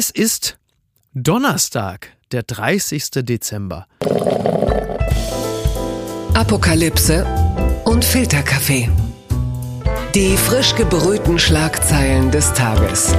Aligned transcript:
Es 0.00 0.10
ist 0.10 0.60
Donnerstag, 1.12 2.10
der 2.30 2.44
30. 2.44 3.10
Dezember. 3.24 3.88
Apokalypse 6.34 7.26
und 7.84 8.04
Filterkaffee. 8.04 8.88
Die 10.14 10.36
frisch 10.36 10.76
gebrühten 10.76 11.40
Schlagzeilen 11.40 12.30
des 12.30 12.52
Tages. 12.52 13.12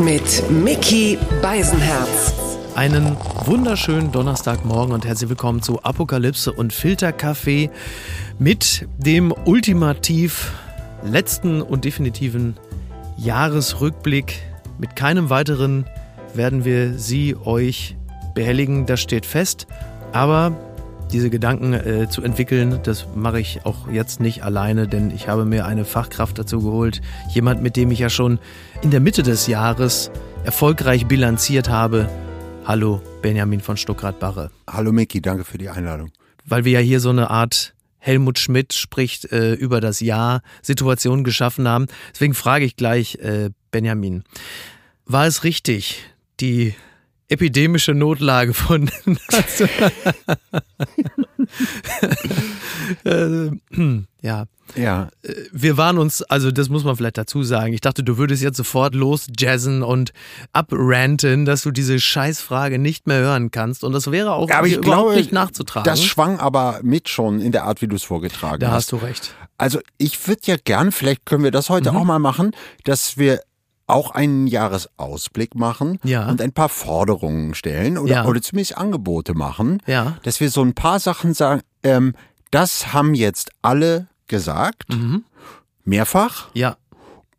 Mit 0.00 0.50
Mickey 0.50 1.16
Beisenherz. 1.40 2.32
Einen 2.74 3.16
wunderschönen 3.44 4.10
Donnerstagmorgen 4.10 4.92
und 4.92 5.06
herzlich 5.06 5.30
willkommen 5.30 5.62
zu 5.62 5.84
Apokalypse 5.84 6.52
und 6.52 6.72
Filterkaffee 6.72 7.70
mit 8.40 8.88
dem 8.98 9.30
ultimativ 9.44 10.50
letzten 11.04 11.62
und 11.62 11.84
definitiven 11.84 12.56
Jahresrückblick. 13.18 14.42
Mit 14.80 14.96
keinem 14.96 15.30
weiteren 15.30 15.86
werden 16.34 16.64
wir 16.64 16.94
Sie 16.94 17.36
euch 17.36 17.96
behelligen, 18.34 18.86
das 18.86 19.00
steht 19.00 19.26
fest. 19.26 19.66
Aber 20.12 20.56
diese 21.12 21.30
Gedanken 21.30 21.72
äh, 21.72 22.08
zu 22.08 22.22
entwickeln, 22.22 22.80
das 22.82 23.06
mache 23.14 23.40
ich 23.40 23.64
auch 23.64 23.90
jetzt 23.90 24.20
nicht 24.20 24.42
alleine, 24.42 24.86
denn 24.86 25.10
ich 25.10 25.28
habe 25.28 25.44
mir 25.44 25.66
eine 25.66 25.84
Fachkraft 25.84 26.38
dazu 26.38 26.60
geholt. 26.60 27.00
Jemand, 27.30 27.62
mit 27.62 27.76
dem 27.76 27.90
ich 27.90 27.98
ja 27.98 28.10
schon 28.10 28.38
in 28.82 28.90
der 28.90 29.00
Mitte 29.00 29.22
des 29.22 29.46
Jahres 29.46 30.10
erfolgreich 30.44 31.06
bilanziert 31.06 31.68
habe. 31.68 32.08
Hallo, 32.64 33.00
Benjamin 33.22 33.60
von 33.60 33.76
Stuckrad-Barre. 33.76 34.50
Hallo 34.68 34.92
Micky, 34.92 35.22
danke 35.22 35.44
für 35.44 35.58
die 35.58 35.70
Einladung. 35.70 36.10
Weil 36.44 36.64
wir 36.64 36.72
ja 36.72 36.80
hier 36.80 37.00
so 37.00 37.10
eine 37.10 37.30
Art 37.30 37.74
Helmut 37.98 38.38
Schmidt 38.38 38.74
spricht 38.74 39.32
äh, 39.32 39.54
über 39.54 39.80
das 39.80 40.00
Jahr 40.00 40.42
Situation 40.62 41.24
geschaffen 41.24 41.66
haben. 41.66 41.86
Deswegen 42.12 42.34
frage 42.34 42.64
ich 42.64 42.76
gleich 42.76 43.16
äh, 43.16 43.50
Benjamin. 43.70 44.22
War 45.04 45.26
es 45.26 45.44
richtig, 45.44 46.04
die 46.40 46.74
epidemische 47.28 47.92
Notlage 47.92 48.54
von 48.54 48.90
äh, 53.04 53.50
ja. 54.22 54.44
Ja. 54.76 55.08
Wir 55.52 55.76
waren 55.78 55.96
uns, 55.98 56.22
also 56.22 56.50
das 56.50 56.68
muss 56.68 56.84
man 56.84 56.94
vielleicht 56.96 57.16
dazu 57.16 57.42
sagen. 57.42 57.72
Ich 57.72 57.80
dachte, 57.80 58.02
du 58.02 58.18
würdest 58.18 58.42
jetzt 58.42 58.56
sofort 58.58 58.94
losjazzen 58.94 59.82
und 59.82 60.12
abranten, 60.52 61.44
dass 61.46 61.62
du 61.62 61.70
diese 61.70 61.98
Scheißfrage 61.98 62.78
nicht 62.78 63.06
mehr 63.06 63.20
hören 63.20 63.50
kannst. 63.50 63.82
Und 63.82 63.92
das 63.92 64.10
wäre 64.10 64.32
auch 64.32 64.50
aber 64.50 64.66
ich 64.66 64.74
überhaupt 64.74 64.84
glaube, 65.04 65.16
nicht 65.16 65.32
nachzutragen. 65.32 65.84
Das 65.84 66.04
schwang 66.04 66.38
aber 66.38 66.80
mit 66.82 67.08
schon 67.08 67.40
in 67.40 67.52
der 67.52 67.64
Art, 67.64 67.80
wie 67.80 67.88
du 67.88 67.96
es 67.96 68.02
vorgetragen 68.02 68.60
da 68.60 68.68
hast. 68.68 68.74
hast 68.74 68.92
du 68.92 68.96
recht. 68.96 69.34
Also 69.56 69.80
ich 69.96 70.28
würde 70.28 70.42
ja 70.44 70.56
gern, 70.62 70.92
vielleicht 70.92 71.24
können 71.24 71.44
wir 71.44 71.50
das 71.50 71.70
heute 71.70 71.90
Mhm. 71.92 71.96
auch 71.98 72.04
mal 72.04 72.18
machen, 72.18 72.52
dass 72.84 73.16
wir 73.16 73.40
auch 73.88 74.12
einen 74.12 74.46
Jahresausblick 74.46 75.54
machen 75.56 75.98
Ja. 76.04 76.28
und 76.28 76.40
ein 76.40 76.52
paar 76.52 76.68
Forderungen 76.68 77.54
stellen 77.54 77.98
oder, 77.98 78.12
Ja. 78.14 78.24
oder 78.26 78.40
zumindest 78.40 78.76
Angebote 78.78 79.34
machen, 79.34 79.82
Ja. 79.86 80.18
dass 80.22 80.38
wir 80.40 80.50
so 80.50 80.62
ein 80.62 80.74
paar 80.74 81.00
Sachen 81.00 81.34
sagen, 81.34 81.62
ähm, 81.82 82.14
das 82.52 82.92
haben 82.92 83.14
jetzt 83.14 83.50
alle 83.62 84.06
gesagt, 84.28 84.84
Mhm. 84.94 85.24
mehrfach 85.84 86.48
Ja. 86.54 86.76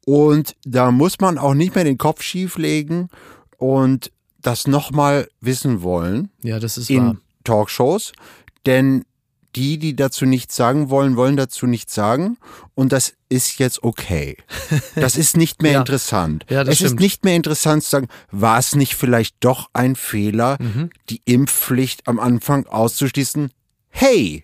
und 0.05 0.55
da 0.65 0.91
muss 0.91 1.19
man 1.19 1.37
auch 1.37 1.53
nicht 1.53 1.75
mehr 1.75 1.83
den 1.83 1.97
Kopf 1.97 2.21
schief 2.23 2.57
legen 2.57 3.09
und 3.57 4.11
das 4.41 4.67
nochmal 4.67 5.27
wissen 5.41 5.81
wollen. 5.81 6.29
Ja, 6.41 6.59
das 6.59 6.77
ist 6.77 6.89
wahr. 6.89 6.97
in 6.97 7.17
Talkshows, 7.43 8.11
denn 8.65 9.05
die, 9.55 9.77
die 9.79 9.95
dazu 9.95 10.25
nichts 10.25 10.55
sagen 10.55 10.89
wollen, 10.89 11.15
wollen 11.15 11.37
dazu 11.37 11.65
nichts 11.67 11.93
sagen 11.95 12.37
und 12.75 12.91
das 12.91 13.13
ist 13.29 13.59
jetzt 13.59 13.83
okay. 13.83 14.37
Das 14.95 15.15
ist 15.17 15.37
nicht 15.37 15.61
mehr 15.61 15.73
Ja. 15.73 15.79
interessant. 15.79 16.45
Ja, 16.49 16.61
es 16.63 16.69
ist 16.69 16.77
stimmt. 16.79 16.99
nicht 16.99 17.23
mehr 17.25 17.35
interessant 17.35 17.83
zu 17.83 17.89
sagen, 17.89 18.07
war 18.31 18.59
es 18.59 18.75
nicht 18.75 18.95
vielleicht 18.95 19.35
doch 19.39 19.69
ein 19.73 19.95
Fehler, 19.95 20.57
Mhm. 20.59 20.89
die 21.09 21.21
Impfpflicht 21.25 22.07
am 22.07 22.19
Anfang 22.19 22.65
auszuschließen? 22.67 23.51
Hey, 23.89 24.43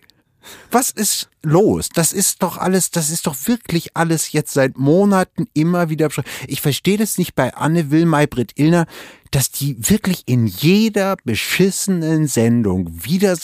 was 0.70 0.90
ist 0.90 1.28
los? 1.42 1.88
Das 1.92 2.12
ist 2.12 2.42
doch 2.42 2.56
alles, 2.58 2.90
das 2.92 3.10
ist 3.10 3.26
doch 3.26 3.34
wirklich 3.46 3.96
alles 3.96 4.30
jetzt 4.32 4.52
seit 4.52 4.78
Monaten 4.78 5.46
immer 5.54 5.88
wieder. 5.90 6.08
Ich 6.46 6.60
verstehe 6.60 6.98
das 6.98 7.18
nicht 7.18 7.34
bei 7.34 7.52
Anne 7.54 7.90
Will, 7.90 8.06
Maybrit 8.06 8.52
Illner, 8.56 8.86
dass 9.32 9.50
die 9.50 9.76
wirklich 9.88 10.22
in 10.26 10.46
jeder 10.46 11.16
beschissenen 11.24 12.28
Sendung 12.28 12.88
wieder 13.04 13.36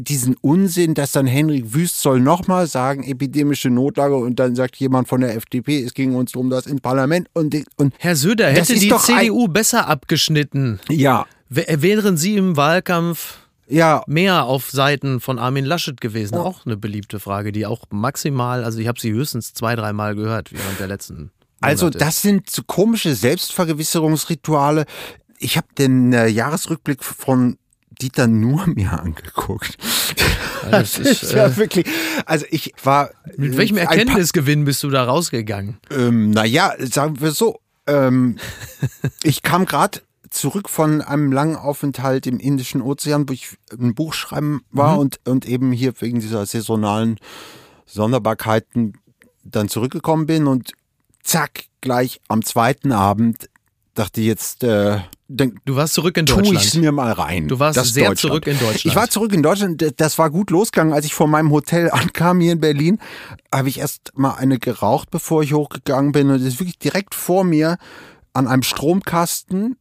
diesen 0.00 0.36
Unsinn, 0.40 0.94
dass 0.94 1.12
dann 1.12 1.26
Henrik 1.26 1.74
Wüst 1.74 2.00
soll 2.00 2.20
nochmal 2.20 2.66
sagen, 2.66 3.02
epidemische 3.02 3.70
Notlage 3.70 4.16
und 4.16 4.38
dann 4.38 4.54
sagt 4.54 4.76
jemand 4.76 5.08
von 5.08 5.20
der 5.20 5.34
FDP, 5.36 5.82
es 5.82 5.94
ging 5.94 6.14
uns 6.14 6.34
um 6.34 6.50
das 6.50 6.66
im 6.66 6.78
Parlament 6.80 7.28
und, 7.32 7.54
und 7.76 7.94
Herr 7.98 8.16
Söder, 8.16 8.48
hätte 8.48 8.74
die 8.74 8.92
CDU 8.94 9.48
besser 9.48 9.86
abgeschnitten, 9.88 10.80
ja, 10.88 11.26
wä- 11.52 11.82
wären 11.82 12.16
Sie 12.16 12.36
im 12.36 12.56
Wahlkampf 12.56 13.38
ja, 13.70 14.02
mehr 14.06 14.44
auf 14.46 14.70
Seiten 14.70 15.20
von 15.20 15.38
Armin 15.38 15.66
Laschet 15.66 16.00
gewesen? 16.00 16.36
Oh. 16.36 16.42
Auch 16.42 16.64
eine 16.64 16.76
beliebte 16.78 17.20
Frage, 17.20 17.52
die 17.52 17.66
auch 17.66 17.82
maximal, 17.90 18.64
also 18.64 18.78
ich 18.78 18.88
habe 18.88 18.98
sie 18.98 19.12
höchstens 19.12 19.52
zwei, 19.52 19.76
dreimal 19.76 20.14
gehört 20.14 20.52
während 20.52 20.80
der 20.80 20.86
letzten. 20.88 21.30
Also 21.60 21.86
Monate. 21.86 21.98
das 21.98 22.22
sind 22.22 22.48
so 22.48 22.62
komische 22.66 23.14
Selbstvergewisserungsrituale. 23.14 24.86
Ich 25.38 25.56
habe 25.56 25.66
den 25.76 26.12
äh, 26.12 26.28
Jahresrückblick 26.28 27.04
von 27.04 27.58
Dieter 28.00 28.26
nur 28.26 28.66
mir 28.74 28.92
angeguckt. 29.00 29.76
Ja, 30.64 30.70
das 30.70 30.98
ist, 30.98 31.22
Das 31.22 31.34
war 31.34 31.46
äh, 31.46 31.56
wirklich, 31.56 31.86
also 32.26 32.46
ich 32.50 32.72
war 32.82 33.10
Mit 33.36 33.56
welchem 33.56 33.76
äh, 33.78 33.84
paar- 33.84 33.92
Erkenntnisgewinn 33.96 34.64
bist 34.64 34.82
du 34.82 34.90
da 34.90 35.04
rausgegangen? 35.04 35.78
Ähm, 35.90 36.30
naja, 36.30 36.74
sagen 36.78 37.20
wir 37.20 37.30
so. 37.32 37.60
Ähm, 37.86 38.36
ich 39.22 39.42
kam 39.42 39.64
gerade 39.66 40.00
zurück 40.30 40.68
von 40.68 41.00
einem 41.00 41.32
langen 41.32 41.56
Aufenthalt 41.56 42.26
im 42.26 42.38
Indischen 42.38 42.82
Ozean, 42.82 43.28
wo 43.28 43.32
ich 43.32 43.56
ein 43.72 43.94
Buch 43.94 44.12
schreiben 44.12 44.60
war 44.70 44.98
und, 44.98 45.18
und 45.26 45.46
eben 45.46 45.72
hier 45.72 45.94
wegen 46.00 46.20
dieser 46.20 46.44
saisonalen 46.44 47.16
Sonderbarkeiten 47.86 48.98
dann 49.44 49.68
zurückgekommen 49.70 50.26
bin 50.26 50.46
und 50.46 50.72
zack, 51.22 51.64
gleich 51.80 52.20
am 52.28 52.44
zweiten 52.44 52.92
Abend 52.92 53.48
dachte 53.94 54.20
ich 54.20 54.26
jetzt, 54.26 54.62
äh, 54.64 54.98
dann 55.28 55.60
Du 55.66 55.76
warst 55.76 55.94
zurück 55.94 56.16
in 56.16 56.24
tue 56.26 56.42
ich 56.42 56.48
es 56.48 56.54
Deutschland. 56.54 56.84
mir 56.84 56.92
mal 56.92 57.12
rein. 57.12 57.48
Du 57.48 57.58
warst 57.58 57.76
Das 57.76 57.92
sehr 57.92 58.08
Deutschland. 58.08 58.18
zurück 58.32 58.46
in 58.46 58.58
Deutschland. 58.58 58.84
Ich 58.86 58.96
war 58.96 59.10
zurück 59.10 59.32
in 59.34 59.42
Deutschland. 59.42 59.94
Das 60.00 60.18
war 60.18 60.30
gut 60.30 60.50
losgegangen. 60.50 60.94
Als 60.94 61.04
ich 61.06 61.14
vor 61.14 61.28
meinem 61.28 61.50
Hotel 61.50 61.90
ankam 61.92 62.40
hier 62.40 62.52
in 62.52 62.60
Berlin, 62.60 62.98
habe 63.54 63.68
ich 63.68 63.78
erst 63.78 64.12
mal 64.14 64.34
eine 64.34 64.58
geraucht, 64.58 65.10
bevor 65.10 65.42
ich 65.42 65.52
hochgegangen 65.52 66.12
bin. 66.12 66.30
Und 66.30 66.36
es 66.36 66.44
ist 66.46 66.60
wirklich 66.60 66.78
direkt 66.78 67.14
vor 67.14 67.44
mir 67.44 67.76
an 68.32 68.48
einem 68.48 68.62
Stromkasten 68.62 69.76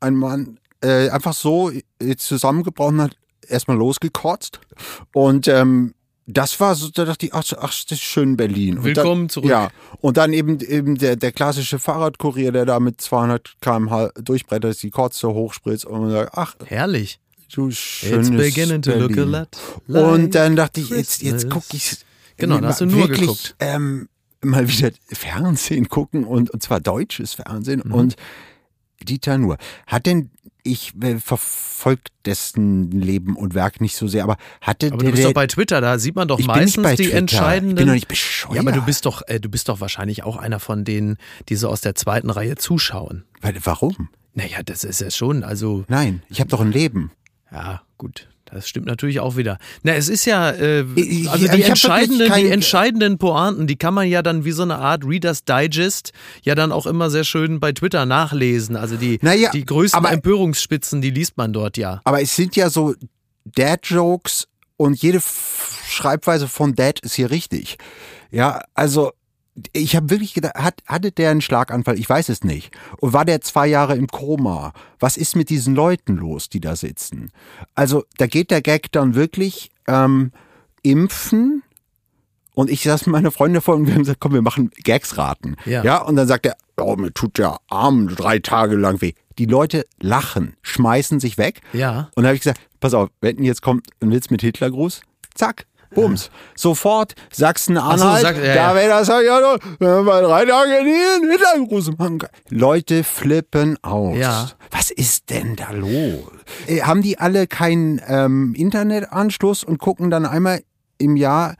ein 0.00 0.14
Mann 0.14 0.58
äh, 0.82 1.10
einfach 1.10 1.34
so 1.34 1.70
äh, 2.00 2.16
zusammengebrochen 2.16 3.00
hat, 3.00 3.16
erstmal 3.46 3.76
losgekotzt. 3.76 4.60
Und 5.12 5.48
ähm, 5.48 5.94
das 6.30 6.60
war 6.60 6.74
so, 6.74 6.88
da 6.90 7.06
dachte 7.06 7.26
ich, 7.26 7.32
ach, 7.34 7.42
ach 7.58 7.68
das 7.72 7.92
ist 7.92 8.00
schön 8.02 8.36
Berlin. 8.36 8.78
Und 8.78 8.84
Willkommen 8.84 9.22
dann, 9.22 9.28
zurück. 9.30 9.50
Ja, 9.50 9.70
und 10.00 10.18
dann 10.18 10.32
eben, 10.34 10.60
eben 10.60 10.96
der, 10.98 11.16
der 11.16 11.32
klassische 11.32 11.78
Fahrradkurier, 11.78 12.52
der 12.52 12.66
da 12.66 12.78
mit 12.80 13.00
200 13.00 13.56
km/h 13.62 14.10
durchbrettert, 14.22 14.82
die 14.82 14.90
Kotze 14.90 15.28
hochspritzt 15.28 15.86
und 15.86 16.00
man 16.02 16.10
sagt, 16.10 16.32
ach, 16.36 16.54
Herrlich. 16.66 17.18
du 17.52 17.70
schönes 17.70 18.28
It's 18.28 18.36
beginning 18.36 18.82
to 18.82 18.90
look 18.92 19.12
a 19.12 19.14
Berlin. 19.14 19.30
lot 19.32 19.48
like 19.86 20.04
Und 20.04 20.34
dann 20.34 20.54
dachte 20.54 20.80
ich, 20.82 20.90
jetzt, 20.90 21.22
jetzt 21.22 21.48
gucke 21.48 21.66
ich 21.76 21.96
Genau, 22.36 22.60
da 22.60 22.68
hast 22.68 22.82
du 22.82 22.86
nur 22.86 23.00
wirklich, 23.00 23.20
geguckt. 23.22 23.56
Ähm, 23.58 24.08
mal 24.42 24.68
wieder 24.68 24.90
Fernsehen 25.08 25.88
gucken 25.88 26.24
und, 26.24 26.50
und 26.50 26.62
zwar 26.62 26.78
deutsches 26.78 27.34
Fernsehen 27.34 27.82
Mhm. 27.84 27.92
und 27.94 28.16
Dieter 29.02 29.38
Nuhr. 29.38 29.58
Hat 29.86 30.06
denn, 30.06 30.30
ich 30.64 30.92
äh, 31.02 31.18
verfolge 31.18 32.02
dessen 32.24 32.90
Leben 32.90 33.36
und 33.36 33.54
Werk 33.54 33.80
nicht 33.80 33.96
so 33.96 34.06
sehr, 34.08 34.24
aber 34.24 34.36
hatte 34.60 34.88
Aber 34.88 34.98
du 34.98 35.04
bist 35.06 35.18
der 35.18 35.26
doch 35.28 35.34
bei 35.34 35.46
Twitter, 35.46 35.80
da 35.80 35.98
sieht 35.98 36.14
man 36.16 36.28
doch 36.28 36.38
meistens 36.40 36.88
die 36.90 37.04
Twitter. 37.04 37.16
entscheidenden. 37.16 37.70
Ich 37.70 37.76
bin 37.76 37.86
doch 37.86 37.94
nicht 37.94 38.08
bescheuert. 38.08 38.54
ja, 38.56 38.60
aber 38.60 38.72
du 38.72 38.82
bist 38.82 39.06
doch, 39.06 39.22
äh, 39.28 39.40
du 39.40 39.48
bist 39.48 39.68
doch 39.68 39.80
wahrscheinlich 39.80 40.24
auch 40.24 40.36
einer 40.36 40.60
von 40.60 40.84
denen, 40.84 41.16
die 41.48 41.56
so 41.56 41.68
aus 41.68 41.80
der 41.80 41.94
zweiten 41.94 42.28
Reihe 42.30 42.56
zuschauen. 42.56 43.24
Weil- 43.40 43.54
Warum? 43.64 44.08
Naja, 44.34 44.62
das 44.64 44.84
ist 44.84 45.00
ja 45.00 45.10
schon, 45.10 45.42
also 45.42 45.84
Nein, 45.88 46.22
ich 46.28 46.40
habe 46.40 46.50
doch 46.50 46.60
ein 46.60 46.70
Leben. 46.72 47.10
Ja, 47.50 47.82
gut. 47.96 48.28
Das 48.50 48.66
stimmt 48.68 48.86
natürlich 48.86 49.20
auch 49.20 49.36
wieder. 49.36 49.58
Na, 49.82 49.92
es 49.94 50.08
ist 50.08 50.24
ja, 50.24 50.50
äh, 50.50 50.80
also 50.80 50.94
ich- 50.96 51.50
die 51.50 51.62
entscheidenden, 51.62 52.32
die 52.34 52.46
entscheidenden 52.48 53.18
Pointen, 53.18 53.66
die 53.66 53.76
kann 53.76 53.92
man 53.94 54.08
ja 54.08 54.22
dann 54.22 54.44
wie 54.44 54.52
so 54.52 54.62
eine 54.62 54.78
Art 54.78 55.04
Reader's 55.04 55.44
Digest 55.44 56.12
ja 56.42 56.54
dann 56.54 56.72
auch 56.72 56.86
immer 56.86 57.10
sehr 57.10 57.24
schön 57.24 57.60
bei 57.60 57.72
Twitter 57.72 58.06
nachlesen. 58.06 58.74
Also 58.76 58.96
die, 58.96 59.18
Naja, 59.22 59.50
die 59.50 59.64
größten 59.66 59.98
aber- 59.98 60.12
Empörungsspitzen, 60.12 61.02
die 61.02 61.10
liest 61.10 61.36
man 61.36 61.52
dort 61.52 61.76
ja. 61.76 62.00
Aber 62.04 62.22
es 62.22 62.34
sind 62.34 62.56
ja 62.56 62.70
so 62.70 62.94
Dad-Jokes 63.44 64.46
und 64.76 65.00
jede 65.02 65.20
Schreibweise 65.88 66.48
von 66.48 66.74
Dad 66.74 67.00
ist 67.00 67.14
hier 67.14 67.30
richtig. 67.30 67.76
Ja, 68.30 68.62
also 68.74 69.12
ich 69.72 69.96
habe 69.96 70.10
wirklich 70.10 70.34
gedacht, 70.34 70.54
hat, 70.54 70.82
hatte 70.86 71.12
der 71.12 71.30
einen 71.30 71.40
Schlaganfall? 71.40 71.98
Ich 71.98 72.08
weiß 72.08 72.28
es 72.28 72.44
nicht. 72.44 72.70
Und 72.98 73.12
war 73.12 73.24
der 73.24 73.40
zwei 73.40 73.66
Jahre 73.66 73.96
im 73.96 74.08
Koma? 74.08 74.72
Was 74.98 75.16
ist 75.16 75.36
mit 75.36 75.50
diesen 75.50 75.74
Leuten 75.74 76.16
los, 76.16 76.48
die 76.48 76.60
da 76.60 76.76
sitzen? 76.76 77.30
Also 77.74 78.04
da 78.18 78.26
geht 78.26 78.50
der 78.50 78.62
Gag 78.62 78.92
dann 78.92 79.14
wirklich 79.14 79.70
ähm, 79.86 80.32
impfen. 80.82 81.62
Und 82.54 82.70
ich 82.70 82.82
saß 82.82 83.06
mit 83.06 83.12
meiner 83.12 83.30
Freundin 83.30 83.62
vor 83.62 83.76
und 83.76 83.86
wir 83.86 83.94
haben 83.94 84.02
gesagt, 84.02 84.20
komm, 84.20 84.32
wir 84.32 84.42
machen 84.42 84.70
Gags 84.82 85.16
raten. 85.16 85.56
Ja. 85.64 85.84
ja 85.84 86.02
und 86.02 86.16
dann 86.16 86.26
sagt 86.26 86.46
er, 86.46 86.56
oh, 86.76 86.96
mir 86.96 87.12
tut 87.12 87.38
der 87.38 87.58
Arm 87.68 88.08
drei 88.08 88.40
Tage 88.40 88.76
lang 88.76 89.00
weh. 89.00 89.12
Die 89.38 89.46
Leute 89.46 89.86
lachen, 90.00 90.56
schmeißen 90.62 91.20
sich 91.20 91.38
weg. 91.38 91.60
Ja. 91.72 92.10
Und 92.16 92.24
da 92.24 92.28
habe 92.28 92.34
ich 92.34 92.42
gesagt, 92.42 92.60
pass 92.80 92.94
auf, 92.94 93.10
wenn 93.20 93.42
jetzt 93.44 93.62
kommt 93.62 93.86
ein 94.00 94.10
Witz 94.10 94.30
mit 94.30 94.40
Hitlergruß, 94.40 95.02
zack, 95.34 95.66
Bums. 95.94 96.30
Sofort 96.56 97.14
Sachsen-Anhalt, 97.32 98.22
sagt- 98.22 98.38
ja, 98.38 98.44
da 98.44 98.54
ja. 98.54 98.74
wäre 98.74 98.88
das 98.88 99.08
ja 99.08 99.56
bei 99.78 100.20
drei 100.20 100.44
Tagen 100.44 100.72
einen 100.72 101.30
Hitlergruß 101.30 101.96
machen 101.98 102.18
kann. 102.18 102.30
Leute 102.50 103.04
flippen 103.04 103.76
aus. 103.82 104.16
Ja. 104.16 104.48
Was 104.70 104.90
ist 104.90 105.30
denn 105.30 105.56
da 105.56 105.70
los? 105.72 106.22
Äh, 106.66 106.82
haben 106.82 107.02
die 107.02 107.18
alle 107.18 107.46
keinen 107.46 108.00
ähm, 108.06 108.54
Internetanschluss 108.56 109.64
und 109.64 109.78
gucken 109.78 110.10
dann 110.10 110.26
einmal 110.26 110.62
im 110.98 111.16
Jahr, 111.16 111.54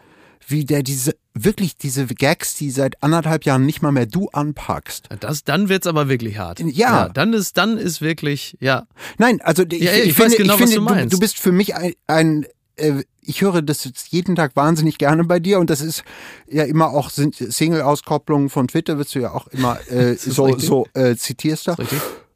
wie 0.47 0.65
der 0.65 0.83
diese, 0.83 1.15
wirklich 1.35 1.77
diese 1.77 2.07
Gags, 2.07 2.55
die 2.57 2.71
seit 2.71 3.03
anderthalb 3.03 3.45
Jahren 3.45 3.67
nicht 3.67 3.83
mal 3.83 3.93
mehr 3.93 4.07
du 4.07 4.29
anpackst. 4.33 5.09
Das, 5.21 5.45
dann 5.45 5.69
wird's 5.69 5.87
aber 5.87 6.09
wirklich 6.09 6.39
hart. 6.39 6.61
Ja. 6.61 7.09
dann 7.11 7.33
ist, 7.35 7.57
dann 7.59 7.77
ist 7.77 8.01
wirklich, 8.01 8.57
ja. 8.61 8.87
Nein, 9.19 9.41
also 9.43 9.63
ich, 9.71 9.83
Ja, 9.83 9.93
ja, 9.93 9.99
ich 9.99 10.09
ich, 10.11 10.19
weiß 10.19 10.35
finde, 10.35 10.37
genau, 10.39 10.55
ich 10.55 10.61
was 10.63 10.71
finde 10.71 10.77
du 10.89 10.95
meinst. 10.95 11.15
du 11.15 11.21
bist 11.21 11.39
für 11.39 11.53
mich 11.53 11.75
ein, 11.77 11.93
ein 12.07 12.47
äh, 12.79 13.05
ich 13.23 13.43
höre 13.43 13.63
das 13.63 13.85
jetzt 13.85 14.09
jeden 14.09 14.37
Tag 14.37 14.57
wahnsinnig 14.57 14.99
gerne 14.99 15.25
bei 15.25 15.39
dir 15.39 15.59
und 15.59 15.71
das 15.71 15.81
ist 15.81 16.03
ja 16.49 16.65
immer 16.65 16.91
auch 16.91 17.11
Single-Auskopplungen 17.11 18.49
von 18.49 18.69
Twitter, 18.69 18.99
wirst 18.99 19.15
du 19.15 19.21
ja 19.21 19.33
auch 19.33 19.47
immer 19.49 19.79
äh, 19.91 20.15
so, 20.15 20.47
richtig? 20.47 20.67
so 20.67 20.87
äh, 20.95 21.15
zitierst 21.17 21.69
da. 21.69 21.77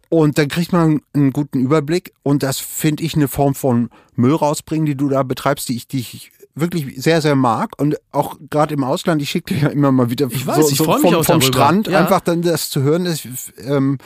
Und 0.09 0.37
dann 0.37 0.49
kriegt 0.49 0.73
man 0.73 1.01
einen 1.15 1.33
guten 1.33 1.61
Überblick 1.61 2.13
und 2.23 2.43
das 2.43 2.59
finde 2.59 3.03
ich 3.03 3.15
eine 3.15 3.29
Form 3.29 3.55
von 3.55 3.89
Müll 4.15 4.35
rausbringen, 4.35 4.85
die 4.85 4.95
du 4.95 5.09
da 5.09 5.23
betreibst, 5.23 5.71
die 5.71 5.77
ich, 5.77 5.89
die 5.89 6.01
ich 6.01 6.33
wirklich 6.55 7.01
sehr, 7.03 7.23
sehr 7.23 7.35
mag 7.35 7.71
und 7.79 7.97
auch 8.11 8.37
gerade 8.51 8.75
im 8.75 8.85
Ausland, 8.85 9.23
ich 9.23 9.31
schicke 9.31 9.55
dir 9.55 9.61
ja 9.63 9.69
immer 9.69 9.91
mal 9.91 10.11
wieder 10.11 10.29
Ich 10.31 10.47
weiß, 10.47 10.67
so, 10.67 10.71
ich 10.71 10.77
so 10.77 10.85
vom, 10.85 11.15
auch 11.15 11.25
vom. 11.25 11.41
Strand 11.41 11.89
Ja. 11.89 12.01
einfach 12.01 12.21
dann 12.21 12.43
das 12.43 12.69
zu 12.69 12.83
hören, 12.83 13.07
ist 13.07 13.27
ähm, 13.59 13.99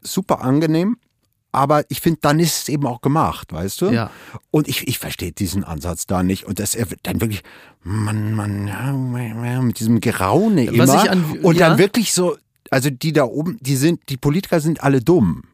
super 0.00 0.40
angenehm. 0.40 0.96
Aber 1.52 1.84
ich 1.90 2.00
finde, 2.00 2.20
dann 2.22 2.40
ist 2.40 2.62
es 2.62 2.68
eben 2.70 2.86
auch 2.86 3.02
gemacht, 3.02 3.52
weißt 3.52 3.82
du? 3.82 3.90
Ja. 3.90 4.10
Und 4.50 4.68
ich, 4.68 4.88
ich 4.88 4.98
verstehe 4.98 5.32
diesen 5.32 5.64
Ansatz 5.64 6.06
da 6.06 6.22
nicht. 6.22 6.44
Und 6.44 6.58
dass 6.58 6.74
er 6.74 6.86
dann 7.02 7.20
wirklich, 7.20 7.42
man, 7.82 8.34
man, 8.34 8.68
ja, 8.68 9.60
mit 9.60 9.78
diesem 9.78 10.00
Geraune 10.00 10.66
Was 10.78 10.90
immer. 10.90 11.10
an- 11.10 11.38
und 11.42 11.56
ja. 11.56 11.68
dann 11.68 11.78
wirklich 11.78 12.14
so, 12.14 12.36
also 12.70 12.88
die 12.88 13.12
da 13.12 13.24
oben, 13.24 13.58
die 13.60 13.76
sind, 13.76 14.00
die 14.08 14.16
Politiker 14.16 14.60
sind 14.60 14.82
alle 14.82 15.02
dumm. 15.02 15.44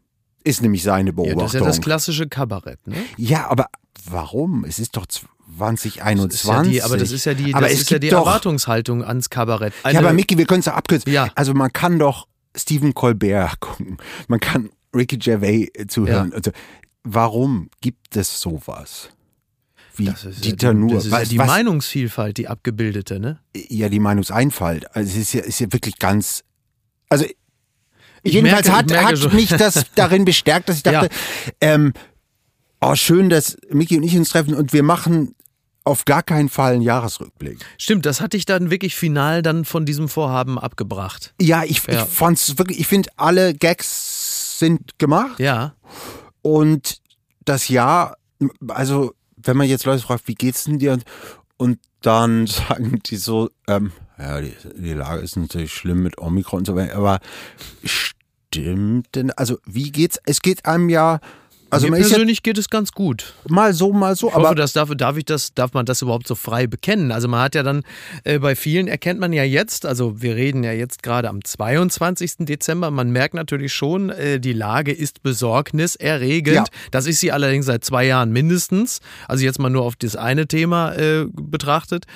Ist 0.44 0.62
nämlich 0.62 0.84
seine 0.84 1.10
ja. 1.10 1.16
Beobachtung. 1.16 1.40
Das 1.40 1.54
ist 1.54 1.60
ja 1.60 1.66
das 1.66 1.80
klassische 1.80 2.28
Kabarett, 2.28 2.86
ne? 2.86 2.96
Ja, 3.16 3.50
aber 3.50 3.66
warum? 4.08 4.64
Es 4.64 4.78
ist 4.78 4.96
doch 4.96 5.04
2021. 5.04 6.30
Das 6.30 6.44
ist 6.44 6.44
ja 6.46 6.62
die, 6.62 6.82
aber 6.82 6.96
das 6.96 7.10
ist 7.10 7.24
ja 7.24 7.34
die, 7.34 7.54
Aber 7.54 7.62
das 7.66 7.72
es 7.72 7.80
ist 7.82 7.90
ja 7.90 7.98
die 7.98 8.08
doch, 8.08 8.20
Erwartungshaltung 8.20 9.04
ans 9.04 9.30
Kabarett. 9.30 9.72
Ja, 9.82 9.90
Eine- 9.90 9.98
aber 9.98 10.12
Micky, 10.12 10.38
wir 10.38 10.46
können 10.46 10.60
es 10.60 10.66
ja 10.66 10.74
abkürzen. 10.74 11.12
Ja. 11.12 11.28
Also 11.34 11.54
man 11.54 11.72
kann 11.72 11.98
doch 11.98 12.28
Stephen 12.56 12.94
Colbert 12.94 13.58
gucken. 13.60 13.98
Man 14.28 14.38
kann 14.40 14.70
Ricky 14.94 15.18
Gervais 15.18 15.68
äh, 15.74 15.86
zuhören. 15.86 16.32
Also, 16.32 16.50
warum 17.04 17.70
gibt 17.80 18.16
es 18.16 18.40
sowas? 18.40 19.10
Wie 19.96 20.04
das 20.06 20.24
ist 20.24 20.44
Dieter 20.44 20.68
ja 20.68 20.72
die, 20.74 20.78
Nuhr. 20.78 20.94
Das 20.94 21.06
ist 21.06 21.12
ja 21.12 21.20
Was- 21.20 21.28
die 21.28 21.38
was- 21.38 21.46
Meinungsvielfalt, 21.46 22.36
die 22.38 22.48
abgebildete, 22.48 23.18
ne? 23.18 23.40
Ja, 23.54 23.88
die 23.88 23.98
Meinungseinfalt. 23.98 24.94
Also 24.94 25.10
es 25.10 25.16
ist 25.16 25.32
ja, 25.34 25.40
ist 25.42 25.58
ja 25.60 25.72
wirklich 25.72 25.98
ganz. 25.98 26.44
Also 27.08 27.24
Ich 28.22 28.32
jedenfalls 28.32 28.68
merke- 28.68 28.94
hat, 28.96 29.04
hat 29.12 29.18
schon. 29.18 29.34
mich 29.34 29.48
das 29.48 29.84
darin 29.96 30.24
bestärkt, 30.24 30.68
dass 30.68 30.76
ich 30.76 30.82
dachte, 30.84 31.08
ähm, 31.60 31.92
oh 32.80 32.94
schön, 32.94 33.28
dass 33.28 33.56
Micky 33.70 33.96
und 33.96 34.04
ich 34.04 34.16
uns 34.16 34.28
treffen 34.28 34.54
und 34.54 34.72
wir 34.72 34.82
machen 34.84 35.34
auf 35.84 36.04
gar 36.04 36.22
keinen 36.22 36.50
Fall 36.50 36.74
einen 36.74 36.82
Jahresrückblick. 36.82 37.58
Stimmt, 37.78 38.04
das 38.04 38.20
hatte 38.20 38.36
ich 38.36 38.44
dann 38.44 38.70
wirklich 38.70 38.94
final 38.94 39.40
dann 39.42 39.64
von 39.64 39.86
diesem 39.86 40.08
Vorhaben 40.10 40.58
abgebracht. 40.58 41.32
Ja, 41.40 41.64
ich, 41.64 41.82
Ja. 41.86 42.02
ich 42.04 42.08
fand's 42.10 42.58
wirklich, 42.58 42.78
ich 42.78 42.86
finde, 42.86 43.08
alle 43.16 43.54
Gags 43.54 44.17
sind 44.58 44.98
gemacht 44.98 45.38
Ja. 45.40 45.74
und 46.42 47.00
das 47.44 47.68
Jahr, 47.68 48.16
also 48.68 49.14
wenn 49.36 49.56
man 49.56 49.68
jetzt 49.68 49.84
Leute 49.86 50.02
fragt, 50.02 50.28
wie 50.28 50.34
geht's 50.34 50.64
denn 50.64 50.78
dir? 50.78 50.98
Und, 51.56 51.78
dann 52.00 52.46
sagen 52.46 53.00
die 53.06 53.16
so, 53.16 53.50
ähm, 53.66 53.90
ja, 54.18 54.40
die, 54.40 54.54
die 54.76 54.92
Lage 54.92 55.20
ist 55.20 55.36
natürlich 55.36 55.72
schlimm 55.72 56.02
mit 56.04 56.18
Omikron 56.18 56.60
und 56.60 56.64
so 56.66 56.76
weiter, 56.76 56.94
aber 56.96 57.18
stimmt 57.84 59.14
denn, 59.16 59.32
also 59.32 59.58
wie 59.64 59.90
geht's? 59.90 60.18
Es 60.24 60.40
geht 60.40 60.64
einem 60.64 60.88
ja, 60.88 61.18
also 61.70 61.88
Mir 61.88 61.98
ist 61.98 62.10
ja 62.10 62.16
persönlich 62.16 62.42
geht 62.42 62.58
es 62.58 62.70
ganz 62.70 62.92
gut. 62.92 63.34
mal 63.48 63.74
so, 63.74 63.92
mal 63.92 64.16
so, 64.16 64.28
Ich 64.28 64.34
hoffe, 64.34 64.46
aber 64.46 64.54
das 64.54 64.72
darf, 64.72 64.90
darf 64.96 65.16
ich 65.16 65.24
das, 65.24 65.52
darf 65.54 65.74
man 65.74 65.84
das 65.84 66.02
überhaupt 66.02 66.26
so 66.26 66.34
frei 66.34 66.66
bekennen? 66.66 67.12
Also 67.12 67.28
man 67.28 67.40
hat 67.40 67.54
ja 67.54 67.62
dann, 67.62 67.82
äh, 68.24 68.38
bei 68.38 68.56
vielen 68.56 68.88
erkennt 68.88 69.20
man 69.20 69.32
ja 69.32 69.44
jetzt, 69.44 69.84
also 69.84 70.22
wir 70.22 70.36
reden 70.36 70.64
ja 70.64 70.72
jetzt 70.72 71.02
gerade 71.02 71.28
am 71.28 71.44
22. 71.44 72.46
Dezember, 72.46 72.90
man 72.90 73.10
merkt 73.10 73.34
natürlich 73.34 73.72
schon, 73.72 74.10
äh, 74.10 74.40
die 74.40 74.52
Lage 74.52 74.92
ist 74.92 75.22
besorgniserregend. 75.22 76.56
Ja. 76.56 76.64
Das 76.90 77.06
ist 77.06 77.20
sie 77.20 77.32
allerdings 77.32 77.66
seit 77.66 77.84
zwei 77.84 78.06
Jahren 78.06 78.32
mindestens. 78.32 79.00
Also 79.26 79.44
jetzt 79.44 79.58
mal 79.58 79.70
nur 79.70 79.82
auf 79.82 79.96
das 79.96 80.16
eine 80.16 80.46
Thema 80.46 80.94
äh, 80.94 81.26
betrachtet. 81.32 82.06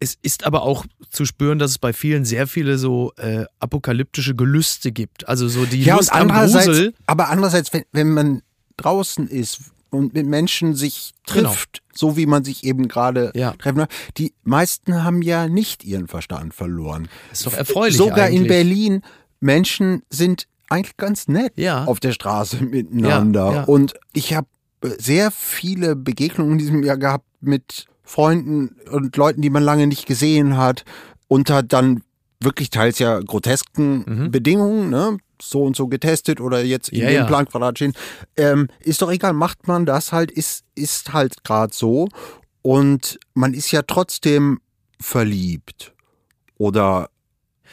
Es 0.00 0.16
ist 0.22 0.44
aber 0.44 0.62
auch 0.62 0.86
zu 1.10 1.26
spüren, 1.26 1.58
dass 1.58 1.72
es 1.72 1.78
bei 1.78 1.92
vielen 1.92 2.24
sehr 2.24 2.46
viele 2.46 2.78
so 2.78 3.12
äh, 3.18 3.44
apokalyptische 3.60 4.34
Gelüste 4.34 4.92
gibt. 4.92 5.28
Also 5.28 5.48
so 5.48 5.66
die 5.66 5.82
ja, 5.82 5.96
Lust 5.96 6.12
und 6.12 6.18
am 6.18 6.28
Grusel. 6.28 6.94
aber 7.06 7.28
andererseits, 7.28 7.72
wenn, 7.72 7.84
wenn 7.92 8.14
man 8.14 8.42
draußen 8.76 9.28
ist 9.28 9.60
und 9.90 10.14
mit 10.14 10.26
Menschen 10.26 10.74
sich 10.74 11.12
trifft, 11.26 11.82
so 11.94 12.16
wie 12.16 12.26
man 12.26 12.44
sich 12.44 12.64
eben 12.64 12.88
gerade 12.88 13.30
Genau. 13.34 13.46
Ja. 13.50 13.52
treffen, 13.52 13.86
die 14.16 14.32
meisten 14.42 15.04
haben 15.04 15.20
ja 15.22 15.48
nicht 15.48 15.84
ihren 15.84 16.08
Verstand 16.08 16.54
verloren. 16.54 17.08
ist 17.32 17.44
doch 17.46 17.52
erfreulich 17.54 17.96
Sogar 17.96 18.28
in 18.28 18.36
eigentlich. 18.38 18.48
Berlin, 18.48 19.02
Menschen 19.40 20.02
sind 20.08 20.46
eigentlich 20.70 20.96
ganz 20.96 21.28
nett 21.28 21.52
Ja. 21.56 21.84
auf 21.84 22.00
der 22.00 22.12
Straße 22.12 22.56
miteinander. 22.64 23.46
Ja, 23.46 23.52
ja. 23.54 23.64
Und 23.64 23.94
ich 24.12 24.34
habe 24.34 24.46
sehr 24.98 25.30
viele 25.30 25.94
Begegnungen 25.96 26.52
in 26.52 26.58
diesem 26.58 26.82
Jahr 26.82 26.96
gehabt 26.96 27.26
mit 27.40 27.86
Freunden 28.02 28.76
und 28.90 29.16
Leuten, 29.16 29.42
die 29.42 29.50
man 29.50 29.62
lange 29.62 29.86
nicht 29.86 30.06
gesehen 30.06 30.56
hat, 30.56 30.84
unter 31.28 31.62
dann 31.62 32.02
wirklich 32.40 32.70
teils 32.70 32.98
ja 32.98 33.20
grotesken 33.20 34.30
Bedingungen, 34.32 34.90
ne? 34.90 35.18
So 35.48 35.62
und 35.62 35.76
so 35.76 35.88
getestet 35.88 36.40
oder 36.40 36.62
jetzt 36.62 36.88
in. 36.90 37.00
Ja, 37.00 37.08
dem 37.08 37.14
ja. 37.14 37.24
Planquadrat 37.24 37.78
stehen. 37.78 37.94
Ähm, 38.36 38.68
ist 38.80 39.02
doch 39.02 39.10
egal, 39.10 39.32
macht 39.32 39.66
man 39.68 39.86
das 39.86 40.12
halt, 40.12 40.30
ist, 40.30 40.64
ist 40.74 41.12
halt 41.12 41.44
gerade 41.44 41.74
so. 41.74 42.08
Und 42.62 43.18
man 43.34 43.54
ist 43.54 43.70
ja 43.72 43.82
trotzdem 43.82 44.60
verliebt. 45.00 45.92
Oder 46.58 47.10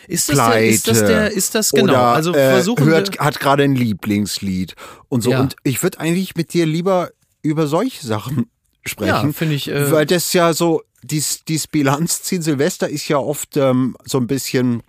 Ist 0.07 0.29
das, 0.29 0.37
der, 0.37 0.67
ist 0.67 0.87
das 0.87 0.97
Pleite. 0.97 1.13
der, 1.13 1.31
ist 1.31 1.55
das 1.55 1.71
genau? 1.71 1.93
oder 1.93 2.01
also 2.01 2.33
äh, 2.33 2.53
versuchen 2.53 2.85
hört, 2.85 3.13
wir, 3.13 3.25
hat 3.25 3.39
gerade 3.39 3.63
ein 3.63 3.75
Lieblingslied 3.75 4.75
und 5.09 5.21
so. 5.21 5.31
Ja. 5.31 5.41
Und 5.41 5.55
ich 5.63 5.83
würde 5.83 5.99
eigentlich 5.99 6.35
mit 6.35 6.53
dir 6.53 6.65
lieber 6.65 7.11
über 7.43 7.67
solche 7.67 8.05
Sachen 8.05 8.49
sprechen. 8.85 9.27
Ja, 9.27 9.31
finde 9.31 9.55
ich, 9.55 9.69
äh, 9.69 9.91
weil 9.91 10.05
das 10.05 10.33
ja 10.33 10.53
so, 10.53 10.81
dies, 11.03 11.43
dies 11.47 11.67
Bilanz 11.67 12.23
ziehen 12.23 12.41
Silvester 12.41 12.89
ist 12.89 13.07
ja 13.07 13.17
oft 13.17 13.55
ähm, 13.57 13.95
so 14.05 14.17
ein 14.17 14.27
bisschen 14.27 14.81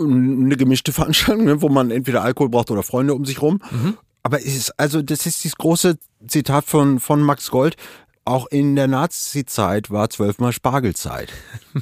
eine 0.00 0.56
gemischte 0.56 0.92
Veranstaltung, 0.92 1.44
ne, 1.44 1.62
wo 1.62 1.68
man 1.68 1.90
entweder 1.90 2.22
Alkohol 2.22 2.48
braucht 2.48 2.70
oder 2.70 2.82
Freunde 2.82 3.14
um 3.14 3.24
sich 3.24 3.42
rum. 3.42 3.60
Mhm. 3.70 3.96
Aber 4.22 4.38
es 4.38 4.56
ist, 4.56 4.78
also 4.78 5.02
das 5.02 5.26
ist 5.26 5.44
dieses 5.44 5.56
große 5.56 5.98
Zitat 6.26 6.64
von, 6.66 7.00
von 7.00 7.22
Max 7.22 7.50
Gold. 7.50 7.76
Auch 8.24 8.46
in 8.48 8.76
der 8.76 8.86
Nazi-Zeit 8.86 9.90
war 9.90 10.10
zwölfmal 10.10 10.52
Spargelzeit. 10.52 11.32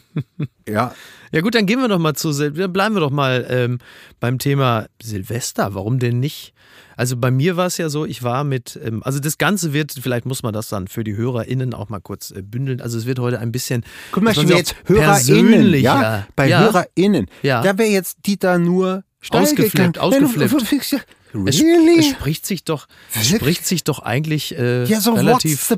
ja, 0.68 0.95
Ja 1.33 1.40
gut, 1.40 1.54
dann 1.54 1.66
gehen 1.66 1.80
wir 1.80 1.88
doch 1.88 1.99
mal 1.99 2.14
zu, 2.14 2.30
Sil- 2.33 2.54
dann 2.57 2.73
bleiben 2.73 2.95
wir 2.95 3.00
doch 3.00 3.11
mal 3.11 3.47
ähm, 3.50 3.78
beim 4.21 4.38
Thema 4.38 4.87
Silvester. 5.02 5.75
Warum 5.75 5.99
denn 5.99 6.21
nicht? 6.21 6.54
Also 6.97 7.16
bei 7.16 7.30
mir 7.30 7.57
war 7.57 7.66
es 7.66 7.76
ja 7.78 7.88
so, 7.88 8.04
ich 8.07 8.23
war 8.23 8.45
mit, 8.45 8.78
ähm, 8.83 9.02
also 9.04 9.21
das 9.21 9.38
Ganze 9.38 9.73
wird, 9.73 9.92
vielleicht 10.00 10.26
muss 10.26 10.42
man 10.42 10.52
das 10.52 10.68
dann 10.68 10.88
für 10.88 11.04
die 11.04 11.16
HörerInnen 11.16 11.75
auch 11.75 11.88
mal 11.90 12.00
kurz 12.00 12.30
äh, 12.30 12.42
bündeln. 12.42 12.80
Also 12.80 12.99
es 12.99 13.07
wird 13.07 13.18
heute 13.18 13.38
ein 13.40 13.52
bisschen 13.52 13.85
Guck 14.12 14.23
mal, 14.25 14.35
sie 14.35 14.47
jetzt 14.47 14.75
HörerInnen, 14.87 15.75
ja, 15.75 16.26
bei 16.35 16.49
ja, 16.49 16.61
HörerInnen, 16.61 17.26
Ja. 17.42 17.62
da 17.62 17.78
wäre 17.78 17.88
jetzt 17.90 18.18
Dieter 18.26 18.59
nur 18.59 19.04
steil 19.21 19.42
Ausgeflippt, 19.42 19.99
ausgeflippt. 19.99 21.04
Nein, 21.33 21.47
Es, 21.49 21.61
Really? 21.61 22.01
es 22.01 22.07
spricht 22.07 22.47
sich 22.47 22.65
doch, 22.65 22.87
spricht 23.23 23.67
sich 23.67 23.85
doch 23.85 24.01
eigentlich 24.01 24.57
äh, 24.57 24.85
ja, 24.85 25.01
so 25.01 25.13
relativ 25.13 25.71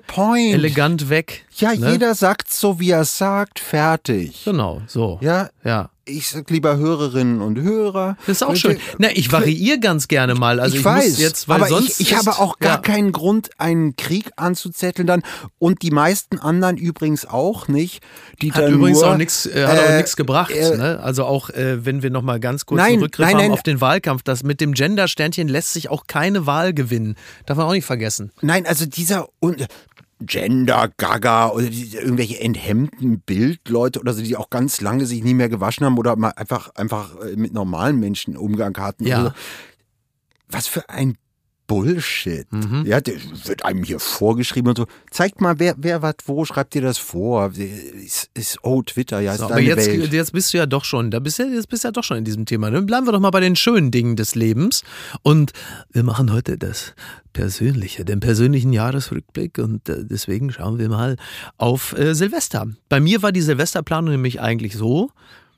elegant 0.52 1.08
weg. 1.08 1.44
ja, 1.56 1.74
ne? 1.74 1.92
jeder 1.92 2.14
sagt 2.14 2.52
so, 2.52 2.80
wie 2.80 2.90
er 2.90 3.04
sagt, 3.04 3.58
fertig. 3.58 4.44
Genau, 4.44 4.82
so. 4.86 5.18
Ja, 5.22 5.50
ja. 5.64 5.90
Ich 6.10 6.28
sag 6.28 6.50
lieber 6.50 6.76
Hörerinnen 6.76 7.40
und 7.40 7.60
Hörer. 7.60 8.16
Das 8.26 8.38
ist 8.38 8.42
auch 8.42 8.56
schön. 8.56 8.78
Na, 8.98 9.08
ich 9.12 9.32
variiere 9.32 9.78
ganz 9.78 10.08
gerne 10.08 10.34
mal. 10.34 10.60
Also 10.60 10.74
ich, 10.74 10.80
ich, 10.80 10.84
weiß, 10.84 11.08
muss 11.10 11.18
jetzt, 11.20 11.48
weil 11.48 11.56
aber 11.56 11.68
sonst 11.68 12.00
ich, 12.00 12.08
ich 12.08 12.12
ist- 12.12 12.18
habe 12.26 12.38
auch 12.38 12.58
gar 12.58 12.76
ja. 12.76 12.80
keinen 12.82 13.12
Grund, 13.12 13.50
einen 13.58 13.96
Krieg 13.96 14.30
anzuzetteln 14.36 15.06
dann 15.06 15.22
und 15.58 15.82
die 15.82 15.90
meisten 15.90 16.38
anderen 16.38 16.76
übrigens 16.76 17.26
auch 17.26 17.68
nicht. 17.68 18.02
Die 18.42 18.52
Hat 18.52 18.68
übrigens 18.68 19.00
nur, 19.00 19.10
auch 19.10 19.16
nichts, 19.16 19.46
äh, 19.46 19.66
hat 19.66 19.78
auch 19.78 19.90
äh, 19.90 19.96
nichts 19.98 20.16
gebracht. 20.16 20.50
äh, 20.50 20.76
ne? 20.76 21.00
Also 21.02 21.24
auch, 21.24 21.50
äh, 21.50 21.84
wenn 21.84 22.02
wir 22.02 22.10
nochmal 22.10 22.40
ganz 22.40 22.66
kurz 22.66 22.78
Nein, 22.78 22.92
einen 22.94 23.02
Rückgriff 23.02 23.26
nein, 23.26 23.34
haben 23.36 23.42
nein. 23.42 23.52
auf 23.52 23.62
den 23.62 23.80
Wahlkampf, 23.80 24.22
das 24.22 24.42
mit 24.42 24.60
dem 24.60 24.72
Gender-Sternchen 24.72 25.48
lässt 25.48 25.72
sich 25.72 25.88
auch 25.90 26.06
keine 26.06 26.46
Wahl 26.46 26.74
gewinnen. 26.74 27.16
Darf 27.46 27.56
man 27.56 27.66
auch 27.66 27.72
nicht 27.72 27.84
vergessen. 27.86 28.32
Nein, 28.40 28.66
also 28.66 28.86
dieser 28.86 29.28
und 30.20 30.30
Gender, 30.30 30.90
Gaga 30.96 31.50
oder 31.50 31.64
irgendwelche 31.64 32.40
enthemmten 32.40 33.20
Bildleute 33.20 34.00
oder 34.00 34.12
so, 34.12 34.22
die 34.22 34.36
auch 34.36 34.50
ganz 34.50 34.80
lange 34.80 35.06
sich 35.06 35.24
nie 35.24 35.34
mehr 35.34 35.48
gewaschen 35.48 35.84
haben 35.86 35.98
oder 35.98 36.16
mal 36.16 36.30
einfach, 36.30 36.74
einfach 36.74 37.18
äh, 37.20 37.36
mit 37.36 37.52
normalen 37.52 37.98
Menschen 37.98 38.36
Umgang 38.36 38.76
hatten. 38.76 39.06
Ja. 39.06 39.18
Also, 39.18 39.32
was 40.48 40.66
für 40.66 40.88
ein 40.88 41.16
Bullshit. 41.70 42.52
Mhm. 42.52 42.84
Ja, 42.84 43.00
der 43.00 43.14
wird 43.44 43.64
einem 43.64 43.84
hier 43.84 44.00
vorgeschrieben 44.00 44.70
und 44.70 44.76
so. 44.76 44.86
Zeigt 45.12 45.40
mal, 45.40 45.60
wer, 45.60 45.76
wer 45.78 46.02
was 46.02 46.16
wo, 46.24 46.44
schreibt 46.44 46.74
dir 46.74 46.82
das 46.82 46.98
vor. 46.98 47.52
Ist, 47.54 48.28
ist 48.34 48.58
oh, 48.64 48.82
Twitter, 48.82 49.20
ja, 49.20 49.34
ist 49.34 49.38
So, 49.38 49.44
aber 49.44 49.54
deine 49.54 49.68
jetzt, 49.68 49.86
Welt. 49.86 50.12
jetzt 50.12 50.32
bist 50.32 50.52
du 50.52 50.58
ja 50.58 50.66
doch 50.66 50.84
schon, 50.84 51.12
da 51.12 51.20
bist 51.20 51.38
du, 51.38 51.44
jetzt 51.44 51.68
bist 51.68 51.84
du 51.84 51.88
ja 51.88 51.92
doch 51.92 52.02
schon 52.02 52.16
in 52.16 52.24
diesem 52.24 52.44
Thema. 52.44 52.72
Dann 52.72 52.86
bleiben 52.86 53.06
wir 53.06 53.12
doch 53.12 53.20
mal 53.20 53.30
bei 53.30 53.38
den 53.38 53.54
schönen 53.54 53.92
Dingen 53.92 54.16
des 54.16 54.34
Lebens. 54.34 54.82
Und 55.22 55.52
wir 55.92 56.02
machen 56.02 56.32
heute 56.32 56.58
das 56.58 56.92
Persönliche, 57.32 58.04
den 58.04 58.18
persönlichen 58.18 58.72
Jahresrückblick. 58.72 59.58
Und 59.58 59.88
äh, 59.88 60.04
deswegen 60.04 60.50
schauen 60.50 60.80
wir 60.80 60.88
mal 60.88 61.18
auf 61.56 61.96
äh, 61.96 62.16
Silvester. 62.16 62.66
Bei 62.88 62.98
mir 62.98 63.22
war 63.22 63.30
die 63.30 63.42
Silvesterplanung 63.42 64.10
nämlich 64.10 64.40
eigentlich 64.40 64.74
so, 64.74 65.12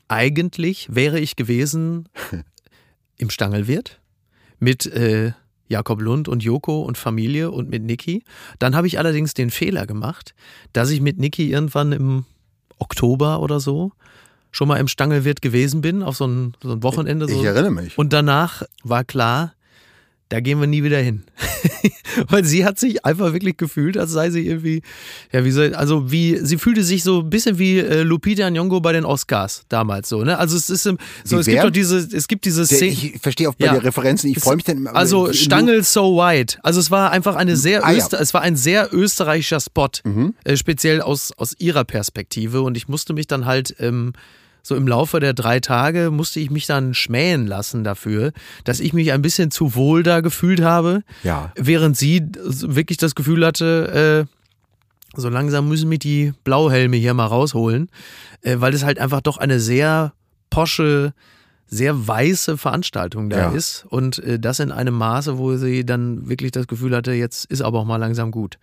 eigentlich 0.09 0.89
wäre 0.95 1.19
ich 1.19 1.37
gewesen 1.37 2.11
im 3.17 3.31
Stangelwirt 3.31 3.99
mit 4.59 4.85
äh, 4.85 5.33
Jakob 5.73 6.01
Lund 6.01 6.29
und 6.29 6.45
Joko 6.45 6.83
und 6.83 6.97
Familie 6.97 7.51
und 7.51 7.69
mit 7.71 7.83
Niki. 7.83 8.23
Dann 8.59 8.77
habe 8.77 8.87
ich 8.87 8.99
allerdings 8.99 9.35
den 9.35 9.51
Fehler 9.51 9.87
gemacht, 9.87 10.35
dass 10.73 10.91
ich 10.91 11.01
mit 11.01 11.19
Niki 11.19 11.51
irgendwann 11.51 11.93
im 11.93 12.25
Oktober 12.79 13.41
oder 13.41 13.59
so 13.59 13.93
schon 14.53 14.69
mal 14.69 14.77
im 14.77 14.87
Stangelwirt 14.87 15.41
gewesen 15.41 15.81
bin, 15.81 16.03
auf 16.03 16.17
so 16.17 16.27
ein, 16.27 16.55
so 16.63 16.73
ein 16.73 16.83
Wochenende. 16.83 17.27
So. 17.27 17.41
Ich 17.41 17.45
erinnere 17.45 17.71
mich. 17.71 17.97
Und 17.97 18.13
danach 18.13 18.63
war 18.85 19.03
klar, 19.03 19.55
da 20.33 20.41
gehen 20.41 20.59
wir 20.61 20.67
nie 20.67 20.83
wieder 20.83 20.97
hin. 20.99 21.25
Weil 22.29 22.43
sie 22.45 22.65
hat 22.65 22.79
sich 22.79 23.05
einfach 23.05 23.35
wirklich 23.35 23.59
gefühlt, 23.59 23.99
als 23.99 24.13
sei 24.13 24.31
sie 24.31 24.47
irgendwie, 24.47 24.81
ja, 25.31 25.45
wie 25.45 25.51
soll, 25.51 25.75
also 25.75 26.11
wie, 26.11 26.39
sie 26.39 26.57
fühlte 26.57 26.83
sich 26.83 27.03
so 27.05 27.21
ein 27.21 27.29
bisschen 27.29 27.59
wie 27.59 27.79
äh, 27.79 28.03
Lupita 28.03 28.47
Nyong'o 28.47 28.81
bei 28.81 28.93
den 28.93 29.05
Oscars 29.05 29.65
damals 29.69 30.09
so, 30.09 30.25
ne? 30.25 30.39
Also 30.39 30.57
es 30.57 30.71
ist 30.71 30.87
ähm, 30.87 30.97
so, 31.23 31.37
Wie 31.37 31.41
es 31.41 31.47
gibt 31.47 31.57
wer? 31.59 31.65
doch 31.65 31.71
diese, 31.71 31.99
es 31.99 32.29
gibt 32.29 32.47
diese 32.47 32.67
Der, 32.67 32.77
Szene. 32.79 32.93
ich 32.93 33.21
verstehe 33.21 33.47
auch 33.51 33.55
bei 33.55 33.67
Ja. 33.67 33.73
den 33.75 33.83
Referenzen, 33.83 34.31
ich 34.31 34.39
freue 34.41 34.57
mich 34.57 34.65
dann 34.65 34.79
immer. 34.79 34.97
Also 34.97 35.33
Stangel 35.35 35.83
So 35.85 36.17
White. 36.17 36.59
Also 36.63 36.81
es 36.81 36.91
war 36.91 37.11
einfach 37.11 37.37
eine 37.37 37.57
sehr 37.57 37.85
Ah, 37.85 37.91
ja. 37.91 37.99
Mhm. 37.99 37.99
Öster 38.05 38.21
es 38.21 38.33
war 38.33 38.41
ein 38.41 38.57
sehr 38.57 38.89
österreichischer 38.93 39.61
Spot, 39.61 39.89
äh, 40.45 40.57
speziell 40.57 41.03
aus, 41.03 41.33
aus 41.37 41.55
ihrer 41.59 41.85
Perspektive. 41.85 42.63
Und 42.63 42.77
ich 42.79 42.89
musste 42.89 43.13
mich 43.13 43.27
dann 43.27 43.45
halt 43.45 43.75
ähm, 43.81 44.15
so 44.63 44.77
im 44.77 44.87
Laufe 44.87 45.19
der 45.21 45.33
drei 45.35 45.59
Tage 45.61 46.11
musste 46.11 46.39
ich 46.41 46.51
mich 46.51 46.67
dann 46.67 46.95
schmähen 46.95 47.47
lassen 47.47 47.83
dafür, 47.85 48.33
dass 48.65 48.79
ich 48.81 48.93
mich 48.93 49.13
ein 49.13 49.21
bisschen 49.23 49.51
zu 49.51 49.75
wohl 49.75 50.03
da 50.03 50.21
gefühlt 50.21 50.61
habe, 50.63 51.03
Ja. 51.25 51.53
während 51.57 51.97
sie 51.97 52.23
wirklich 52.45 52.99
das 52.99 53.15
Gefühl 53.15 53.45
hatte, 53.45 54.27
äh, 54.27 55.21
so 55.21 55.29
langsam 55.29 55.69
müssen 55.69 55.89
mich 55.89 55.99
die 55.99 56.33
Blauhelme 56.45 56.97
hier 56.97 57.13
mal 57.15 57.27
rausholen, 57.27 57.91
äh, 58.43 58.57
weil 58.59 58.73
es 58.73 58.85
halt 58.85 58.99
einfach 58.99 59.21
doch 59.21 59.37
eine 59.39 59.61
sehr 59.61 60.13
posche, 60.49 61.13
sehr 61.75 62.07
weiße 62.07 62.59
Veranstaltung 62.59 63.31
da 63.31 63.39
Ja. 63.39 63.51
ist 63.53 63.87
und 63.89 64.19
äh, 64.19 64.39
das 64.39 64.61
in 64.61 64.71
einem 64.73 64.93
Maße, 64.95 65.39
wo 65.39 65.57
sie 65.57 65.87
dann 65.87 66.29
wirklich 66.29 66.51
das 66.53 66.67
Gefühl 66.67 66.95
hatte, 66.95 67.13
jetzt 67.13 67.47
ist 67.47 67.63
aber 67.63 67.79
auch 67.81 67.87
mal 67.87 67.97
langsam 67.97 68.31
gut. 68.31 68.59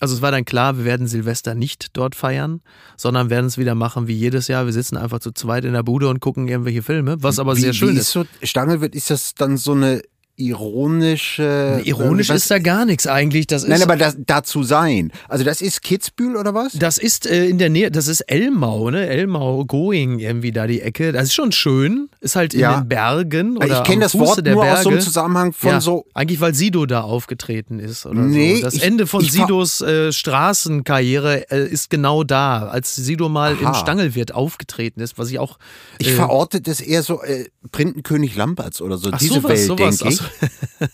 Also 0.00 0.14
es 0.14 0.22
war 0.22 0.30
dann 0.30 0.46
klar, 0.46 0.78
wir 0.78 0.86
werden 0.86 1.06
Silvester 1.06 1.54
nicht 1.54 1.88
dort 1.96 2.14
feiern, 2.14 2.62
sondern 2.96 3.28
werden 3.28 3.44
es 3.46 3.58
wieder 3.58 3.74
machen 3.74 4.08
wie 4.08 4.14
jedes 4.14 4.48
Jahr. 4.48 4.64
Wir 4.64 4.72
sitzen 4.72 4.96
einfach 4.96 5.18
zu 5.20 5.32
zweit 5.32 5.66
in 5.66 5.74
der 5.74 5.82
Bude 5.82 6.08
und 6.08 6.20
gucken 6.20 6.48
irgendwelche 6.48 6.82
Filme, 6.82 7.22
was 7.22 7.38
aber 7.38 7.56
wie, 7.56 7.60
sehr 7.60 7.74
schön 7.74 7.90
wie 7.90 7.98
ist. 7.98 8.02
ist. 8.08 8.12
So, 8.12 8.24
Stangelwirt, 8.42 8.94
ist 8.94 9.10
das 9.10 9.34
dann 9.34 9.58
so 9.58 9.72
eine 9.72 10.00
ironische. 10.36 11.80
Ironisch 11.84 12.28
was- 12.28 12.36
ist 12.42 12.50
da 12.50 12.58
gar 12.58 12.84
nichts 12.84 13.06
eigentlich. 13.06 13.46
Das 13.46 13.62
ist 13.62 13.68
Nein, 13.68 13.82
aber 13.82 13.96
das, 13.96 14.16
dazu 14.18 14.62
sein. 14.62 15.12
Also 15.28 15.44
das 15.44 15.60
ist 15.60 15.82
Kitzbühel 15.82 16.36
oder 16.36 16.54
was? 16.54 16.72
Das 16.74 16.98
ist 16.98 17.26
äh, 17.26 17.46
in 17.46 17.58
der 17.58 17.70
Nähe, 17.70 17.90
das 17.90 18.08
ist 18.08 18.20
Elmau, 18.22 18.90
ne? 18.90 19.06
Elmau, 19.06 19.64
Going 19.64 20.18
irgendwie 20.18 20.52
da 20.52 20.66
die 20.66 20.80
Ecke. 20.80 21.12
Das 21.12 21.24
ist 21.24 21.34
schon 21.34 21.52
schön. 21.52 22.08
Ist 22.20 22.36
halt 22.36 22.54
in 22.54 22.60
Ja. 22.60 22.80
den 22.80 22.88
Bergen 22.88 23.56
oder 23.56 23.78
ich 23.78 23.82
kenne 23.84 24.02
das 24.02 24.12
Fuße 24.12 24.24
Wort 24.24 24.46
der 24.46 24.54
nur 24.54 24.62
Berge. 24.64 24.78
aus 24.78 24.84
so 24.84 24.90
einem 24.90 25.00
Zusammenhang 25.00 25.52
von 25.52 25.70
ja, 25.70 25.80
so. 25.80 26.06
Eigentlich, 26.14 26.40
weil 26.40 26.54
Sido 26.54 26.86
da 26.86 27.02
aufgetreten 27.02 27.78
ist 27.78 28.06
oder 28.06 28.20
Nee, 28.20 28.56
so. 28.56 28.62
Das 28.62 28.74
ich- 28.74 28.82
Ende 28.82 29.06
von 29.06 29.22
Sidos 29.24 29.80
äh, 29.80 30.12
Straßenkarriere 30.12 31.50
äh, 31.50 31.66
ist 31.68 31.90
genau 31.90 32.24
da, 32.24 32.68
als 32.68 32.94
Sido 32.96 33.28
mal 33.28 33.56
im 33.58 33.66
Aha. 33.66 33.74
Stangelwirt 33.74 34.34
aufgetreten 34.34 35.00
ist, 35.00 35.18
was 35.18 35.30
ich 35.30 35.38
auch. 35.38 35.58
Ich 35.98 36.08
äh, 36.08 36.12
verorte 36.12 36.60
das 36.60 36.80
eher 36.80 37.02
so 37.02 37.22
äh, 37.22 37.46
Printenkönig 37.72 38.36
Lamberts 38.36 38.80
oder 38.80 38.98
so. 38.98 39.10
Ach, 39.12 39.18
Diese 39.18 39.34
sowas, 39.34 39.50
Welt, 39.52 39.66
sowas. 39.66 39.98
denke 39.98 40.14
ich. 40.14 40.20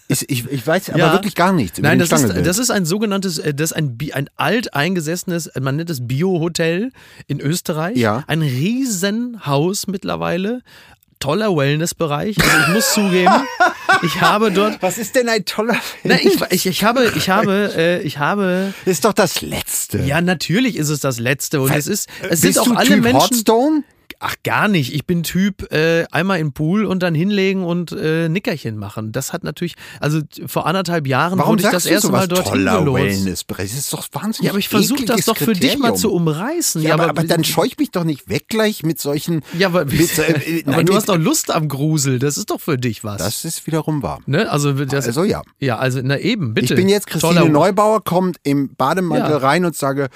Ist, 0.09 0.25
ich. 0.29 0.47
Ich 0.51 0.67
weiß 0.67 0.91
aber 0.91 0.99
Ja. 0.99 1.13
wirklich 1.13 1.35
gar 1.35 1.53
nichts 1.53 1.79
Nein, 1.81 1.99
das 1.99 2.11
ist, 2.11 2.19
Stangelwirt. 2.19 2.47
das 2.47 2.59
ist 2.59 2.71
ein 2.71 2.85
sogenanntes, 2.85 3.39
äh, 3.39 3.53
das 3.55 3.73
ist 3.73 3.77
ein, 3.77 3.99
ein 4.13 4.29
alteingesessenes, 4.37 5.49
äh, 5.49 5.61
man 5.61 5.77
nennt 5.77 5.91
es 5.91 6.07
Bio-Hotel 6.07 6.93
in 7.27 7.41
Österreich. 7.41 7.97
Ja. 7.97 8.25
Ein 8.27 8.43
Riesenhaus 8.43 9.87
mittlerweile. 9.87 10.63
Toller 11.21 11.57
Wellnessbereich. 11.57 12.37
Also 12.43 12.59
ich 12.67 12.75
muss 12.75 12.93
zugeben, 12.95 13.33
ich 14.03 14.21
habe 14.21 14.51
dort. 14.51 14.83
was 14.83 14.99
ist 14.99 15.15
denn 15.15 15.29
ein 15.29 15.45
toller 15.45 15.77
Na, 16.03 16.17
ich, 16.17 16.41
ich, 16.51 16.67
ich 16.67 16.83
habe, 16.83 17.13
ich 17.15 17.29
habe, 17.31 17.73
äh, 17.77 18.03
ich 18.03 18.19
habe. 18.19 18.75
Ist 18.87 19.05
doch 19.05 19.13
das 19.13 19.41
Letzte. 19.41 19.99
Ja, 20.01 20.21
natürlich 20.21 20.75
ist 20.77 20.89
es 20.89 20.99
das 20.99 21.21
Letzte 21.21 21.61
und 21.61 21.71
es 21.73 21.87
ist, 21.87 22.09
es 22.29 22.41
sind 22.41 22.49
Bist 22.51 22.59
auch 22.59 22.65
du 22.65 22.75
alle 22.75 22.89
typ 22.89 23.03
Menschen. 23.05 23.21
Hotstone? 23.21 23.85
Ach, 24.25 24.37
gar 24.45 24.69
nicht. 24.69 24.95
Ich 24.95 25.05
bin 25.05 25.25
Typ 25.25 25.73
äh, 25.73 26.05
einmal 26.13 26.39
im 26.39 26.53
Pool 26.53 26.85
und 26.85 27.03
dann 27.03 27.13
hinlegen 27.15 27.65
und 27.65 27.91
äh, 27.91 28.29
Nickerchen 28.29 28.77
machen. 28.77 29.11
Das 29.11 29.33
hat 29.33 29.43
natürlich, 29.43 29.75
also 29.99 30.21
vor 30.47 30.67
anderthalb 30.67 31.09
Jahren 31.09 31.39
Warum 31.41 31.53
wurde 31.55 31.65
ich 31.65 31.69
das 31.71 31.87
erste 31.87 32.11
Mal 32.13 32.29
dort. 32.29 32.53
Wellnessbereich? 32.53 33.71
Das 33.71 33.79
ist 33.79 33.93
doch 33.93 34.07
wahnsinnig 34.13 34.43
Ja, 34.47 34.51
aber 34.53 34.59
ich 34.59 34.69
versuche 34.69 35.05
das 35.05 35.25
doch 35.25 35.37
für 35.37 35.55
dich 35.55 35.77
mal 35.79 35.89
Kriterium. 35.91 35.97
zu 35.97 36.13
umreißen. 36.13 36.83
Ja, 36.83 36.95
aber, 36.95 37.09
aber 37.09 37.25
dann 37.25 37.43
scheuch 37.45 37.77
mich 37.79 37.91
doch 37.91 38.05
nicht 38.05 38.29
weg 38.29 38.45
gleich 38.49 38.83
mit 38.85 39.01
solchen. 39.01 39.43
Ja, 39.59 39.69
aber, 39.69 39.85
mit, 39.87 40.09
so- 40.09 40.23
äh, 40.23 40.63
aber 40.67 40.77
nein, 40.77 40.87
du 40.87 40.95
hast 40.95 41.09
doch 41.09 41.17
Lust 41.19 41.51
am 41.51 41.69
Grusel. 41.69 42.19
Das 42.19 42.37
ist 42.39 42.51
doch 42.51 42.61
für 42.61 42.79
dich 42.79 43.03
was. 43.05 43.19
Das 43.19 43.45
ist 43.45 43.67
wiederum 43.67 44.03
wahr. 44.03 44.21
ne? 44.27 44.51
Also, 44.51 44.73
das, 44.73 45.07
Also 45.07 45.25
ja. 45.25 45.43
ja, 45.59 45.79
also 45.79 46.01
na 46.03 46.19
eben, 46.19 46.55
bitte. 46.55 46.75
Ich 46.75 46.79
bin 46.79 46.89
jetzt 46.89 47.07
Christine 47.09 47.35
Toller- 47.41 47.49
Neubauer, 47.51 48.05
kommt 48.05 48.37
im 48.45 48.75
Bademantel 48.77 49.31
Ja. 49.33 49.37
rein 49.39 49.65
und 49.65 49.75
sage, 49.77 50.09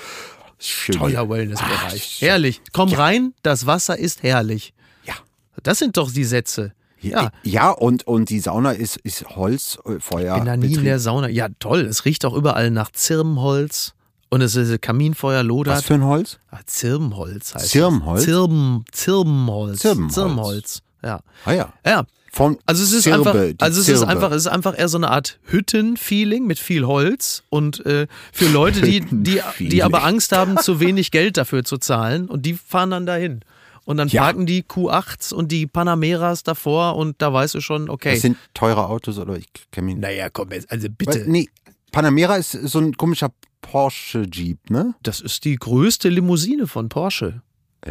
schön. 0.58 0.96
Toller. 0.98 1.28
Wellnessbereich. 1.28 2.16
Ach, 2.18 2.22
herrlich. 2.22 2.60
Komm 2.72 2.92
rein, 2.92 3.34
das 3.42 3.66
Wasser 3.66 3.98
ist 3.98 4.22
herrlich. 4.22 4.74
Ja. 5.04 5.14
Das 5.62 5.78
sind 5.78 5.96
doch 5.96 6.10
die 6.10 6.24
Sätze. 6.24 6.72
Ja. 7.00 7.30
Ja, 7.42 7.70
und, 7.70 8.06
und 8.06 8.30
die 8.30 8.40
Sauna 8.40 8.72
ist, 8.72 8.96
ist 8.98 9.24
Holzfeuer. 9.36 10.34
bin 10.36 10.44
da 10.46 10.56
nie 10.56 10.74
in 10.74 10.84
der 10.84 10.98
Sauna. 10.98 11.28
Ja, 11.28 11.48
toll. 11.58 11.80
Es 11.80 12.04
riecht 12.04 12.24
auch 12.24 12.34
überall 12.34 12.70
nach 12.70 12.90
Zirbenholz. 12.90 13.92
Und 14.28 14.40
es 14.40 14.56
ist 14.56 14.82
Kaminfeuer 14.82 15.42
lodert. 15.42 15.76
Was 15.76 15.84
für 15.84 15.94
ein 15.94 16.04
Holz? 16.04 16.38
Ah, 16.50 16.58
Zirbenholz 16.66 17.54
heißt 17.54 17.68
Zirbenholz? 17.68 18.20
es. 18.20 18.26
Zirben, 18.26 18.84
Zirbenholz. 18.90 19.78
Zirbenholz. 19.80 20.14
Zirbenholz. 20.14 20.82
Ja. 21.02 21.20
Ah 21.44 21.52
ja. 21.52 21.72
Ja. 21.86 22.04
Von 22.36 22.58
Also 22.66 22.82
es 22.82 22.92
ist 22.92 23.04
Zirbe, 23.04 23.30
einfach, 23.30 23.34
also 23.64 23.80
es 23.80 23.88
ist 23.88 23.98
Zirbe. 24.00 24.08
einfach, 24.12 24.30
es 24.30 24.42
ist 24.42 24.46
einfach 24.48 24.78
eher 24.78 24.88
so 24.90 24.98
eine 24.98 25.10
Art 25.10 25.38
Hütten-Feeling 25.46 26.46
mit 26.46 26.58
viel 26.58 26.86
Holz 26.86 27.42
und 27.48 27.84
äh, 27.86 28.06
für 28.30 28.48
Leute, 28.48 28.82
die, 28.82 29.00
die, 29.10 29.40
die 29.58 29.82
aber 29.82 30.04
Angst 30.04 30.32
haben, 30.32 30.58
zu 30.58 30.78
wenig 30.78 31.10
Geld 31.12 31.38
dafür 31.38 31.64
zu 31.64 31.78
zahlen 31.78 32.28
und 32.28 32.44
die 32.44 32.52
fahren 32.52 32.90
dann 32.90 33.06
dahin. 33.06 33.40
Und 33.86 33.96
dann 33.96 34.08
Ja. 34.08 34.22
parken 34.24 34.44
die 34.44 34.64
Q8s 34.64 35.32
und 35.32 35.50
die 35.50 35.66
Panameras 35.66 36.42
davor 36.42 36.96
und 36.96 37.22
da 37.22 37.32
weißt 37.32 37.54
du 37.54 37.60
schon, 37.62 37.88
okay. 37.88 38.12
Das 38.12 38.20
sind 38.20 38.36
teure 38.52 38.86
Autos 38.88 39.16
oder 39.18 39.36
ich 39.38 39.46
kenne 39.70 39.86
mich 39.86 39.94
nicht. 39.94 40.02
naja, 40.02 40.28
komm 40.28 40.50
jetzt, 40.52 40.70
also 40.70 40.88
Weil- 40.88 40.94
bitte. 40.98 41.24
Nee, 41.26 41.48
Panamera 41.90 42.36
ist 42.36 42.50
so 42.52 42.80
ein 42.80 42.96
komischer 42.98 43.30
Porsche 43.62 44.26
Jeep, 44.30 44.70
ne? 44.70 44.94
Das 45.02 45.20
ist 45.20 45.44
die 45.44 45.56
größte 45.56 46.08
Limousine 46.10 46.66
von 46.66 46.88
Porsche. 46.90 47.40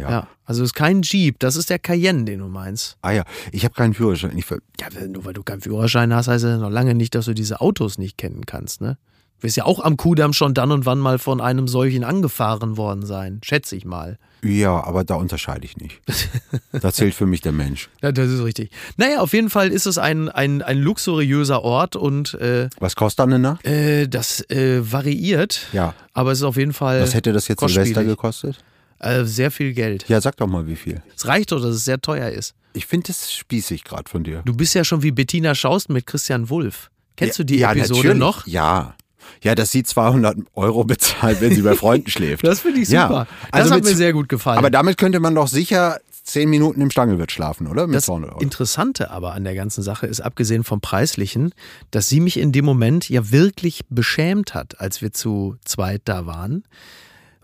Ja. 0.02 0.28
Also 0.44 0.62
es 0.62 0.68
ist 0.70 0.74
kein 0.74 1.02
Jeep, 1.02 1.38
das 1.40 1.56
ist 1.56 1.70
der 1.70 1.78
Cayenne, 1.78 2.24
den 2.24 2.38
du 2.40 2.46
meinst. 2.48 2.96
Ah 3.02 3.10
ja, 3.12 3.24
ich 3.52 3.64
habe 3.64 3.74
keinen 3.74 3.94
Führerschein. 3.94 4.36
Ich, 4.38 4.46
Ja, 4.50 5.06
nur 5.08 5.24
weil 5.24 5.32
du 5.32 5.42
keinen 5.42 5.60
Führerschein 5.60 6.14
hast, 6.14 6.28
heißt 6.28 6.44
ja 6.44 6.56
noch 6.58 6.70
lange 6.70 6.94
nicht, 6.94 7.14
dass 7.14 7.24
du 7.26 7.34
diese 7.34 7.60
Autos 7.60 7.98
nicht 7.98 8.16
kennen 8.18 8.46
kannst, 8.46 8.80
ne? 8.80 8.98
Du 9.38 9.42
wirst 9.42 9.56
ja 9.58 9.64
auch 9.66 9.80
am 9.80 9.98
Kudamm 9.98 10.32
schon 10.32 10.54
dann 10.54 10.70
und 10.72 10.86
wann 10.86 10.98
mal 10.98 11.18
von 11.18 11.42
einem 11.42 11.68
solchen 11.68 12.04
angefahren 12.04 12.78
worden 12.78 13.04
sein, 13.04 13.40
schätze 13.44 13.76
ich 13.76 13.84
mal. 13.84 14.16
ja, 14.42 14.82
aber 14.82 15.04
da 15.04 15.16
unterscheide 15.16 15.66
ich 15.66 15.76
nicht. 15.76 16.00
da 16.72 16.90
zählt 16.90 17.12
für 17.12 17.26
mich 17.26 17.42
der 17.42 17.52
Mensch. 17.52 17.90
Ja, 18.00 18.12
das 18.12 18.30
ist 18.30 18.42
richtig. 18.42 18.70
Naja, 18.96 19.20
auf 19.20 19.34
jeden 19.34 19.50
Fall 19.50 19.68
ist 19.72 19.84
es 19.86 19.98
ein, 19.98 20.30
ein, 20.30 20.62
ein 20.62 20.78
luxuriöser 20.78 21.62
Ort 21.62 21.96
und 21.96 22.32
äh, 22.34 22.70
Was 22.80 22.96
kostet 22.96 23.18
dann 23.18 23.28
eine 23.34 23.38
Nacht? 23.38 23.66
äh, 23.66 24.06
das 24.08 24.40
äh, 24.48 24.80
variiert, 24.90 25.66
Ja. 25.72 25.92
aber 26.14 26.32
es 26.32 26.38
ist 26.38 26.44
auf 26.44 26.56
jeden 26.56 26.72
Fall 26.72 27.02
Was 27.02 27.12
hätte 27.12 27.34
das 27.34 27.46
jetzt. 27.48 27.60
Silvester 27.60 28.04
gekostet? 28.04 28.56
Äh, 28.98 29.24
sehr 29.24 29.50
viel 29.50 29.72
Geld. 29.72 30.08
Ja, 30.08 30.20
sag 30.20 30.36
doch 30.36 30.46
mal, 30.46 30.66
wie 30.66 30.76
viel. 30.76 31.02
Es 31.16 31.26
reicht 31.26 31.52
doch, 31.52 31.60
dass 31.60 31.74
es 31.74 31.84
sehr 31.84 32.00
teuer 32.00 32.30
ist. 32.30 32.54
Ich 32.72 32.86
finde 32.86 33.06
das 33.08 33.32
spießig 33.32 33.84
gerade 33.84 34.08
von 34.08 34.22
dir. 34.24 34.42
Du 34.44 34.54
bist 34.54 34.74
ja 34.74 34.84
schon 34.84 35.02
wie 35.02 35.10
Bettina 35.10 35.54
Schaust 35.54 35.88
mit 35.88 36.06
Christian 36.06 36.50
Wulff. 36.50 36.90
Kennst 37.16 37.38
du 37.38 37.44
die 37.44 37.58
ja, 37.58 37.72
Episode 37.72 37.98
natürlich. 38.08 38.18
noch? 38.18 38.46
Ja. 38.46 38.94
Ja, 39.42 39.54
dass 39.54 39.72
sie 39.72 39.82
200 39.82 40.36
Euro 40.54 40.84
bezahlt, 40.84 41.40
wenn 41.40 41.54
sie 41.54 41.62
bei 41.62 41.74
Freunden 41.74 42.10
schläft. 42.10 42.44
Das 42.46 42.60
finde 42.60 42.80
ich 42.80 42.88
Ja. 42.90 43.08
super. 43.08 43.26
Das 43.50 43.52
Also 43.52 43.70
hat 43.70 43.78
mit- 43.82 43.90
mir 43.90 43.96
sehr 43.96 44.12
gut 44.12 44.28
gefallen. 44.28 44.58
Aber 44.58 44.70
damit 44.70 44.98
könnte 44.98 45.18
man 45.20 45.34
doch 45.34 45.48
sicher 45.48 45.98
10 46.24 46.48
Minuten 46.50 46.80
im 46.80 46.90
Stangelwirt 46.90 47.32
schlafen, 47.32 47.66
oder? 47.66 47.86
Mit 47.86 47.96
Das 47.96 48.06
200 48.06 48.32
Euro. 48.32 48.40
Interessante 48.40 49.10
aber 49.10 49.32
an 49.34 49.44
der 49.44 49.54
ganzen 49.54 49.82
Sache 49.82 50.06
ist, 50.06 50.20
abgesehen 50.20 50.64
vom 50.64 50.80
Preislichen, 50.80 51.54
dass 51.92 52.08
sie 52.08 52.20
mich 52.20 52.36
in 52.36 52.52
dem 52.52 52.64
Moment 52.64 53.08
ja 53.08 53.30
wirklich 53.30 53.80
beschämt 53.88 54.52
hat, 54.54 54.80
als 54.80 55.02
wir 55.02 55.12
zu 55.12 55.56
zweit 55.64 56.02
da 56.04 56.26
waren, 56.26 56.64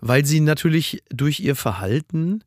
weil 0.05 0.25
sie 0.25 0.39
natürlich 0.41 1.01
durch 1.09 1.39
ihr 1.39 1.55
Verhalten 1.55 2.43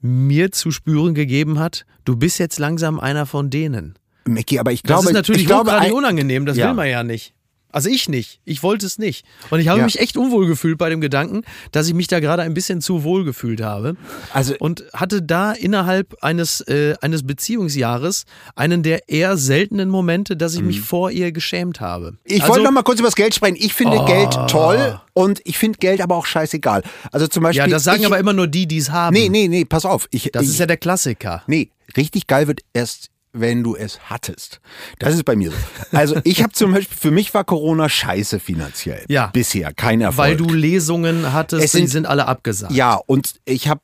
mir 0.00 0.50
zu 0.52 0.70
spüren 0.70 1.14
gegeben 1.14 1.58
hat, 1.58 1.84
du 2.04 2.16
bist 2.16 2.38
jetzt 2.38 2.58
langsam 2.58 2.98
einer 3.00 3.26
von 3.26 3.50
denen. 3.50 3.98
Mickey, 4.26 4.58
aber 4.58 4.72
ich 4.72 4.82
Das 4.82 4.88
glaube, 4.88 5.06
ist 5.08 5.12
natürlich 5.14 5.42
ich 5.42 5.46
glaube, 5.46 5.70
unangenehm, 5.92 6.46
das 6.46 6.56
Ja. 6.56 6.68
will 6.68 6.74
man 6.74 6.88
ja 6.88 7.02
nicht. 7.02 7.34
Also 7.72 7.90
ich 7.90 8.08
nicht. 8.08 8.40
Ich 8.44 8.62
wollte 8.62 8.86
es 8.86 8.98
nicht. 8.98 9.26
Und 9.50 9.60
ich 9.60 9.68
habe 9.68 9.80
Ja. 9.80 9.84
mich 9.84 10.00
echt 10.00 10.16
unwohl 10.16 10.46
gefühlt 10.46 10.78
bei 10.78 10.88
dem 10.88 11.00
Gedanken, 11.00 11.42
dass 11.72 11.86
ich 11.88 11.94
mich 11.94 12.06
da 12.06 12.20
gerade 12.20 12.42
ein 12.42 12.54
bisschen 12.54 12.80
zu 12.80 13.04
wohl 13.04 13.24
gefühlt 13.24 13.60
habe. 13.60 13.96
Also- 14.32 14.54
und 14.58 14.84
hatte 14.94 15.20
da 15.20 15.52
innerhalb 15.52 16.16
eines, 16.22 16.60
äh, 16.62 16.94
eines 17.02 17.26
Beziehungsjahres 17.26 18.24
einen 18.54 18.82
der 18.82 19.08
eher 19.08 19.36
seltenen 19.36 19.88
Momente, 19.90 20.36
dass 20.36 20.54
ich 20.54 20.62
mich 20.62 20.80
vor 20.80 21.10
ihr 21.10 21.32
geschämt 21.32 21.80
habe. 21.80 22.12
Mhm. 22.12 22.18
Ich 22.24 22.42
also, 22.42 22.54
wollte 22.54 22.64
noch 22.64 22.70
mal 22.72 22.82
kurz 22.82 22.98
über 23.00 23.08
das 23.08 23.16
Geld 23.16 23.34
sprechen. 23.34 23.56
Ich 23.58 23.74
finde 23.74 23.98
Oh. 23.98 24.04
Geld 24.06 24.32
toll 24.48 25.00
und 25.12 25.40
ich 25.44 25.58
finde 25.58 25.78
Geld 25.78 26.00
aber 26.00 26.16
auch 26.16 26.26
scheißegal. 26.26 26.82
Also 27.12 27.26
zum 27.26 27.42
Beispiel. 27.42 27.64
Ja, 27.64 27.68
das 27.68 27.84
sagen 27.84 28.00
ich, 28.00 28.06
aber 28.06 28.18
immer 28.18 28.32
nur 28.32 28.46
die, 28.46 28.66
die 28.66 28.78
es 28.78 28.90
haben. 28.90 29.12
Nee, 29.14 29.28
nee, 29.28 29.48
nee, 29.48 29.64
pass 29.64 29.84
auf. 29.84 30.06
Ich, 30.10 30.30
Das 30.32 30.44
ich, 30.44 30.50
ist 30.50 30.58
ja 30.60 30.66
der 30.66 30.76
Klassiker. 30.76 31.42
Nee, 31.46 31.70
richtig 31.96 32.26
geil 32.26 32.46
wird 32.46 32.60
erst, 32.72 33.10
wenn 33.40 33.62
du 33.62 33.76
es 33.76 33.98
hattest. 34.10 34.60
Das 34.98 35.14
ist 35.14 35.24
bei 35.24 35.36
mir 35.36 35.50
so. 35.50 35.56
Also 35.96 36.16
ich 36.24 36.42
habe 36.42 36.52
zum 36.52 36.72
Beispiel, 36.72 36.96
für 36.96 37.10
mich 37.10 37.32
war 37.34 37.44
Corona 37.44 37.88
scheiße 37.88 38.40
finanziell. 38.40 39.04
Ja. 39.08 39.28
Bisher, 39.28 39.72
kein 39.74 40.00
Erfolg. 40.00 40.18
Weil 40.28 40.36
du 40.36 40.52
Lesungen 40.52 41.32
hattest, 41.32 41.64
Es 41.64 41.72
sind- 41.72 41.82
die 41.82 41.86
sind 41.90 42.06
alle 42.06 42.26
abgesagt. 42.26 42.72
Ja, 42.72 42.94
und 43.06 43.34
ich 43.44 43.68
habe 43.68 43.80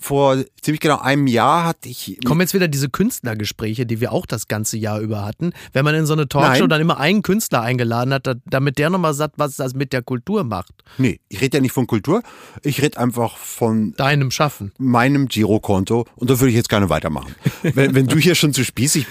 vor 0.00 0.36
ziemlich 0.62 0.80
genau 0.80 0.98
einem 1.00 1.26
Jahr 1.26 1.64
hatte 1.64 1.88
ich. 1.88 2.18
Kommen 2.24 2.40
jetzt 2.40 2.54
wieder 2.54 2.68
diese 2.68 2.88
Künstlergespräche, 2.88 3.84
die 3.84 4.00
wir 4.00 4.12
auch 4.12 4.26
das 4.26 4.46
ganze 4.46 4.76
Jahr 4.76 5.00
über 5.00 5.24
hatten. 5.24 5.52
Wenn 5.72 5.84
man 5.84 5.94
in 5.96 6.06
so 6.06 6.12
eine 6.12 6.28
Talkshow 6.28 6.60
Nein. 6.62 6.68
dann 6.68 6.80
immer 6.80 6.98
einen 6.98 7.22
Künstler 7.22 7.62
eingeladen 7.62 8.14
hat, 8.14 8.26
da- 8.26 8.34
damit 8.46 8.78
der 8.78 8.90
nochmal 8.90 9.12
sagt, 9.14 9.34
was 9.38 9.56
das 9.56 9.74
mit 9.74 9.92
der 9.92 10.02
Kultur 10.02 10.44
macht. 10.44 10.72
Nee, 10.98 11.18
ich 11.28 11.40
rede 11.40 11.56
ja 11.56 11.60
nicht 11.60 11.72
von 11.72 11.88
Kultur. 11.88 12.22
Ich 12.62 12.80
rede 12.80 12.96
einfach 12.98 13.36
von 13.36 13.92
Deinem 13.94 14.30
Schaffen. 14.30 14.70
meinem 14.78 15.26
Girokonto 15.26 16.06
und 16.14 16.30
da 16.30 16.38
würde 16.38 16.50
ich 16.50 16.56
jetzt 16.56 16.68
gerne 16.68 16.88
weitermachen. 16.90 17.34
wenn, 17.62 17.94
wenn 17.96 18.06
du 18.06 18.18
hier 18.18 18.36
schon 18.36 18.52
zu 18.54 18.64
spießig 18.64 19.04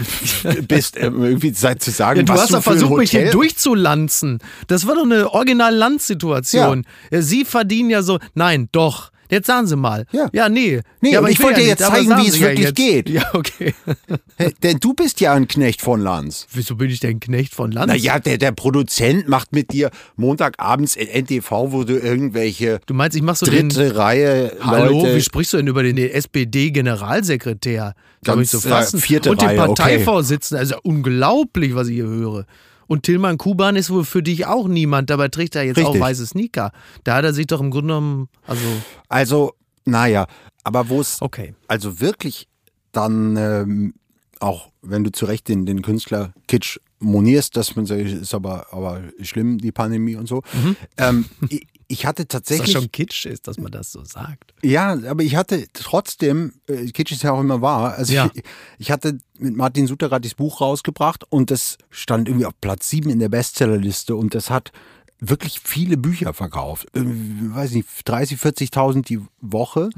bist, 0.69 0.95
äh, 0.95 1.07
irgendwie 1.07 1.51
seit 1.53 1.83
zu 1.83 1.91
sagen, 1.91 2.19
Ja, 2.21 2.25
du 2.25 2.33
was 2.33 2.41
hast 2.43 2.49
du 2.51 2.53
doch 2.55 2.63
für 2.63 2.69
ein 2.71 2.77
versucht, 2.79 2.97
mich 2.99 3.11
hier 3.11 3.29
durchzulanzen. 3.31 4.39
Das 4.67 4.87
war 4.87 4.95
doch 4.95 5.03
eine 5.03 5.29
Original-Land-Situation. 5.31 6.85
Ja, 7.11 7.21
Sie 7.21 7.45
verdienen 7.45 7.89
ja 7.89 8.01
so. 8.01 8.19
Nein, 8.35 8.69
doch. 8.71 9.11
Jetzt 9.29 9.47
sagen 9.47 9.67
Sie 9.67 9.75
mal. 9.75 10.05
Ja. 10.11 10.29
Ja, 10.33 10.49
nee. 10.49 10.81
Nee, 11.01 11.13
ja, 11.13 11.19
und 11.19 11.29
ich 11.29 11.41
wollte 11.41 11.61
ja 11.61 11.67
jetzt 11.67 11.79
nicht, 11.79 11.87
aber 11.89 11.97
zeigen, 11.97 12.23
wie 12.23 12.27
es 12.27 12.39
wirklich 12.39 12.65
jetzt. 12.65 12.75
geht. 12.75 13.09
Ja, 13.09 13.23
okay. 13.33 13.73
Hä, 14.37 14.51
Denn 14.63 14.79
du 14.79 14.93
bist 14.93 15.19
ja 15.21 15.33
ein 15.33 15.47
Knecht 15.47 15.81
von 15.81 16.01
Lanz. 16.01 16.47
Wieso 16.53 16.75
bin 16.75 16.89
ich 16.89 16.99
denn 16.99 17.19
Knecht 17.19 17.53
von 17.53 17.71
Lanz? 17.71 17.87
Naja, 17.87 18.19
der, 18.19 18.37
der 18.37 18.51
Produzent 18.51 19.27
macht 19.27 19.53
mit 19.53 19.71
dir 19.73 19.91
Montagabends 20.15 20.95
in 20.95 21.07
NTV, 21.23 21.51
wo 21.71 21.83
du 21.83 21.97
irgendwelche 21.97 22.79
Du 22.85 22.93
meinst, 22.93 23.15
ich 23.17 23.23
mach 23.23 23.35
so 23.35 23.45
den. 23.45 23.69
dritte 23.69 23.95
Reihe 23.95 24.55
Hallo, 24.61 25.01
Leute. 25.01 25.15
wie 25.15 25.21
sprichst 25.21 25.53
du 25.53 25.57
denn 25.57 25.67
über 25.67 25.83
den 25.83 25.97
SPD-Generalsekretär? 25.97 27.93
Ganz, 28.23 28.53
ich 28.53 28.59
so 28.61 28.67
äh, 28.67 28.71
fassen. 28.71 28.99
vierte 28.99 29.31
Und 29.31 29.41
den 29.41 29.49
Reihe, 29.49 29.59
okay. 29.59 29.67
Parteivorsitzenden. 29.67 30.59
Also 30.59 30.75
unglaublich, 30.83 31.75
was 31.75 31.87
ich 31.87 31.95
hier 31.95 32.05
höre. 32.07 32.45
Und 32.87 33.03
Tillmann 33.03 33.37
Kuban 33.37 33.75
ist 33.75 33.89
wohl 33.89 34.03
für 34.05 34.23
dich 34.23 34.45
auch 34.45 34.67
niemand. 34.67 35.09
Dabei 35.09 35.27
trägt 35.27 35.55
er 35.55 35.63
jetzt 35.63 35.77
auch 35.79 35.87
Richtig. 35.87 36.01
weiße 36.01 36.25
Sneaker. 36.25 36.71
Da 37.03 37.15
hat 37.15 37.25
er 37.25 37.33
sich 37.33 37.47
doch 37.47 37.61
im 37.61 37.71
Grunde 37.71 37.87
genommen, 37.93 38.29
also, 38.45 38.63
Also, 39.09 39.53
naja, 39.85 40.27
aber 40.63 40.89
wo 40.89 40.99
es 40.99 41.21
okay. 41.21 41.53
also 41.67 41.99
wirklich 41.99 42.47
dann 42.91 43.37
ähm, 43.37 43.93
auch, 44.39 44.71
wenn 44.81 45.03
du 45.03 45.11
zu 45.11 45.25
Recht 45.25 45.47
den, 45.47 45.65
den 45.65 45.81
Künstler 45.81 46.33
Kitsch 46.47 46.79
monierst, 46.99 47.55
dass 47.55 47.75
man 47.75 47.85
sagt, 47.85 48.01
ist 48.01 48.33
aber, 48.33 48.67
aber 48.71 49.01
schlimm, 49.21 49.59
die 49.59 49.71
Pandemie 49.71 50.15
und 50.15 50.27
so. 50.27 50.41
Ähm, 50.97 51.25
ich, 51.87 52.05
hatte 52.05 52.25
das 52.25 52.29
tatsächlich. 52.41 52.71
schon 52.71 52.91
Kitsch 52.91 53.25
ist, 53.25 53.47
dass 53.47 53.57
man 53.57 53.71
das 53.71 53.91
so 53.91 54.03
sagt. 54.03 54.53
Ja, 54.63 54.91
aber 55.09 55.23
ich 55.23 55.35
hatte 55.35 55.67
trotzdem, 55.73 56.53
äh, 56.67 56.85
Kitsch 56.87 57.11
ist 57.11 57.23
ja 57.23 57.31
auch 57.31 57.39
immer 57.39 57.61
wahr, 57.61 57.93
also 57.93 58.13
Ja. 58.13 58.29
ich, 58.33 58.43
ich 58.77 58.91
hatte 58.91 59.17
mit 59.39 59.55
Martin 59.55 59.87
Suter 59.87 60.09
gerade 60.09 60.27
das 60.27 60.35
Buch 60.35 60.59
rausgebracht 60.61 61.23
und 61.29 61.49
das 61.51 61.77
stand 61.89 62.27
irgendwie 62.27 62.45
auf 62.45 62.53
Platz 62.59 62.89
sieben 62.89 63.09
in 63.09 63.19
der 63.19 63.29
Bestsellerliste 63.29 64.15
und 64.15 64.35
das 64.35 64.49
hat 64.49 64.71
wirklich 65.19 65.59
viele 65.63 65.97
Bücher 65.97 66.33
verkauft. 66.33 66.87
Irgendwie, 66.93 67.53
weiß 67.55 67.71
nicht, 67.71 67.87
30, 68.05 68.37
40.000 68.39 69.03
die 69.03 69.19
Woche 69.41 69.89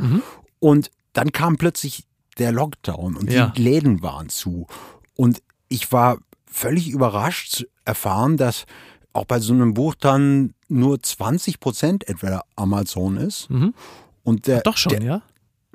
und 0.60 0.91
dann 1.13 1.32
kam 1.32 1.58
plötzlich 1.58 2.04
der 2.38 2.52
Lockdown 2.52 3.17
und 3.17 3.32
Ja. 3.32 3.47
die 3.56 3.62
Läden 3.62 4.02
waren 4.02 4.30
zu 4.30 4.67
und 5.15 5.41
ich 5.67 5.91
war 5.91 6.19
völlig 6.52 6.89
überrascht 6.89 7.52
zu 7.52 7.65
erfahren, 7.86 8.38
dass 8.38 8.65
auch 9.19 9.25
bei 9.25 9.39
so 9.39 9.53
einem 9.53 9.73
Buch 9.73 9.95
dann 9.95 10.53
nur 10.67 11.01
20 11.01 11.60
Prozent 11.60 12.08
etwa 12.08 12.43
Amazon 12.55 13.17
ist. 13.17 13.49
Und 14.23 14.47
der, 14.47 14.62
Doch 14.62 14.77
schon, 14.77 14.93
der, 14.93 15.03
ja? 15.03 15.21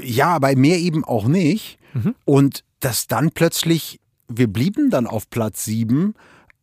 ja, 0.00 0.38
bei 0.38 0.56
mir 0.56 0.78
eben 0.78 1.04
auch 1.04 1.26
nicht. 1.26 1.78
Mhm. 1.92 2.14
Und 2.24 2.64
dass 2.80 3.06
dann 3.06 3.30
plötzlich, 3.30 4.00
wir 4.28 4.52
blieben 4.52 4.90
dann 4.90 5.06
auf 5.06 5.28
Platz 5.30 5.64
sieben, 5.64 6.14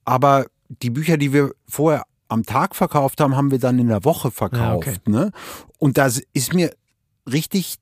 aber 0.05 0.45
die 0.81 0.89
Bücher, 0.89 1.17
die 1.17 1.33
wir 1.33 1.51
vorher 1.67 2.03
am 2.27 2.45
Tag 2.45 2.75
verkauft 2.75 3.19
haben, 3.19 3.35
haben 3.35 3.51
wir 3.51 3.59
dann 3.59 3.77
in 3.77 3.87
der 3.87 4.05
Woche 4.05 4.31
verkauft. 4.31 4.87
okay. 4.87 4.97
ne? 5.05 5.31
Und 5.77 5.97
da 5.97 6.09
ist 6.33 6.53
mir 6.53 6.73
richtig 7.29 7.75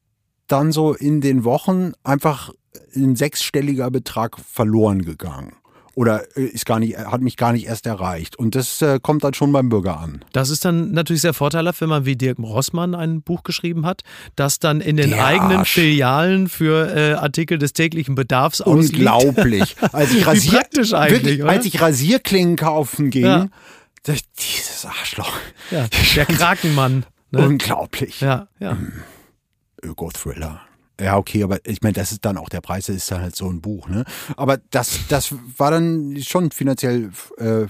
dann 0.48 0.72
so 0.72 0.94
in 0.94 1.22
den 1.22 1.44
Wochen 1.44 1.94
einfach 2.04 2.52
ein 2.96 3.16
sechsstelliger 3.16 3.92
Betrag 3.92 4.40
verloren 4.40 5.04
gegangen. 5.04 5.54
Oder 6.00 6.38
äh, 6.38 6.44
ist 6.46 6.66
gar 6.66 6.80
nicht, 6.80 6.98
hat 6.98 7.20
mich 7.20 7.36
gar 7.36 7.52
nicht 7.52 7.66
erst 7.68 7.86
erreicht. 7.86 8.38
Und 8.38 8.56
das 8.56 8.82
äh, 8.82 9.02
kommt 9.02 9.22
dann 9.26 9.34
schon 9.34 9.52
beim 9.52 9.68
Bürger 9.68 10.00
an. 10.00 10.24
Das 10.32 10.50
ist 10.50 10.64
dann 10.64 10.92
natürlich 10.92 11.22
sehr 11.22 11.34
vorteilhaft, 11.34 11.82
wenn 11.82 11.90
man 11.90 12.06
wie 12.06 12.16
Dirk 12.16 12.40
Rossmann 12.40 12.96
ein 12.96 13.22
Buch 13.22 13.44
geschrieben 13.44 13.86
hat, 13.86 14.04
das 14.38 14.60
dann 14.60 14.80
in 14.80 14.96
den 14.96 15.10
Der 15.10 15.26
eigenen 15.26 15.58
Arsch. 15.58 15.74
Filialen 15.74 16.48
für 16.48 16.96
äh, 16.96 17.14
Artikel 17.16 17.58
des 17.58 17.74
täglichen 17.74 18.16
Bedarfs 18.16 18.62
ausliegt. 18.62 18.94
Unglaublich. 18.96 19.76
Als 19.92 20.12
ich, 20.12 20.20
Wie 20.20 20.24
Rasier, 20.24 20.52
praktisch 20.54 20.94
eigentlich, 20.94 21.24
wirklich, 21.40 21.44
als 21.46 21.66
ich 21.66 21.82
Rasierklingen 21.82 22.56
kaufen 22.56 23.10
ging, 23.10 23.26
Ja. 23.26 23.48
ich, 24.08 24.24
dieses 24.40 24.86
Arschloch. 24.86 25.34
Ja, 25.70 25.86
der 26.16 26.26
Krakenmann. 26.28 27.06
Ne? 27.32 27.46
Unglaublich. 27.46 28.22
Ja, 28.22 28.48
ja. 28.62 28.78
Öko-Thriller. 29.84 30.62
Ja, 31.00 31.18
okay, 31.18 31.44
aber 31.44 31.60
ich 31.66 31.82
meine, 31.82 31.94
das 31.94 32.12
ist 32.12 32.26
dann 32.26 32.38
auch 32.38 32.50
der 32.50 32.62
Preis, 32.62 32.88
das 32.88 32.96
ist 32.98 33.12
dann 33.12 33.22
halt 33.22 33.36
so 33.36 33.50
ein 33.50 33.62
Buch, 33.62 33.88
ne? 33.88 34.04
Aber 34.36 34.58
das, 34.72 35.00
das 35.08 35.34
war 35.58 35.72
dann 35.72 36.18
schon 36.22 36.52
finanziell 36.52 37.12
äh, 37.38 37.68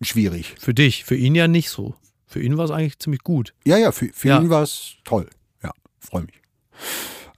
schwierig. 0.00 0.54
Für 0.58 0.74
dich, 0.74 1.04
für 1.04 1.14
ihn 1.14 1.34
ja 1.34 1.46
nicht 1.48 1.70
so. 1.70 1.94
Für 2.26 2.40
ihn 2.42 2.56
war 2.56 2.64
es 2.64 2.70
eigentlich 2.70 2.98
ziemlich 2.98 3.22
gut. 3.22 3.54
Ja, 3.64 3.76
ja, 3.76 3.92
für, 3.92 4.08
für 4.12 4.28
Ja. 4.28 4.40
ihn 4.40 4.50
war 4.50 4.62
es 4.62 4.94
toll. 5.04 5.28
Ja, 5.62 5.70
freue 6.00 6.22
mich. 6.22 6.40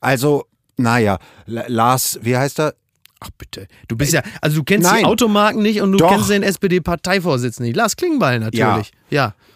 Also, 0.01 0.45
naja, 0.77 1.19
La- 1.47 1.67
Lars, 1.69 2.19
wie 2.23 2.37
heißt 2.37 2.61
er? 2.61 2.75
Ach 3.21 3.31
bitte. 3.39 3.69
Du 3.89 3.97
bist 3.97 4.13
ja, 4.13 4.23
also 4.43 4.57
du 4.59 4.65
kennst 4.65 4.89
die 4.91 4.95
Nein. 4.97 5.05
Automarken 5.07 5.63
nicht 5.63 5.81
und 5.81 5.93
du 5.93 5.99
Doch. 5.99 6.11
kennst 6.11 6.29
den 6.31 6.43
SPD-Parteivorsitzenden 6.43 7.69
nicht. 7.71 7.77
Lars 7.77 7.97
Klingbeil 7.97 8.39
natürlich. 8.41 8.59
Ja. 8.61 8.83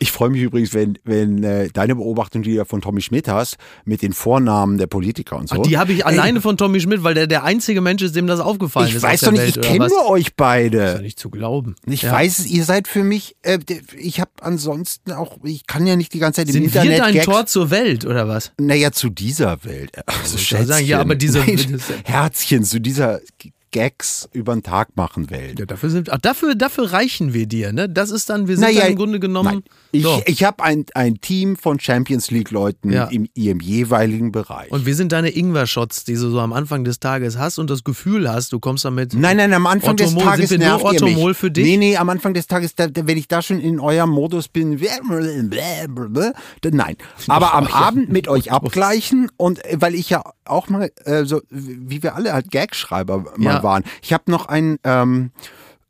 Ich 0.01 0.13
freue 0.13 0.31
mich 0.31 0.43
übrigens, 0.43 0.73
wenn, 0.75 0.97
wenn 1.05 1.43
äh, 1.43 1.69
deine 1.73 1.97
Beobachtung, 1.97 2.43
die 2.43 2.51
du 2.51 2.57
ja 2.57 2.65
von 2.65 2.81
Tommy 2.81 3.01
Schmidt 3.01 3.27
hast, 3.27 3.57
mit 3.85 4.01
den 4.03 4.13
Vornamen 4.13 4.79
der 4.79 4.87
Politiker 4.87 5.37
und 5.37 5.49
so. 5.49 5.61
Die 5.63 5.77
habe 5.77 5.93
ich 5.93 5.99
Ey, 6.01 6.05
alleine 6.05 6.41
von 6.41 6.57
Tommy 6.57 6.81
Schmidt, 6.81 7.03
weil 7.03 7.15
der 7.15 7.27
der 7.27 7.43
einzige 7.43 7.81
Mensch 7.81 8.03
ist, 8.03 8.15
dem 8.15 8.29
das 8.29 8.39
aufgefallen 8.39 8.89
Ich 8.89 8.95
ist. 8.95 9.03
weiß 9.03 9.25
auf 9.25 9.31
der 9.35 9.39
doch 9.41 9.45
nicht, 9.47 9.57
Welt, 9.57 9.65
ich 9.65 9.71
kenne 9.73 9.85
was? 9.87 9.91
nur 9.93 10.09
euch 10.09 10.21
Ist 10.21 10.29
ja 10.29 10.35
beide. 10.37 11.01
nicht 11.03 11.19
zu 11.19 11.31
glauben. 11.31 11.75
Ich 11.87 12.03
ja. 12.03 12.13
weiß 12.13 12.39
es, 12.39 12.47
ihr 12.47 12.65
seid 12.65 12.87
für 12.87 13.03
mich, 13.03 13.35
äh, 13.43 13.59
ich 13.99 14.21
habe 14.21 14.31
ansonsten 14.41 15.11
auch, 15.13 15.39
ich 15.43 15.67
kann 15.67 15.85
ja 15.87 15.97
nicht 15.97 16.15
die 16.15 16.21
ganze 16.21 16.43
Zeit 16.43 16.49
im 16.49 16.53
Sind 16.53 16.65
Internet 16.67 16.91
wir 16.93 16.99
dein 16.99 17.15
Gags, 17.15 17.25
Tor 17.27 17.47
zur 17.47 17.71
Welt, 17.71 18.05
oder 18.07 18.29
was? 18.29 18.53
Naja, 18.61 18.93
zu 18.93 19.09
dieser 19.11 19.65
Welt. 19.65 19.91
Also 20.07 20.37
ich 20.37 20.53
wollte 20.53 20.67
sagen, 20.67 20.87
ja, 20.87 21.01
aber 21.01 21.17
diese- 21.17 21.41
Nein, 21.41 21.81
Herzchen, 22.05 22.63
zu 22.63 22.81
dieser 22.81 23.21
Gags 23.71 24.29
über 24.33 24.55
den 24.55 24.63
Tag 24.63 24.97
machen 24.97 25.31
Welt. 25.31 25.59
Ja, 25.59 25.67
dafür 25.67 25.91
sind, 25.91 26.11
ach, 26.11 26.19
dafür, 26.19 26.55
dafür 26.55 26.93
reichen 26.93 27.35
wir 27.35 27.47
dir, 27.47 27.73
ne? 27.73 27.89
Das 27.89 28.11
ist 28.11 28.31
dann, 28.31 28.49
wir 28.49 28.57
sind 28.57 28.65
Naja, 28.67 28.83
dann 28.83 28.91
im 28.93 28.97
Grunde 28.97 29.21
genommen. 29.21 29.49
Nein. 29.49 29.63
Ich, 29.93 30.03
So. 30.03 30.23
ich 30.27 30.45
habe 30.45 30.63
ein, 30.65 30.85
ein 30.95 31.21
Team 31.21 31.57
von 31.57 31.79
Champions 31.81 32.31
League-Leuten 32.31 32.93
Ja. 32.93 33.05
im 33.05 33.29
ihrem 33.35 33.61
jeweiligen 33.61 34.33
Bereich. 34.33 34.71
Und 34.71 34.87
wir 34.87 34.95
sind 34.95 35.13
deine 35.13 35.31
Ingwer-Shots, 35.31 36.05
die 36.05 36.15
du 36.15 36.31
so 36.31 36.41
am 36.41 36.53
Anfang 36.53 36.85
des 36.85 37.01
Tages 37.01 37.39
hast 37.39 37.59
und 37.59 37.71
das 37.71 37.85
Gefühl 37.85 38.31
hast, 38.31 38.53
du 38.53 38.61
kommst 38.61 38.85
damit. 38.85 39.15
Nein, 39.15 39.37
nein, 39.37 39.53
am 39.53 39.67
Anfang 39.67 39.97
des 39.97 40.09
Orthomol, 40.09 40.25
Tages 40.33 40.49
sind 40.51 40.61
wir 40.61 40.69
nur 40.69 40.79
nervt 40.79 40.93
mich. 40.93 41.03
Orthomol 41.03 41.35
für 41.35 41.51
dich? 41.51 41.65
Nee, 41.65 41.77
nee, 41.77 41.97
am 41.97 42.09
Anfang 42.09 42.35
des 42.35 42.47
Tages, 42.47 42.75
da, 42.75 42.87
wenn 42.95 43.17
ich 43.17 43.29
da 43.29 43.43
schon 43.43 43.61
in 43.61 43.81
eurem 43.81 44.11
Modus 44.11 44.49
bin, 44.49 44.81
nein. 46.71 46.97
Aber 47.27 47.55
am 47.55 47.67
Abend 47.67 48.09
mit 48.11 48.29
euch 48.29 48.53
abgleichen 48.53 49.31
und 49.37 49.65
äh, 49.65 49.77
weil 49.81 49.95
ich 49.95 50.11
ja 50.11 50.23
auch 50.51 50.69
mal, 50.69 50.91
äh, 51.05 51.25
so 51.25 51.43
wie 51.51 52.03
wir 52.03 52.15
alle 52.15 52.33
halt 52.33 52.51
Gagschreiber 52.51 53.25
mal 53.37 53.55
Ja. 53.57 53.63
waren. 53.63 53.85
Ich 54.03 54.13
habe 54.13 54.31
noch 54.31 54.47
einen, 54.47 54.79
ähm, 54.85 55.31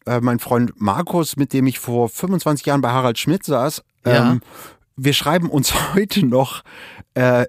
äh, 0.06 0.20
mein 0.20 0.38
Freund 0.38 0.72
Markus, 0.80 1.36
mit 1.36 1.52
dem 1.52 1.66
ich 1.66 1.78
vor 1.78 2.08
25 2.08 2.66
Jahren 2.66 2.80
bei 2.80 2.90
Harald 2.90 3.18
Schmidt 3.18 3.44
saß. 3.44 3.82
Ja. 4.06 4.32
Ähm, 4.32 4.40
wir 4.96 5.12
schreiben 5.12 5.48
uns 5.50 5.72
heute 5.94 6.24
noch 6.26 6.62
äh, 7.14 7.46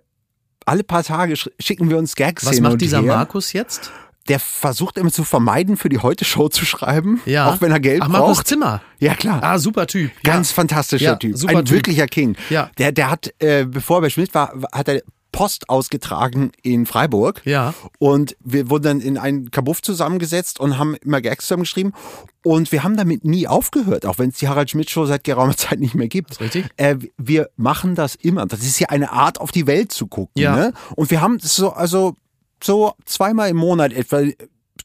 alle 0.65 0.83
paar 0.83 1.03
Tage 1.03 1.33
sch- 1.33 1.51
schicken 1.59 1.89
wir 1.89 1.97
uns 1.97 2.15
Gags 2.15 2.45
Was 2.45 2.53
hin 2.55 2.63
macht 2.63 2.73
und 2.73 2.81
dieser 2.81 3.01
her 3.01 3.15
Markus 3.15 3.53
jetzt? 3.53 3.91
der 4.27 4.39
versucht 4.39 4.99
immer 4.99 5.09
zu 5.11 5.23
vermeiden, 5.23 5.75
für 5.75 5.89
die 5.89 5.97
Heute-Show 5.97 6.49
zu 6.49 6.63
schreiben, 6.63 7.19
Ja. 7.25 7.49
auch 7.49 7.61
wenn 7.61 7.71
er 7.71 7.79
Geld 7.79 8.03
Ach, 8.03 8.09
Markus 8.09 8.37
braucht. 8.37 8.47
Zimmer. 8.47 8.79
Ja, 8.99 9.15
klar. 9.15 9.41
Ah, 9.41 9.57
super 9.57 9.87
Typ. 9.87 10.11
Ganz 10.23 10.51
fantastischer 10.51 11.03
Ja, 11.03 11.15
Typ. 11.15 11.33
Ein 11.47 11.65
Typ. 11.65 11.71
wirklicher 11.71 12.05
King. 12.05 12.35
Ja. 12.51 12.69
Der, 12.77 12.91
der 12.91 13.09
hat, 13.09 13.33
äh, 13.39 13.65
bevor 13.65 13.97
er 13.97 14.01
bei 14.01 14.09
Schmidt 14.11 14.35
war, 14.35 14.53
hat 14.71 14.87
er 14.87 15.01
Post 15.31 15.69
ausgetragen 15.69 16.51
in 16.61 16.85
Freiburg. 16.85 17.41
Ja. 17.45 17.73
Und 17.99 18.35
wir 18.43 18.69
wurden 18.69 18.83
dann 18.83 19.01
in 19.01 19.17
einen 19.17 19.51
Kabuff 19.51 19.81
zusammengesetzt 19.81 20.59
und 20.59 20.77
haben 20.77 20.95
immer 20.95 21.21
Gags 21.21 21.45
zusammengeschrieben. 21.45 21.93
Und 22.43 22.71
wir 22.71 22.83
haben 22.83 22.97
damit 22.97 23.25
nie 23.25 23.47
aufgehört, 23.47 24.05
auch 24.05 24.17
wenn 24.17 24.29
es 24.29 24.37
die 24.37 24.47
Harald 24.47 24.69
Schmidt 24.69 24.89
Show 24.89 25.05
seit 25.05 25.23
geraumer 25.23 25.55
Zeit 25.57 25.79
nicht 25.79 25.95
mehr 25.95 26.07
gibt. 26.07 26.39
richtig. 26.39 26.65
Äh, 26.77 26.97
wir 27.17 27.49
machen 27.57 27.95
das 27.95 28.15
immer. 28.15 28.45
Das 28.45 28.61
ist 28.61 28.79
ja 28.79 28.89
eine 28.89 29.11
Art, 29.11 29.39
auf 29.39 29.51
die 29.51 29.67
Welt 29.67 29.91
zu 29.91 30.07
gucken. 30.07 30.41
Ja. 30.41 30.55
Ne? 30.55 30.73
Und 30.95 31.11
wir 31.11 31.21
haben 31.21 31.39
so, 31.39 31.71
also 31.71 32.15
so 32.63 32.93
zweimal 33.05 33.49
im 33.49 33.57
Monat 33.57 33.93
etwa 33.93 34.21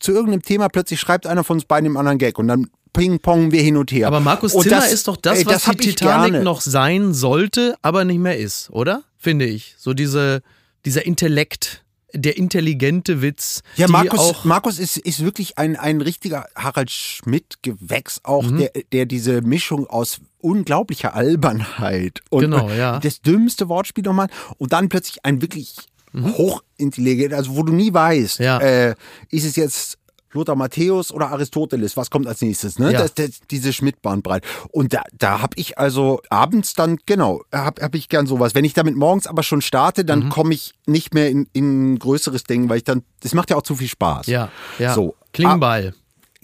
zu 0.01 0.13
irgendeinem 0.13 0.43
Thema 0.43 0.69
plötzlich 0.69 1.01
schreibt 1.01 1.27
einer 1.27 1.45
von 1.45 1.57
uns 1.57 1.65
beiden 1.65 1.85
dem 1.85 1.97
anderen 1.97 2.19
Gag 2.19 2.39
und 2.39 2.49
dann 2.49 2.69
ping-pongen 2.95 3.53
wir 3.53 3.61
hin 3.61 3.77
und 3.77 3.93
her. 3.93 4.07
Aber 4.07 4.21
Markus 4.21 4.53
Zimmer 4.53 4.89
ist 4.89 5.07
doch 5.09 5.19
das, 5.19 5.45
was 5.45 5.67
hab 5.67 5.77
die 5.77 5.89
Titanic 5.91 6.33
gerne. 6.33 6.45
noch 6.45 6.63
sein 6.63 7.13
sollte, 7.13 7.75
aber 7.83 8.07
nicht 8.07 8.19
mehr 8.21 8.39
ist, 8.39 8.71
oder? 8.71 9.03
Finde 9.19 9.45
ich. 9.45 9.75
So 9.79 9.93
diese, 9.93 10.41
dieser 10.87 11.05
Intellekt, 11.05 11.83
der 12.15 12.37
intelligente 12.37 13.21
Witz. 13.23 13.63
Ja, 13.77 13.89
Markus, 13.89 14.45
Markus 14.45 14.79
ist, 14.79 14.97
ist 14.99 15.25
wirklich 15.25 15.59
ein, 15.59 15.75
ein 15.77 16.01
richtiger 16.01 16.47
Harald 16.55 16.91
Schmidt-Gewächs 16.91 18.21
auch, 18.23 18.45
Mhm. 18.45 18.59
der, 18.59 18.71
der 18.93 19.07
diese 19.07 19.43
Mischung 19.43 19.87
aus 19.89 20.21
unglaublicher 20.41 21.15
Albernheit 21.15 22.21
und, 22.31 22.43
Genau, 22.43 22.71
ja. 22.71 23.01
das 23.01 23.21
dümmste 23.21 23.69
Wortspiel 23.69 24.05
nochmal 24.05 24.29
und 24.59 24.73
dann 24.73 24.89
plötzlich 24.89 25.25
ein 25.25 25.43
wirklich 25.43 25.75
hochintelligent, 26.17 27.35
also 27.35 27.57
wo 27.57 27.63
du 27.65 27.73
nie 27.73 27.93
weißt, 27.93 28.39
Mhm. 28.41 28.45
Ja. 28.45 28.59
äh, 28.61 28.95
ist 29.31 29.45
es 29.45 29.57
jetzt 29.57 29.99
Lothar 30.35 30.57
Matthäus 30.57 31.11
oder 31.13 31.31
Aristoteles, 31.31 31.97
was 31.97 32.11
kommt 32.11 32.27
als 32.27 32.43
nächstes, 32.43 32.79
ne? 32.79 32.93
Ja. 32.93 32.99
Das, 33.01 33.15
das, 33.15 33.41
diese 33.51 33.73
Schmidt-Bahnbreit. 33.73 34.45
Und 34.71 34.93
da, 34.93 35.03
da 35.17 35.41
habe 35.41 35.55
ich 35.57 35.79
also 35.79 36.21
abends 36.29 36.75
dann, 36.75 36.99
genau, 37.07 37.43
habe 37.53 37.83
hab 37.83 37.95
ich 37.95 38.09
gern 38.09 38.27
sowas. 38.27 38.55
Wenn 38.55 38.65
ich 38.65 38.75
damit 38.75 38.97
morgens 38.97 39.27
aber 39.27 39.43
schon 39.43 39.63
starte, 39.63 40.03
Mhm. 40.03 40.07
dann 40.07 40.29
komme 40.29 40.53
ich 40.55 40.75
nicht 40.87 41.15
mehr 41.15 41.31
in, 41.31 41.49
in 41.53 41.95
ein 41.95 41.99
größeres 41.99 42.45
Ding, 42.45 42.69
weil 42.69 42.79
ich 42.79 42.85
dann, 42.85 43.03
das 43.21 43.33
macht 43.35 43.51
ja 43.51 43.57
auch 43.57 43.63
zu 43.63 43.77
viel 43.77 43.89
Spaß. 43.89 44.27
ja, 44.27 44.51
ja. 44.79 44.93
So. 44.95 45.15
Klingbeil. 45.33 45.95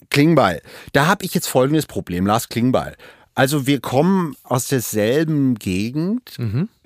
Klingbeil. 0.09 0.63
Da 0.93 1.07
habe 1.07 1.25
ich 1.25 1.35
jetzt 1.35 1.47
folgendes 1.47 1.87
Problem, 1.87 2.27
Lars 2.27 2.49
Klingbeil. 2.49 2.97
Also 3.35 3.67
wir 3.67 3.81
kommen 3.81 4.35
aus 4.43 4.67
derselben 4.67 5.55
Gegend. 5.55 6.37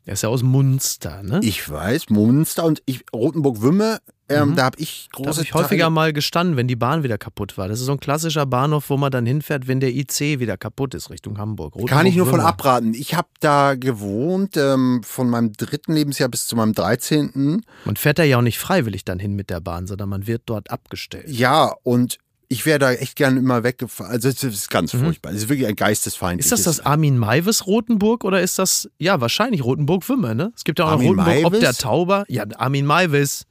Er 0.06 0.12
ist 0.14 0.22
ja 0.22 0.28
aus 0.28 0.42
Munster, 0.42 1.22
ne? 1.22 1.40
Ich 1.42 1.68
weiß, 1.68 2.10
Munster 2.10 2.64
und 2.64 2.82
ich, 2.84 3.04
Rotenburg-Wümme, 3.14 4.00
ähm, 4.28 4.54
da 4.56 4.64
habe 4.64 4.78
ich 4.78 5.08
Da 5.12 5.16
große 5.16 5.38
habe 5.38 5.42
ich 5.42 5.54
häufiger 5.54 5.84
Teile- 5.84 5.90
mal 5.90 6.12
gestanden, 6.12 6.56
wenn 6.56 6.66
die 6.68 6.76
Bahn 6.76 7.02
wieder 7.02 7.18
kaputt 7.18 7.56
war. 7.58 7.68
Das 7.68 7.78
ist 7.80 7.86
so 7.86 7.92
ein 7.92 8.00
klassischer 8.00 8.46
Bahnhof, 8.46 8.88
wo 8.90 8.96
man 8.96 9.10
dann 9.10 9.26
hinfährt, 9.26 9.66
wenn 9.68 9.80
der 9.80 9.94
IC 9.94 10.40
wieder 10.40 10.56
kaputt 10.56 10.94
ist, 10.94 11.10
Richtung 11.10 11.38
Hamburg. 11.38 11.74
Kann 11.86 12.06
ich 12.06 12.16
nur 12.16 12.26
von 12.26 12.40
abraten. 12.40 12.94
Ich 12.94 13.14
habe 13.14 13.28
da 13.40 13.74
gewohnt, 13.74 14.56
ähm, 14.56 15.02
von 15.04 15.28
meinem 15.28 15.52
dritten 15.52 15.92
Lebensjahr 15.94 16.28
bis 16.28 16.46
zu 16.46 16.56
meinem 16.56 16.72
13. 16.72 17.62
Man 17.84 17.96
fährt 17.96 18.18
da 18.18 18.24
ja 18.24 18.38
auch 18.38 18.42
nicht 18.42 18.58
freiwillig 18.58 19.04
dann 19.04 19.18
hin 19.18 19.34
mit 19.34 19.50
der 19.50 19.60
Bahn, 19.60 19.86
sondern 19.86 20.08
man 20.08 20.26
wird 20.26 20.42
dort 20.46 20.70
abgestellt. 20.70 21.28
Ja, 21.28 21.74
und 21.82 22.18
ich 22.48 22.66
wäre 22.66 22.78
da 22.78 22.92
echt 22.92 23.16
gern 23.16 23.36
immer 23.36 23.62
weggefahren. 23.64 24.12
Also 24.12 24.28
es 24.28 24.42
ist 24.42 24.70
ganz 24.70 24.92
furchtbar. 24.92 25.30
Es 25.32 25.38
ist 25.42 25.48
wirklich 25.48 25.66
ein 25.68 25.76
Geistesfeind. 25.76 26.36
Mhm. 26.36 26.40
Ist 26.40 26.52
das 26.52 26.62
das 26.64 26.80
Armin 26.80 27.18
Maivis 27.18 27.66
Rotenburg 27.66 28.24
oder 28.24 28.40
ist 28.40 28.58
das, 28.58 28.88
ja, 28.98 29.20
wahrscheinlich 29.20 29.64
Rotenburg-Wümme, 29.64 30.34
ne? 30.34 30.52
Es 30.54 30.64
gibt 30.64 30.78
ja 30.78 30.84
auch 30.86 30.90
noch 30.90 30.94
Armin 30.96 31.18
Rotenburg 31.18 31.44
ob 31.46 31.52
der 31.52 31.60
Maivis? 31.62 31.78
Tauber. 31.78 32.24
Ja, 32.28 32.44
Armin 32.56 32.86
Maivis. 32.86 33.44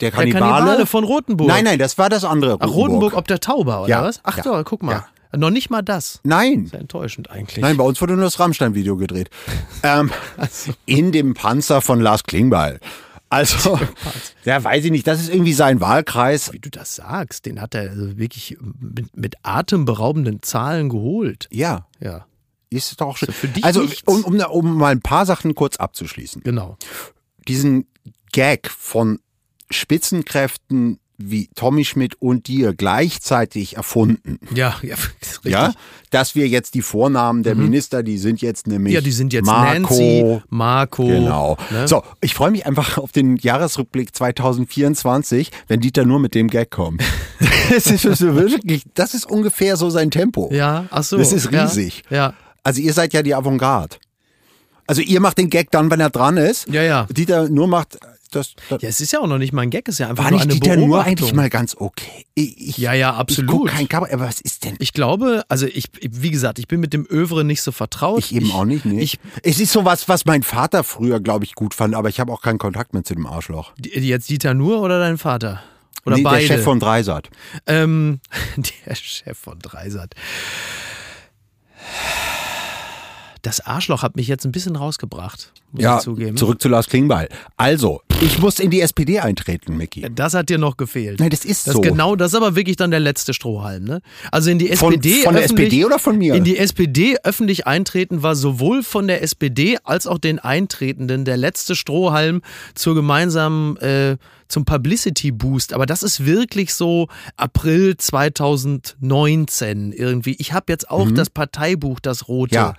Der 0.00 0.10
Der 0.10 0.18
Kannibale? 0.18 0.44
Kannibale 0.52 0.86
von 0.86 1.04
Rotenburg. 1.04 1.48
Nein, 1.48 1.64
nein, 1.64 1.78
das 1.78 1.98
war 1.98 2.08
das 2.08 2.24
andere. 2.24 2.56
Ach, 2.60 2.68
Rotenburg 2.68 3.14
ob 3.14 3.26
der 3.28 3.40
Tauber, 3.40 3.80
oder 3.82 3.88
Ja, 3.88 4.02
was? 4.04 4.20
Ach 4.22 4.36
ja, 4.38 4.42
so, 4.42 4.62
guck 4.64 4.82
mal. 4.82 5.04
Noch 5.36 5.50
nicht 5.50 5.70
mal 5.70 5.82
das. 5.82 6.20
Nein. 6.24 6.66
Sehr 6.66 6.80
enttäuschend 6.80 7.30
eigentlich. 7.30 7.58
Nein, 7.62 7.76
bei 7.76 7.84
uns 7.84 8.00
wurde 8.00 8.14
nur 8.14 8.24
das 8.24 8.40
Rammstein-Video 8.40 8.96
gedreht. 8.96 9.30
ähm, 9.84 10.10
in 10.86 11.12
dem 11.12 11.34
Panzer 11.34 11.80
von 11.82 12.00
Lars 12.00 12.24
Klingbeil. 12.24 12.80
Also, 13.30 13.78
ja, 14.44 14.62
weiß 14.62 14.84
ich 14.84 14.90
nicht, 14.90 15.06
das 15.06 15.20
ist 15.20 15.30
irgendwie 15.30 15.52
sein 15.52 15.80
Wahlkreis. 15.80 16.52
Wie 16.52 16.58
du 16.58 16.68
das 16.68 16.96
sagst, 16.96 17.46
den 17.46 17.60
hat 17.60 17.74
er 17.74 17.90
also 17.90 18.18
wirklich 18.18 18.58
mit, 18.60 19.16
mit 19.16 19.36
atemberaubenden 19.42 20.42
Zahlen 20.42 20.88
geholt. 20.88 21.48
Ja, 21.50 21.86
Ja, 22.00 22.26
ist 22.70 23.00
doch 23.00 23.16
schön. 23.16 23.28
Ist 23.28 23.38
für 23.38 23.48
dich 23.48 23.64
also, 23.64 23.86
um, 24.06 24.24
um, 24.24 24.40
um 24.40 24.76
mal 24.76 24.92
ein 24.92 25.00
paar 25.00 25.26
Sachen 25.26 25.54
kurz 25.54 25.76
abzuschließen. 25.76 26.42
genau. 26.42 26.76
Diesen 27.48 27.86
Gag 28.32 28.70
von 28.70 29.18
Spitzenkräften 29.70 30.98
wie 31.16 31.48
Tommy 31.54 31.84
Schmidt 31.84 32.14
und 32.20 32.48
dir 32.48 32.74
gleichzeitig 32.74 33.76
erfunden. 33.76 34.38
Ja, 34.54 34.78
ja, 34.82 34.96
richtig. 35.44 35.52
Ja, 35.52 35.72
dass 36.10 36.34
wir 36.34 36.48
jetzt 36.48 36.74
die 36.74 36.82
Vornamen 36.82 37.42
der 37.42 37.54
Minister, 37.54 38.02
die 38.02 38.18
sind 38.18 38.42
jetzt 38.42 38.66
nämlich 38.66 38.90
Mhm. 38.90 38.94
Ja, 38.94 39.00
die 39.00 39.12
sind 39.12 39.32
jetzt 39.32 39.46
Marco, 39.46 39.72
Nancy, 39.72 40.42
Marco. 40.48 41.06
Genau. 41.06 41.56
Ne? 41.70 41.86
So, 41.86 42.02
ich 42.20 42.34
freue 42.34 42.50
mich 42.50 42.66
einfach 42.66 42.98
auf 42.98 43.12
den 43.12 43.36
Jahresrückblick 43.36 44.14
2024, 44.14 45.50
wenn 45.68 45.80
Dieter 45.80 46.04
nur 46.04 46.18
mit 46.18 46.34
dem 46.34 46.48
Gag 46.48 46.70
kommt. 46.70 47.02
das 47.70 47.86
ist 47.86 48.20
wirklich, 48.20 48.84
das 48.94 49.14
ist 49.14 49.26
ungefähr 49.26 49.76
so 49.76 49.90
sein 49.90 50.10
Tempo. 50.10 50.50
Ja, 50.52 50.86
ach 50.90 51.04
so. 51.04 51.16
Das 51.16 51.32
ist 51.32 51.50
ja, 51.50 51.64
riesig. 51.64 52.02
Ja. 52.10 52.34
Also 52.62 52.80
ihr 52.80 52.92
seid 52.92 53.12
ja 53.12 53.22
die 53.22 53.34
Avantgarde. 53.34 53.96
Also 54.86 55.02
ihr 55.02 55.20
macht 55.20 55.38
den 55.38 55.50
Gag 55.50 55.70
dann, 55.70 55.90
wenn 55.90 56.00
er 56.00 56.10
dran 56.10 56.36
ist. 56.36 56.68
Ja, 56.68 56.82
ja. 56.82 57.06
Dieter 57.10 57.48
nur 57.48 57.68
macht 57.68 57.98
das. 58.30 58.54
das 58.68 58.82
Ja, 58.82 58.88
es 58.88 59.00
ist 59.00 59.12
ja 59.12 59.20
auch 59.20 59.26
noch 59.26 59.38
nicht 59.38 59.52
mal 59.52 59.62
ein 59.62 59.70
Gag, 59.70 59.88
es 59.88 59.94
ist 59.94 59.98
ja 59.98 60.08
einfach 60.08 60.24
war 60.24 60.30
nur 60.30 60.40
nicht 60.40 60.50
eine 60.50 60.54
Dieter 60.54 60.76
Beobachtung. 60.76 60.88
nur 60.88 61.04
eigentlich 61.04 61.34
mal 61.34 61.50
ganz 61.50 61.76
okay? 61.78 62.26
Ich, 62.34 62.68
ich, 62.68 62.78
Ja, 62.78 62.92
ja, 62.92 63.12
Ich 63.12 63.16
absolut. 63.18 63.50
guck 63.50 63.68
kein 63.68 63.88
Cover, 63.88 64.08
aber 64.12 64.26
was 64.26 64.40
ist 64.40 64.64
denn? 64.64 64.76
Ich 64.78 64.92
glaube, 64.92 65.44
also 65.48 65.66
ich, 65.66 65.86
wie 66.00 66.30
gesagt, 66.30 66.58
ich 66.58 66.68
bin 66.68 66.80
mit 66.80 66.92
dem 66.92 67.06
Övre 67.10 67.44
nicht 67.44 67.62
so 67.62 67.72
vertraut. 67.72 68.18
Ich 68.18 68.34
eben 68.34 68.50
auch 68.52 68.64
nicht, 68.64 68.84
nee. 68.84 69.00
Ich, 69.00 69.18
es 69.42 69.60
ist 69.60 69.72
sowas, 69.72 70.08
was 70.08 70.24
mein 70.24 70.42
Vater 70.42 70.84
früher, 70.84 71.20
glaube 71.20 71.44
ich, 71.44 71.54
gut 71.54 71.74
fand, 71.74 71.94
aber 71.94 72.08
ich 72.08 72.20
habe 72.20 72.32
auch 72.32 72.42
keinen 72.42 72.58
Kontakt 72.58 72.94
mehr 72.94 73.04
zu 73.04 73.14
dem 73.14 73.26
Arschloch. 73.26 73.72
jetzt 73.78 74.30
Dieter 74.30 74.54
Nur 74.54 74.80
oder 74.80 74.98
dein 74.98 75.18
Vater? 75.18 75.62
Oder 76.06 76.16
nee, 76.16 76.22
beide? 76.22 76.38
der 76.46 76.56
Chef 76.56 76.64
von 76.64 76.80
Dreisat. 76.80 77.28
Ähm, 77.66 78.20
der 78.56 78.94
Chef 78.94 79.38
von 79.38 79.58
Dreisat. 79.58 80.14
Das 83.42 83.60
Arschloch 83.60 84.02
hat 84.02 84.16
mich 84.16 84.28
jetzt 84.28 84.44
ein 84.44 84.52
bisschen 84.52 84.76
rausgebracht, 84.76 85.52
muss 85.72 85.82
Ja, 85.82 85.96
ich 85.96 86.02
zugeben. 86.02 86.36
zurück 86.36 86.60
zu 86.60 86.68
Lars 86.68 86.88
Klingbeil. 86.88 87.28
Also, 87.56 88.02
ich 88.20 88.38
muss 88.38 88.58
in 88.58 88.70
die 88.70 88.80
SPD 88.82 89.20
eintreten, 89.20 89.76
Micky. 89.78 90.06
Das 90.14 90.34
hat 90.34 90.50
dir 90.50 90.58
noch 90.58 90.76
gefehlt. 90.76 91.20
Nein, 91.20 91.30
das 91.30 91.44
ist 91.46 91.66
das 91.66 91.74
so. 91.74 91.80
Genau, 91.80 92.16
das 92.16 92.32
ist 92.32 92.34
aber 92.36 92.54
wirklich 92.54 92.76
dann 92.76 92.90
der 92.90 93.00
letzte 93.00 93.32
Strohhalm. 93.32 93.84
Ne? 93.84 94.02
Also 94.30 94.50
in 94.50 94.58
die 94.58 94.68
Von- 94.76 94.92
SPD. 94.94 95.22
von 95.24 95.34
der 95.34 95.44
SPD 95.44 95.84
oder 95.86 95.98
von 95.98 96.18
mir? 96.18 96.34
In 96.34 96.44
die 96.44 96.58
SPD 96.58 97.16
öffentlich 97.24 97.66
eintreten 97.66 98.22
war 98.22 98.34
sowohl 98.36 98.82
von 98.82 99.06
der 99.06 99.22
SPD 99.22 99.78
als 99.84 100.06
auch 100.06 100.18
den 100.18 100.38
Eintretenden 100.38 101.24
der 101.24 101.38
letzte 101.38 101.74
Strohhalm 101.74 102.42
zur 102.74 102.94
gemeinsamen, 102.94 103.76
äh, 103.78 104.18
zum 104.48 104.64
Publicity 104.66 105.30
Boost. 105.30 105.72
Aber 105.72 105.86
das 105.86 106.02
ist 106.02 106.26
wirklich 106.26 106.74
so 106.74 107.08
April 107.36 107.96
2019 107.96 109.92
irgendwie. 109.92 110.36
Ich 110.38 110.52
habe 110.52 110.66
jetzt 110.68 110.90
auch 110.90 111.10
das 111.10 111.30
Parteibuch, 111.30 112.00
das 112.00 112.28
rote. 112.28 112.54
Mhm. 112.54 112.64
Ja. 112.64 112.74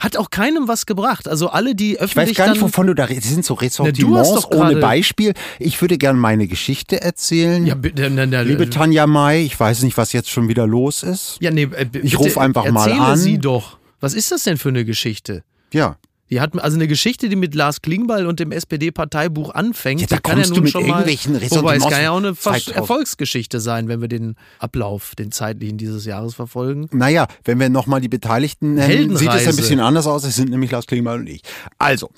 Hat 0.00 0.16
auch 0.16 0.30
keinem 0.30 0.68
was 0.68 0.86
gebracht. 0.86 1.28
Also 1.28 1.48
alle, 1.48 1.74
die 1.74 1.94
Ich 1.94 2.00
weiß 2.00 2.10
öffentlich 2.10 2.36
gar 2.36 2.50
nicht, 2.50 2.60
wovon 2.60 2.86
du 2.86 2.94
da 2.94 3.04
redest. 3.04 3.26
Das 3.26 3.32
sind 3.32 3.44
so 3.44 3.54
Ressortiments 3.54 4.46
ohne 4.52 4.76
Beispiel. 4.76 5.34
Ich 5.58 5.80
würde 5.80 5.98
gerne 5.98 6.18
meine 6.18 6.46
Geschichte 6.46 7.00
erzählen. 7.00 7.66
Ja, 7.66 7.74
bitte, 7.74 8.08
na, 8.10 8.26
na, 8.26 8.42
Liebe 8.42 8.70
Tanja 8.70 9.06
May, 9.06 9.42
ich 9.44 9.58
weiß 9.58 9.82
nicht, 9.82 9.96
was 9.96 10.12
jetzt 10.12 10.30
schon 10.30 10.48
wieder 10.48 10.66
los 10.66 11.02
ist. 11.02 11.38
Ja, 11.40 11.50
nee, 11.50 11.64
äh, 11.64 11.86
Ich 11.92 12.12
bitte 12.12 12.16
ruf 12.16 12.38
einfach 12.38 12.70
mal 12.70 12.86
erzähle 12.88 13.04
an. 13.04 13.18
sie 13.18 13.38
doch. 13.38 13.78
Was 14.00 14.14
ist 14.14 14.30
das 14.30 14.44
denn 14.44 14.58
für 14.58 14.68
eine 14.68 14.84
Geschichte? 14.84 15.42
Ja. 15.72 15.96
Die 16.30 16.40
hat 16.40 16.58
also 16.58 16.76
eine 16.76 16.88
Geschichte, 16.88 17.28
die 17.28 17.36
mit 17.36 17.54
Lars 17.54 17.80
Klingbeil 17.80 18.26
und 18.26 18.38
dem 18.40 18.52
SPD-Parteibuch 18.52 19.50
anfängt. 19.54 20.02
Ja, 20.02 20.06
da 20.08 20.18
kann 20.18 20.38
ja 20.38 20.44
kommst 20.44 20.50
du 20.50 20.54
nun 20.56 20.64
mit 20.64 20.72
schon 20.72 20.82
mal, 20.82 21.08
irgendwelchen 21.08 21.50
Wobei 21.50 21.76
es 21.76 21.84
kann 21.84 22.02
ja 22.02 22.10
auch 22.10 22.18
eine 22.18 22.34
Zeit. 22.34 22.68
Erfolgsgeschichte 22.68 23.60
sein, 23.60 23.88
wenn 23.88 24.00
wir 24.00 24.08
den 24.08 24.36
Ablauf, 24.58 25.14
den 25.14 25.32
zeitlichen 25.32 25.78
dieses 25.78 26.04
Jahres 26.04 26.34
verfolgen. 26.34 26.88
Naja, 26.92 27.26
wenn 27.44 27.58
wir 27.58 27.70
nochmal 27.70 28.00
die 28.00 28.08
Beteiligten 28.08 28.74
nennen, 28.74 29.16
sieht 29.16 29.32
es 29.32 29.48
ein 29.48 29.56
bisschen 29.56 29.80
anders 29.80 30.06
aus. 30.06 30.24
Es 30.24 30.36
sind 30.36 30.50
nämlich 30.50 30.70
Lars 30.70 30.86
Klingbeil 30.86 31.20
und 31.20 31.26
ich. 31.28 31.42
Also, 31.78 32.10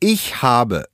ich 0.00 0.42
habe, 0.42 0.86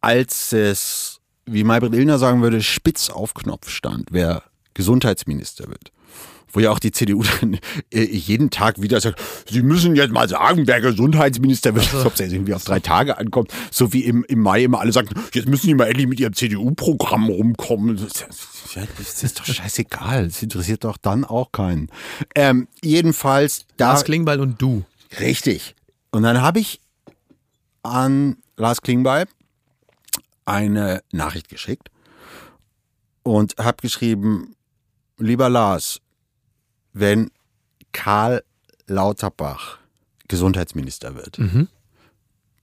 als 0.00 0.52
es, 0.52 1.20
wie 1.44 1.62
Maybrit 1.62 1.94
Illner 1.94 2.18
sagen 2.18 2.40
würde, 2.40 2.62
spitz 2.62 3.10
auf 3.10 3.34
Knopf 3.34 3.68
stand, 3.68 4.08
wer 4.10 4.42
Gesundheitsminister 4.72 5.68
wird, 5.68 5.92
wo 6.56 6.60
ja 6.60 6.70
auch 6.70 6.78
die 6.78 6.90
CDU 6.90 7.22
dann 7.40 7.58
äh, 7.92 8.02
jeden 8.02 8.50
Tag 8.50 8.80
wieder 8.80 9.00
sagt, 9.00 9.22
Sie 9.48 9.62
müssen 9.62 9.94
jetzt 9.94 10.10
mal 10.10 10.28
sagen, 10.28 10.66
wer 10.66 10.80
Gesundheitsminister 10.80 11.74
wird, 11.74 11.94
als 11.94 12.06
ob 12.06 12.14
es 12.14 12.20
jetzt 12.20 12.32
irgendwie 12.32 12.54
auf 12.54 12.64
drei 12.64 12.80
Tage 12.80 13.18
ankommt, 13.18 13.52
so 13.70 13.92
wie 13.92 14.04
im, 14.04 14.24
im 14.24 14.40
Mai 14.40 14.64
immer 14.64 14.80
alle 14.80 14.90
sagen, 14.90 15.08
jetzt 15.34 15.48
müssen 15.48 15.66
Sie 15.66 15.74
mal 15.74 15.86
endlich 15.86 16.06
mit 16.06 16.18
Ihrem 16.18 16.32
CDU-Programm 16.32 17.28
rumkommen. 17.28 17.96
Das, 17.96 18.20
ja, 18.74 18.82
das 18.98 19.22
ist 19.22 19.38
doch 19.38 19.44
scheißegal, 19.44 20.28
das 20.28 20.42
interessiert 20.42 20.84
doch 20.84 20.96
dann 20.96 21.24
auch 21.24 21.52
keinen. 21.52 21.90
Ähm, 22.34 22.68
jedenfalls, 22.82 23.66
da, 23.76 23.92
Lars 23.92 24.04
Klingbeil 24.04 24.40
und 24.40 24.60
du. 24.60 24.84
richtig. 25.20 25.74
Und 26.10 26.22
dann 26.22 26.40
habe 26.40 26.60
ich 26.60 26.80
an 27.82 28.38
Lars 28.56 28.80
Klingbeil 28.80 29.26
eine 30.46 31.02
Nachricht 31.12 31.50
geschickt 31.50 31.90
und 33.22 33.56
habe 33.58 33.76
geschrieben, 33.82 34.54
lieber 35.18 35.50
Lars, 35.50 36.00
wenn 36.98 37.30
Karl 37.92 38.42
Lauterbach 38.86 39.78
Gesundheitsminister 40.28 41.14
wird, 41.14 41.38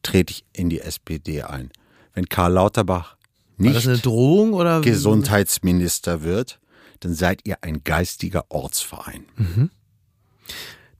trete 0.01 0.31
ich 0.31 0.43
in 0.53 0.69
die 0.69 0.81
SPD 0.81 1.43
ein. 1.43 1.71
wenn 2.13 2.25
Karl 2.25 2.53
Lauterbach 2.53 3.15
nicht 3.57 4.05
Drohung 4.05 4.53
oder? 4.53 4.81
Gesundheitsminister 4.81 6.23
wird, 6.23 6.59
dann 7.01 7.13
seid 7.13 7.41
ihr 7.45 7.57
ein 7.61 7.83
geistiger 7.83 8.45
Ortsverein. 8.49 9.25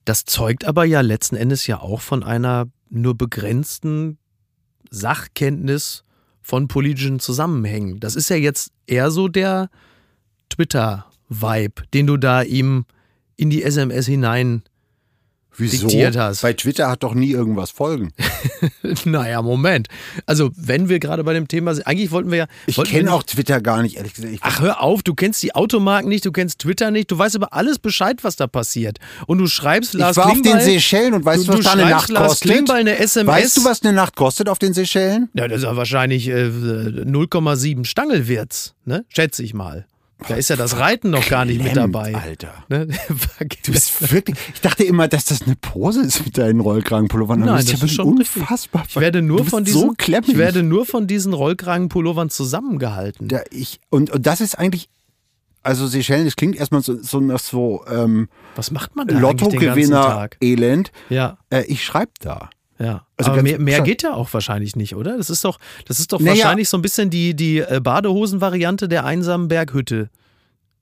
Das 0.06 0.26
zeugt 0.26 0.66
aber 0.66 0.86
ja 0.86 1.02
letzten 1.02 1.36
Endes 1.36 1.66
ja 1.66 1.80
auch 1.80 2.02
von 2.02 2.24
einer 2.24 2.68
nur 2.90 3.18
begrenzten 3.18 4.20
Sachkenntnis 4.92 6.04
von 6.42 6.68
politischen 6.68 7.20
Zusammenhängen. 7.20 8.00
Das 8.00 8.16
ist 8.16 8.30
ja 8.30 8.36
jetzt 8.36 8.72
eher 8.86 9.10
so 9.10 9.28
der 9.28 9.70
Twitter-Vibe, 10.50 11.84
den 11.94 12.06
du 12.06 12.18
da 12.18 12.44
ihm 12.44 12.86
in 13.36 13.50
die 13.50 13.64
SMS 13.64 14.06
hinein. 14.06 14.64
Wieso? 15.56 15.88
Diktiert 15.88 16.18
hast. 16.18 16.42
Bei 16.42 16.54
Twitter 16.54 16.90
hat 16.90 17.04
doch 17.04 17.14
nie 17.14 17.32
irgendwas 17.32 17.70
Folgen. 17.70 18.12
naja, 19.06 19.42
Moment. 19.42 19.88
Also, 20.26 20.50
wenn 20.56 20.90
wir 20.90 21.00
gerade 21.00 21.24
bei 21.24 21.34
dem 21.34 21.48
Thema 21.48 21.76
sind, 21.76 21.86
eigentlich 21.86 22.12
wollten 22.12 22.32
wir 22.32 22.38
ja. 22.40 22.48
Ich 22.66 22.82
kenne 22.84 23.14
auch 23.14 23.24
Twitter 23.24 23.62
gar 23.62 23.84
nicht, 23.84 23.98
ehrlich 23.98 24.16
gesagt. 24.16 24.34
Ich 24.34 24.40
Ach, 24.42 24.62
hör 24.62 24.82
auf, 24.82 25.04
du 25.04 25.14
kennst 25.14 25.44
die 25.44 25.54
Automarken 25.54 26.10
nicht, 26.10 26.26
du 26.26 26.32
kennst 26.32 26.60
Twitter 26.60 26.90
nicht, 26.90 27.12
du 27.12 27.18
weißt 27.18 27.36
aber 27.36 27.54
alles 27.54 27.78
Bescheid, 27.78 28.24
was 28.24 28.36
da 28.36 28.48
passiert. 28.48 28.98
Und 29.28 29.38
du 29.38 29.48
schreibst 29.48 29.94
Lars 29.94 30.18
ich 30.18 30.24
war 30.24 30.32
auf 30.32 30.34
den 30.34 30.42
Klingbeil, 30.42 30.64
Seychellen 30.64 31.14
und 31.14 31.26
weißt 31.26 31.48
du, 31.48 31.52
was 31.52 31.58
du 31.58 31.64
da 31.64 31.72
eine 31.74 31.86
Nacht 31.86 32.10
Lars 32.10 32.28
kostet? 32.30 32.52
Klingbeil 32.52 32.80
eine 32.80 32.98
SMS. 32.98 33.36
Weißt 33.36 33.58
du, 33.58 33.64
was 33.64 33.84
eine 33.84 33.94
Nacht 33.94 34.16
kostet 34.16 34.50
auf 34.50 34.58
den 34.58 34.74
Seychellen? 34.74 35.30
Ja, 35.36 35.48
das 35.48 35.60
ist 35.60 35.64
ja 35.66 35.76
wahrscheinlich 35.76 36.30
äh, 36.30 36.46
0,7 36.46 37.86
Stangelwirts, 37.86 38.74
ne? 38.86 39.06
Schätze 39.10 39.44
ich 39.44 39.54
mal. 39.54 39.86
Da 40.28 40.36
ist 40.36 40.50
ja 40.50 40.56
das 40.56 40.78
Reiten 40.80 41.10
noch 41.10 41.28
gar 41.28 41.46
nicht 41.46 41.62
mit 41.64 41.76
dabei. 41.76 42.16
Alter. 42.16 42.54
Ne? 42.70 42.88
Du 43.66 43.72
bist 43.72 44.12
wirklich. 44.12 44.38
Ich 44.54 44.62
dachte 44.62 44.84
immer, 44.84 45.08
dass 45.08 45.26
das 45.26 45.44
eine 45.44 45.56
Pose 45.56 46.02
ist 46.02 46.26
mit 46.26 46.38
deinen 46.38 46.60
Rollkragenpullovern. 46.60 47.40
Nein, 47.40 47.48
das 47.56 47.68
ja 47.68 47.74
ist 47.74 47.82
wirklich 47.82 47.94
schon 47.96 48.08
unfassbar. 48.08 48.84
Ich 48.88 48.96
werde 48.96 49.22
nur 49.22 49.46
von 49.46 49.64
diesen, 49.64 49.82
so 49.82 49.94
ich 49.98 50.38
werde 50.38 50.64
nur 50.64 50.86
von 50.86 51.08
diesen 51.08 51.34
Rollkragenpullovern 51.34 52.30
zusammengehalten. 52.30 53.30
Ja, 53.30 53.42
ich, 53.52 53.80
und, 53.90 54.10
und 54.12 54.26
das 54.26 54.42
ist 54.42 54.56
eigentlich. 54.58 54.90
Also 55.66 55.88
Seychellen, 55.88 56.26
das 56.26 56.36
klingt 56.36 56.58
erstmal 56.58 56.82
so, 56.82 57.02
so 57.02 57.22
nach 57.22 57.40
so 57.40 57.86
ähm, 57.90 58.28
Was 58.56 58.72
macht 58.72 58.98
man 58.98 59.08
da 59.08 59.18
Lottogewinner? 59.18 60.30
Elend. 60.42 60.92
Ja, 61.10 61.38
Äh, 61.50 61.64
ich 61.68 61.86
schreibe 61.86 62.12
da. 62.20 62.50
Ja. 62.84 63.08
Also 63.18 63.32
aber 63.32 63.42
mehr, 63.44 63.60
mehr 63.60 63.82
geht 63.82 64.04
ja 64.04 64.14
auch 64.14 64.34
wahrscheinlich 64.34 64.76
nicht, 64.76 64.96
oder? 64.96 65.18
Das 65.18 65.30
ist 65.30 65.44
doch, 65.46 65.60
das 65.86 66.00
ist 66.00 66.12
doch 66.14 66.20
Naja. 66.20 66.32
wahrscheinlich 66.32 66.70
so 66.70 66.78
ein 66.78 66.82
bisschen 66.82 67.10
die, 67.10 67.36
die 67.36 67.60
äh, 67.60 67.80
Badehosen-Variante 67.82 68.88
der 68.88 69.06
einsamen 69.06 69.48
Berghütte. 69.48 70.10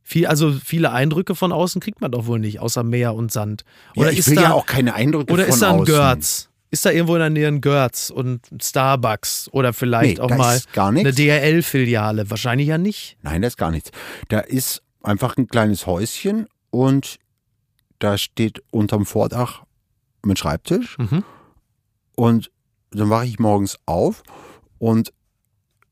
Viel, 0.03 0.25
also 0.27 0.51
viele 0.51 0.91
Eindrücke 0.91 1.35
von 1.35 1.51
außen 1.51 1.79
kriegt 1.79 2.01
man 2.01 2.11
doch 2.11 2.25
wohl 2.25 2.39
nicht, 2.39 2.59
außer 2.59 2.83
Meer 2.83 3.13
und 3.13 3.31
Sand. 3.31 3.63
Oder 3.95 4.07
ja, 4.07 4.13
ich 4.13 4.19
ist 4.19 4.29
will 4.29 4.35
da, 4.35 4.41
ja 4.41 4.53
auch 4.53 4.65
keine 4.65 4.95
Eindrücke 4.95 5.31
Oder 5.31 5.43
von 5.43 5.53
ist 5.53 5.61
da 5.61 5.69
ein 5.69 5.75
außen. 5.81 5.85
Görz? 5.93 6.49
Ist 6.73 6.85
da 6.85 6.89
irgendwo 6.91 7.15
in 7.15 7.19
der 7.19 7.29
Nähe 7.29 7.47
ein 7.49 7.59
Görz 7.61 8.09
und 8.09 8.41
Starbucks 8.61 9.49
oder 9.51 9.73
vielleicht 9.73 10.17
Nee, 10.17 10.23
auch 10.23 10.29
mal 10.35 10.59
eine 10.75 11.11
DRL-Filiale? 11.13 12.29
Wahrscheinlich 12.29 12.67
ja 12.69 12.77
nicht. 12.77 13.17
Nein, 13.21 13.41
da 13.41 13.47
ist 13.49 13.57
gar 13.57 13.71
nichts. 13.71 13.91
Da 14.29 14.39
ist 14.39 14.81
einfach 15.03 15.35
ein 15.37 15.47
kleines 15.47 15.85
Häuschen 15.85 16.47
und 16.69 17.17
da 17.99 18.17
steht 18.17 18.63
unterm 18.71 19.05
Vordach 19.05 19.63
mein 20.23 20.37
Schreibtisch. 20.37 20.97
Mhm. 20.97 21.23
Und 22.21 22.51
dann 22.91 23.09
wache 23.09 23.25
ich 23.25 23.39
morgens 23.39 23.79
auf 23.87 24.21
und 24.77 25.11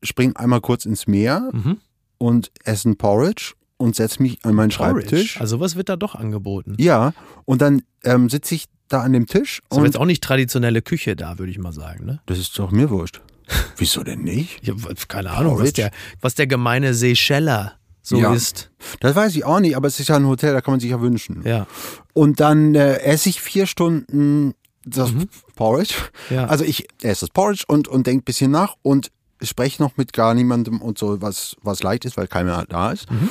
spring 0.04 0.36
einmal 0.36 0.60
kurz 0.60 0.84
ins 0.84 1.06
Meer 1.08 1.50
Mhm. 1.52 1.78
und 2.18 2.52
esse 2.64 2.88
ein 2.90 2.96
Porridge 2.96 3.54
und 3.78 3.96
setze 3.96 4.22
mich 4.22 4.44
an 4.44 4.54
meinen 4.54 4.70
Schreibtisch. 4.70 5.40
Also 5.40 5.58
was 5.58 5.74
wird 5.74 5.88
da 5.88 5.96
doch 5.96 6.14
angeboten? 6.14 6.76
Ja, 6.78 7.14
und 7.46 7.60
dann 7.62 7.82
ähm, 8.04 8.28
sitze 8.30 8.54
ich 8.54 8.66
da 8.88 9.00
an 9.00 9.12
dem 9.12 9.26
Tisch 9.26 9.58
Ist 9.58 9.64
aber 9.72 9.80
und 9.80 9.86
jetzt 9.86 9.96
auch 9.98 10.04
nicht 10.04 10.22
traditionelle 10.22 10.82
Küche 10.82 11.16
da, 11.16 11.38
würde 11.38 11.50
ich 11.50 11.58
mal 11.58 11.72
sagen. 11.72 12.04
Ne? 12.06 12.20
das 12.26 12.38
ist 12.38 12.56
doch 12.58 12.70
mir 12.70 12.90
wurscht. 12.90 13.20
Wieso 13.76 14.04
denn 14.04 14.22
nicht? 14.22 14.60
Ich 14.62 14.68
habe 14.70 14.94
keine 15.08 15.30
Ahnung, 15.32 15.58
was 15.58 15.72
der, 15.72 15.90
was 16.20 16.36
der 16.36 16.46
gemeine 16.46 16.94
Seycheller 16.94 17.72
so 18.02 18.18
Ja. 18.18 18.32
ist. 18.34 18.70
Das 19.00 19.16
weiß 19.16 19.34
ich 19.34 19.44
auch 19.44 19.58
nicht, 19.60 19.76
aber 19.76 19.88
es 19.88 19.98
ist 19.98 20.08
ja 20.08 20.16
ein 20.16 20.26
Hotel, 20.26 20.52
da 20.52 20.60
kann 20.60 20.72
man 20.72 20.80
sich 20.80 20.90
ja 20.90 21.00
wünschen. 21.00 21.42
Ja. 21.44 21.66
Und 22.14 22.38
dann 22.40 22.74
äh, 22.76 22.98
esse 23.00 23.28
ich 23.30 23.40
vier 23.40 23.66
Stunden 23.66 24.54
das 24.84 25.12
Porridge. 25.56 25.94
Mhm. 26.28 26.36
Ja. 26.36 26.46
Also 26.46 26.64
ich 26.64 26.88
esse 27.02 27.26
das 27.26 27.30
Porridge 27.30 27.64
und, 27.66 27.88
und 27.88 28.06
denke 28.06 28.22
ein 28.22 28.24
bisschen 28.24 28.50
nach 28.50 28.76
und 28.82 29.10
spreche 29.42 29.82
noch 29.82 29.96
mit 29.96 30.12
gar 30.12 30.34
niemandem 30.34 30.80
und 30.80 30.98
so, 30.98 31.20
was, 31.22 31.56
was 31.62 31.82
leicht 31.82 32.04
ist, 32.04 32.16
weil 32.16 32.28
keiner 32.28 32.64
da 32.66 32.92
ist. 32.92 33.10
Mhm. 33.10 33.30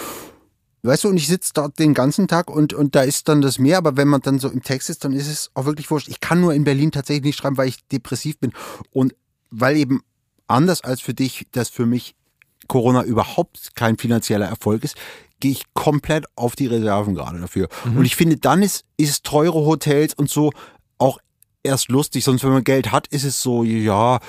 Weißt 0.82 1.04
du, 1.04 1.10
und 1.10 1.18
ich 1.18 1.28
sitze 1.28 1.52
dort 1.54 1.78
den 1.78 1.94
ganzen 1.94 2.28
Tag 2.28 2.50
und, 2.50 2.74
und 2.74 2.96
da 2.96 3.02
ist 3.02 3.28
dann 3.28 3.42
das 3.42 3.60
Meer, 3.60 3.78
aber 3.78 3.98
wenn 3.98 4.08
man 4.08 4.22
dann 4.22 4.40
so 4.40 4.48
im 4.50 4.64
Text 4.64 4.90
ist, 4.90 5.04
dann 5.04 5.12
ist 5.12 5.28
es 5.28 5.52
auch 5.54 5.66
wirklich 5.66 5.92
wurscht. 5.92 6.08
Ich 6.08 6.22
kann 6.22 6.40
nur 6.40 6.54
in 6.54 6.64
Berlin 6.64 6.92
tatsächlich 6.92 7.26
nicht 7.26 7.38
schreiben, 7.38 7.58
weil 7.58 7.68
ich 7.68 7.86
depressiv 7.88 8.40
bin. 8.40 8.54
Und 8.92 9.14
weil 9.52 9.76
eben 9.76 10.02
anders 10.48 10.82
als 10.82 11.02
für 11.02 11.14
dich, 11.14 11.48
das 11.52 11.70
für 11.70 11.86
mich 11.86 12.16
Corona 12.68 13.04
überhaupt 13.04 13.76
kein 13.76 13.98
finanzieller 13.98 14.46
Erfolg 14.46 14.84
ist, 14.86 14.96
gehe 15.42 15.52
ich 15.52 15.64
komplett 15.74 16.26
auf 16.36 16.56
die 16.56 16.68
Reserven 16.68 17.16
gerade 17.16 17.40
dafür. 17.40 17.68
Und 17.86 18.06
ich 18.06 18.16
finde, 18.16 18.38
dann 18.38 18.62
ist, 18.62 18.86
ist 18.96 19.26
teure 19.26 19.66
Hotels 19.66 20.14
und 20.14 20.30
so 20.30 20.52
erst 21.64 21.90
lustig. 21.90 22.24
Sonst, 22.24 22.44
wenn 22.44 22.52
man 22.52 22.64
Geld 22.64 22.92
hat, 22.92 23.08
ist 23.08 23.24
es 23.24 23.42
so, 23.42 23.64
ja, 23.64 24.20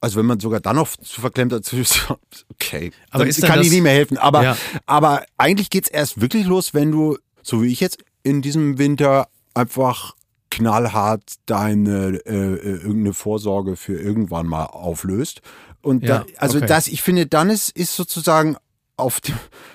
also 0.00 0.18
wenn 0.18 0.26
man 0.26 0.40
sogar 0.40 0.60
dann 0.60 0.76
noch 0.76 0.96
zu 0.96 1.20
verklemmt 1.20 1.52
dazu 1.52 1.76
ist, 1.76 2.06
okay, 2.50 2.92
Aber 3.10 3.24
dann 3.24 3.34
kann 3.34 3.60
ich 3.60 3.70
nicht 3.70 3.82
mehr 3.82 3.92
helfen. 3.92 4.18
Aber, 4.18 4.42
Ja. 4.42 4.56
aber 4.86 5.24
eigentlich 5.36 5.70
geht's 5.70 5.88
erst 5.88 6.20
wirklich 6.20 6.46
los, 6.46 6.74
wenn 6.74 6.92
du, 6.92 7.18
so 7.42 7.62
wie 7.62 7.72
ich 7.72 7.80
jetzt 7.80 7.98
in 8.22 8.42
diesem 8.42 8.78
Winter, 8.78 9.28
einfach 9.54 10.14
knallhart 10.50 11.34
deine 11.46 12.20
äh, 12.24 12.32
äh, 12.32 12.76
irgendeine 12.76 13.14
Vorsorge 13.14 13.76
für 13.76 13.94
irgendwann 13.98 14.46
mal 14.46 14.64
auflöst. 14.64 15.40
Und 15.82 16.02
Ja, 16.02 16.20
da, 16.20 16.26
also 16.38 16.58
okay. 16.58 16.66
das, 16.66 16.88
ich 16.88 17.02
finde, 17.02 17.26
dann 17.26 17.50
ist, 17.50 17.70
ist 17.70 17.94
sozusagen 17.96 18.56
auf 18.96 19.20
dem, 19.20 19.34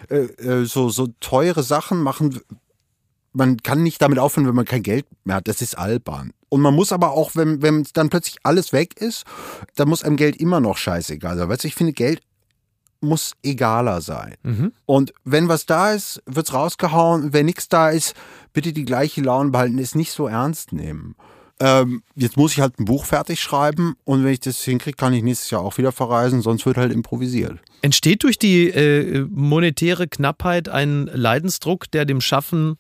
äh, 0.10 0.16
äh, 0.18 0.66
so, 0.66 0.90
so 0.90 1.08
teure 1.20 1.64
Sachen 1.64 2.02
machen. 2.02 2.40
Man 3.34 3.58
kann 3.58 3.84
nicht 3.84 4.02
damit 4.02 4.20
aufhören, 4.20 4.48
wenn 4.48 4.56
man 4.56 4.66
kein 4.66 4.84
Geld 4.84 5.06
mehr 5.24 5.38
hat. 5.38 5.48
Das 5.48 5.62
ist 5.62 5.78
albern. 5.78 6.32
Und 6.52 6.60
man 6.60 6.76
muss 6.76 6.92
aber 6.92 7.12
auch, 7.12 7.32
wenn, 7.36 7.62
wenn 7.62 7.88
dann 7.94 8.10
plötzlich 8.10 8.36
alles 8.44 8.74
weg 8.74 9.00
ist, 9.00 9.24
dann 9.76 9.88
muss 9.88 10.04
einem 10.04 10.18
Geld 10.18 10.36
immer 10.36 10.60
noch 10.60 10.76
scheißegal 10.76 11.38
sein. 11.38 11.48
Weißt 11.48 11.64
du, 11.64 11.70
ich 11.70 11.76
finde, 11.76 11.94
Geld 11.94 12.22
muss 13.00 13.36
egaler 13.42 14.02
sein. 14.02 14.36
Mhm. 14.44 14.74
Und 14.86 15.14
wenn 15.24 15.48
was 15.48 15.66
da 15.66 15.94
ist, 15.94 16.22
wird's 16.26 16.54
rausgehauen. 16.54 17.32
Wenn 17.32 17.46
nichts 17.46 17.70
da 17.70 17.90
ist, 17.90 18.16
bitte 18.52 18.74
die 18.74 18.84
gleiche 18.84 19.22
Laune 19.22 19.52
behalten, 19.52 19.80
es 19.80 19.96
nicht 19.96 20.12
so 20.12 20.28
ernst 20.28 20.74
nehmen. 20.74 21.16
Ähm, 21.62 22.04
jetzt 22.16 22.36
muss 22.36 22.52
ich 22.52 22.60
halt 22.60 22.78
ein 22.80 22.86
Buch 22.86 23.06
fertig 23.06 23.40
schreiben 23.40 23.96
und 24.04 24.26
wenn 24.26 24.34
ich 24.34 24.42
das 24.42 24.62
hinkriege, 24.62 24.98
kann 24.98 25.14
ich 25.14 25.24
nächstes 25.24 25.52
Jahr 25.52 25.62
auch 25.62 25.78
wieder 25.78 25.94
verreisen, 25.94 26.42
sonst 26.42 26.66
wird 26.66 26.76
halt 26.76 26.92
improvisiert. 26.92 27.60
Entsteht 27.82 28.24
durch 28.24 28.38
die 28.38 28.68
äh, 28.68 29.26
monetäre 29.30 30.10
Knappheit 30.10 30.68
ein 30.68 31.10
Leidensdruck, 31.14 31.90
der 31.92 32.04
dem 32.04 32.20
Schaffen 32.20 32.78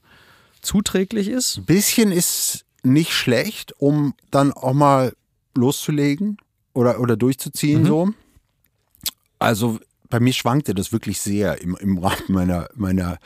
zuträglich 0.62 1.30
ist? 1.30 1.60
Ein 1.60 1.66
bisschen 1.66 2.12
ist 2.12 2.66
nicht 2.84 3.12
schlecht, 3.12 3.74
um 3.80 4.13
dann 4.32 4.52
auch 4.54 4.74
mal 4.74 5.13
loszulegen 5.56 6.38
oder, 6.74 7.00
oder 7.00 7.17
durchzuziehen 7.17 7.86
so. 7.86 8.10
Also 9.39 9.80
bei 10.10 10.20
mir 10.20 10.34
schwankte 10.34 10.76
das 10.76 10.91
wirklich 10.91 11.20
sehr 11.20 11.62
im, 11.62 11.76
im 11.78 11.98
Rahmen 11.98 12.22
meiner, 12.28 12.70
meiner, 12.76 13.17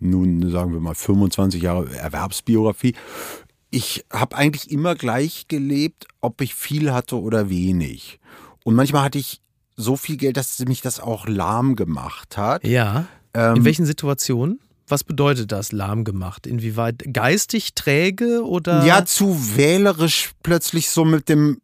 nun 0.00 0.50
sagen 0.50 0.72
wir 0.72 0.80
mal, 0.80 0.94
25 0.94 1.62
Jahre 1.62 1.94
Erwerbsbiografie. 1.94 2.94
Ich 3.70 4.04
habe 4.10 4.36
eigentlich 4.36 4.70
immer 4.70 4.96
gleich 4.96 5.46
gelebt, 5.46 6.08
ob 6.20 6.40
ich 6.40 6.56
viel 6.56 6.92
hatte 6.92 7.20
oder 7.20 7.50
wenig. 7.50 8.18
Und 8.64 8.74
manchmal 8.74 9.04
hatte 9.04 9.18
ich 9.18 9.40
so 9.76 9.96
viel 9.96 10.16
Geld, 10.16 10.36
dass 10.36 10.58
mich 10.66 10.80
das 10.80 10.98
auch 10.98 11.28
lahm 11.28 11.76
gemacht 11.76 12.36
hat. 12.36 12.66
Ja. 12.66 13.06
Ähm, 13.32 13.56
In 13.56 13.64
welchen 13.64 13.86
Situationen? 13.86 14.60
Was 14.90 15.04
bedeutet 15.04 15.52
das, 15.52 15.72
lahm 15.72 16.04
gemacht? 16.04 16.46
Inwieweit 16.46 17.02
geistig 17.12 17.74
träge 17.74 18.44
oder? 18.44 18.84
Ja, 18.84 19.04
zu 19.04 19.56
wählerisch 19.56 20.30
plötzlich 20.42 20.88
so 20.90 21.04
mit 21.04 21.28
dem 21.28 21.60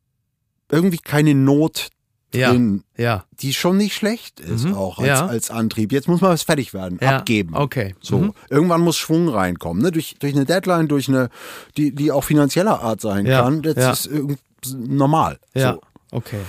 irgendwie 0.71 0.99
keine 0.99 1.35
Not 1.35 1.89
ja, 2.35 2.51
drin, 2.51 2.83
ja, 2.97 3.25
die 3.41 3.55
schon 3.55 3.77
nicht 3.79 3.95
schlecht 3.95 4.41
ist 4.41 4.65
Mhm, 4.65 4.75
auch 4.75 4.99
als, 4.99 5.07
ja. 5.09 5.27
als 5.27 5.51
Antrieb. 5.51 5.93
Jetzt 5.93 6.09
muss 6.09 6.21
man 6.21 6.33
was 6.33 6.43
fertig 6.43 6.75
werden, 6.75 6.99
ja. 7.01 7.19
abgeben. 7.19 7.55
Okay. 7.55 7.95
So, 8.01 8.19
Mhm. 8.19 8.33
irgendwann 8.51 8.81
muss 8.83 8.97
Schwung 8.99 9.29
reinkommen, 9.29 9.83
ne? 9.83 9.91
durch, 9.93 10.17
durch 10.19 10.35
eine 10.35 10.45
Deadline, 10.45 10.89
durch 10.89 11.09
eine, 11.09 11.31
die, 11.77 11.95
die 11.95 12.11
auch 12.13 12.25
finanzieller 12.25 12.81
Art 12.83 13.01
sein 13.01 13.27
Ja, 13.27 13.43
kann. 13.43 13.63
Das 13.63 14.07
ist 14.07 14.11
normal. 14.77 15.39
Ja, 15.55 15.75
So. 15.75 15.81
okay. 16.11 16.41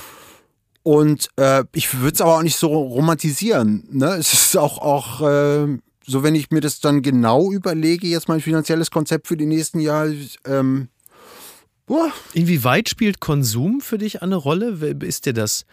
Und 0.83 1.29
äh, 1.37 1.63
ich 1.73 1.99
würde 1.99 2.15
es 2.15 2.21
aber 2.21 2.37
auch 2.37 2.43
nicht 2.43 2.57
so 2.57 2.67
romantisieren. 2.67 3.87
Ne? 3.91 4.07
Es 4.15 4.33
ist 4.33 4.57
auch, 4.57 4.77
auch 4.79 5.21
äh, 5.21 5.77
so, 6.07 6.23
wenn 6.23 6.35
ich 6.35 6.51
mir 6.51 6.61
das 6.61 6.79
dann 6.79 7.01
genau 7.01 7.51
überlege, 7.51 8.07
jetzt 8.07 8.29
mein 8.29 8.39
finanzielles 8.39 8.89
Konzept 8.91 9.27
für 9.27 9.35
die 9.35 9.45
nächsten 9.45 9.81
Jahre, 9.81 10.15
ähm, 10.45 10.87
boah, 11.85 12.09
Inwieweit 12.33 12.87
spielt 12.87 13.19
Konsum 13.19 13.81
für 13.81 13.97
dich 13.97 14.21
eine 14.21 14.37
Rolle? 14.37 14.69
Ist 15.01 15.25
dir 15.25 15.33
das 15.33 15.65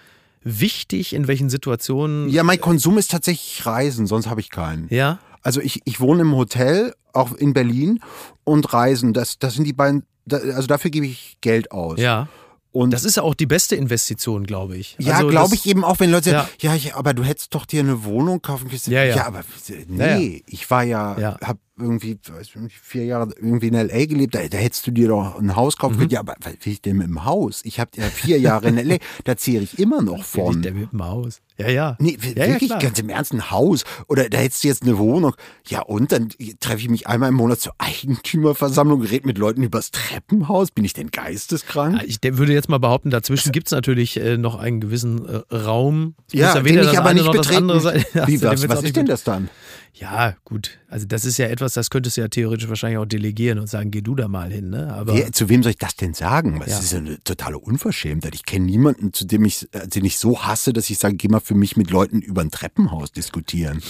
wichtig? 0.42 1.14
In 1.14 1.28
welchen 1.28 1.48
Situationen? 1.48 2.28
ja, 2.28 2.42
mein 2.42 2.60
Konsum 2.60 2.98
ist 2.98 3.12
tatsächlich 3.12 3.64
Reisen, 3.64 4.08
sonst 4.08 4.26
habe 4.26 4.40
ich 4.40 4.50
keinen. 4.50 4.88
Ja? 4.90 5.20
Also 5.42 5.60
ich, 5.60 5.82
ich 5.84 6.00
wohne 6.00 6.22
im 6.22 6.34
Hotel, 6.34 6.94
auch 7.12 7.32
in 7.32 7.52
Berlin 7.52 8.00
und 8.42 8.72
Reisen. 8.72 9.12
Das, 9.12 9.38
das 9.38 9.54
sind 9.54 9.64
die 9.64 9.72
beiden, 9.72 10.04
also 10.28 10.66
dafür 10.66 10.90
gebe 10.90 11.06
ich 11.06 11.36
Geld 11.42 11.70
aus. 11.70 12.00
Ja. 12.00 12.28
Und 12.74 12.90
Das 12.90 13.04
ist 13.04 13.16
ja 13.16 13.22
auch 13.22 13.37
die 13.37 13.46
beste 13.46 13.76
Investition, 13.76 14.44
glaube 14.44 14.76
ich. 14.76 14.96
ja, 14.98 15.14
Also 15.14 15.28
glaube 15.28 15.54
ich 15.54 15.64
eben 15.64 15.84
auch, 15.84 16.00
wenn 16.00 16.10
Leute 16.10 16.30
sagen, 16.30 16.48
Ja. 16.60 16.74
ja, 16.74 16.96
aber 16.96 17.14
du 17.14 17.22
hättest 17.22 17.54
doch 17.54 17.66
dir 17.66 17.80
eine 17.80 18.02
Wohnung 18.02 18.42
kaufen 18.42 18.68
können. 18.68 18.80
Ja, 18.87 19.04
ja. 19.04 19.26
aber 19.26 19.40
äh, 19.68 19.84
nee, 19.87 19.96
Ja, 20.04 20.16
ja. 20.18 20.40
ich 20.48 20.70
war 20.70 20.82
ja, 20.82 21.16
Ja. 21.20 21.37
Irgendwie 21.76 22.18
weiß 22.26 22.46
ich 22.48 22.56
nicht, 22.56 22.76
vier 22.78 23.04
Jahre 23.04 23.30
irgendwie 23.37 23.68
in 23.68 23.74
L.A. 23.74 24.06
gelebt, 24.06 24.34
da, 24.34 24.46
da 24.46 24.58
hättest 24.58 24.87
du 24.87 24.90
dir 24.92 25.08
doch 25.08 25.38
ein 25.38 25.56
Haus 25.56 25.74
Mhm. 25.76 25.80
kaufen 25.80 25.96
können. 25.98 26.10
Ja, 26.10 26.20
aber 26.20 26.34
was 26.40 26.52
will 26.64 26.72
ich 26.72 26.82
denn 26.82 26.98
mit 26.98 27.06
dem 27.08 27.24
Haus? 27.24 27.62
Ich 27.64 27.80
habe 27.80 27.90
ja 27.96 28.04
vier 28.04 28.38
Jahre 28.38 28.68
in 28.68 28.78
L.A., 28.78 28.98
da 29.24 29.37
zehre 29.37 29.62
ich 29.64 29.78
immer 29.78 30.00
noch 30.02 30.18
Will 30.18 30.22
von. 30.44 30.56
ich 30.56 30.62
der 30.62 30.72
mit 30.74 30.92
dem 30.92 31.04
Haus. 31.04 31.40
Ja, 31.56 31.68
ja. 31.68 31.96
Nee, 32.00 32.18
ja, 32.37 32.46
wirklich 32.48 32.70
ja, 32.70 32.78
ganz 32.78 32.98
im 32.98 33.08
Ernst 33.08 33.32
ein 33.32 33.50
Haus 33.52 33.84
oder 34.08 34.28
da 34.28 34.38
hättest 34.38 34.64
du 34.64 34.68
jetzt 34.68 34.82
eine 34.82 34.98
Wohnung. 34.98 35.34
Ja 35.68 35.82
und 35.82 36.10
dann 36.10 36.30
treffe 36.58 36.78
ich 36.80 36.88
mich 36.88 37.06
einmal 37.06 37.28
im 37.28 37.37
Monat 37.37 37.60
zur 37.60 37.74
Eigentümerversammlung, 37.78 39.02
rede 39.02 39.26
mit 39.26 39.38
Leuten 39.38 39.62
übers 39.62 39.90
Treppenhaus. 39.90 40.70
Bin 40.70 40.84
ich 40.84 40.94
denn 40.94 41.10
geisteskrank? 41.10 41.96
Ja, 41.96 42.02
Ich 42.06 42.18
würde 42.38 42.52
jetzt 42.52 42.68
mal 42.68 42.78
behaupten, 42.78 43.10
dazwischen 43.10 43.52
gibt 43.52 43.68
es 43.68 43.72
natürlich 43.72 44.16
äh, 44.16 44.37
noch 44.37 44.56
einen 44.56 44.80
gewissen 44.80 45.26
äh, 45.28 45.54
Raum. 45.54 46.14
Ja, 46.32 46.46
muss 46.46 46.54
den 46.54 46.64
weder 46.64 46.90
ich 46.92 46.98
aber 46.98 47.14
nicht 47.14 47.30
betreten. 47.30 47.68
Wie, 48.26 48.38
den 48.38 48.42
was, 48.42 48.68
was 48.68 48.82
ist 48.82 48.96
denn 48.96 49.06
das 49.06 49.22
dann? 49.24 49.48
Ja, 49.96 50.35
gut. 50.44 50.78
Also 50.88 51.07
das 51.07 51.24
ist 51.24 51.38
ja 51.38 51.46
etwas, 51.46 51.74
das 51.74 51.88
könntest 51.88 52.16
du 52.16 52.22
ja 52.22 52.28
theoretisch 52.28 52.68
wahrscheinlich 52.68 52.98
auch 52.98 53.07
delegieren 53.07 53.61
und 53.61 53.68
sagen, 53.68 53.92
geh 53.92 54.00
du 54.00 54.16
da 54.16 54.26
mal 54.26 54.50
hin. 54.50 54.70
Ne? 54.70 54.92
Aber 54.92 55.14
Wer, 55.14 55.30
zu 55.33 55.48
wem 55.48 55.62
soll 55.62 55.70
ich 55.70 55.78
das 55.78 55.94
denn 55.94 56.14
sagen? 56.14 56.59
Das 56.59 56.68
Ja. 56.68 56.78
ist 56.80 56.92
ja 56.92 56.98
eine 56.98 57.22
totale 57.22 57.59
Unverschämtheit. 57.59 58.35
Ich 58.35 58.44
kenne 58.44 58.66
niemanden, 58.66 59.12
zu 59.12 59.24
dem 59.24 59.44
ich, 59.44 59.68
äh, 59.72 59.87
den 59.87 60.04
ich 60.04 60.18
so 60.18 60.42
hasse, 60.42 60.72
dass 60.72 60.90
ich 60.90 60.98
sage, 60.98 61.14
geh 61.14 61.28
mal 61.28 61.38
für 61.40 61.54
mich 61.54 61.76
mit 61.76 61.90
Leuten 61.90 62.20
über 62.22 62.40
ein 62.42 62.50
Treppenhaus 62.50 63.12
diskutieren. 63.12 63.80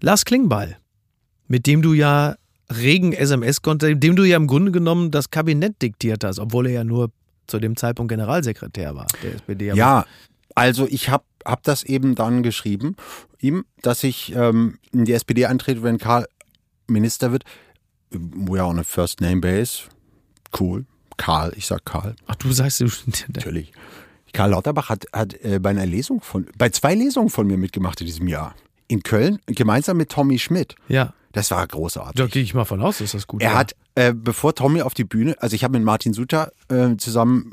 Lars 0.00 0.24
Klingbeil, 0.24 0.76
mit 1.46 1.66
dem 1.68 1.80
du 1.80 1.92
ja 1.92 2.34
regen 2.72 3.12
SMS-Kontakt, 3.12 4.02
dem 4.02 4.16
du 4.16 4.24
ja 4.24 4.36
im 4.36 4.48
Grunde 4.48 4.72
genommen 4.72 5.12
das 5.12 5.30
Kabinett 5.30 5.80
diktiert 5.80 6.24
hast, 6.24 6.40
obwohl 6.40 6.66
er 6.66 6.72
ja 6.72 6.84
nur 6.84 7.12
zu 7.46 7.60
dem 7.60 7.76
Zeitpunkt 7.76 8.10
Generalsekretär 8.10 8.96
war, 8.96 9.06
der 9.22 9.34
SPD. 9.34 9.72
Ja, 9.74 10.06
also 10.56 10.86
ich 10.88 11.08
habe 11.08 11.24
hab 11.44 11.62
das 11.62 11.82
eben 11.84 12.14
dann 12.14 12.42
geschrieben, 12.42 12.96
ihm, 13.38 13.64
dass 13.82 14.02
ich 14.04 14.34
ähm, 14.34 14.78
in 14.92 15.04
die 15.04 15.12
SPD 15.12 15.46
eintrete, 15.46 15.82
wenn 15.82 15.98
Karl 15.98 16.26
Minister 16.88 17.32
wird. 17.32 17.44
We 18.10 18.60
are 18.60 18.68
on 18.68 18.78
a 18.78 18.82
first 18.84 19.20
name 19.20 19.40
base. 19.40 19.84
Cool. 20.58 20.84
Karl, 21.16 21.52
ich 21.56 21.66
sag 21.66 21.84
Karl, 21.84 22.14
Ach, 22.26 22.34
du 22.36 22.52
sagst, 22.52 22.80
du, 22.80 22.86
natürlich. 23.28 23.72
Karl 24.32 24.50
Lauterbach 24.50 24.88
hat, 24.88 25.04
hat 25.12 25.34
äh, 25.44 25.58
bei 25.60 25.70
einer 25.70 25.86
Lesung 25.86 26.20
von, 26.20 26.46
bei 26.56 26.70
zwei 26.70 26.94
Lesungen 26.94 27.28
von 27.30 27.46
mir 27.46 27.56
mitgemacht 27.58 28.00
in 28.00 28.06
diesem 28.06 28.28
Jahr. 28.28 28.54
In 28.88 29.02
Köln, 29.02 29.38
gemeinsam 29.46 29.96
mit 29.98 30.10
Tommy 30.10 30.38
Schmidt. 30.38 30.74
ja, 30.88 31.12
Das 31.32 31.50
war 31.50 31.66
großartig. 31.66 32.14
da 32.16 32.26
gehe 32.26 32.42
ich 32.42 32.52
mal 32.54 32.64
von 32.64 32.80
aus, 32.82 32.98
dass 32.98 33.12
das 33.12 33.26
gut 33.26 33.42
Er 33.42 33.52
war. 33.52 33.58
hat, 33.58 33.76
äh, 33.94 34.12
bevor 34.14 34.54
Tommy 34.54 34.82
auf 34.82 34.94
die 34.94 35.04
Bühne, 35.04 35.36
also 35.40 35.54
ich 35.54 35.64
habe 35.64 35.78
mit 35.78 35.84
Martin 35.84 36.12
Suter 36.14 36.52
äh, 36.68 36.96
zusammen 36.96 37.52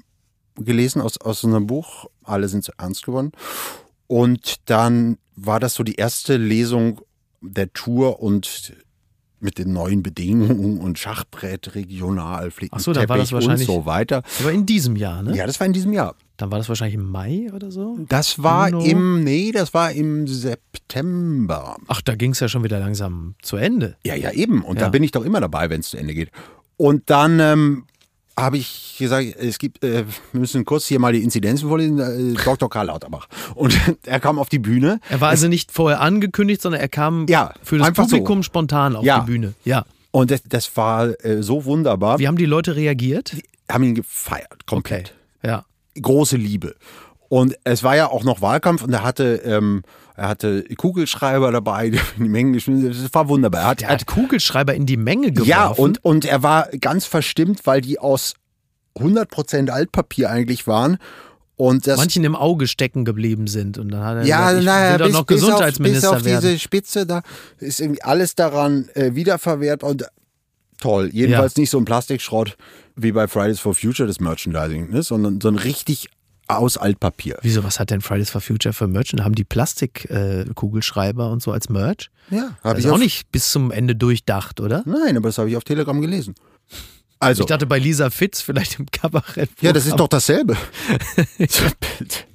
gelesen 0.65 1.01
aus, 1.01 1.19
aus 1.19 1.43
unserem 1.43 1.67
Buch, 1.67 2.05
alle 2.23 2.47
sind 2.47 2.63
so 2.63 2.71
ernst 2.77 3.05
geworden. 3.05 3.31
Und 4.07 4.55
dann 4.69 5.17
war 5.35 5.59
das 5.59 5.73
so 5.75 5.83
die 5.83 5.95
erste 5.95 6.37
Lesung 6.37 7.01
der 7.41 7.71
Tour 7.73 8.21
und 8.21 8.73
mit 9.41 9.57
den 9.57 9.71
neuen 9.71 10.03
Bedingungen 10.03 10.79
und 10.79 10.99
Schachbrett, 10.99 11.73
regional, 11.73 12.51
Ach 12.71 12.79
so, 12.81 12.91
dann 12.91 13.07
war 13.07 13.17
das 13.17 13.29
Flickenteppich 13.29 13.31
und 13.31 13.33
wahrscheinlich- 13.33 13.67
so 13.67 13.85
weiter. 13.85 14.23
Aber 14.41 14.51
in 14.51 14.65
diesem 14.65 14.97
Jahr, 14.97 15.23
ne? 15.23 15.33
Ja, 15.35 15.47
das 15.47 15.59
war 15.61 15.67
in 15.67 15.71
diesem 15.71 15.93
Jahr. 15.93 16.15
Dann 16.35 16.51
war 16.51 16.57
das 16.57 16.67
wahrscheinlich 16.67 16.95
im 16.95 17.09
Mai 17.09 17.47
oder 17.53 17.71
so? 17.71 17.97
Das 18.09 18.41
war 18.43 18.69
Juno? 18.69 18.83
im, 18.83 19.23
nee, 19.23 19.51
das 19.53 19.73
war 19.73 19.91
im 19.93 20.27
September. 20.27 21.77
Ach, 21.87 22.01
da 22.01 22.15
ging 22.15 22.31
es 22.31 22.39
ja 22.41 22.49
schon 22.49 22.63
wieder 22.63 22.79
langsam 22.79 23.35
zu 23.41 23.55
Ende. 23.57 23.95
Ja, 24.05 24.15
ja, 24.15 24.31
eben. 24.31 24.61
Und 24.63 24.77
Ja. 24.77 24.83
da 24.85 24.89
bin 24.89 25.03
ich 25.03 25.11
doch 25.11 25.23
immer 25.23 25.39
dabei, 25.39 25.69
wenn 25.69 25.81
es 25.81 25.89
zu 25.89 25.97
Ende 25.97 26.13
geht. 26.13 26.31
Und 26.77 27.09
dann 27.09 27.39
ähm, 27.39 27.85
habe 28.41 28.57
ich 28.57 28.95
gesagt, 28.99 29.35
es 29.37 29.57
gibt, 29.59 29.83
äh, 29.83 30.05
wir 30.31 30.39
müssen 30.41 30.65
kurz 30.65 30.85
hier 30.87 30.99
mal 30.99 31.13
die 31.13 31.23
Inzidenzen 31.23 31.67
vorlesen. 31.69 31.99
Äh, 31.99 32.43
Dr. 32.43 32.69
Karl 32.69 32.87
Lauterbach. 32.87 33.27
Und 33.55 33.77
er 34.05 34.19
kam 34.19 34.39
auf 34.39 34.49
die 34.49 34.59
Bühne. 34.59 34.99
Er 35.09 35.21
war 35.21 35.29
also 35.29 35.47
nicht 35.47 35.71
vorher 35.71 36.01
angekündigt, 36.01 36.61
sondern 36.61 36.81
er 36.81 36.89
kam 36.89 37.25
Ja, 37.27 37.53
für 37.63 37.77
das 37.77 37.87
einfach 37.87 38.03
so. 38.05 38.09
Publikum 38.17 38.43
spontan 38.43 38.95
auf 38.95 39.03
Ja. 39.05 39.19
die 39.21 39.25
Bühne. 39.31 39.53
Ja. 39.63 39.85
Und 40.11 40.31
das, 40.31 40.41
das 40.47 40.75
war 40.75 41.23
äh, 41.23 41.41
so 41.43 41.65
wunderbar. 41.65 42.19
Wie 42.19 42.27
haben 42.27 42.37
die 42.37 42.45
Leute 42.45 42.75
reagiert? 42.75 43.35
haben 43.71 43.83
ihn 43.83 43.93
gefeiert, 43.95 44.65
komplett. 44.65 45.13
Ja. 45.43 45.63
Große 46.01 46.37
Liebe. 46.37 46.75
Und 47.27 47.55
es 47.63 47.83
war 47.83 47.95
ja 47.95 48.07
auch 48.07 48.23
noch 48.23 48.41
Wahlkampf 48.41 48.81
und 48.81 48.91
er 48.91 49.03
hatte, 49.03 49.41
ähm, 49.45 49.83
er 50.19 50.27
hatte 50.27 50.63
Kugelschreiber 50.63 51.51
dabei, 51.51 51.89
die 51.91 51.99
in 52.17 52.23
die 52.23 52.29
Mengen 52.29 52.53
geschmissen. 52.53 52.89
Das 52.89 53.13
war 53.13 53.29
wunderbar. 53.29 53.61
Er 53.61 53.67
hat, 53.67 53.81
Der 53.81 53.89
hat 53.89 54.05
Kugelschreiber 54.05 54.73
in 54.73 54.85
die 54.85 54.97
Menge 54.97 55.31
geworfen. 55.31 55.49
Ja, 55.49 55.67
und, 55.67 56.03
und 56.03 56.25
er 56.25 56.43
war 56.43 56.67
ganz 56.79 57.05
verstimmt, 57.05 57.65
weil 57.65 57.81
die 57.81 57.99
aus 57.99 58.33
100% 58.97 59.69
Altpapier 59.69 60.29
eigentlich 60.29 60.67
waren. 60.67 60.97
Und 61.55 61.87
das, 61.87 61.97
manchen 61.97 62.23
im 62.23 62.35
Auge 62.35 62.67
stecken 62.67 63.03
geblieben 63.03 63.47
sind. 63.47 63.77
Und 63.77 63.89
dann 63.91 64.03
hat 64.03 64.17
er 64.17 64.23
ja, 64.23 64.37
gesagt, 64.37 64.59
ich 64.59 64.65
naja, 64.65 64.99
will 64.99 65.05
bis, 65.07 65.13
noch 65.13 65.25
bis, 65.25 65.37
auf, 65.37 65.41
bis 65.41 65.41
Gesundheitsminister 65.41 66.11
auf 66.11 66.21
diese. 66.21 66.59
Spitze, 66.59 67.05
da 67.05 67.21
ist 67.57 67.79
irgendwie 67.79 68.01
alles 68.01 68.35
daran 68.35 68.87
äh, 68.95 69.15
wiederverwehrt 69.15 69.83
und 69.83 70.05
toll. 70.79 71.09
Jedenfalls 71.11 71.57
nicht 71.57 71.69
so 71.69 71.77
ein 71.77 71.85
Plastikschrott 71.85 72.57
wie 72.95 73.11
bei 73.11 73.27
Fridays 73.27 73.59
for 73.59 73.73
Future, 73.73 74.07
das 74.07 74.19
Merchandising, 74.19 74.89
ne? 74.89 75.03
sondern 75.03 75.41
so 75.41 75.49
ein 75.49 75.55
richtig 75.55 76.09
aus 76.49 76.77
Altpapier. 76.77 77.37
Wieso, 77.41 77.63
was 77.63 77.79
hat 77.79 77.91
denn 77.91 78.01
Fridays 78.01 78.29
for 78.29 78.41
Future 78.41 78.73
für 78.73 78.87
Merch? 78.87 79.13
Haben 79.19 79.35
die 79.35 79.43
Plastik-Kugelschreiber 79.43 81.31
und 81.31 81.41
so 81.41 81.51
als 81.51 81.69
Merch? 81.69 82.09
Ja, 82.29 82.57
habe 82.63 82.79
ich 82.79 82.87
auch 82.89 82.97
nicht 82.97 83.31
bis 83.31 83.51
zum 83.51 83.71
Ende 83.71 83.95
durchdacht, 83.95 84.59
oder? 84.59 84.83
Nein, 84.85 85.15
aber 85.17 85.29
das 85.29 85.37
habe 85.37 85.49
ich 85.49 85.57
auf 85.57 85.63
Telegram 85.63 85.99
gelesen. 86.01 86.35
Also, 87.19 87.43
Ich 87.43 87.47
dachte 87.47 87.65
bei 87.65 87.79
Lisa 87.79 88.09
Fitz 88.09 88.41
vielleicht 88.41 88.79
im 88.79 88.85
Kabarett. 88.87 89.49
ja, 89.61 89.73
das 89.73 89.85
ist 89.85 89.99
doch 89.99 90.07
dasselbe. 90.07 90.55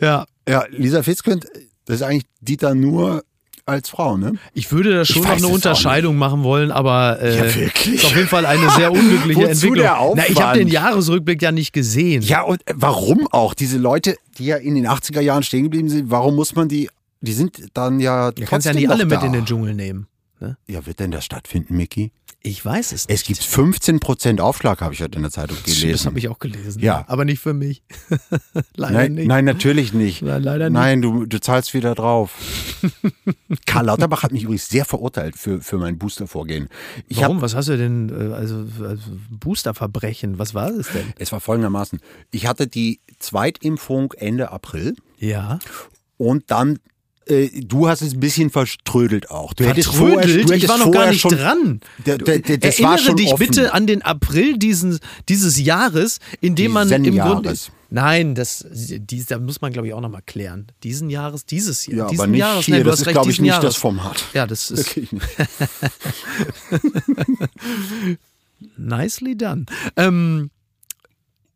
Ja, 0.00 0.26
ja, 0.48 0.64
Lisa 0.70 1.02
Fitz 1.02 1.22
könnte, 1.22 1.48
das 1.86 1.96
ist 1.96 2.02
eigentlich 2.02 2.24
Dieter 2.40 2.74
nur 2.74 3.24
als 3.66 3.88
Frau, 3.88 4.16
ne? 4.18 4.32
ich 4.52 4.70
würde 4.72 4.92
da 4.94 5.04
schon 5.04 5.22
noch 5.22 5.30
eine 5.30 5.48
Unterscheidung 5.48 6.16
machen 6.16 6.42
wollen, 6.42 6.70
aber 6.70 7.20
äh, 7.22 7.36
Ja, 7.48 7.54
wirklich? 7.54 7.94
ist 7.94 8.04
auf 8.04 8.14
jeden 8.16 8.28
Fall 8.28 8.44
eine 8.44 8.68
sehr 8.70 8.92
unglückliche 8.92 9.40
Wozu 9.40 9.48
Entwicklung. 9.50 9.74
der 9.76 10.12
Na, 10.16 10.28
ich 10.28 10.40
habe 10.42 10.58
den 10.58 10.68
Jahresrückblick 10.68 11.40
ja 11.40 11.50
nicht 11.50 11.72
gesehen. 11.72 12.20
Ja, 12.22 12.42
und 12.42 12.60
warum 12.74 13.26
auch? 13.30 13.54
Diese 13.54 13.78
Leute, 13.78 14.16
die 14.38 14.46
ja 14.46 14.56
in 14.56 14.74
den 14.74 14.86
80er 14.86 15.20
Jahren 15.20 15.42
stehen 15.42 15.62
geblieben 15.64 15.88
sind, 15.88 16.10
warum 16.10 16.34
muss 16.36 16.54
man 16.54 16.68
die, 16.68 16.90
die 17.22 17.32
sind 17.32 17.68
dann 17.72 18.00
ja 18.00 18.32
Du 18.32 18.44
kannst 18.44 18.66
ja 18.66 18.74
nicht 18.74 18.90
alle 18.90 19.04
noch 19.04 19.10
mit 19.10 19.22
da. 19.22 19.26
in 19.26 19.32
den 19.32 19.46
Dschungel 19.46 19.74
nehmen. 19.74 20.08
Ne? 20.40 20.56
Ja, 20.66 20.84
wird 20.84 21.00
denn 21.00 21.10
das 21.10 21.24
stattfinden, 21.24 21.76
Micky? 21.76 22.12
Ich 22.46 22.62
weiß 22.62 22.92
es 22.92 23.08
nicht. 23.08 23.20
Es 23.20 23.24
gibt 23.26 23.40
15% 23.40 24.38
Aufschlag, 24.38 24.82
habe 24.82 24.92
ich 24.92 25.00
heute 25.00 25.16
in 25.16 25.22
der 25.22 25.30
Zeitung 25.30 25.56
Das 25.64 25.80
gelesen. 25.80 26.04
habe 26.08 26.18
ich 26.18 26.28
auch 26.28 26.38
gelesen. 26.38 26.82
Ja. 26.82 27.02
Aber 27.08 27.24
nicht 27.24 27.40
für 27.40 27.54
mich. 27.54 27.82
Leider 28.76 28.92
Nein, 28.92 29.14
nicht. 29.14 29.26
nein, 29.28 29.46
natürlich 29.46 29.94
nicht. 29.94 30.20
Nein, 30.20 30.42
leider 30.42 30.68
nicht. 30.68 30.74
Nein, 30.78 31.00
du, 31.00 31.24
du 31.24 31.40
zahlst 31.40 31.72
wieder 31.72 31.94
drauf. 31.94 32.32
Karl 33.66 33.86
Lauterbach 33.86 34.22
hat 34.24 34.32
mich 34.32 34.42
übrigens 34.42 34.68
sehr 34.68 34.84
verurteilt 34.84 35.36
für, 35.36 35.62
für 35.62 35.78
mein 35.78 35.96
Boostervorgehen. 35.96 36.68
Ich 37.08 37.22
Warum? 37.22 37.36
Hab, 37.36 37.44
Was 37.44 37.54
hast 37.54 37.68
du 37.70 37.78
denn? 37.78 38.10
äh, 38.10 38.34
Also, 38.34 38.66
also 38.84 39.02
Boosterverbrechen, 39.30 40.38
was 40.38 40.52
war 40.52 40.70
das 40.70 40.88
denn? 40.88 41.14
es 41.18 41.32
war 41.32 41.40
folgendermaßen. 41.40 41.98
Ich 42.30 42.46
hatte 42.46 42.66
die 42.66 43.00
Zweitimpfung 43.20 44.12
Ende 44.12 44.50
April 44.52 44.96
Ja. 45.18 45.60
und 46.18 46.50
dann 46.50 46.78
du 47.26 47.88
hast 47.88 48.02
es 48.02 48.12
ein 48.14 48.20
bisschen 48.20 48.50
verströdelt 48.50 49.30
auch. 49.30 49.54
Du 49.54 49.64
hättest 49.64 49.88
vorher, 49.88 50.18
Vertrödelt? 50.18 50.50
du 50.50 50.54
Ich 50.54 50.62
hättest 50.62 50.80
war 50.80 50.86
noch 50.86 50.92
gar 50.92 51.10
nicht 51.10 51.20
schon, 51.20 51.30
dran. 51.32 51.80
Der, 52.04 52.18
der, 52.18 52.38
der, 52.40 52.58
das 52.58 52.74
Erinnere 52.74 52.90
war 52.92 52.98
schon 52.98 53.16
dich 53.16 53.32
offen. 53.32 53.46
bitte 53.46 53.72
an 53.72 53.86
den 53.86 54.02
April 54.02 54.58
diesen, 54.58 54.98
dieses 55.28 55.58
Jahres, 55.58 56.18
in 56.40 56.54
dem 56.54 56.72
man 56.72 56.90
im 56.90 57.18
Grunde. 57.18 57.54
Nein, 57.90 58.34
das, 58.34 58.66
dies, 58.72 59.26
da 59.26 59.38
muss 59.38 59.60
man, 59.60 59.72
glaube 59.72 59.86
ich, 59.86 59.94
auch 59.94 60.00
nochmal 60.00 60.22
klären. 60.26 60.66
Diesen 60.82 61.10
Jahres, 61.10 61.46
dieses 61.46 61.86
Jahr. 61.86 61.96
Ja, 61.96 62.08
diesen 62.08 62.22
aber 62.22 62.30
nicht 62.30 62.40
Jahres, 62.40 62.66
hier. 62.66 62.78
du 62.78 62.84
das 62.90 63.00
ist, 63.02 63.08
glaube 63.08 63.30
ich, 63.30 63.40
nicht 63.40 63.50
Jahres. 63.50 63.64
das 63.64 63.76
Format. 63.76 64.24
Ja, 64.34 64.46
das 64.46 64.70
ist 64.72 64.96
nicht. 64.96 65.12
nicely 68.76 69.36
done. 69.36 69.66
Ähm, 69.96 70.50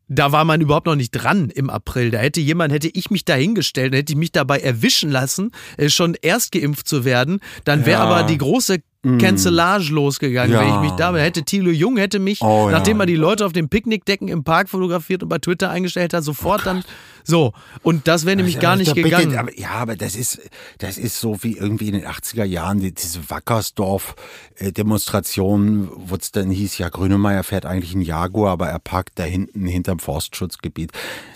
da 0.09 0.31
war 0.31 0.43
man 0.43 0.59
überhaupt 0.59 0.87
noch 0.87 0.95
nicht 0.95 1.11
dran 1.11 1.49
im 1.49 1.69
April. 1.69 2.11
Da 2.11 2.17
hätte 2.17 2.41
jemand, 2.41 2.73
hätte 2.73 2.89
ich 2.89 3.11
mich 3.11 3.25
da 3.25 3.35
hingestellt, 3.35 3.93
hätte 3.93 4.13
ich 4.13 4.17
mich 4.17 4.31
dabei 4.31 4.59
erwischen 4.59 5.11
lassen, 5.11 5.51
äh, 5.77 5.89
schon 5.89 6.15
erst 6.21 6.51
geimpft 6.51 6.87
zu 6.87 7.05
werden, 7.05 7.39
dann 7.63 7.85
wäre 7.85 8.01
Ja. 8.01 8.07
aber 8.09 8.23
die 8.23 8.37
große 8.37 8.79
Cancellage 9.01 9.93
losgegangen, 9.93 10.51
Ja. 10.51 10.59
wenn 10.59 10.73
ich 10.75 10.81
mich 10.81 10.91
da 10.99 11.15
hätte 11.15 11.43
Thilo 11.43 11.71
Jung 11.71 11.95
hätte 11.95 12.19
mich, 12.19 12.41
Oh, 12.41 12.65
ja. 12.69 12.77
nachdem 12.77 12.99
er 12.99 13.05
die 13.05 13.15
Leute 13.15 13.45
auf 13.45 13.53
den 13.53 13.69
Picknickdecken 13.69 14.27
im 14.27 14.43
Park 14.43 14.67
fotografiert 14.67 15.23
und 15.23 15.29
bei 15.29 15.37
Twitter 15.37 15.69
eingestellt 15.69 16.13
hat, 16.13 16.25
sofort 16.25 16.65
dann 16.65 16.83
so. 17.23 17.53
Und 17.81 18.09
das 18.09 18.25
wäre 18.25 18.35
nämlich 18.35 18.59
gar 18.59 18.75
nicht 18.75 18.89
Ja, 18.89 18.93
bitte, 18.95 19.07
gegangen. 19.09 19.37
aber, 19.37 19.57
ja, 19.57 19.69
aber 19.69 19.95
das 19.95 20.15
ist, 20.17 20.41
das 20.79 20.97
ist 20.97 21.17
so 21.19 21.37
wie 21.43 21.55
irgendwie 21.57 21.87
in 21.87 21.93
den 21.93 22.05
80er 22.05 22.43
Jahren, 22.43 22.81
die, 22.81 22.93
diese 22.93 23.29
Wackersdorf-Demonstration, 23.29 25.89
wo 25.95 26.15
es 26.15 26.31
dann 26.31 26.49
hieß, 26.51 26.77
ja, 26.77 26.89
Grünemeyer 26.89 27.43
fährt 27.43 27.65
eigentlich 27.65 27.93
einen 27.93 28.01
Jaguar, 28.01 28.51
aber 28.51 28.67
er 28.67 28.79
parkt 28.79 29.17
da 29.19 29.23
hinten 29.23 29.65
hinterm 29.65 29.99
Forstschutzgebiet. 29.99 30.91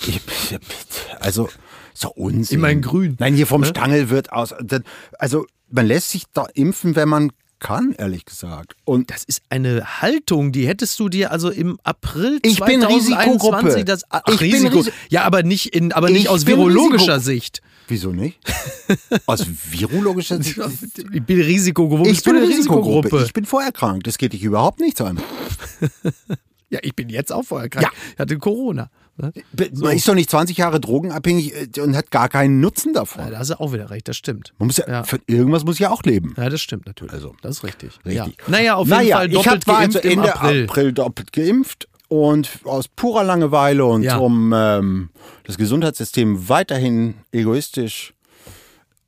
Ich, 0.06 0.20
also, 1.20 1.50
so 1.94 2.10
Unsinn. 2.10 2.60
Immer 2.60 2.70
in 2.72 2.82
grün. 2.82 3.16
Nein, 3.20 3.36
hier 3.36 3.48
vom 3.48 3.62
Ne? 3.62 3.68
Stangel 3.68 4.10
wird 4.10 4.32
aus. 4.34 4.54
Also, 5.20 5.46
man 5.72 5.86
lässt 5.88 6.10
sich 6.12 6.24
da 6.34 6.46
impfen, 6.54 6.96
wenn 6.96 7.10
man 7.10 7.32
kann, 7.64 7.94
ehrlich 7.98 8.26
gesagt. 8.26 8.76
Und 8.86 9.10
Das 9.10 9.24
ist 9.24 9.42
eine 9.50 10.02
Haltung, 10.02 10.52
die 10.52 10.68
hättest 10.68 11.00
du 11.00 11.10
dir 11.10 11.32
also 11.32 11.50
im 11.50 11.80
April 11.84 12.40
Ich 12.44 12.60
bin 12.60 12.82
2021 12.82 13.16
Risikogruppe. 13.16 13.86
das 13.86 14.04
ach, 14.10 14.22
Ich 14.28 14.40
Risiko. 14.42 14.80
Risi- 14.82 14.92
ja, 15.10 15.24
aber 15.24 15.42
nicht 15.42 15.74
in 15.76 15.92
aber 15.92 16.10
nicht 16.12 16.24
Ich 16.26 16.30
aus 16.30 16.46
virologischer 16.46 17.16
Risiko- 17.16 17.20
Sicht. 17.24 17.62
wieso 17.88 18.12
nicht? 18.14 18.38
Aus 19.26 19.46
virologischer 19.72 20.38
Sicht. 20.44 20.60
Ich 21.12 21.24
bin 21.24 21.42
Risikogruppe. 21.42 22.04
Ich 22.04 22.10
Bist 22.18 22.28
du 22.28 22.32
bin 22.34 22.44
eine 22.44 22.48
Risikogruppe. 22.50 23.24
Ich 23.26 23.34
bin 23.34 23.46
vorerkrankt. 23.46 24.06
Das 24.06 24.20
geht 24.20 24.34
dich 24.34 24.44
überhaupt 24.44 24.80
nichts 24.80 25.02
an. 25.02 25.20
Ja, 26.70 26.80
ich 26.82 26.96
bin 26.96 27.10
jetzt 27.10 27.32
auch 27.32 27.44
vorher 27.44 27.70
krank. 27.70 27.86
Ja. 27.86 27.92
Ich 28.14 28.20
hatte 28.20 28.38
Corona. 28.38 28.90
Ne? 29.18 29.32
Man 29.76 29.96
ist 29.96 30.08
doch 30.08 30.16
nicht 30.16 30.30
20 30.30 30.58
Jahre 30.58 30.80
drogenabhängig 30.80 31.54
äh, 31.78 31.82
und 31.82 31.96
hat 31.96 32.12
gar 32.12 32.30
keinen 32.30 32.60
Nutzen 32.60 32.90
Ja, 32.94 33.02
davon. 33.02 33.32
da 33.32 33.38
hast 33.40 33.50
du 33.52 33.60
auch 33.60 33.74
wieder 33.74 33.90
recht, 33.90 34.08
das 34.08 34.18
stimmt. 34.18 34.54
Man 34.60 34.68
muss 34.68 34.78
ja, 34.78 34.88
Ja. 34.88 35.04
Für 35.04 35.20
irgendwas 35.28 35.64
muss 35.66 35.76
ich 35.76 35.82
ja 35.82 35.92
auch 35.92 36.04
leben. 36.04 36.34
Ja, 36.38 36.50
das 36.50 36.62
stimmt 36.62 36.86
natürlich. 36.86 37.14
Also, 37.14 37.36
das 37.42 37.58
ist 37.58 37.64
richtig. 37.64 37.92
Richtig. 38.06 38.14
Ja. 38.16 38.28
Naja, 38.48 38.76
auf 38.76 38.88
jeden 38.88 38.98
naja, 38.98 39.18
Fall 39.18 39.28
ich 39.28 39.34
doppelt 39.34 39.54
hab, 39.62 39.68
war 39.68 39.80
geimpft 39.82 39.98
also 39.98 40.10
im 40.10 40.20
Ende 40.20 40.36
April. 40.36 40.64
April. 40.64 40.94
doppelt 40.94 41.32
geimpft 41.34 41.88
und 42.08 42.50
aus 42.66 42.88
purer 42.88 43.24
Langeweile 43.24 43.86
und 43.86 44.04
Ja. 44.04 44.18
um 44.18 44.54
ähm, 44.56 45.10
das 45.46 45.58
Gesundheitssystem 45.58 46.48
weiterhin 46.50 47.16
egoistisch 47.32 48.14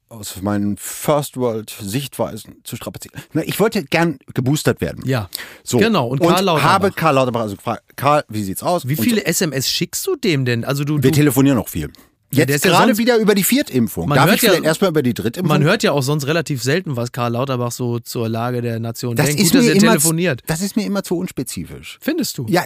aus 0.09 0.41
meinen 0.41 0.77
First 0.77 1.35
World 1.37 1.75
Sichtweisen 1.81 2.55
zu 2.63 2.75
strapazieren. 2.75 3.19
Na, 3.33 3.41
ich 3.43 3.59
wollte 3.59 3.83
gern 3.83 4.17
geboostert 4.33 4.79
werden. 4.81 5.03
Ja. 5.05 5.29
So. 5.63 5.77
Genau, 5.79 6.07
und 6.07 6.19
Karl 6.19 6.43
Lauterbach. 6.43 6.63
habe 6.63 6.91
Karl 6.91 7.15
Lauterbach 7.15 7.41
also 7.41 7.55
gefragt, 7.55 7.83
Karl, 7.95 8.23
wie 8.29 8.43
sieht's 8.43 8.61
aus? 8.63 8.87
Wie 8.87 8.95
Und 8.95 9.03
viele 9.03 9.25
SMS 9.25 9.67
schickst 9.69 10.05
du 10.07 10.15
dem 10.15 10.45
denn? 10.45 10.63
Also 10.63 10.83
du, 10.83 10.95
Wir 10.95 11.01
du 11.01 11.11
telefonieren 11.11 11.57
noch 11.57 11.69
viel. 11.69 11.91
Ja, 12.31 12.45
der 12.45 12.55
Jetzt 12.55 12.65
ist 12.65 12.65
ja 12.65 12.71
gerade 12.71 12.87
sonst- 12.87 12.97
wieder 12.97 13.17
über 13.17 13.33
die 13.35 13.43
Viertimpfung. 13.43 14.09
Man 14.09 14.17
Darf 14.17 14.27
hört 14.27 14.35
ich 14.37 14.41
ja- 14.41 14.49
vielleicht 14.49 14.65
erstmal 14.65 14.89
über 14.89 15.03
die 15.03 15.13
Drittimpfung? 15.13 15.47
man 15.47 15.63
hört 15.63 15.83
ja 15.83 15.91
auch 15.91 16.01
sonst 16.01 16.27
relativ 16.27 16.61
selten, 16.61 16.95
was 16.97 17.11
Karl 17.11 17.31
Lauterbach 17.33 17.71
so 17.71 17.99
zur 17.99 18.27
Lage 18.29 18.61
der 18.61 18.79
Nation 18.79 19.15
das 19.15 19.27
denkt. 19.27 19.41
ist 19.41 19.47
Gut, 19.51 19.55
dass 19.59 19.65
mir 19.65 19.71
er 19.71 19.75
immer, 19.77 19.91
telefoniert. 19.91 20.41
Das 20.47 20.61
ist 20.61 20.75
mir 20.75 20.85
immer 20.85 21.03
zu 21.03 21.17
unspezifisch. 21.17 21.97
Findest 22.01 22.37
du? 22.37 22.45
Ja, 22.49 22.63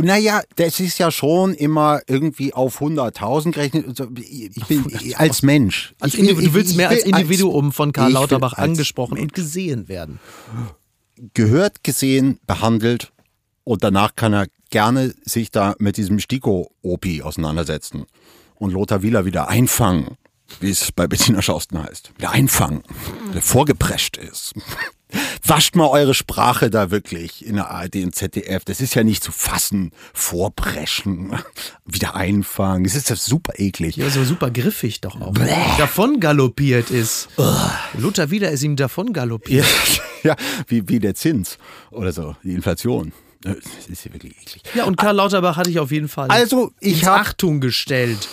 naja, 0.00 0.42
das 0.56 0.80
ist 0.80 0.98
ja 0.98 1.10
schon 1.10 1.54
immer 1.54 2.00
irgendwie 2.06 2.52
auf 2.54 2.80
100.000 2.80 3.52
gerechnet. 3.52 4.00
Ich 4.16 4.64
bin 4.66 5.14
als 5.16 5.42
Mensch. 5.42 5.94
Als 6.00 6.14
ich 6.14 6.26
du 6.26 6.54
willst 6.54 6.76
mehr 6.76 6.88
als 6.88 7.04
Individuum 7.04 7.72
von 7.72 7.92
Karl 7.92 8.12
Lauterbach 8.12 8.54
als 8.54 8.70
angesprochen 8.70 9.18
und 9.18 9.32
gesehen 9.32 9.88
werden. 9.88 10.18
gehört, 11.34 11.84
gesehen, 11.84 12.38
behandelt 12.46 13.12
und 13.64 13.84
danach 13.84 14.16
kann 14.16 14.32
er 14.32 14.46
gerne 14.70 15.14
sich 15.24 15.50
da 15.50 15.74
mit 15.78 15.96
diesem 15.96 16.18
Stiko-Opi 16.18 17.22
auseinandersetzen 17.22 18.06
und 18.54 18.72
Lothar 18.72 19.02
Wieler 19.02 19.24
wieder 19.24 19.48
einfangen, 19.48 20.16
wie 20.60 20.70
es 20.70 20.90
bei 20.92 21.06
Bettina 21.06 21.42
Schausten 21.42 21.82
heißt. 21.82 22.12
Wieder 22.16 22.30
einfangen, 22.30 22.82
der 23.34 23.42
vorgeprescht 23.42 24.16
ist. 24.16 24.54
Wascht 25.44 25.74
mal 25.74 25.88
eure 25.88 26.14
Sprache 26.14 26.70
da 26.70 26.90
wirklich 26.90 27.44
in 27.44 27.56
der 27.56 27.70
ARD 27.70 27.96
und 27.96 28.14
ZDF. 28.14 28.64
Das 28.64 28.80
ist 28.80 28.94
ja 28.94 29.02
nicht 29.02 29.24
zu 29.24 29.32
fassen. 29.32 29.90
Vorpreschen, 30.12 31.32
wieder 31.84 32.14
einfangen. 32.14 32.84
Das 32.84 32.94
ist 32.94 33.10
ja 33.10 33.16
super 33.16 33.54
eklig. 33.58 33.96
Ja, 33.96 34.08
so 34.10 34.24
super 34.24 34.50
griffig 34.50 35.00
doch 35.00 35.20
auch. 35.20 35.34
Davon 35.78 36.20
galoppiert 36.20 36.90
ist. 36.90 37.28
Luther 37.98 38.30
wieder 38.30 38.50
ist 38.50 38.62
ihm 38.62 38.76
davon 38.76 39.12
galoppiert. 39.12 39.66
Ja, 40.22 40.30
ja 40.30 40.36
wie, 40.68 40.88
wie 40.88 40.98
der 40.98 41.14
Zins 41.14 41.58
oder 41.90 42.12
so, 42.12 42.36
die 42.42 42.52
Inflation. 42.52 43.12
Das 43.40 43.56
ist 43.88 44.04
ja 44.04 44.12
wirklich 44.12 44.36
eklig. 44.40 44.62
Ja, 44.74 44.84
und 44.84 44.96
Karl 44.96 45.16
Lauterbach 45.16 45.56
hatte 45.56 45.70
ich 45.70 45.80
auf 45.80 45.90
jeden 45.90 46.08
Fall 46.08 46.30
Also, 46.30 46.70
ich 46.78 47.04
hab- 47.04 47.20
Achtung 47.20 47.60
gestellt. 47.60 48.28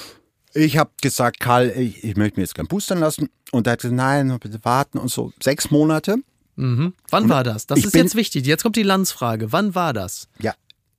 Ich 0.54 0.78
habe 0.78 0.92
gesagt, 1.02 1.40
Karl, 1.40 1.70
ich, 1.76 2.04
ich 2.04 2.16
möchte 2.18 2.40
mir 2.40 2.44
jetzt 2.44 2.56
gern 2.56 2.68
boostern 2.68 3.00
lassen. 3.00 3.30
Und 3.52 3.66
er 3.68 3.74
hat 3.74 3.80
gesagt, 3.82 3.96
nein, 3.96 4.36
bitte 4.40 4.60
warten 4.64 4.98
und 5.00 5.10
so. 5.10 5.32
Sechs 5.42 5.72
Monate. 5.72 6.18
Wann 7.10 7.30
war 7.30 7.44
das? 7.44 7.68
Das 7.68 7.80
ist 7.80 7.92
bin- 7.94 8.04
jetzt 8.04 8.16
wichtig. 8.16 8.46
Jetzt 8.46 8.64
kommt 8.64 8.76
die 8.76 8.84
Landsfrage. 8.84 9.52
Wann 9.52 9.76
war 9.76 9.94
das? 9.94 10.28
Ja. 10.40 10.54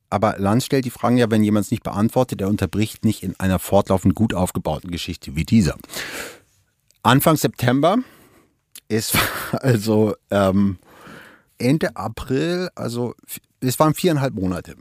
Aber 0.09 0.37
Lanz 0.39 0.65
stellt 0.65 0.85
die 0.87 0.91
Fragen 0.91 1.19
ja, 1.19 1.31
wenn 1.31 1.45
jemand 1.45 1.67
es 1.67 1.71
nicht 1.71 1.83
beantwortet, 1.85 2.41
der 2.41 2.49
unterbricht 2.49 3.05
nicht 3.05 3.23
in 3.23 3.39
einer 3.39 3.59
fortlaufend 3.61 4.15
gut 4.15 4.35
aufgebauten 4.35 4.91
Geschichte 4.91 5.37
wie 5.37 5.45
dieser. 5.45 5.77
Anfang 7.03 7.37
September 7.37 7.99
ist 8.89 9.17
also 9.53 10.15
ähm, 10.31 10.79
Ende 11.59 11.95
April, 11.95 12.71
also 12.75 13.15
es 13.61 13.79
waren 13.79 13.95
viereinhalb 13.95 14.35
Monate. 14.35 14.75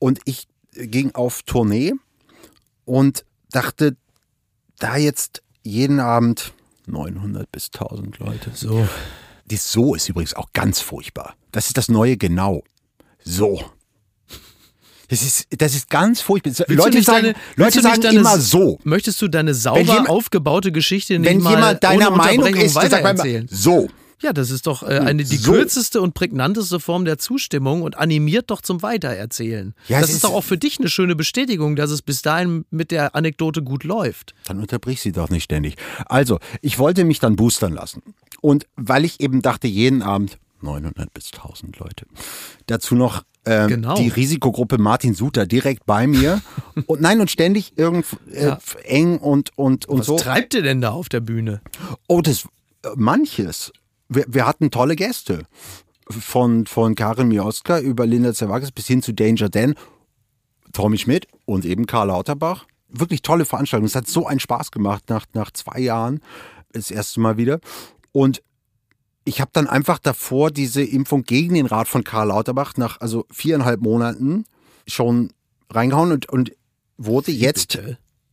Und 0.00 0.20
ich 0.24 0.48
ging 0.72 1.14
auf 1.14 1.42
Tournee 1.44 1.92
und 2.84 3.24
dachte, 3.50 3.96
da 4.80 4.96
jetzt 4.96 5.42
jeden 5.62 6.00
Abend 6.00 6.52
900 6.86 7.50
bis 7.50 7.70
1000 7.72 8.18
Leute. 8.18 8.50
So. 8.54 8.86
Das 9.48 9.72
So 9.72 9.94
ist 9.94 10.08
übrigens 10.08 10.34
auch 10.34 10.52
ganz 10.52 10.80
furchtbar. 10.80 11.34
Das 11.52 11.66
ist 11.68 11.76
das 11.76 11.88
neue 11.88 12.16
Genau. 12.16 12.62
So. 13.24 13.62
Das 15.08 15.22
ist, 15.22 15.46
das 15.56 15.74
ist 15.74 15.88
ganz 15.88 16.20
furchtbar. 16.20 16.52
Willst 16.66 16.68
Leute 16.84 17.02
sagen, 17.02 17.22
deine- 17.22 17.34
Leute 17.56 17.80
sagen 17.80 18.02
deine- 18.02 18.18
immer 18.18 18.38
so. 18.38 18.78
Möchtest 18.84 19.20
du 19.22 19.28
deine 19.28 19.54
sauber 19.54 19.80
jemand- 19.80 20.10
aufgebaute 20.10 20.70
Geschichte 20.70 21.18
nicht 21.18 21.30
Wenn 21.30 21.40
mal 21.40 21.54
jemand 21.54 21.82
deiner 21.82 22.10
Meinung 22.10 22.46
ist, 22.54 22.72
immer 22.72 22.82
weitererzählen? 22.82 23.48
so. 23.50 23.88
Ja, 24.20 24.32
das 24.32 24.50
ist 24.50 24.66
doch 24.66 24.82
äh, 24.82 24.98
eine, 24.98 25.22
die 25.24 25.36
So. 25.36 25.52
kürzeste 25.52 26.00
und 26.02 26.12
prägnanteste 26.12 26.80
Form 26.80 27.04
der 27.04 27.18
Zustimmung 27.18 27.82
und 27.82 27.96
animiert 27.96 28.50
doch 28.50 28.60
zum 28.60 28.82
Weitererzählen. 28.82 29.74
Ja, 29.86 30.00
das 30.00 30.10
ist, 30.10 30.16
ist- 30.16 30.24
doch 30.24 30.32
auch 30.32 30.42
für 30.44 30.58
dich 30.58 30.78
eine 30.80 30.88
schöne 30.88 31.14
Bestätigung, 31.14 31.76
dass 31.76 31.90
es 31.92 32.02
bis 32.02 32.20
dahin 32.20 32.64
mit 32.70 32.90
der 32.90 33.14
Anekdote 33.14 33.62
gut 33.62 33.84
läuft. 33.84 34.34
Dann 34.46 34.58
unterbrich 34.58 35.00
sie 35.00 35.12
doch 35.12 35.30
nicht 35.30 35.44
ständig. 35.44 35.76
Also, 36.06 36.40
ich 36.62 36.80
wollte 36.80 37.04
mich 37.04 37.20
dann 37.20 37.36
boostern 37.36 37.72
lassen. 37.72 38.02
Und 38.40 38.66
weil 38.76 39.04
ich 39.04 39.20
eben 39.20 39.42
dachte, 39.42 39.66
jeden 39.66 40.02
Abend 40.02 40.38
900 40.60 41.12
bis 41.14 41.32
1000 41.32 41.78
Leute. 41.78 42.06
Dazu 42.66 42.94
noch 42.94 43.22
ähm, 43.44 43.68
Genau. 43.68 43.94
die 43.96 44.08
Risikogruppe 44.08 44.78
Martin 44.78 45.14
Suter 45.14 45.46
direkt 45.46 45.86
bei 45.86 46.06
mir. 46.06 46.40
und 46.86 47.00
nein, 47.00 47.20
und 47.20 47.30
ständig 47.30 47.78
irgend 47.78 48.06
äh, 48.32 48.46
Ja. 48.46 48.58
eng 48.84 49.18
und, 49.18 49.56
und, 49.56 49.86
und 49.86 50.00
Was 50.00 50.06
so. 50.06 50.16
treibt 50.16 50.54
ihr 50.54 50.62
denn 50.62 50.80
da 50.80 50.90
auf 50.90 51.08
der 51.08 51.20
Bühne? 51.20 51.60
Oh, 52.08 52.20
das 52.20 52.44
äh, 52.84 52.88
manches. 52.96 53.72
Wir, 54.08 54.24
wir 54.28 54.46
hatten 54.46 54.70
tolle 54.70 54.96
Gäste. 54.96 55.44
Von, 56.10 56.66
von 56.66 56.94
Karin 56.94 57.28
Mioska 57.28 57.80
über 57.80 58.06
Linda 58.06 58.32
Zerwakis 58.32 58.72
bis 58.72 58.86
hin 58.86 59.02
zu 59.02 59.12
Danger 59.12 59.50
Dan, 59.50 59.74
Tommy 60.72 60.96
Schmidt 60.96 61.26
und 61.44 61.66
eben 61.66 61.84
Karl 61.84 62.08
Lauterbach. 62.08 62.64
Wirklich 62.88 63.20
tolle 63.20 63.44
Veranstaltung. 63.44 63.84
Es 63.86 63.94
hat 63.94 64.08
so 64.08 64.26
einen 64.26 64.40
Spaß 64.40 64.70
gemacht 64.70 65.04
nach, 65.10 65.26
nach 65.34 65.50
zwei 65.50 65.78
Jahren. 65.80 66.20
Das 66.72 66.90
erste 66.90 67.20
Mal 67.20 67.36
wieder. 67.36 67.60
Und 68.12 68.42
ich 69.24 69.40
habe 69.40 69.50
dann 69.52 69.66
einfach 69.66 69.98
davor 69.98 70.50
diese 70.50 70.82
Impfung 70.82 71.24
gegen 71.24 71.54
den 71.54 71.66
Rat 71.66 71.88
von 71.88 72.04
Karl 72.04 72.28
Lauterbach 72.28 72.76
nach 72.76 73.00
also 73.00 73.26
viereinhalb 73.30 73.80
Monaten 73.80 74.44
schon 74.86 75.32
reingehauen 75.70 76.12
und, 76.12 76.28
und 76.28 76.52
wurde 76.96 77.32
jetzt 77.32 77.78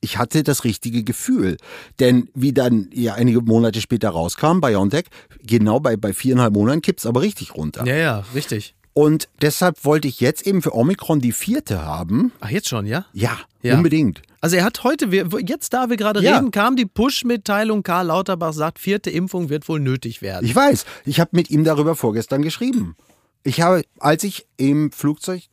ich 0.05 0.17
hatte 0.19 0.43
das 0.43 0.63
richtige 0.63 1.03
Gefühl. 1.03 1.57
Denn 1.99 2.29
wie 2.35 2.53
dann 2.53 2.89
ja 2.93 3.15
einige 3.15 3.41
Monate 3.41 3.81
später 3.81 4.09
rauskam, 4.09 4.59
BioNTech, 4.61 5.05
genau 5.41 5.79
bei, 5.79 5.97
bei 5.97 6.13
viereinhalb 6.13 6.53
Monaten 6.53 6.81
kippt's 6.81 7.05
aber 7.07 7.21
richtig 7.21 7.55
runter. 7.55 7.85
Ja, 7.85 7.95
ja, 7.95 8.25
richtig. 8.35 8.75
Und 8.97 9.27
deshalb 9.41 9.83
wollte 9.83 10.07
ich 10.07 10.21
jetzt 10.21 10.47
eben 10.47 10.61
für 10.61 10.73
Omikron 10.73 11.19
die 11.19 11.33
vierte 11.33 11.83
haben. 11.83 12.31
Ach, 12.39 12.49
jetzt 12.49 12.69
schon, 12.69 12.85
ja? 12.85 13.05
Ja, 13.11 13.37
Ja. 13.61 13.75
unbedingt. 13.75 14.21
Also 14.39 14.55
er 14.55 14.63
hat 14.63 14.85
heute, 14.85 15.07
jetzt 15.45 15.73
da 15.73 15.89
wir 15.89 15.97
gerade 15.97 16.21
Ja. 16.21 16.37
reden, 16.37 16.51
kam 16.51 16.77
die 16.77 16.85
Push-Mitteilung, 16.85 17.83
Karl 17.83 18.05
Lauterbach 18.07 18.53
sagt, 18.53 18.79
vierte 18.79 19.09
Impfung 19.09 19.49
wird 19.49 19.67
wohl 19.67 19.81
nötig 19.81 20.21
werden. 20.21 20.45
Ich 20.45 20.55
weiß, 20.55 20.85
ich 21.03 21.19
habe 21.19 21.31
mit 21.33 21.49
ihm 21.49 21.65
darüber 21.65 21.95
vorgestern 21.95 22.41
geschrieben. 22.41 22.95
Ich 23.43 23.59
habe, 23.59 23.83
als 23.99 24.23
ich 24.23 24.47
im 24.55 24.93
Flugzeug 24.93 25.43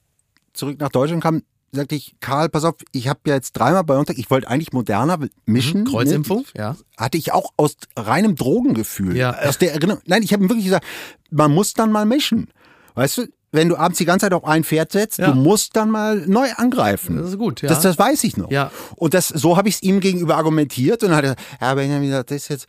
zurück 0.52 0.78
nach 0.78 0.90
Deutschland 0.90 1.20
kam, 1.22 1.42
sagte 1.72 1.96
ich, 1.96 2.14
Karl, 2.20 2.48
pass 2.48 2.62
auf, 2.62 2.76
ich 2.92 3.08
habe 3.08 3.20
ja 3.26 3.34
jetzt 3.34 3.54
dreimal 3.54 3.82
BioNTech, 3.82 4.18
ich 4.18 4.30
wollte 4.30 4.46
eigentlich 4.48 4.72
moderner 4.72 5.18
mischen. 5.46 5.84
Kreuzimpfung, 5.84 6.40
Ne? 6.54 6.60
ja. 6.60 6.76
hatte 6.96 7.18
ich 7.18 7.32
auch 7.32 7.50
aus 7.56 7.74
reinem 7.96 8.36
Drogengefühl. 8.36 9.16
Ja. 9.16 9.32
Aus 9.36 9.58
der 9.58 9.72
Erinnerung. 9.72 10.00
Nein, 10.06 10.22
ich 10.22 10.32
habe 10.32 10.44
ihm 10.44 10.48
wirklich 10.48 10.66
gesagt, 10.66 10.84
man 11.30 11.50
muss 11.52 11.72
dann 11.72 11.90
mal 11.90 12.04
mischen. 12.06 12.48
Weißt 12.94 13.18
du, 13.18 13.26
wenn 13.54 13.68
du 13.68 13.76
abends 13.76 13.98
die 13.98 14.06
ganze 14.06 14.24
Zeit 14.26 14.32
auf 14.32 14.44
ein 14.44 14.64
Pferd 14.64 14.92
setzt, 14.92 15.18
Ja. 15.18 15.30
du 15.30 15.34
musst 15.38 15.76
dann 15.76 15.90
mal 15.90 16.16
neu 16.26 16.48
angreifen. 16.56 17.18
Das 17.18 17.28
ist 17.28 17.38
gut, 17.38 17.60
ja. 17.60 17.68
Das, 17.68 17.82
das 17.82 17.98
weiß 17.98 18.24
ich 18.24 18.38
noch. 18.38 18.50
Ja. 18.50 18.70
Und 18.96 19.12
das, 19.12 19.28
so 19.28 19.58
habe 19.58 19.68
ich 19.68 19.74
es 19.76 19.82
ihm 19.82 20.00
gegenüber 20.00 20.36
argumentiert 20.36 21.02
und 21.02 21.10
dann 21.10 21.18
hat 21.18 21.24
er 21.24 21.34
gesagt, 21.34 21.60
ja, 21.60 21.74
Benjamin, 21.74 22.10
das 22.10 22.24
ist 22.30 22.48
jetzt 22.48 22.66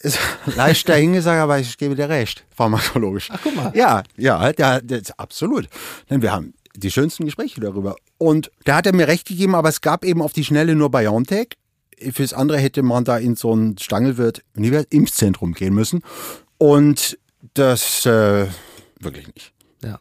ist 0.00 0.18
leicht 0.56 0.86
dahingesagt, 0.88 1.40
aber 1.40 1.58
ich 1.58 1.78
gebe 1.78 1.94
dir 1.94 2.10
recht, 2.10 2.44
pharmakologisch. 2.54 3.30
Ach, 3.32 3.38
guck 3.42 3.56
mal. 3.56 3.72
Ja, 3.74 4.02
ja, 4.18 4.52
der, 4.52 4.82
der, 4.82 5.00
absolut. 5.16 5.68
Denn 6.10 6.20
wir 6.20 6.32
haben 6.32 6.52
die 6.74 6.90
schönsten 6.90 7.24
Gespräche 7.24 7.58
darüber. 7.60 7.96
Und 8.18 8.50
da 8.64 8.76
hat 8.76 8.86
er 8.86 8.94
mir 8.94 9.08
recht 9.08 9.26
gegeben, 9.26 9.54
aber 9.54 9.70
es 9.70 9.80
gab 9.80 10.04
eben 10.04 10.20
auf 10.20 10.34
die 10.34 10.44
Schnelle 10.44 10.74
nur 10.74 10.90
BioNTech. 10.90 11.48
Fürs 12.12 12.34
andere 12.34 12.58
hätte 12.58 12.82
man 12.82 13.04
da 13.04 13.16
in 13.16 13.36
so 13.36 13.54
ein 13.54 13.78
Stangelwirt 13.78 14.42
Impfzentrum 14.90 15.54
gehen 15.54 15.72
müssen. 15.72 16.02
Und 16.58 17.18
das 17.54 18.04
äh, 18.04 18.46
wirklich 19.00 19.26
nicht. 19.34 19.52
Ja. 19.82 20.00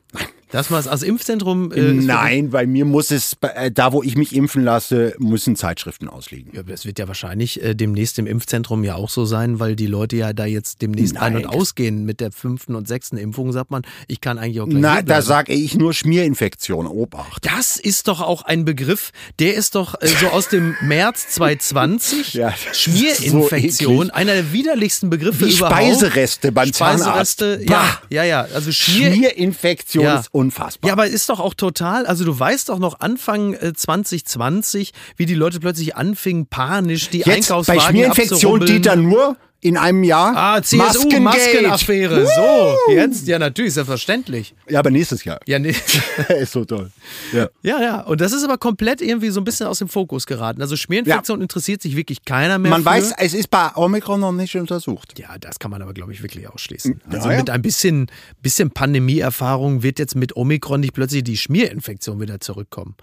Dass 0.56 0.70
man 0.70 0.80
es 0.80 0.88
als 0.88 1.03
Impfzentrum. 1.03 1.72
Äh, 1.74 1.97
ist 1.97 2.06
Nein, 2.06 2.49
bei 2.49 2.66
mir 2.66 2.86
muss 2.86 3.12
es, 3.12 3.36
äh, 3.41 3.72
da 3.72 3.91
wo 3.91 4.01
ich 4.01 4.16
mich 4.16 4.34
impfen 4.34 4.64
lasse, 4.64 5.14
müssen 5.20 5.56
Zeitschriften 5.58 6.08
ausliegen. 6.08 6.51
Ja, 6.56 6.64
das 6.64 6.86
wird 6.86 6.97
ja 6.97 7.08
wahrscheinlich 7.10 7.62
äh, 7.62 7.76
demnächst 7.76 8.18
im 8.20 8.26
Impfzentrum 8.26 8.84
ja 8.86 8.95
auch 8.95 9.10
so 9.10 9.26
sein, 9.26 9.60
weil 9.60 9.76
die 9.76 9.88
Leute 9.88 10.16
ja 10.16 10.32
da 10.32 10.45
jetzt 10.45 10.82
demnächst 10.82 11.18
ein- 11.18 11.34
Nein, 11.34 11.45
und 11.45 11.53
das- 11.53 11.62
ausgehen 11.62 12.06
mit 12.06 12.22
der 12.22 12.32
fünften 12.32 12.76
und 12.76 12.88
sechsten 12.88 13.18
Impfung, 13.18 13.51
sagt 13.51 13.70
man, 13.70 13.82
ich 14.08 14.22
kann 14.22 14.38
eigentlich 14.38 14.62
auch 14.62 14.68
gleich 14.70 14.93
hier 14.93 15.03
da 15.03 15.22
sage 15.22 15.51
ich 15.53 15.76
nur 15.76 15.93
Schmierinfektion, 15.93 16.88
Obacht. 16.88 17.45
Das 17.45 17.76
ist 17.76 18.08
doch 18.08 18.22
auch 18.22 18.43
ein 18.43 18.64
Begriff, 18.64 19.12
der 19.39 19.56
ist 19.56 19.76
doch 19.76 20.01
äh, 20.01 20.08
so 20.08 20.28
aus 20.28 20.47
dem 20.47 20.76
März 20.82 21.28
2020. 21.30 22.34
Ja, 22.36 22.53
das 22.66 22.78
Schmierinfektion, 22.80 24.08
so 24.08 24.14
einer 24.14 24.34
der 24.34 24.51
widerlichsten 24.53 25.10
Begriffe 25.10 25.45
Wie 25.47 25.53
überhaupt. 25.56 25.76
Speisereste 25.76 26.51
beim 26.51 26.72
Zahnarzt. 26.72 27.39
Speisereste, 27.41 27.60
ja, 27.70 27.80
Bah. 27.82 28.01
ja, 28.10 28.24
ja. 28.24 28.47
Also 28.53 28.72
Schmier, 28.72 29.12
Schmierinfektion 29.14 30.03
Ja. 30.06 30.20
ist 30.20 30.30
unfassbar. 30.46 30.88
Ja, 30.88 30.93
aber 30.93 31.08
ist 31.08 31.30
doch 31.30 31.39
auch 31.39 31.54
total, 31.54 32.06
also 32.06 32.26
du 32.26 32.38
weißt 32.38 32.70
doch 32.70 32.80
noch 32.80 33.00
Anfang 33.00 33.54
äh, 33.54 33.74
2020, 33.74 34.93
wie 35.18 35.26
die 35.26 35.36
Leute 35.36 35.60
plötzlich 35.60 35.96
anfingen, 35.96 36.48
panisch 36.48 37.10
die 37.10 37.20
Jetzt 37.20 37.28
bei 37.28 37.34
Einkaufswagen 37.34 37.82
Schmierinfektion 37.82 38.38
abzurubbeln. 38.38 38.72
Dieter 38.72 38.96
nur 38.96 39.38
in 39.66 39.78
einem 39.78 40.03
Jahr. 40.03 40.34
Ah, 40.36 40.61
CSU, 40.61 40.78
Maskengate. 40.78 41.22
Maskenaffäre. 41.22 42.28
So, 42.28 42.91
jetzt, 42.91 43.28
ja, 43.28 43.39
natürlich, 43.39 43.74
selbstverständlich. 43.74 44.53
Ja, 44.70 44.78
aber 44.78 44.91
nächstes 44.91 45.24
Jahr. 45.24 45.39
Ja, 45.47 45.57
nee. 45.57 45.74
ist 46.39 46.51
so 46.51 46.66
toll. 46.66 46.91
Ja. 47.34 47.49
ja, 47.63 47.82
ja. 47.82 48.01
Und 48.01 48.22
das 48.22 48.32
ist 48.32 48.43
aber 48.43 48.59
komplett 48.59 49.01
irgendwie 49.01 49.30
so 49.30 49.41
ein 49.41 49.43
bisschen 49.43 49.66
aus 49.66 49.80
dem 49.80 49.88
Fokus 49.88 50.28
geraten. 50.28 50.61
Also 50.61 50.76
Schmierinfektion 50.76 51.41
interessiert 51.41 51.82
sich 51.82 51.95
wirklich 51.95 52.26
keiner 52.26 52.59
mehr. 52.59 52.70
Man 52.70 52.84
für. 52.84 52.89
weiß, 52.89 53.13
es 53.18 53.34
ist 53.34 53.49
bei 53.49 53.72
Omikron 53.76 54.20
noch 54.20 54.32
nicht 54.32 54.55
untersucht. 54.55 55.18
Ja, 55.18 55.36
das 55.39 55.57
kann 55.57 55.72
man 55.72 55.82
aber, 55.82 55.95
glaube 55.95 56.13
ich, 56.13 56.22
wirklich 56.22 56.47
ausschließen. 56.47 57.01
Ja, 57.09 57.18
Also 57.18 57.32
ja. 57.32 57.38
mit 57.38 57.49
ein 57.49 57.63
bisschen, 57.63 58.05
bisschen 58.43 58.70
Pandemieerfahrung 58.70 59.82
wird 59.82 59.97
jetzt 59.97 60.16
mit 60.16 60.38
Omikron 60.38 60.82
nicht 60.82 60.93
plötzlich 60.93 61.24
die 61.24 61.38
Schmierinfektion 61.38 62.22
wieder 62.22 62.39
zurückkommen. 62.39 62.95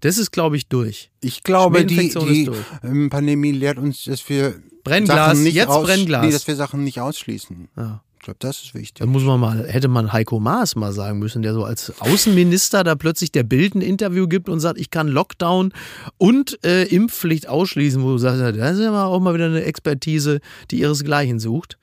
Das 0.00 0.18
ist, 0.18 0.32
glaube 0.32 0.58
ich, 0.58 0.68
durch. 0.68 1.10
Ich 1.20 1.42
glaube, 1.42 1.86
die, 1.86 2.10
die 2.10 2.50
ähm, 2.82 3.08
Pandemie 3.08 3.52
lehrt 3.52 3.78
uns, 3.78 4.04
dass 4.04 4.28
wir 4.28 4.54
Brennglas, 4.84 5.16
Sachen 5.16 5.42
nicht 5.42 5.54
jetzt 5.54 5.68
aus, 5.68 5.86
Brennglas. 5.86 6.24
Nee, 6.26 6.32
dass 6.32 6.46
wir 6.46 6.56
Sachen 6.56 6.84
nicht 6.84 7.00
ausschließen. 7.00 7.68
Ja. 7.76 8.02
Ich 8.18 8.24
glaube, 8.24 8.36
das 8.40 8.62
ist 8.62 8.74
wichtig. 8.74 8.96
Da 8.98 9.06
muss 9.06 9.22
man 9.22 9.40
mal, 9.40 9.66
hätte 9.66 9.88
man 9.88 10.12
Heiko 10.12 10.40
Maas 10.40 10.76
mal 10.76 10.92
sagen 10.92 11.18
müssen, 11.18 11.40
der 11.40 11.54
so 11.54 11.64
als 11.64 11.90
Außenminister 12.00 12.84
da 12.84 12.94
plötzlich 12.94 13.32
der 13.32 13.44
Bild 13.44 13.74
ein 13.74 13.80
Interview 13.80 14.28
gibt 14.28 14.50
und 14.50 14.60
sagt, 14.60 14.78
ich 14.78 14.90
kann 14.90 15.08
Lockdown 15.08 15.72
und 16.18 16.62
äh, 16.62 16.82
Impfpflicht 16.84 17.48
ausschließen, 17.48 18.02
wo 18.02 18.08
du 18.10 18.18
sagst, 18.18 18.40
das 18.42 18.76
ist 18.76 18.84
ja 18.84 19.04
auch 19.06 19.20
mal 19.20 19.32
wieder 19.32 19.46
eine 19.46 19.64
Expertise, 19.64 20.40
die 20.70 20.80
ihresgleichen 20.80 21.38
sucht. 21.38 21.78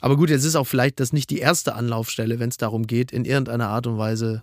Aber 0.00 0.18
gut, 0.18 0.28
jetzt 0.28 0.44
ist 0.44 0.54
auch 0.54 0.66
vielleicht 0.66 1.00
das 1.00 1.14
nicht 1.14 1.30
die 1.30 1.38
erste 1.38 1.74
Anlaufstelle, 1.74 2.38
wenn 2.38 2.50
es 2.50 2.58
darum 2.58 2.86
geht, 2.86 3.10
in 3.10 3.24
irgendeiner 3.24 3.68
Art 3.68 3.86
und 3.86 3.96
Weise 3.96 4.42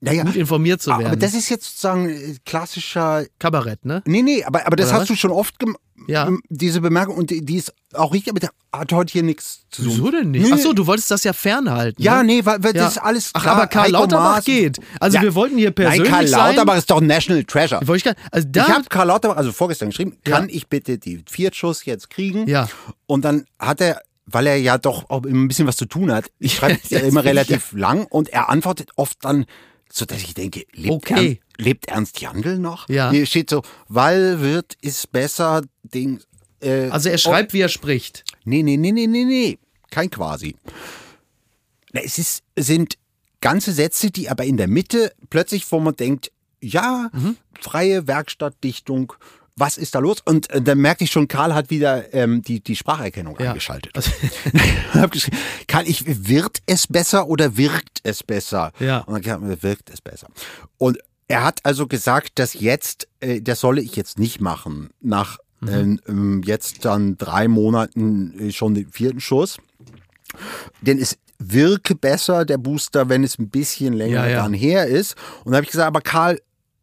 Naja, 0.00 0.24
gut 0.24 0.34
informiert 0.34 0.82
zu 0.82 0.90
werden. 0.90 1.06
aber 1.06 1.14
das 1.16 1.34
ist 1.34 1.50
jetzt 1.50 1.66
sozusagen 1.66 2.08
äh, 2.08 2.34
klassischer. 2.44 3.26
Kabarett, 3.38 3.84
ne? 3.84 4.02
Nee, 4.06 4.22
nee, 4.22 4.42
aber, 4.42 4.66
aber 4.66 4.74
das 4.74 4.88
Oder 4.88 4.94
hast 4.94 5.00
was? 5.02 5.08
du 5.08 5.14
schon 5.14 5.30
oft 5.30 5.60
gemacht. 5.60 5.78
Ja. 6.08 6.30
Diese 6.48 6.80
Bemerkung 6.80 7.16
und 7.16 7.30
die, 7.30 7.44
die 7.44 7.56
ist 7.56 7.72
auch 7.94 8.12
richtig, 8.12 8.30
aber 8.32 8.40
der 8.40 8.50
hat 8.72 8.92
heute 8.92 9.12
hier 9.12 9.22
nichts 9.22 9.64
zu 9.70 9.82
tun. 9.82 9.90
Wieso 9.92 10.10
denn 10.10 10.30
nicht? 10.30 10.46
Nee, 10.46 10.52
Achso, 10.52 10.72
du 10.72 10.86
wolltest 10.86 11.10
das 11.10 11.24
ja 11.24 11.32
fernhalten. 11.32 12.02
Ja, 12.02 12.22
ne? 12.22 12.24
nee, 12.36 12.44
weil, 12.44 12.62
weil 12.62 12.74
Ja. 12.74 12.84
das 12.84 12.92
ist 12.96 12.98
alles 13.02 13.30
Ach, 13.34 13.42
klar. 13.42 13.56
aber 13.56 13.66
Karl 13.66 13.84
Heiko 13.88 13.92
Lauterbach 13.98 14.36
Maas- 14.36 14.44
geht. 14.44 14.78
Also 15.00 15.20
wir 15.20 15.34
wollten 15.34 15.58
hier 15.58 15.70
persönlich 15.72 16.02
Nein, 16.02 16.10
Karl 16.10 16.26
sein. 16.26 16.46
Lauterbach 16.48 16.76
ist 16.78 16.90
doch 16.90 17.00
National 17.00 17.44
Treasure. 17.44 17.86
Wollte 17.86 17.96
ich 17.98 18.04
gar, 18.04 18.14
also 18.30 18.48
ich 18.54 18.60
habe 18.68 18.84
Karl 18.88 19.06
Lauterbach, 19.08 19.36
also 19.36 19.52
vorgestern 19.52 19.90
geschrieben, 19.90 20.16
Ja. 20.26 20.36
kann 20.38 20.48
ich 20.48 20.68
bitte 20.68 20.98
die 20.98 21.22
Viertschuss 21.28 21.84
jetzt 21.84 22.08
kriegen? 22.10 22.48
Ja. 22.48 22.68
Und 23.06 23.24
dann 23.24 23.44
hat 23.58 23.80
er, 23.80 24.00
weil 24.26 24.46
er 24.46 24.56
ja 24.56 24.78
doch 24.78 25.10
auch 25.10 25.24
immer 25.26 25.40
ein 25.42 25.48
bisschen 25.48 25.66
was 25.66 25.76
zu 25.76 25.84
tun 25.84 26.10
hat, 26.12 26.30
ich 26.38 26.54
schreibe 26.54 26.78
Ja, 26.88 27.00
ja, 27.00 27.06
immer 27.06 27.24
relativ 27.24 27.72
lang 27.72 28.06
und 28.06 28.28
er 28.30 28.48
antwortet 28.48 28.90
oft 28.96 29.18
dann, 29.24 29.44
so 29.92 30.06
dass 30.06 30.22
ich 30.22 30.32
denke, 30.34 30.64
lebt, 30.72 30.90
Okay. 30.90 31.40
Ern, 31.58 31.64
lebt 31.64 31.88
Ernst 31.88 32.20
Jandl 32.20 32.58
noch? 32.58 32.88
Ja. 32.88 33.12
Nee, 33.12 33.26
steht 33.26 33.50
so, 33.50 33.62
weil 33.88 34.40
wird 34.40 34.74
ist 34.80 35.12
besser, 35.12 35.62
Ding. 35.82 36.20
Äh, 36.60 36.88
also 36.88 37.10
er 37.10 37.18
schreibt, 37.18 37.52
wie 37.52 37.60
er 37.60 37.68
spricht. 37.68 38.24
Nee, 38.44 38.62
nee, 38.62 38.78
nee, 38.78 38.92
nee, 38.92 39.06
nee, 39.06 39.24
nee. 39.24 39.58
Kein 39.90 40.10
quasi. 40.10 40.56
Es 41.92 42.16
ist, 42.16 42.42
sind 42.56 42.96
ganze 43.42 43.72
Sätze, 43.72 44.10
die 44.10 44.30
aber 44.30 44.44
in 44.44 44.56
der 44.56 44.68
Mitte 44.68 45.12
plötzlich, 45.28 45.70
wo 45.70 45.78
man 45.78 45.94
denkt, 45.94 46.32
ja, 46.62 47.10
freie 47.60 48.06
Werkstattdichtung, 48.06 49.12
was 49.56 49.76
ist 49.78 49.94
da 49.94 49.98
los? 49.98 50.18
Und 50.24 50.50
äh, 50.50 50.62
dann 50.62 50.78
merkte 50.78 51.04
ich 51.04 51.10
schon, 51.10 51.28
Karl 51.28 51.54
hat 51.54 51.70
wieder 51.70 52.12
ähm, 52.14 52.42
die, 52.42 52.60
die 52.60 52.76
Spracherkennung 52.76 53.36
Ja. 53.40 53.54
hab 54.94 55.10
geschrieben, 55.10 55.36
Karl, 55.66 55.86
ich, 55.88 56.04
wird 56.28 56.58
es 56.66 56.86
besser 56.86 57.28
oder 57.28 57.56
wirkt 57.56 58.00
es 58.02 58.22
besser? 58.22 58.72
Ja. 58.78 58.98
Und 59.00 59.26
dann 59.26 59.62
wirkt 59.62 59.90
es 59.90 60.00
besser. 60.00 60.28
Und 60.78 60.98
er 61.28 61.44
hat 61.44 61.60
also 61.64 61.86
gesagt, 61.86 62.38
dass 62.38 62.54
jetzt, 62.54 63.08
äh, 63.20 63.40
das 63.40 63.60
solle 63.60 63.80
ich 63.82 63.96
jetzt 63.96 64.18
nicht 64.18 64.40
machen, 64.40 64.90
nach 65.00 65.38
Mhm. 65.64 66.00
ähm, 66.08 66.42
jetzt 66.44 66.84
dann 66.84 67.16
drei 67.18 67.46
Monaten 67.46 68.48
äh, 68.48 68.50
schon 68.52 68.74
den 68.74 68.90
vierten 68.90 69.20
Schuss. 69.20 69.58
Denn 70.80 70.98
es 70.98 71.18
wirke 71.38 71.94
besser, 71.94 72.44
der 72.44 72.58
Booster, 72.58 73.08
wenn 73.08 73.22
es 73.22 73.38
ein 73.38 73.48
bisschen 73.48 73.92
länger 73.94 74.24
Ja, 74.24 74.28
ja. 74.28 74.42
dann 74.42 74.54
her 74.54 74.86
ist. 74.86 75.14
Und 75.44 75.52
da 75.52 75.56
habe 75.58 75.64
ich 75.64 75.70
gesagt, 75.70 75.86
aber 75.86 76.00
Karl, 76.00 76.40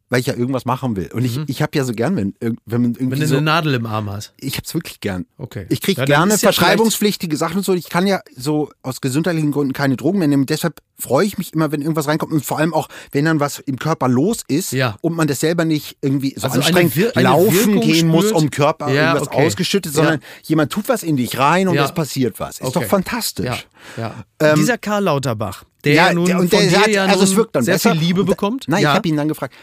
weil 0.10 0.20
ich 0.22 0.26
ja 0.26 0.34
irgendwas 0.36 0.66
machen 0.66 0.96
will. 0.96 1.10
Und 1.14 1.24
ich, 1.24 1.40
ich 1.48 1.62
habe 1.62 1.78
ja 1.78 1.84
so 1.84 1.94
gern, 1.94 2.16
wenn, 2.16 2.34
wenn 2.40 2.58
man 2.68 2.82
Mhm. 2.92 2.96
Wenn 2.96 2.96
irgendwie 2.96 3.20
du 3.20 3.28
so, 3.28 3.36
eine 3.38 3.46
Nadel 3.46 3.76
im 3.76 3.86
Arm 3.86 4.10
hast. 4.10 4.34
ich 4.38 4.58
hab's 4.58 4.74
wirklich 4.74 5.00
gern. 5.02 5.26
Okay. 5.38 5.66
Ich 5.70 5.82
kriege 5.82 6.02
Ja, 6.02 6.06
gerne 6.06 6.32
ja 6.34 6.38
verschreibungspflichtige 6.38 7.38
Sachen 7.38 7.58
und 7.58 7.64
so. 7.64 7.74
Ich 7.74 7.90
kann 7.90 8.08
ja 8.08 8.22
so 8.36 8.72
aus 8.82 9.02
gesundheitlichen 9.02 9.52
Gründen 9.52 9.74
keine 9.74 9.98
Drogen 9.98 10.20
mehr 10.20 10.28
nehmen. 10.28 10.46
Deshalb 10.46 10.80
freue 10.98 11.26
ich 11.26 11.38
mich 11.38 11.54
immer, 11.54 11.72
wenn 11.72 11.82
irgendwas 11.82 12.08
reinkommt 12.08 12.32
und 12.34 12.44
vor 12.46 12.58
allem 12.60 12.74
auch, 12.74 12.90
wenn 13.12 13.26
dann 13.26 13.40
was 13.40 13.60
im 13.60 13.78
Körper 13.78 14.08
los 14.08 14.40
ist 14.48 14.72
Ja. 14.74 14.98
und 15.02 15.16
man 15.16 15.28
das 15.28 15.40
selber 15.40 15.64
nicht 15.66 15.98
irgendwie 16.02 16.34
so 16.36 16.48
Also 16.48 16.56
eine 16.56 16.66
anstrengend 16.66 16.96
Wir- 16.96 17.16
eine 17.16 17.24
laufen 17.30 17.54
Wirkung 17.76 17.82
gehen 17.82 18.08
muss, 18.08 18.32
um 18.32 18.50
Körper 18.50 18.90
Ja, 18.92 19.10
irgendwas 19.14 19.28
okay. 19.30 19.46
ausgeschüttet, 19.48 19.94
sondern 19.94 20.20
jemand 20.44 20.72
tut 20.72 20.90
was 20.90 21.04
in 21.04 21.16
dich 21.18 21.38
rein 21.38 21.68
und 21.68 21.76
Ja. 21.76 21.86
es 21.86 21.94
passiert 21.94 22.40
was. 22.40 22.56
Ist 22.60 22.64
Okay. 22.64 22.80
doch 22.82 22.84
fantastisch. 22.86 23.68
Ja, 23.98 24.14
ja. 24.42 24.56
Dieser 24.56 24.78
Karl 24.78 25.04
Lauterbach, 25.04 25.64
der 25.84 25.94
ja, 25.94 26.02
Ähm, 26.04 26.08
Ja, 26.10 26.14
nun 26.16 26.26
der, 26.26 26.40
und 26.40 26.50
von 26.50 26.60
der 26.60 26.70
dir 26.70 26.80
hat, 26.80 26.88
ja 26.88 27.06
also 27.06 27.24
es 27.24 27.36
wirkt 27.36 27.56
dann 27.56 27.64
sehr 27.64 27.76
besser. 27.76 27.92
viel 27.92 28.00
Liebe 28.02 28.24
bekommt. 28.24 28.66
Nein, 28.68 28.82
ja. 28.84 28.90
ich 28.92 28.96
habe 28.96 29.08
ihn 29.08 29.16
dann 29.18 29.28
gefragt, 29.28 29.54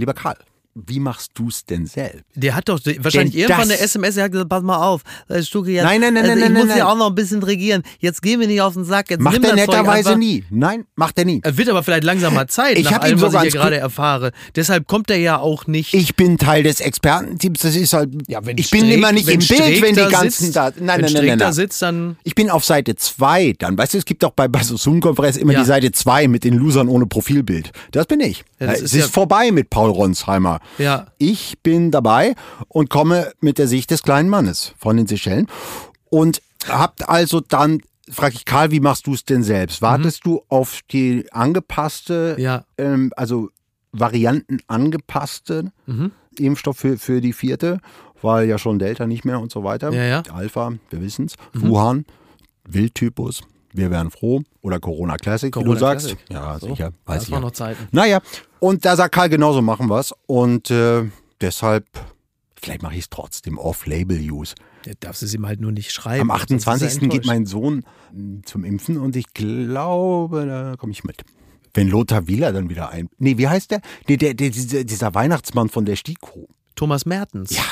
lieber 0.00 0.14
Karl, 0.14 0.38
wie 0.74 1.00
machst 1.00 1.32
du 1.34 1.48
es 1.48 1.64
denn 1.64 1.86
selbst? 1.86 2.22
Der 2.34 2.54
hat 2.54 2.68
doch 2.68 2.78
wahrscheinlich 3.00 3.32
Denn 3.34 3.42
irgendwann 3.42 3.62
eine 3.70 3.78
SMS, 3.80 4.14
der 4.14 4.24
hat 4.24 4.32
gesagt, 4.32 4.48
pass 4.48 4.62
mal 4.62 4.76
auf, 4.76 5.02
Stucke, 5.42 5.72
jetzt, 5.72 5.84
Nein, 5.84 6.00
nein, 6.00 6.14
nein, 6.14 6.22
also 6.24 6.34
nein, 6.36 6.38
ich 6.38 6.44
nein, 6.44 6.52
muss 6.62 6.68
nein. 6.68 6.78
ja 6.78 6.86
auch 6.86 6.96
noch 6.96 7.08
ein 7.08 7.14
bisschen 7.14 7.42
regieren. 7.42 7.82
Jetzt 7.98 8.22
geh 8.22 8.36
mir 8.36 8.46
nicht 8.46 8.60
auf 8.60 8.74
den 8.74 8.84
Sack, 8.84 9.10
jetzt 9.10 9.20
Macht 9.20 9.42
er 9.42 9.54
netterweise 9.54 10.16
nie. 10.16 10.44
Nein, 10.50 10.84
macht 10.94 11.18
er 11.18 11.24
nie. 11.24 11.40
Es 11.42 11.56
wird 11.56 11.68
aber 11.68 11.82
vielleicht 11.82 12.04
langsam 12.04 12.34
mal 12.34 12.46
Zeit, 12.46 12.78
Ich 12.78 12.84
nach 12.84 13.00
allem, 13.00 13.20
was 13.20 13.34
ich 13.34 13.40
hier 13.40 13.50
gerade 13.50 13.76
erfahre. 13.78 14.30
Deshalb 14.54 14.86
kommt 14.86 15.10
er 15.10 15.18
ja 15.18 15.38
auch 15.38 15.66
nicht. 15.66 15.92
Ich 15.92 16.14
bin 16.14 16.38
Teil 16.38 16.62
des 16.62 16.80
Expertenteams. 16.80 17.60
Das 17.60 17.74
ist 17.74 17.92
halt. 17.92 18.10
ja, 18.28 18.40
ich 18.56 18.70
bin 18.70 18.84
Streeck- 18.86 18.92
immer 18.94 19.12
nicht 19.12 19.28
im 19.28 19.38
Bild, 19.40 19.44
Streeck 19.44 19.82
wenn 19.82 19.94
die 19.96 20.02
ganzen 20.10 20.44
sitzt, 20.44 20.56
da. 20.56 20.70
Nein, 20.78 21.00
nein, 21.00 21.12
nein, 21.12 21.26
nein, 21.26 21.38
da 21.38 21.46
nein. 21.46 21.52
sitzt, 21.52 21.82
dann 21.82 22.16
Ich 22.22 22.34
bin 22.34 22.48
auf 22.48 22.64
Seite 22.64 22.94
2 22.94 23.54
dann. 23.58 23.76
Weißt 23.76 23.94
du, 23.94 23.98
es 23.98 24.04
gibt 24.04 24.24
auch 24.24 24.32
bei, 24.32 24.46
Zoom-Konferenzen 24.62 25.40
immer 25.42 25.52
Ja. 25.52 25.60
die 25.60 25.66
Seite 25.66 25.90
2 25.92 26.28
mit 26.28 26.44
den 26.44 26.54
Losern 26.54 26.88
ohne 26.88 27.06
Profilbild. 27.06 27.72
Das 27.90 28.06
bin 28.06 28.20
ich. 28.20 28.44
Ja, 28.60 28.68
das 28.68 28.82
es 28.82 28.94
ist 28.94 29.12
vorbei 29.12 29.50
mit 29.50 29.70
Paul 29.70 29.90
Ronsheimer. 29.90 30.59
Ja. 30.78 31.06
Ich 31.18 31.58
bin 31.62 31.90
dabei 31.90 32.34
und 32.68 32.90
komme 32.90 33.32
mit 33.40 33.58
der 33.58 33.66
Sicht 33.68 33.90
des 33.90 34.02
kleinen 34.02 34.28
Mannes 34.28 34.74
von 34.78 34.96
den 34.96 35.06
Seychellen. 35.06 35.46
Und 36.10 36.40
habt 36.68 37.08
also 37.08 37.40
dann, 37.40 37.80
frage 38.10 38.34
ich 38.34 38.44
Karl, 38.44 38.70
wie 38.70 38.80
machst 38.80 39.06
du 39.06 39.14
es 39.14 39.24
denn 39.24 39.42
selbst? 39.42 39.82
Wartest 39.82 40.24
du 40.26 40.42
auf 40.48 40.80
die 40.90 41.26
angepasste, 41.32 42.34
Mhm. 42.36 42.42
Ja. 42.42 42.64
ähm, 42.78 43.12
also 43.16 43.50
Varianten 43.92 44.58
angepasste 44.68 45.72
Mhm. 45.86 46.12
Impfstoff 46.38 46.78
für, 46.78 46.96
für 46.96 47.20
die 47.20 47.32
vierte, 47.32 47.78
weil 48.22 48.48
ja 48.48 48.56
schon 48.58 48.78
Delta 48.78 49.06
nicht 49.06 49.24
mehr 49.24 49.40
und 49.40 49.50
so 49.50 49.64
weiter. 49.64 49.90
Ja, 49.92 50.04
ja. 50.04 50.22
Alpha, 50.32 50.72
wir 50.90 51.00
wissen's. 51.02 51.34
Wuhan, 51.52 52.04
Wildtypus, 52.68 53.42
wir 53.72 53.90
wären 53.90 54.10
froh. 54.10 54.42
Oder 54.62 54.80
Corona 54.80 55.16
Classic, 55.16 55.48
wie 55.48 55.50
Corona 55.50 55.74
du 55.74 55.80
sagst. 55.80 56.06
Classic. 56.08 56.24
Ja, 56.30 56.58
So, 56.58 56.68
sicher. 56.68 56.92
Weiß 57.06 57.18
das 57.18 57.24
ich 57.24 57.30
waren 57.30 57.42
ja. 57.42 57.46
noch 57.48 57.52
Zeiten. 57.52 57.88
Naja, 57.92 58.20
und 58.58 58.84
da 58.84 58.96
sagt 58.96 59.14
Karl 59.14 59.28
genauso, 59.28 59.62
machen 59.62 59.88
wir's. 59.88 60.12
Und 60.26 60.70
äh, 60.70 61.04
deshalb, 61.40 61.86
vielleicht 62.60 62.82
mache 62.82 62.94
ich 62.94 63.00
es 63.00 63.10
trotzdem 63.10 63.58
Off-Label-Use. 63.58 64.54
Ja, 64.86 64.92
darfst 65.00 65.22
du 65.22 65.26
es 65.26 65.34
ihm 65.34 65.46
halt 65.46 65.60
nur 65.60 65.72
nicht 65.72 65.92
schreiben. 65.92 66.30
Am 66.30 66.38
sonst 66.38 66.50
ist 66.50 66.66
er 66.66 66.72
28. 66.72 67.10
geht 67.10 67.26
mein 67.26 67.46
Sohn 67.46 67.84
mh, 68.12 68.42
zum 68.44 68.64
Impfen 68.64 68.96
und 68.98 69.16
ich 69.16 69.32
glaube, 69.34 70.46
da 70.46 70.76
komme 70.76 70.92
ich 70.92 71.04
mit. 71.04 71.22
Wenn 71.74 71.88
Lothar 71.88 72.26
Wieler 72.26 72.52
dann 72.52 72.68
wieder 72.68 72.90
ein. 72.90 73.08
Nee, 73.18 73.38
wie 73.38 73.46
heißt 73.48 73.70
der? 73.70 73.80
Nee, 74.08 74.16
der, 74.16 74.34
der 74.34 74.50
dieser, 74.50 74.84
dieser 74.84 75.14
Weihnachtsmann 75.14 75.68
von 75.68 75.84
der 75.84 75.96
STIKO. 75.96 76.48
Thomas 76.74 77.06
Mertens. 77.06 77.54
Ja. 77.54 77.62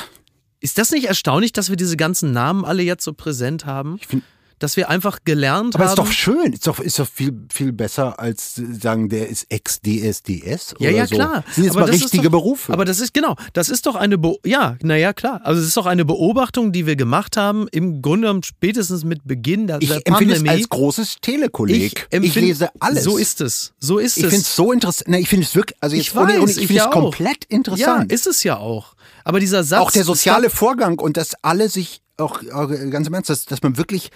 Ist 0.61 0.77
das 0.77 0.91
nicht 0.91 1.05
erstaunlich, 1.05 1.51
dass 1.53 1.69
wir 1.69 1.77
diese 1.77 1.97
ganzen 1.97 2.31
Namen 2.31 2.65
alle 2.65 2.83
jetzt 2.83 3.03
so 3.03 3.13
präsent 3.13 3.65
haben? 3.65 3.95
Ich 3.99 4.07
finde, 4.07 4.25
dass 4.59 4.77
wir 4.77 4.89
einfach 4.89 5.19
gelernt 5.25 5.75
Aber 5.75 5.85
haben. 5.85 5.89
ist 5.91 5.97
doch 5.97 6.11
schön, 6.11 6.53
ist 6.53 6.67
doch, 6.67 6.79
ist 6.79 6.99
doch 6.99 7.07
viel, 7.07 7.33
viel 7.51 7.71
besser 7.71 8.19
als 8.19 8.55
sagen, 8.79 9.09
der 9.09 9.29
ist 9.29 9.45
Ex-DSDS 9.49 10.75
Ja, 10.79 10.89
oder 10.89 10.97
ja, 10.97 11.07
so. 11.07 11.15
klar. 11.15 11.43
Sind 11.51 11.63
jetzt 11.63 11.71
Aber 11.71 11.81
mal 11.81 11.87
das 11.87 11.95
ist 11.97 12.03
richtige 12.03 12.23
doch, 12.25 12.31
Berufe. 12.31 12.73
Aber 12.73 12.85
das 12.85 12.99
ist, 12.99 13.13
genau, 13.13 13.35
das 13.53 13.69
ist 13.69 13.85
doch 13.85 13.95
eine, 13.95 14.17
Be 14.17 14.35
ja, 14.45 14.77
naja, 14.81 15.13
klar. 15.13 15.41
Also 15.43 15.61
es 15.61 15.67
ist 15.67 15.77
doch 15.77 15.85
eine 15.85 16.05
Beobachtung, 16.05 16.71
die 16.71 16.85
wir 16.85 16.95
gemacht 16.95 17.37
haben, 17.37 17.67
im 17.71 18.01
Grunde 18.01 18.27
genommen 18.27 18.43
spätestens 18.43 19.03
mit 19.03 19.21
Beginn 19.25 19.67
der, 19.67 19.81
ich 19.81 19.89
der 19.89 20.05
empfinde 20.05 20.33
es 20.35 20.39
Pandemie. 20.39 20.61
als 20.61 20.69
großes 20.69 21.15
Telekolleg. 21.21 22.07
Ich, 22.11 22.17
empfind- 22.19 22.39
lese 22.41 22.69
alles. 22.79 23.03
So 23.03 23.17
ist 23.17 23.41
es. 23.41 23.73
So 23.79 23.97
ist 23.97 24.17
Ich 24.17 24.23
es. 24.23 24.29
finde 24.29 24.41
es 24.43 24.55
so 24.55 24.71
interessant. 24.71 25.15
Ich 25.17 25.29
finde 25.29 25.45
es 25.45 25.55
wirklich, 25.55 25.77
also 25.81 25.95
jetzt 25.95 26.07
ich 26.07 26.15
ohne 26.15 26.27
weiß, 26.27 26.35
Ironie, 26.35 26.51
ich 26.51 26.57
finde 26.67 26.73
ja 26.73 26.85
es 26.85 26.91
komplett 26.91 27.45
Ja, 27.49 27.55
interessant. 27.57 28.11
ist 28.11 28.27
es 28.27 28.43
ja 28.43 28.57
auch. 28.57 28.93
Aber 29.23 29.39
dieser 29.39 29.63
Satz. 29.63 29.79
auch 29.81 29.91
der 29.91 30.03
soziale 30.03 30.49
Vorgang 30.49 30.99
und 30.99 31.17
dass 31.17 31.35
alle 31.43 31.69
sich 31.69 32.01
auch, 32.17 32.41
auch 32.53 32.67
ganz 32.89 33.07
im 33.07 33.13
Ernst, 33.13 33.29
dass, 33.29 33.45
dass 33.45 33.61
man 33.61 33.77
wirklich 33.77 34.09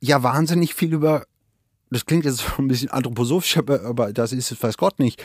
ja 0.00 0.22
wahnsinnig 0.22 0.74
viel 0.74 0.92
über, 0.92 1.26
das 1.90 2.06
klingt 2.06 2.24
jetzt 2.24 2.38
so 2.56 2.62
ein 2.62 2.68
bisschen 2.68 2.90
anthroposophisch, 2.90 3.58
aber, 3.58 3.82
aber 3.84 4.12
das 4.12 4.32
ist 4.32 4.52
es, 4.52 4.62
weiß 4.62 4.76
Gott 4.76 4.98
nicht, 4.98 5.22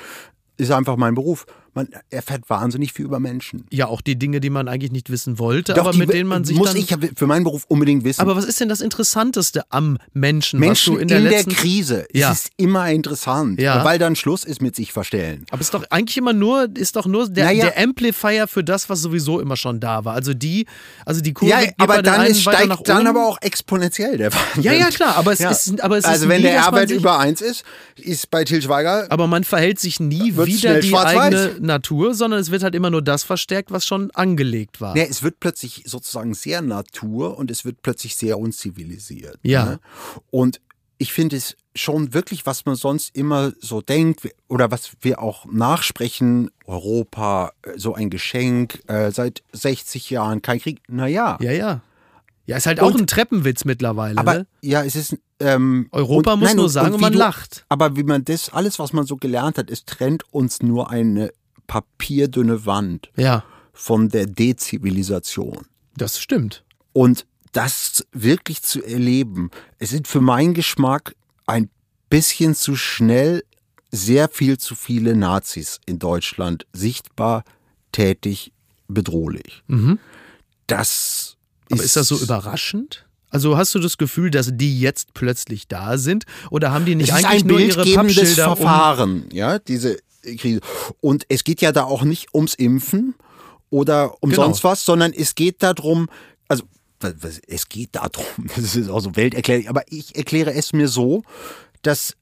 ist 0.57 0.71
einfach 0.71 0.97
mein 0.97 1.15
Beruf. 1.15 1.45
Man 1.73 1.87
erfährt 2.09 2.49
wahnsinnig 2.49 2.91
viel 2.91 3.05
über 3.05 3.19
Menschen. 3.21 3.65
Ja, 3.71 3.87
auch 3.87 4.01
die 4.01 4.17
Dinge, 4.19 4.41
die 4.41 4.49
man 4.49 4.67
eigentlich 4.67 4.91
nicht 4.91 5.09
wissen 5.09 5.39
wollte, 5.39 5.73
Doch, 5.73 5.85
aber 5.87 5.93
mit 5.97 6.11
denen 6.11 6.27
man 6.27 6.43
sich 6.43 6.57
muss 6.57 6.75
ich 6.75 6.89
ja 6.89 6.97
für 7.15 7.27
meinen 7.27 7.45
Beruf 7.45 7.63
unbedingt 7.69 8.03
wissen. 8.03 8.19
aber 8.19 8.35
was 8.35 8.43
ist 8.43 8.59
denn 8.59 8.67
das 8.67 8.81
Interessanteste 8.81 9.63
am 9.69 9.97
Menschen, 10.13 10.59
Menschen 10.59 10.93
was 10.95 10.99
du 10.99 11.01
in 11.01 11.07
der 11.07 11.43
Krise. 11.45 12.05
Ja. 12.13 12.31
Es 12.33 12.41
ist 12.45 12.51
immer 12.57 12.89
interessant, 12.91 13.61
Ja. 13.61 13.85
weil 13.85 13.99
dann 13.99 14.17
Schluss 14.17 14.43
ist 14.43 14.61
mit 14.61 14.75
sich 14.75 14.91
verstellen. 14.91 15.45
Aber 15.49 15.61
ist 15.61 15.73
doch 15.73 15.85
eigentlich 15.89 16.17
immer 16.17 16.33
nur, 16.33 16.67
ist 16.75 16.97
doch 16.97 17.05
nur 17.05 17.29
der, 17.29 17.45
Naja. 17.45 17.65
der 17.69 17.81
Amplifier 17.81 18.47
für 18.47 18.65
das, 18.65 18.89
was 18.89 18.99
sowieso 19.01 19.39
immer 19.39 19.55
schon 19.55 19.79
da 19.79 20.03
war. 20.03 20.13
Also 20.13 20.33
die, 20.33 20.65
also 21.05 21.21
die 21.21 21.31
Kurve 21.33 21.51
Ja, 21.53 21.59
aber 21.77 22.01
dann 22.01 22.25
ist, 22.25 22.41
steigt 22.41 22.67
nach 22.67 22.81
dann 22.83 23.07
aber 23.07 23.25
auch 23.25 23.37
exponentiell 23.41 24.17
der 24.17 24.33
Wahnsinn. 24.33 24.63
Ja, 24.63 24.73
ja, 24.73 24.89
klar, 24.89 25.15
aber 25.15 25.31
es 25.31 25.39
ist- 25.39 25.79
aber 25.81 25.97
es 25.97 26.03
ist 26.03 26.09
also 26.09 26.27
wenn 26.27 26.37
nie, 26.41 26.49
der 26.49 26.87
sich- 26.87 26.97
über 26.97 27.17
1 27.19 27.39
ist, 27.39 27.63
ist 27.95 28.29
bei 28.29 28.43
Til 28.43 28.61
Schweiger 28.61 29.07
Aber 29.09 29.27
man 29.27 29.45
verhält 29.45 29.79
sich 29.79 29.99
nie 30.01 30.35
wieder 30.35 30.79
die 30.81 30.93
eigene 30.95 31.60
Natur, 31.61 32.13
sondern 32.13 32.39
es 32.39 32.51
wird 32.51 32.63
halt 32.63 32.75
immer 32.75 32.89
nur 32.89 33.01
das 33.01 33.23
verstärkt, 33.23 33.71
was 33.71 33.85
schon 33.85 34.11
angelegt 34.11 34.81
war. 34.81 34.95
Ja, 34.97 35.03
es 35.03 35.23
wird 35.23 35.39
plötzlich 35.39 35.83
sozusagen 35.85 36.33
sehr 36.33 36.61
Natur 36.61 37.37
und 37.37 37.51
es 37.51 37.65
wird 37.65 37.81
plötzlich 37.81 38.15
sehr 38.15 38.39
unzivilisiert. 38.39 39.37
Ja. 39.43 39.65
Ne? 39.65 39.79
Und 40.29 40.59
ich 40.97 41.13
finde 41.13 41.37
es 41.37 41.55
schon 41.75 42.13
wirklich, 42.13 42.45
was 42.45 42.65
man 42.65 42.75
sonst 42.75 43.15
immer 43.15 43.53
so 43.59 43.81
denkt 43.81 44.27
oder 44.47 44.69
was 44.71 44.91
wir 45.01 45.19
auch 45.21 45.45
nachsprechen, 45.45 46.51
Europa, 46.65 47.53
äh, 47.63 47.71
so 47.77 47.93
ein 47.95 48.09
Geschenk, 48.09 48.81
äh, 48.87 49.11
seit 49.11 49.41
60 49.53 50.09
Jahren 50.09 50.41
kein 50.41 50.59
Krieg. 50.59 50.79
Naja, 50.87 51.37
Ja, 51.41 51.51
ja. 51.51 51.81
Ja, 52.47 52.57
ist 52.57 52.65
halt 52.65 52.79
auch 52.81 52.87
Und- 52.93 53.01
ein 53.01 53.07
Treppenwitz 53.07 53.65
mittlerweile. 53.65 54.17
aber 54.17 54.33
ne? 54.39 54.47
ja, 54.61 54.83
es 54.83 54.95
ist. 54.95 55.15
Ähm, 55.39 55.87
Europa 55.91 56.35
muss 56.35 56.53
nur 56.53 56.69
sagen 56.69 56.93
und 56.95 57.01
man 57.01 57.13
du, 57.13 57.19
lacht. 57.19 57.65
Aber 57.69 57.95
wie 57.95 58.03
man 58.03 58.25
das, 58.25 58.49
alles, 58.49 58.77
was 58.77 58.93
man 58.93 59.05
so 59.05 59.15
gelernt 59.15 59.57
hat, 59.57 59.69
es 59.71 59.85
trennt 59.85 60.23
uns 60.33 60.61
nur 60.61 60.89
eine 60.89 61.31
papierdünne 61.67 62.65
Wand 62.65 63.09
Ja, 63.15 63.43
von 63.73 64.09
der 64.09 64.25
Dezivilisation. 64.27 65.65
das 65.95 66.19
stimmt. 66.19 66.63
Und 66.93 67.25
das 67.53 68.05
wirklich 68.11 68.61
zu 68.61 68.83
erleben, 68.83 69.49
es 69.79 69.89
sind 69.89 70.07
für 70.07 70.21
meinen 70.21 70.53
Geschmack 70.53 71.15
ein 71.47 71.69
bisschen 72.09 72.55
zu 72.55 72.75
schnell 72.75 73.43
sehr 73.91 74.29
viel 74.29 74.57
zu 74.57 74.75
viele 74.75 75.15
Nazis 75.15 75.79
in 75.85 75.99
Deutschland 75.99 76.65
sichtbar, 76.73 77.43
tätig, 77.91 78.53
bedrohlich. 78.87 79.63
Das 80.67 81.37
Mhm. 81.69 81.75
Aber 81.75 81.83
ist 81.83 81.95
das 81.95 82.07
so 82.07 82.17
überraschend? 82.17 83.05
Also 83.29 83.55
hast 83.55 83.73
du 83.75 83.79
das 83.79 83.97
Gefühl, 83.97 84.29
dass 84.29 84.49
die 84.53 84.79
jetzt 84.81 85.13
plötzlich 85.13 85.69
da 85.69 85.97
sind? 85.97 86.25
Oder 86.49 86.71
haben 86.73 86.83
die 86.83 86.95
nicht 86.95 87.09
ist 87.09 87.15
eigentlich 87.25 87.45
nur 87.45 87.59
ihre 87.61 87.85
Pappschilder 87.85 88.51
um 88.51 88.57
Verfahren, 88.57 89.25
ja, 89.31 89.57
diese 89.59 89.97
Krise. 90.21 90.61
Und 90.99 91.25
es 91.29 91.43
geht 91.43 91.61
ja 91.61 91.71
da 91.71 91.83
auch 91.83 92.03
nicht 92.03 92.33
ums 92.33 92.53
Impfen 92.55 93.15
oder 93.69 94.21
um 94.21 94.29
Genau. 94.29 94.43
sonst 94.43 94.63
was, 94.63 94.85
sondern 94.85 95.13
es 95.13 95.35
geht 95.35 95.63
darum, 95.63 96.09
also 96.47 96.63
es 97.47 97.69
geht 97.69 97.95
darum, 97.95 98.25
das 98.55 98.75
ist 98.75 98.89
auch 98.89 98.99
so 98.99 99.15
welterklärlich, 99.15 99.69
aber 99.69 99.83
ich 99.87 100.15
erkläre 100.15 100.53
es 100.53 100.73
mir 100.73 100.87
so, 100.87 101.23
dass 101.81 102.15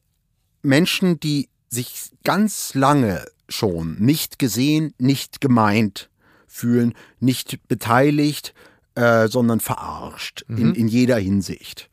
Menschen, 0.62 1.20
die 1.20 1.50
sich 1.70 2.12
ganz 2.24 2.74
lange 2.74 3.26
schon 3.48 3.96
nicht 4.00 4.40
gesehen, 4.40 4.94
nicht 4.98 5.42
gemeint 5.42 6.10
fühlen, 6.48 6.94
nicht 7.20 7.68
beteiligt, 7.68 8.54
äh, 8.96 9.28
sondern 9.28 9.60
verarscht 9.60 10.44
in, 10.50 10.74
in 10.76 10.88
jeder 10.88 11.18
Hinsicht. 11.18 11.90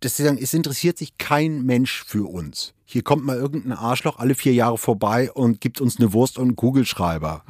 Dass 0.00 0.16
sie 0.16 0.24
sagen, 0.24 0.38
es 0.40 0.52
interessiert 0.54 0.98
sich 0.98 1.16
kein 1.18 1.62
Mensch 1.64 2.04
für 2.04 2.28
uns. 2.28 2.74
Hier 2.90 3.02
kommt 3.02 3.24
mal 3.24 3.36
irgendein 3.36 3.72
Arschloch 3.72 4.18
alle 4.18 4.34
vier 4.34 4.52
Jahre 4.52 4.76
vorbei 4.78 5.30
und 5.32 5.60
gibt 5.60 5.80
uns 5.80 5.98
eine 5.98 6.12
Wurst 6.12 6.38
und 6.38 6.44
einen 6.48 6.56
Kugelschreiber 6.56 7.44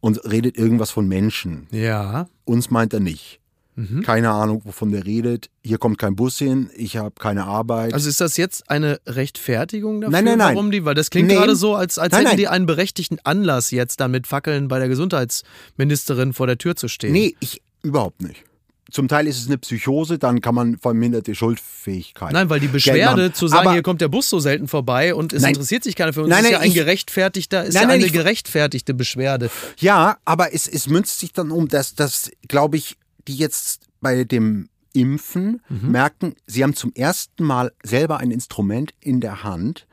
und 0.00 0.30
redet 0.30 0.58
irgendwas 0.58 0.90
von 0.90 1.08
Menschen. 1.08 1.66
Ja. 1.70 2.28
Uns 2.44 2.70
meint 2.70 2.92
er 2.92 3.00
nicht. 3.00 3.40
Mhm. 3.78 4.02
Keine 4.02 4.30
Ahnung, 4.30 4.62
wovon 4.64 4.90
der 4.90 5.04
redet. 5.04 5.50
Hier 5.62 5.76
kommt 5.78 5.98
kein 5.98 6.14
Bus 6.16 6.38
hin, 6.38 6.70
ich 6.76 6.96
habe 6.96 7.12
keine 7.18 7.44
Arbeit. 7.44 7.92
Also 7.92 8.08
ist 8.08 8.20
das 8.22 8.36
jetzt 8.38 8.70
eine 8.70 9.00
Rechtfertigung 9.06 10.00
dafür, 10.00 10.12
Nein, 10.12 10.24
nein, 10.24 10.38
nein. 10.38 10.54
warum 10.56 10.70
die? 10.70 10.84
Weil 10.86 10.94
das 10.94 11.10
klingt 11.10 11.28
Nee. 11.28 11.34
gerade 11.34 11.56
so, 11.56 11.74
als, 11.74 11.98
als 11.98 12.12
Nein, 12.12 12.20
hätten 12.20 12.28
nein. 12.30 12.36
die 12.38 12.48
einen 12.48 12.64
berechtigten 12.66 13.18
Anlass, 13.24 13.70
jetzt 13.70 14.00
dann 14.00 14.10
mit 14.12 14.26
Fackeln 14.26 14.68
bei 14.68 14.78
der 14.78 14.88
Gesundheitsministerin 14.88 16.32
vor 16.32 16.46
der 16.46 16.58
Tür 16.58 16.76
zu 16.76 16.88
stehen. 16.88 17.12
Nee, 17.12 17.34
ich 17.40 17.62
überhaupt 17.82 18.22
nicht. 18.22 18.44
Zum 18.90 19.08
Teil 19.08 19.26
ist 19.26 19.38
es 19.40 19.46
eine 19.48 19.58
Psychose, 19.58 20.16
dann 20.18 20.40
kann 20.40 20.54
man 20.54 20.78
verminderte 20.78 21.34
Schuldfähigkeit. 21.34 22.32
Nein, 22.32 22.48
weil 22.50 22.60
die 22.60 22.68
Beschwerde 22.68 23.32
zu 23.32 23.48
sagen, 23.48 23.62
Aber 23.66 23.72
hier 23.72 23.82
kommt 23.82 24.00
der 24.00 24.08
Bus 24.08 24.28
so 24.30 24.38
selten 24.38 24.68
vorbei 24.68 25.12
und 25.14 25.32
es 25.32 25.42
Nein. 25.42 25.54
interessiert 25.54 25.82
sich 25.82 25.96
keiner 25.96 26.12
für 26.12 26.20
uns, 26.22 26.30
Nein, 26.30 26.38
ist 26.38 26.44
nein, 26.44 26.52
ja 26.52 26.58
ein 26.60 26.68
ich- 26.68 26.74
gerechtfertigter, 26.74 27.64
ist 27.64 27.74
Nein, 27.74 27.88
ja 27.88 27.94
eine 27.94 28.06
ich- 28.06 28.12
gerechtfertigte 28.12 28.94
Beschwerde. 28.94 29.50
Ja, 29.78 30.18
aber 30.24 30.54
es, 30.54 30.68
es 30.68 30.86
münzt 30.88 31.18
sich 31.18 31.32
dann 31.32 31.50
um, 31.50 31.66
dass, 31.66 31.94
dass 31.96 32.30
glaube 32.46 32.76
ich, 32.76 32.96
die 33.26 33.34
jetzt 33.36 33.82
bei 34.00 34.22
dem 34.22 34.68
Impfen 34.92 35.60
Mhm. 35.68 35.90
merken, 35.90 36.34
sie 36.46 36.62
haben 36.62 36.74
zum 36.74 36.92
ersten 36.94 37.42
Mal 37.44 37.72
selber 37.82 38.18
ein 38.18 38.30
Instrument 38.30 38.94
in 39.00 39.20
der 39.20 39.42
Hand. 39.42 39.86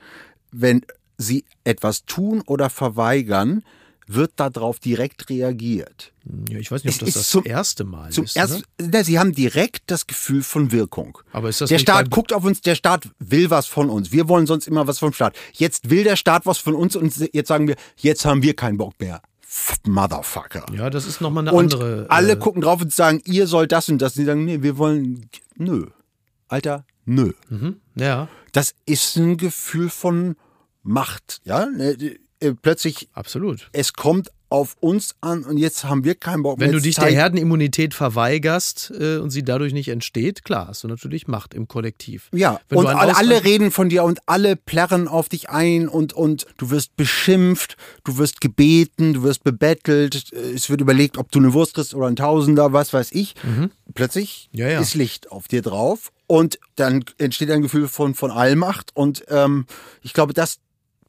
Wenn 0.51 0.85
sie 1.17 1.45
etwas 1.63 2.05
tun 2.05 2.41
oder 2.45 2.69
verweigern, 2.69 3.63
wird 4.07 4.31
darauf 4.35 4.79
direkt 4.79 5.29
reagiert. 5.29 6.13
Ja, 6.49 6.57
ich 6.59 6.71
weiß 6.71 6.83
nicht, 6.83 7.01
ob 7.01 7.05
das 7.05 7.15
das 7.15 7.29
zum- 7.29 7.45
erste 7.45 7.83
Mal 7.83 8.11
Zum 8.11 8.25
ist. 8.25 8.35
ersten, 8.35 8.63
ne? 8.81 9.03
sie 9.03 9.19
haben 9.19 9.33
direkt 9.33 9.83
das 9.87 10.07
Gefühl 10.07 10.41
von 10.43 10.71
Wirkung. 10.71 11.17
Aber 11.31 11.49
ist 11.49 11.61
das 11.61 11.69
der 11.69 11.79
Staat 11.79 12.09
guckt 12.11 12.33
auf 12.33 12.43
uns, 12.45 12.61
der 12.61 12.75
Staat 12.75 13.09
will 13.19 13.49
was 13.49 13.67
von 13.67 13.89
uns. 13.89 14.11
Wir 14.11 14.27
wollen 14.29 14.45
sonst 14.47 14.67
immer 14.67 14.87
was 14.87 14.99
vom 14.99 15.13
Staat. 15.13 15.35
Jetzt 15.53 15.89
will 15.89 16.03
der 16.03 16.15
Staat 16.15 16.45
was 16.45 16.57
von 16.57 16.75
uns 16.75 16.95
und 16.95 17.15
jetzt 17.33 17.47
sagen 17.47 17.67
wir, 17.67 17.75
jetzt 17.97 18.25
haben 18.25 18.41
wir 18.43 18.55
keinen 18.55 18.77
Bock 18.77 18.93
mehr. 18.99 19.21
Motherfucker. 19.85 20.65
Ja, 20.73 20.89
das 20.89 21.05
ist 21.05 21.21
nochmal 21.21 21.47
eine 21.47 21.55
und 21.55 21.73
andere. 21.73 22.05
alle 22.09 22.33
äh, 22.33 22.37
gucken 22.37 22.61
drauf 22.61 22.81
und 22.81 22.91
sagen, 22.93 23.21
ihr 23.25 23.47
sollt 23.47 23.71
das 23.71 23.89
und 23.89 24.01
das. 24.01 24.13
Und 24.15 24.21
die 24.21 24.25
sagen, 24.25 24.45
nee, 24.45 24.61
wir 24.61 24.77
wollen, 24.77 25.29
nö. 25.55 25.87
Alter, 26.47 26.85
nö. 27.05 27.33
Ja, 27.95 28.27
Das 28.51 28.73
ist 28.85 29.15
ein 29.17 29.37
Gefühl 29.37 29.89
von 29.89 30.35
Macht. 30.83 31.41
Ja, 31.45 31.65
Ne, 31.67 31.95
äh, 32.43 32.53
plötzlich, 32.53 33.09
absolut. 33.13 33.69
es 33.71 33.93
kommt 33.93 34.29
auf 34.49 34.77
uns 34.81 35.15
an 35.19 35.45
und 35.45 35.57
jetzt 35.57 35.83
haben 35.83 36.03
wir 36.03 36.13
keinen 36.13 36.43
Bock 36.43 36.59
Wenn 36.59 36.67
mehr. 36.69 36.73
du 36.73 36.77
Jetzt 36.77 36.99
dich 36.99 37.03
der 37.03 37.11
Herdenimmunität 37.11 37.95
verweigerst 37.95 38.93
äh, 38.99 39.17
und 39.17 39.31
sie 39.31 39.41
dadurch 39.41 39.73
nicht 39.73 39.87
entsteht, 39.87 40.43
klar, 40.43 40.67
hast 40.67 40.83
du 40.83 40.87
natürlich 40.87 41.27
Macht 41.27 41.55
im 41.55 41.67
Kollektiv. 41.67 42.29
Ja, 42.31 42.59
Wenn 42.69 42.77
und 42.77 42.85
du 42.85 42.95
alle, 42.95 43.17
alle 43.17 43.43
reden 43.43 43.71
von 43.71 43.89
dir 43.89 44.03
und 44.03 44.19
alle 44.27 44.55
plärren 44.55 45.07
auf 45.07 45.27
dich 45.27 45.49
ein 45.49 45.87
und, 45.87 46.13
und 46.13 46.45
du 46.57 46.69
wirst 46.69 46.95
beschimpft, 46.95 47.77
du 48.03 48.19
wirst 48.19 48.41
gebeten, 48.41 49.13
du 49.15 49.23
wirst 49.23 49.43
bebettelt, 49.43 50.31
äh, 50.33 50.51
es 50.51 50.69
wird 50.69 50.81
überlegt, 50.81 51.17
ob 51.17 51.31
du 51.31 51.39
eine 51.39 51.53
Wurst 51.53 51.73
kriegst 51.73 51.95
oder 51.95 52.05
ein 52.05 52.15
Tausender, 52.15 52.73
was 52.73 52.93
weiß 52.93 53.09
ich. 53.13 53.33
Plötzlich 53.95 54.49
Mhm. 54.53 54.59
Ja, 54.59 54.69
ja. 54.69 54.79
ist 54.81 54.93
Licht 54.93 55.31
auf 55.31 55.47
dir 55.47 55.63
drauf 55.63 56.11
und 56.27 56.59
dann 56.75 57.03
entsteht 57.17 57.49
ein 57.49 57.63
Gefühl 57.63 57.87
von, 57.87 58.13
von 58.13 58.29
Allmacht 58.29 58.91
und 58.93 59.23
ähm, 59.29 59.65
ich 60.03 60.13
glaube, 60.13 60.33
das 60.33 60.59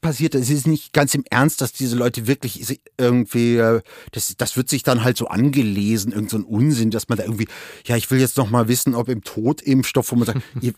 passiert, 0.05 0.35
es 0.35 0.51
ist 0.51 0.67
nicht 0.67 0.93
ganz 0.93 1.15
im 1.15 1.25
Ernst, 1.31 1.63
dass 1.63 1.73
diese 1.73 1.97
Leute 1.97 2.27
wirklich 2.27 2.79
irgendwie, 2.99 3.57
äh, 3.57 3.81
das, 4.13 4.37
das 4.37 4.55
wird 4.55 4.69
sich 4.69 4.83
dann 4.83 5.03
halt 5.03 5.17
so 5.17 5.29
angelesen, 5.29 6.13
irgend 6.13 6.29
so 6.29 6.37
Unsinn, 6.37 6.91
dass 6.91 7.09
man 7.09 7.17
da 7.17 7.25
irgendwie, 7.25 7.49
ja, 7.87 7.97
ich 7.97 8.11
will 8.11 8.21
jetzt 8.21 8.37
noch 8.37 8.51
mal 8.51 8.69
wissen, 8.69 8.95
ob 8.95 9.09
im 9.09 9.25
Totimpfstoff, 9.25 10.13
wo 10.13 10.17
man 10.17 10.27
sagt, 10.27 10.43
ihr, 10.61 10.75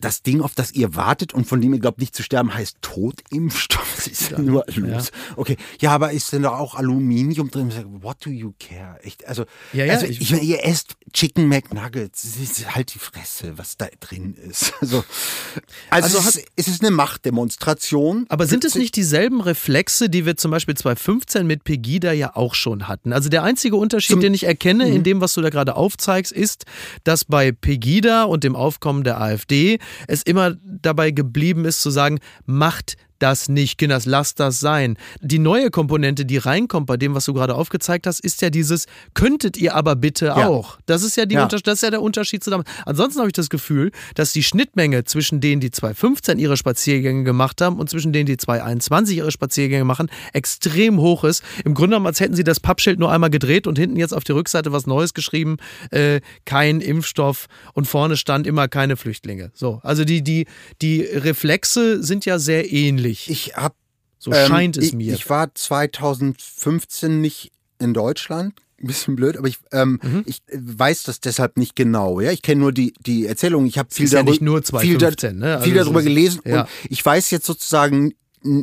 das 0.00 0.22
Ding, 0.22 0.40
auf 0.40 0.54
das 0.54 0.72
ihr 0.72 0.94
wartet 0.94 1.32
und 1.32 1.46
von 1.46 1.60
dem 1.60 1.72
ihr 1.72 1.80
glaubt, 1.80 2.00
nicht 2.00 2.14
zu 2.14 2.22
sterben, 2.22 2.54
heißt 2.54 2.78
Totimpfstoff. 2.82 3.84
Das 3.96 4.06
ist 4.08 4.30
ja, 4.30 4.38
nur 4.38 4.64
los. 4.74 5.10
Ja. 5.10 5.34
Okay, 5.36 5.56
ja, 5.80 5.90
aber 5.90 6.12
ist 6.12 6.30
denn 6.32 6.42
doch 6.42 6.52
auch 6.52 6.74
Aluminium 6.74 7.50
drin? 7.50 7.72
What 8.02 8.24
do 8.24 8.30
you 8.30 8.52
care? 8.60 9.02
Echt, 9.02 9.26
also, 9.26 9.46
ja, 9.72 9.86
ja, 9.86 9.94
also 9.94 10.06
ich, 10.06 10.20
ich 10.20 10.30
meine, 10.30 10.42
ihr 10.42 10.64
esst 10.64 10.96
Chicken 11.12 11.48
McNuggets. 11.48 12.26
Halt 12.68 12.94
die 12.94 12.98
Fresse, 12.98 13.56
was 13.56 13.76
da 13.76 13.86
drin 14.00 14.34
ist. 14.34 14.74
Also, 14.86 15.04
also, 15.90 16.18
also 16.18 16.28
es, 16.28 16.36
ist, 16.36 16.48
es 16.56 16.68
ist 16.68 16.82
eine 16.82 16.90
Machtdemonstration. 16.90 18.26
Aber 18.28 18.46
sind 18.46 18.64
es 18.64 18.74
nicht 18.74 18.94
dieselben 18.94 19.40
Reflexe, 19.40 20.10
die 20.10 20.26
wir 20.26 20.36
zum 20.36 20.50
Beispiel 20.50 20.76
2015 20.76 21.46
mit 21.46 21.64
Pegida 21.64 22.12
ja 22.12 22.36
auch 22.36 22.54
schon 22.54 22.86
hatten? 22.86 23.12
Also 23.12 23.28
der 23.28 23.42
einzige 23.42 23.76
Unterschied, 23.76 24.12
zum, 24.12 24.20
den 24.20 24.34
ich 24.34 24.44
erkenne 24.44 24.86
in 24.88 24.98
mhm. 24.98 25.02
dem, 25.04 25.20
was 25.20 25.34
du 25.34 25.40
da 25.40 25.50
gerade 25.50 25.74
aufzeigst, 25.74 26.30
ist, 26.30 26.66
dass 27.04 27.24
bei 27.24 27.50
Pegida 27.52 28.24
und 28.24 28.44
dem 28.44 28.54
Aufkommen 28.54 29.02
der 29.02 29.20
AfD 29.20 29.78
es 30.06 30.22
immer 30.22 30.54
dabei 30.62 31.10
geblieben 31.10 31.64
ist 31.64 31.82
zu 31.82 31.90
sagen, 31.90 32.18
macht 32.44 32.96
das 33.18 33.48
nicht, 33.48 33.78
Kinders, 33.78 34.06
lasst 34.06 34.40
das 34.40 34.60
sein. 34.60 34.96
Die 35.20 35.38
neue 35.38 35.70
Komponente, 35.70 36.24
die 36.24 36.38
reinkommt 36.38 36.86
bei 36.86 36.96
dem, 36.96 37.14
was 37.14 37.24
du 37.24 37.34
gerade 37.34 37.54
aufgezeigt 37.54 38.06
hast, 38.06 38.20
ist 38.20 38.42
ja 38.42 38.50
dieses, 38.50 38.86
könntet 39.14 39.56
ihr 39.56 39.74
aber 39.74 39.96
bitte 39.96 40.26
ja. 40.26 40.46
auch. 40.46 40.78
Das 40.86 41.02
ist 41.02 41.16
ja, 41.16 41.26
die 41.26 41.34
ja. 41.34 41.46
das 41.46 41.62
ist 41.62 41.82
ja 41.82 41.90
der 41.90 42.02
Unterschied 42.02 42.44
zu 42.44 42.50
damals. 42.50 42.68
Ansonsten 42.84 43.20
habe 43.20 43.28
ich 43.28 43.34
das 43.34 43.48
Gefühl, 43.48 43.90
dass 44.14 44.32
die 44.32 44.42
Schnittmenge 44.42 45.04
zwischen 45.04 45.40
denen, 45.40 45.60
die 45.60 45.70
2015 45.70 46.38
ihre 46.38 46.56
Spaziergänge 46.56 47.24
gemacht 47.24 47.60
haben 47.60 47.78
und 47.78 47.88
zwischen 47.90 48.12
denen, 48.12 48.26
die 48.26 48.36
2021 48.36 49.16
ihre 49.16 49.32
Spaziergänge 49.32 49.84
machen, 49.84 50.10
extrem 50.32 51.00
hoch 51.00 51.24
ist. 51.24 51.42
Im 51.64 51.74
Grunde 51.74 51.90
genommen, 51.90 52.06
als 52.06 52.20
hätten 52.20 52.34
sie 52.34 52.44
das 52.44 52.60
Pappschild 52.60 52.98
nur 52.98 53.10
einmal 53.10 53.30
gedreht 53.30 53.66
und 53.66 53.78
hinten 53.78 53.96
jetzt 53.96 54.12
auf 54.12 54.24
die 54.24 54.32
Rückseite 54.32 54.72
was 54.72 54.86
Neues 54.86 55.14
geschrieben, 55.14 55.56
äh, 55.90 56.20
kein 56.44 56.80
Impfstoff 56.80 57.46
und 57.72 57.86
vorne 57.86 58.16
stand 58.16 58.46
immer 58.46 58.68
keine 58.68 58.96
Flüchtlinge. 58.96 59.50
So, 59.54 59.80
also 59.82 60.04
die, 60.04 60.22
die, 60.22 60.46
die 60.82 61.00
Reflexe 61.02 62.02
sind 62.02 62.24
ja 62.24 62.38
sehr 62.38 62.72
ähnlich 62.72 63.05
natürlich. 63.06 63.30
Ich 63.30 63.56
habe 63.56 63.74
so 64.18 64.32
ähm, 64.32 64.48
scheint 64.48 64.76
es 64.76 64.86
ich, 64.86 64.92
mir. 64.92 65.14
Ich 65.14 65.28
war 65.28 65.54
2015 65.54 67.20
nicht 67.20 67.52
in 67.78 67.94
Deutschland. 67.94 68.54
Ein 68.80 68.86
bisschen 68.88 69.16
blöd, 69.16 69.36
aber 69.36 69.48
ich, 69.48 69.58
ähm, 69.72 70.00
mhm. 70.02 70.24
ich 70.26 70.42
weiß 70.52 71.04
das 71.04 71.20
deshalb 71.20 71.56
nicht 71.56 71.76
genau. 71.76 72.20
Ja, 72.20 72.30
ich 72.30 72.42
kenne 72.42 72.60
nur 72.60 72.72
die 72.72 72.92
die 73.00 73.26
Erzählung. 73.26 73.66
Ich 73.66 73.78
habe 73.78 73.88
viel, 73.92 74.08
ja 74.08 74.22
darüber, 74.22 74.44
nur 74.44 74.62
2015, 74.62 75.30
viel, 75.30 75.38
ne? 75.38 75.54
also 75.54 75.64
viel 75.64 75.74
darüber 75.74 76.02
gelesen 76.02 76.42
ja. 76.44 76.62
und 76.62 76.68
ich 76.88 77.04
weiß 77.04 77.30
jetzt 77.30 77.46
sozusagen 77.46 78.14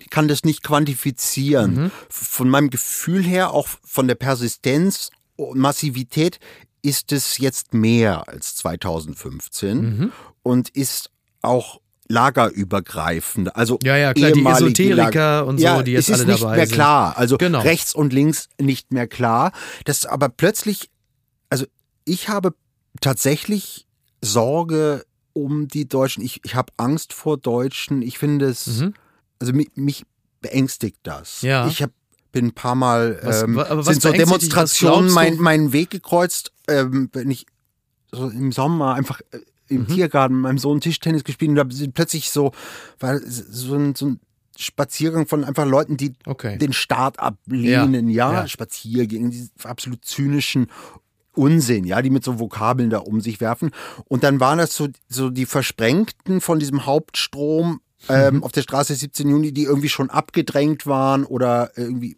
kann 0.09 0.29
das 0.29 0.45
nicht 0.45 0.63
quantifizieren. 0.63 1.75
Mhm. 1.75 1.91
Von 2.09 2.47
meinem 2.47 2.69
Gefühl 2.69 3.21
her, 3.21 3.51
auch 3.51 3.67
von 3.83 4.07
der 4.07 4.15
Persistenz 4.15 5.09
und 5.35 5.59
Massivität, 5.59 6.39
ist 6.81 7.11
es 7.11 7.37
jetzt 7.37 7.73
mehr 7.73 8.29
als 8.29 8.55
2015 8.55 9.77
mhm. 9.77 10.11
und 10.41 10.69
ist 10.69 11.09
auch 11.41 11.81
lagerübergreifend. 12.07 13.55
Also 13.55 13.79
ja, 13.83 13.97
ja, 13.97 14.13
klar, 14.13 14.31
die 14.31 14.45
Esoteriker 14.45 15.45
und 15.45 15.57
so, 15.57 15.63
ja, 15.63 15.83
die 15.83 15.91
jetzt 15.91 16.09
es 16.09 16.15
ist 16.15 16.21
alle 16.21 16.31
nicht 16.31 16.43
dabei 16.43 16.55
mehr 16.57 16.67
sind. 16.67 16.75
klar. 16.75 17.17
Also 17.17 17.37
genau. 17.37 17.61
rechts 17.61 17.95
und 17.95 18.13
links 18.13 18.49
nicht 18.59 18.91
mehr 18.91 19.07
klar. 19.07 19.51
Das 19.85 20.05
aber 20.05 20.29
plötzlich, 20.29 20.89
also 21.49 21.65
ich 22.05 22.29
habe 22.29 22.53
tatsächlich 23.01 23.87
Sorge 24.21 25.05
um 25.33 25.67
die 25.67 25.87
Deutschen. 25.87 26.23
Ich, 26.23 26.41
ich 26.43 26.55
habe 26.55 26.71
Angst 26.77 27.13
vor 27.13 27.37
Deutschen. 27.37 28.01
Ich 28.01 28.17
finde 28.19 28.47
es, 28.47 28.67
mhm. 28.67 28.93
also 29.39 29.53
mich, 29.53 29.71
mich, 29.75 30.03
beängstigt 30.41 30.99
das. 31.03 31.41
Ja. 31.41 31.67
Ich 31.67 31.81
habe 31.81 31.93
bin 32.33 32.47
ein 32.47 32.53
paar 32.53 32.75
Mal 32.75 33.19
ähm, 33.23 33.55
was, 33.55 33.85
sind 33.85 34.01
so 34.01 34.11
Demonstrationen 34.11 35.11
mein, 35.11 35.37
meinen 35.37 35.71
Weg 35.71 35.91
gekreuzt, 35.91 36.51
ähm, 36.67 37.09
wenn 37.13 37.29
ich 37.31 37.45
so 38.11 38.27
im 38.27 38.51
Sommer 38.51 38.95
einfach 38.95 39.21
äh, 39.31 39.39
im 39.75 39.81
mhm. 39.81 39.87
Tiergarten 39.87 40.35
mit 40.35 40.43
meinem 40.43 40.57
Sohn 40.57 40.81
Tischtennis 40.81 41.23
gespielt 41.23 41.49
und 41.49 41.55
da 41.55 41.65
sind 41.69 41.93
plötzlich 41.93 42.29
so, 42.29 42.51
war 42.99 43.19
so 43.19 43.75
ein, 43.75 43.95
so 43.95 44.07
ein 44.07 44.19
Spaziergang 44.57 45.27
von 45.27 45.43
einfach 45.43 45.65
Leuten, 45.65 45.97
die 45.97 46.13
okay. 46.25 46.57
den 46.57 46.73
Staat 46.73 47.19
ablehnen, 47.19 48.09
ja, 48.09 48.31
ja. 48.31 48.41
ja. 48.41 48.47
Spaziergänge, 48.47 49.29
diese 49.29 49.49
absolut 49.63 50.05
zynischen 50.05 50.67
Unsinn, 51.35 51.85
ja, 51.85 52.01
die 52.01 52.11
mit 52.11 52.23
so 52.23 52.39
Vokabeln 52.39 52.91
da 52.91 52.99
um 52.99 53.19
sich 53.19 53.41
werfen. 53.41 53.71
Und 54.05 54.23
dann 54.23 54.39
waren 54.39 54.59
das 54.59 54.75
so, 54.75 54.87
so 55.09 55.29
die 55.29 55.47
Versprengten 55.47 56.41
von 56.41 56.59
diesem 56.59 56.85
Hauptstrom 56.85 57.81
ähm, 58.09 58.35
mhm. 58.35 58.43
auf 58.43 58.51
der 58.51 58.61
Straße 58.61 58.93
17 58.93 59.29
Juni, 59.29 59.51
die 59.51 59.63
irgendwie 59.63 59.89
schon 59.89 60.09
abgedrängt 60.09 60.85
waren 60.85 61.25
oder 61.25 61.71
irgendwie 61.75 62.17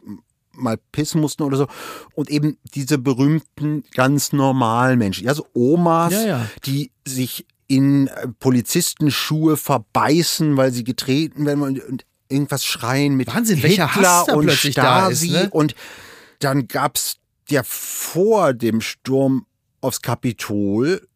mal 0.55 0.77
pissen 0.91 1.21
mussten 1.21 1.43
oder 1.43 1.57
so. 1.57 1.67
Und 2.13 2.29
eben 2.29 2.57
diese 2.73 2.97
berühmten, 2.97 3.83
ganz 3.93 4.33
normalen 4.33 4.99
Menschen. 4.99 5.25
Ja, 5.25 5.33
so 5.33 5.45
Omas, 5.53 6.13
ja, 6.13 6.25
ja. 6.25 6.45
die 6.65 6.91
sich 7.05 7.45
in 7.67 8.07
äh, 8.07 8.27
Polizistenschuhe 8.39 9.57
verbeißen, 9.57 10.55
weil 10.57 10.71
sie 10.71 10.83
getreten 10.83 11.45
werden 11.45 11.61
und, 11.61 12.05
irgendwas 12.27 12.65
schreien 12.65 13.15
mit 13.15 13.27
Wahnsinn, 13.27 13.59
Hitler 13.59 13.95
Hass 13.95 14.29
und 14.29 14.51
Stasi. 14.51 14.73
Da 14.73 15.09
ist, 15.09 15.23
ne? 15.29 15.49
Und 15.51 15.75
dann 16.39 16.67
gab's 16.67 17.17
ja 17.49 17.61
vor 17.63 18.53
dem 18.53 18.81
Sturm 18.81 19.45
aufs 19.79 20.01
Kapitol 20.01 21.07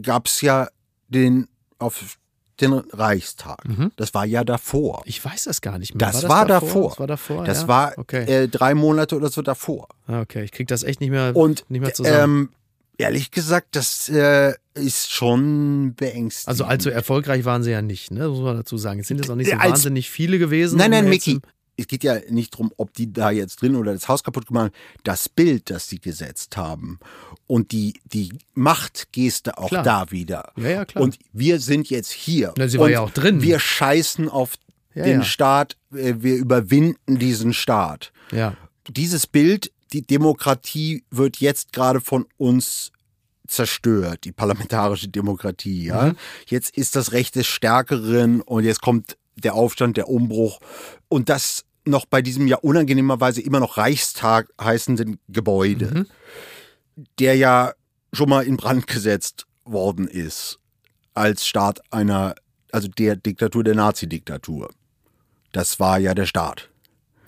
gab's 0.00 0.40
ja 0.40 0.68
den 1.08 1.48
auf 1.78 2.16
den 2.60 2.72
Reichstag. 2.72 3.66
Mhm. 3.66 3.92
Das 3.96 4.14
war 4.14 4.24
ja 4.24 4.44
davor. 4.44 5.02
Ich 5.04 5.24
weiß 5.24 5.44
das 5.44 5.60
gar 5.60 5.78
nicht 5.78 5.94
mehr. 5.94 6.06
Das 6.06 6.16
war, 6.16 6.22
das 6.22 6.30
war 6.30 6.46
davor? 6.46 6.90
davor? 6.90 6.90
Das 6.90 6.98
war 6.98 7.06
davor. 7.06 7.44
Das 7.44 7.62
ja? 7.62 7.68
war 7.68 7.92
okay. 7.98 8.24
äh, 8.24 8.48
drei 8.48 8.74
Monate 8.74 9.16
oder 9.16 9.28
so 9.30 9.42
davor. 9.42 9.88
Ah, 10.06 10.20
okay, 10.20 10.44
ich 10.44 10.52
krieg 10.52 10.68
das 10.68 10.82
echt 10.82 11.00
nicht 11.00 11.10
mehr, 11.10 11.34
Und, 11.34 11.64
nicht 11.68 11.80
mehr 11.80 11.94
zusammen. 11.94 12.42
Ähm, 12.42 12.48
ehrlich 12.98 13.30
gesagt, 13.30 13.68
das 13.76 14.08
äh, 14.08 14.54
ist 14.74 15.10
schon 15.10 15.94
beängstigend. 15.94 16.48
Also 16.48 16.64
allzu 16.64 16.90
erfolgreich 16.90 17.44
waren 17.44 17.62
sie 17.62 17.70
ja 17.70 17.82
nicht, 17.82 18.10
ne? 18.10 18.28
muss 18.28 18.40
man 18.40 18.56
dazu 18.56 18.76
sagen. 18.76 19.00
Es 19.00 19.08
sind 19.08 19.18
jetzt 19.18 19.30
auch 19.30 19.36
nicht 19.36 19.50
so 19.50 19.56
Als, 19.56 19.72
wahnsinnig 19.72 20.10
viele 20.10 20.38
gewesen. 20.38 20.78
Nein, 20.78 20.90
nein, 20.90 21.08
Micky, 21.08 21.40
es 21.80 21.86
geht 21.86 22.04
ja 22.04 22.18
nicht 22.28 22.54
darum, 22.54 22.72
ob 22.76 22.92
die 22.94 23.12
da 23.12 23.30
jetzt 23.30 23.62
drin 23.62 23.74
oder 23.74 23.92
das 23.92 24.08
Haus 24.08 24.22
kaputt 24.22 24.46
gemacht 24.46 24.66
haben. 24.66 24.74
Das 25.02 25.28
Bild, 25.28 25.70
das 25.70 25.88
sie 25.88 25.98
gesetzt 25.98 26.56
haben 26.56 26.98
und 27.46 27.72
die, 27.72 28.00
die 28.04 28.38
Machtgeste 28.54 29.58
auch 29.58 29.68
klar. 29.68 29.82
da 29.82 30.10
wieder. 30.10 30.52
Ja, 30.56 30.68
ja, 30.68 30.84
klar. 30.84 31.02
Und 31.02 31.18
wir 31.32 31.58
sind 31.58 31.90
jetzt 31.90 32.12
hier. 32.12 32.52
Na, 32.56 32.68
sie 32.68 32.78
war 32.78 32.90
ja 32.90 33.00
auch 33.00 33.10
drin. 33.10 33.42
Wir 33.42 33.58
scheißen 33.58 34.28
auf 34.28 34.54
ja, 34.94 35.04
den 35.04 35.20
ja. 35.20 35.24
Staat, 35.24 35.76
äh, 35.92 36.14
wir 36.18 36.36
überwinden 36.36 37.18
diesen 37.18 37.52
Staat. 37.52 38.12
Ja. 38.30 38.56
Dieses 38.88 39.26
Bild, 39.26 39.72
die 39.92 40.02
Demokratie 40.02 41.04
wird 41.10 41.38
jetzt 41.38 41.72
gerade 41.72 42.00
von 42.00 42.26
uns 42.36 42.92
zerstört, 43.46 44.24
die 44.24 44.32
parlamentarische 44.32 45.08
Demokratie. 45.08 45.86
Ja? 45.86 46.02
Mhm. 46.02 46.16
Jetzt 46.46 46.76
ist 46.76 46.94
das 46.94 47.12
Recht 47.12 47.34
des 47.36 47.46
Stärkeren 47.46 48.40
und 48.42 48.64
jetzt 48.64 48.80
kommt 48.80 49.16
der 49.36 49.54
Aufstand, 49.54 49.96
der 49.96 50.08
Umbruch. 50.08 50.60
Und 51.08 51.28
das 51.28 51.64
noch 51.90 52.06
bei 52.06 52.22
diesem 52.22 52.46
ja 52.46 52.56
unangenehmerweise 52.56 53.40
immer 53.42 53.60
noch 53.60 53.76
Reichstag 53.76 54.48
heißenden 54.60 55.18
Gebäude, 55.28 55.86
mhm. 55.86 57.04
der 57.18 57.36
ja 57.36 57.72
schon 58.12 58.28
mal 58.28 58.44
in 58.44 58.56
Brand 58.56 58.86
gesetzt 58.86 59.46
worden 59.64 60.08
ist 60.08 60.58
als 61.14 61.46
Staat 61.46 61.80
einer, 61.92 62.34
also 62.72 62.88
der 62.88 63.16
Diktatur, 63.16 63.64
der 63.64 63.74
Nazi-Diktatur. 63.74 64.70
Das 65.52 65.80
war 65.80 65.98
ja 65.98 66.14
der 66.14 66.26
Staat. 66.26 66.70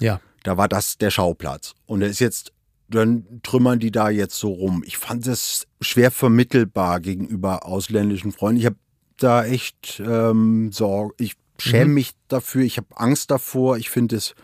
Ja. 0.00 0.20
Da 0.44 0.56
war 0.56 0.68
das 0.68 0.98
der 0.98 1.10
Schauplatz. 1.10 1.74
Und 1.86 2.02
er 2.02 2.08
ist 2.08 2.20
jetzt, 2.20 2.52
dann 2.88 3.40
trümmern 3.42 3.78
die 3.78 3.90
da 3.90 4.10
jetzt 4.10 4.36
so 4.36 4.50
rum. 4.50 4.82
Ich 4.86 4.98
fand 4.98 5.26
es 5.26 5.66
schwer 5.80 6.10
vermittelbar 6.10 7.00
gegenüber 7.00 7.66
ausländischen 7.66 8.32
Freunden. 8.32 8.60
Ich 8.60 8.66
habe 8.66 8.76
da 9.18 9.44
echt 9.44 10.02
ähm, 10.04 10.72
Sorge. 10.72 11.14
Ich 11.18 11.34
schäme 11.62 11.86
mhm. 11.86 11.94
mich 11.94 12.12
dafür, 12.28 12.62
ich 12.62 12.76
habe 12.76 12.88
Angst 12.96 13.30
davor, 13.30 13.76
ich 13.76 13.90
finde 13.90 14.16
es 14.16 14.34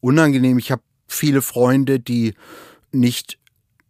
unangenehm. 0.00 0.58
Ich 0.58 0.70
habe 0.70 0.82
viele 1.06 1.42
Freunde, 1.42 2.00
die 2.00 2.34
nicht 2.92 3.38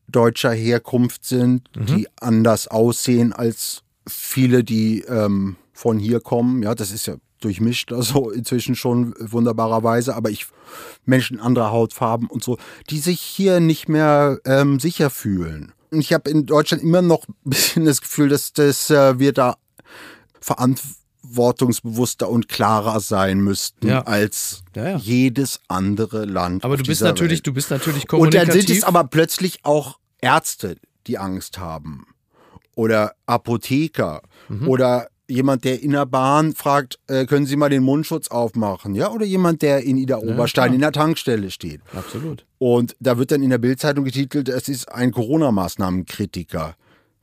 deutscher 0.08 0.52
Herkunft 0.52 1.24
sind, 1.24 1.68
mhm. 1.76 1.86
die 1.86 2.08
anders 2.20 2.68
aussehen 2.68 3.32
als 3.32 3.82
viele, 4.06 4.64
die 4.64 5.00
ähm, 5.02 5.56
von 5.72 5.98
hier 5.98 6.20
kommen. 6.20 6.62
Ja, 6.62 6.74
das 6.74 6.90
ist 6.90 7.06
ja 7.06 7.16
durchmischt, 7.40 7.92
also 7.92 8.30
inzwischen 8.34 8.74
schon 8.74 9.14
wunderbarerweise, 9.18 10.14
aber 10.14 10.30
ich 10.30 10.46
Menschen 11.04 11.40
anderer 11.40 11.70
Hautfarben 11.70 12.28
und 12.28 12.42
so, 12.42 12.58
die 12.90 12.98
sich 12.98 13.20
hier 13.20 13.60
nicht 13.60 13.88
mehr 13.88 14.38
ähm, 14.44 14.80
sicher 14.80 15.10
fühlen. 15.10 15.72
Ich 15.90 16.12
habe 16.12 16.30
in 16.30 16.46
Deutschland 16.46 16.82
immer 16.82 17.02
noch 17.02 17.28
ein 17.28 17.34
bisschen 17.44 17.84
das 17.84 18.00
Gefühl, 18.00 18.30
dass, 18.30 18.52
dass 18.54 18.90
äh, 18.90 19.18
wir 19.18 19.32
da 19.32 19.56
verantwortlich 20.40 20.97
verantwortungsbewusster 21.22 22.28
und 22.28 22.48
klarer 22.48 23.00
sein 23.00 23.40
müssten 23.40 23.88
ja. 23.88 24.02
als 24.02 24.62
ja, 24.74 24.90
ja. 24.90 24.96
jedes 24.98 25.60
andere 25.68 26.24
Land. 26.24 26.64
Aber 26.64 26.76
du 26.76 26.84
bist 26.84 27.02
Welt. 27.02 27.10
natürlich, 27.10 27.42
du 27.42 27.52
bist 27.52 27.70
natürlich 27.70 28.06
kommunikativ. 28.06 28.48
Und 28.48 28.54
dann 28.54 28.66
sind 28.66 28.76
es 28.76 28.84
aber 28.84 29.04
plötzlich 29.04 29.64
auch 29.64 29.98
Ärzte, 30.20 30.76
die 31.06 31.18
Angst 31.18 31.58
haben 31.58 32.06
oder 32.74 33.14
Apotheker 33.26 34.22
mhm. 34.48 34.68
oder 34.68 35.08
jemand, 35.30 35.64
der 35.64 35.82
in 35.82 35.92
der 35.92 36.06
Bahn 36.06 36.54
fragt, 36.54 36.98
äh, 37.06 37.26
können 37.26 37.44
Sie 37.44 37.56
mal 37.56 37.68
den 37.68 37.82
Mundschutz 37.82 38.28
aufmachen, 38.28 38.94
ja? 38.94 39.10
Oder 39.10 39.26
jemand, 39.26 39.60
der 39.60 39.82
in 39.82 39.98
Ida 39.98 40.16
Oberstein 40.16 40.72
in 40.72 40.80
der 40.80 40.92
Tankstelle 40.92 41.50
steht. 41.50 41.82
Absolut. 41.94 42.46
Und 42.56 42.96
da 42.98 43.18
wird 43.18 43.30
dann 43.30 43.42
in 43.42 43.50
der 43.50 43.58
Bildzeitung 43.58 44.04
getitelt, 44.04 44.48
es 44.48 44.68
ist 44.68 44.90
ein 44.90 45.12
Corona-Maßnahmenkritiker. 45.12 46.76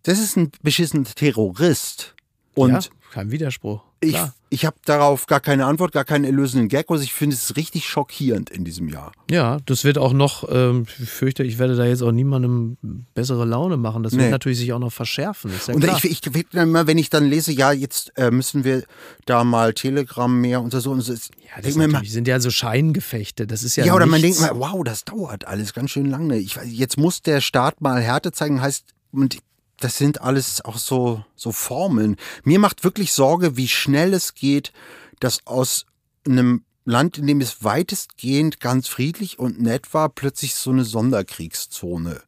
Das 0.04 0.20
ist 0.20 0.38
ein 0.38 0.52
beschissener 0.62 1.06
Terrorist. 1.06 2.14
Und 2.54 2.91
kein 3.16 3.32
Widerspruch 3.32 3.82
Ich, 4.01 4.11
klar. 4.11 4.34
ich 4.49 4.66
habe 4.66 4.76
darauf 4.84 5.26
gar 5.26 5.39
keine 5.39 5.66
Antwort, 5.68 5.93
gar 5.93 6.03
keinen 6.03 6.26
erlösenden 6.26 6.68
Gag. 6.68 6.88
Also 6.89 7.01
ich 7.01 7.13
finde 7.13 7.38
es 7.38 7.55
richtig 7.55 7.88
schockierend 7.88 8.49
in 8.49 8.66
diesem 8.66 8.89
Jahr. 8.89 9.13
Ja, 9.32 9.59
das 9.66 9.86
wird 9.86 9.97
auch 9.97 10.11
noch, 10.11 10.45
ähm, 10.51 10.86
ich 11.01 11.09
fürchte, 11.09 11.43
ich 11.43 11.57
werde 11.57 11.78
da 11.78 11.86
jetzt 11.86 12.03
auch 12.03 12.11
niemandem 12.11 12.76
bessere 13.13 13.45
Laune 13.45 13.78
machen. 13.78 14.03
Das 14.03 14.11
Nee. 14.11 14.24
wird 14.24 14.32
natürlich 14.32 14.57
sich 14.57 14.74
auch 14.74 14.80
noch 14.80 14.91
verschärfen. 14.91 15.49
Ist 15.55 15.70
ja 15.70 15.76
Und 15.76 15.82
klar. 15.86 15.95
ich, 15.97 16.03
ich 16.03 16.36
ich 16.36 16.53
immer, 16.53 16.88
wenn 16.88 16.97
ich 16.97 17.09
dann 17.09 17.24
lese, 17.30 17.53
ja, 17.53 17.72
jetzt 17.72 18.11
äh, 18.18 18.32
müssen 18.32 18.66
wir 18.66 18.84
da 19.26 19.45
mal 19.45 19.74
Telegram 19.74 20.30
mehr 20.41 20.61
und 20.61 20.74
so 20.74 20.91
und 20.91 20.99
so. 20.99 21.13
ja, 21.13 21.20
das 21.61 21.68
ist 21.68 21.78
immer, 21.78 22.03
sind 22.03 22.28
ja 22.28 22.41
so 22.41 22.51
Scheingefechte. 22.51 23.47
Das 23.47 23.63
ist 23.63 23.78
ja. 23.78 23.86
ja, 23.86 23.93
oder 23.95 24.07
man 24.07 24.22
denkt 24.22 24.39
nichts. 24.41 24.53
mal, 24.53 24.59
wow, 24.59 24.84
das 24.84 25.05
dauert 25.05 25.47
alles 25.47 25.74
ganz 25.74 25.91
schön 25.91 26.07
lange. 26.07 26.38
Ich, 26.38 26.59
jetzt 26.66 26.97
muss 26.97 27.22
der 27.22 27.39
Staat 27.39 27.80
mal 27.80 28.01
Härte 28.01 28.34
zeigen, 28.34 28.59
heißt, 28.59 28.84
und 29.13 29.38
das 29.86 30.00
sind 30.00 30.20
alles 30.20 30.66
auch 30.66 30.80
so, 30.80 31.24
so 31.36 31.52
Formeln. 31.52 32.16
Mir 32.44 32.58
macht 32.58 32.84
wirklich 32.84 33.14
Sorge, 33.14 33.56
wie 33.56 33.68
schnell 33.68 34.16
es 34.16 34.34
geht, 34.34 34.74
dass 35.20 35.46
aus 35.46 35.86
einem 36.28 36.64
Land, 36.86 37.20
in 37.20 37.28
dem 37.28 37.40
es 37.40 37.64
weitestgehend 37.64 38.60
ganz 38.60 38.88
friedlich 38.88 39.38
und 39.38 39.62
nett 39.62 39.94
war, 39.94 40.10
plötzlich 40.10 40.56
so 40.56 40.72
eine 40.72 40.86
Sonderkriegszone 40.86 42.24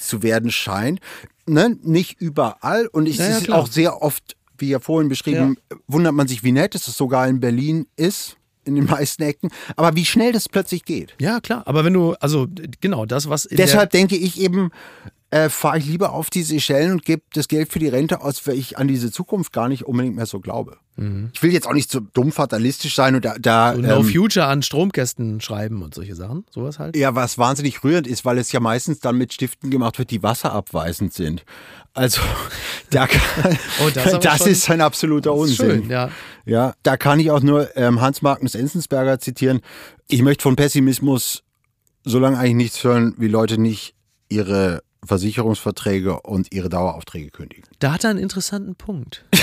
zu 0.00 0.24
werden 0.24 0.50
scheint. 0.50 0.98
Ne? 1.46 1.78
Nicht 1.82 2.20
überall. 2.20 2.88
Und 2.88 3.06
ich, 3.06 3.18
Ja, 3.18 3.38
ja, 3.38 3.54
auch 3.54 3.68
sehr 3.68 4.02
oft, 4.02 4.36
wie 4.56 4.70
ja 4.70 4.80
vorhin 4.80 5.08
beschrieben, 5.08 5.56
wundert 5.86 6.14
man 6.14 6.26
sich, 6.26 6.42
wie 6.42 6.50
nett 6.50 6.74
es 6.74 6.84
sogar 6.84 7.28
in 7.28 7.38
Berlin 7.38 7.86
ist, 7.94 8.38
in 8.64 8.74
den 8.74 8.86
meisten 8.86 9.22
Ecken. 9.22 9.50
Aber 9.76 9.94
wie 9.94 10.04
schnell 10.04 10.32
das 10.32 10.48
plötzlich 10.48 10.84
geht. 10.84 11.14
Ja, 11.20 11.38
klar. 11.38 11.62
Aber 11.64 11.84
wenn 11.84 11.92
du, 11.92 12.14
also 12.14 12.48
genau, 12.80 13.06
das, 13.06 13.28
was 13.28 13.46
Deshalb 13.52 13.90
denke 13.92 14.16
ich 14.16 14.40
eben, 14.40 14.72
äh, 15.30 15.48
fahre 15.50 15.78
ich 15.78 15.86
lieber 15.86 16.12
auf 16.12 16.30
die 16.30 16.42
Seychellen 16.42 16.92
und 16.92 17.04
gebe 17.04 17.22
das 17.34 17.48
Geld 17.48 17.70
für 17.70 17.78
die 17.78 17.88
Rente 17.88 18.22
aus, 18.22 18.46
weil 18.46 18.54
ich 18.54 18.78
an 18.78 18.88
diese 18.88 19.12
Zukunft 19.12 19.52
gar 19.52 19.68
nicht 19.68 19.84
unbedingt 19.84 20.16
mehr 20.16 20.26
so 20.26 20.40
glaube. 20.40 20.78
Ich 21.32 21.44
will 21.44 21.52
jetzt 21.52 21.68
auch 21.68 21.74
nicht 21.74 21.92
so 21.92 22.00
dumm 22.00 22.32
fatalistisch 22.32 22.96
sein 22.96 23.14
und 23.14 23.24
da, 23.24 23.36
da 23.38 23.72
der 23.72 23.94
No 23.94 24.00
ähm, 24.00 24.04
Future 24.04 24.46
an 24.46 24.62
Stromkästen 24.62 25.40
schreiben 25.40 25.82
und 25.82 25.94
solche 25.94 26.16
Sachen, 26.16 26.44
sowas 26.50 26.80
halt. 26.80 26.96
ja, 26.96 27.14
was 27.14 27.38
wahnsinnig 27.38 27.84
rührend 27.84 28.08
ist, 28.08 28.24
weil 28.24 28.36
es 28.36 28.50
ja 28.50 28.58
meistens 28.58 28.98
dann 28.98 29.16
mit 29.16 29.32
Stiften 29.32 29.70
gemacht 29.70 29.96
wird, 30.00 30.10
die 30.10 30.24
wasserabweisend 30.24 31.14
sind. 31.14 31.44
Also 31.94 32.20
da 32.90 33.06
kann, 33.06 33.56
Oh, 33.80 33.90
das 33.94 34.18
das 34.18 34.46
ist 34.46 34.68
ein 34.70 34.80
absoluter 34.80 35.30
ist 35.34 35.38
Unsinn. 35.38 35.82
Schön, 35.82 35.88
ja. 35.90 36.10
Ja, 36.46 36.74
da 36.82 36.96
kann 36.96 37.20
ich 37.20 37.30
auch 37.30 37.42
nur 37.42 37.76
ähm, 37.76 38.00
Hans-Magnus 38.00 38.56
Enzensberger 38.56 39.20
zitieren. 39.20 39.60
Ich 40.08 40.22
möchte 40.22 40.42
von 40.42 40.56
Pessimismus 40.56 41.44
so 42.02 42.18
lange 42.18 42.38
eigentlich 42.38 42.54
nichts 42.56 42.82
hören, 42.82 43.14
wie 43.18 43.28
Leute 43.28 43.56
nicht 43.60 43.94
ihre 44.28 44.82
Versicherungsverträge 45.04 46.20
und 46.20 46.52
ihre 46.52 46.68
Daueraufträge 46.68 47.30
kündigen. 47.30 47.64
Da 47.78 47.92
hat 47.92 48.04
er 48.04 48.10
einen 48.10 48.18
interessanten 48.18 48.74
Punkt. 48.74 49.24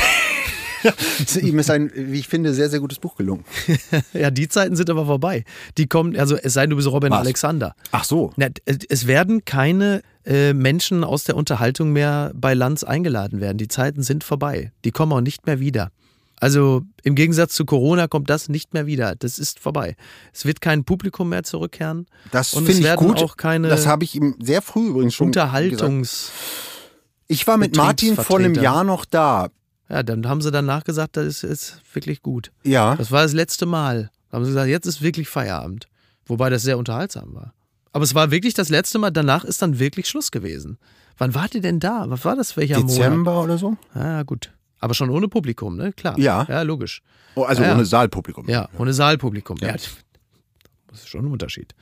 Ihm 1.41 1.59
ist 1.59 1.69
ein, 1.69 1.91
wie 1.95 2.19
ich 2.19 2.27
finde, 2.27 2.53
sehr, 2.53 2.69
sehr 2.69 2.79
gutes 2.79 2.99
Buch 2.99 3.15
gelungen. 3.15 3.43
Ja, 4.13 4.31
die 4.31 4.47
Zeiten 4.47 4.75
sind 4.75 4.89
aber 4.89 5.05
vorbei. 5.05 5.43
Die 5.77 5.87
kommen, 5.87 6.15
also 6.17 6.35
es 6.35 6.53
sei 6.53 6.61
denn, 6.61 6.71
du 6.71 6.75
bist 6.75 6.87
Robin 6.87 7.11
Was? 7.11 7.19
Alexander. 7.19 7.75
Ach 7.91 8.03
so. 8.03 8.31
Na, 8.37 8.47
es 8.65 9.07
werden 9.07 9.45
keine 9.45 10.01
äh, 10.25 10.53
Menschen 10.53 11.03
aus 11.03 11.23
der 11.23 11.35
Unterhaltung 11.35 11.91
mehr 11.91 12.31
bei 12.33 12.53
Lanz 12.53 12.83
eingeladen 12.83 13.41
werden. 13.41 13.57
Die 13.57 13.67
Zeiten 13.67 14.03
sind 14.03 14.23
vorbei. 14.23 14.71
Die 14.83 14.91
kommen 14.91 15.11
auch 15.13 15.21
nicht 15.21 15.45
mehr 15.45 15.59
wieder. 15.59 15.91
Also 16.39 16.83
im 17.03 17.15
Gegensatz 17.15 17.53
zu 17.55 17.65
Corona 17.65 18.07
kommt 18.07 18.29
das 18.29 18.49
nicht 18.49 18.73
mehr 18.73 18.85
wieder. 18.85 19.15
Das 19.15 19.39
ist 19.39 19.59
vorbei. 19.59 19.95
Es 20.33 20.45
wird 20.45 20.61
kein 20.61 20.83
Publikum 20.83 21.29
mehr 21.29 21.43
zurückkehren. 21.43 22.07
Das 22.31 22.49
finde 22.49 22.73
ich 22.73 22.95
gut. 22.95 23.23
auch 23.23 23.37
keine 23.37 23.69
das 23.69 23.87
habe 23.87 24.03
ich 24.03 24.15
ihm 24.15 24.35
sehr 24.41 24.61
früh 24.61 24.89
übrigens 24.89 25.13
schon 25.13 25.31
gesagt. 25.31 25.53
Unterhaltungs. 25.53 26.31
Ich 27.27 27.47
war 27.47 27.57
mit 27.57 27.75
Martin 27.75 28.15
vor 28.15 28.39
einem. 28.39 28.53
Jahr 28.53 28.83
noch 28.83 29.05
da. 29.05 29.49
Ja, 29.89 30.03
dann 30.03 30.27
haben 30.27 30.41
sie 30.41 30.51
danach 30.51 30.83
gesagt, 30.83 31.15
das 31.17 31.25
ist, 31.25 31.43
ist 31.43 31.81
wirklich 31.93 32.21
gut. 32.21 32.51
Ja. 32.63 32.95
Das 32.95 33.11
war 33.11 33.23
das 33.23 33.33
letzte 33.33 33.65
Mal. 33.65 34.11
Da 34.29 34.37
haben 34.37 34.45
sie 34.45 34.51
gesagt, 34.51 34.67
jetzt 34.67 34.85
ist 34.87 35.01
wirklich 35.01 35.29
Feierabend. 35.29 35.87
Wobei 36.25 36.49
das 36.49 36.63
sehr 36.63 36.77
unterhaltsam 36.77 37.33
war. 37.33 37.53
Aber 37.91 38.03
es 38.03 38.15
war 38.15 38.31
wirklich 38.31 38.53
das 38.53 38.69
letzte 38.69 38.99
Mal, 38.99 39.11
danach 39.11 39.45
ist 39.45 39.61
dann 39.61 39.79
wirklich 39.79 40.07
Schluss 40.07 40.31
gewesen. 40.31 40.77
Wann 41.17 41.33
wart 41.33 41.55
ihr 41.55 41.61
denn 41.61 41.79
da? 41.79 42.05
Was 42.07 42.25
war 42.25 42.35
das? 42.35 42.57
Welcher 42.57 42.79
Monat? 42.79 42.97
Dezember 42.97 43.43
oder 43.43 43.57
so? 43.57 43.77
Ah, 43.93 44.23
gut. 44.23 44.51
Aber 44.85 44.93
schon 44.93 45.09
ohne 45.09 45.27
Publikum, 45.27 45.75
ne? 45.77 45.93
Klar. 45.93 46.15
Ja. 46.19 46.45
Ja, 46.47 46.61
logisch. 46.61 47.01
Oh, 47.33 47.41
also 47.41 47.63
Ja, 47.63 47.69
ja. 47.69 47.73
ohne 47.73 47.85
Saalpublikum. 47.85 48.47
Ja, 48.47 48.69
ohne 48.77 48.93
Saalpublikum. 48.93 49.57
Ja. 49.59 49.69
Ja. 49.69 49.73
Das 49.73 50.99
ist 50.99 51.09
schon 51.09 51.25
ein 51.25 51.31
Unterschied. 51.31 51.73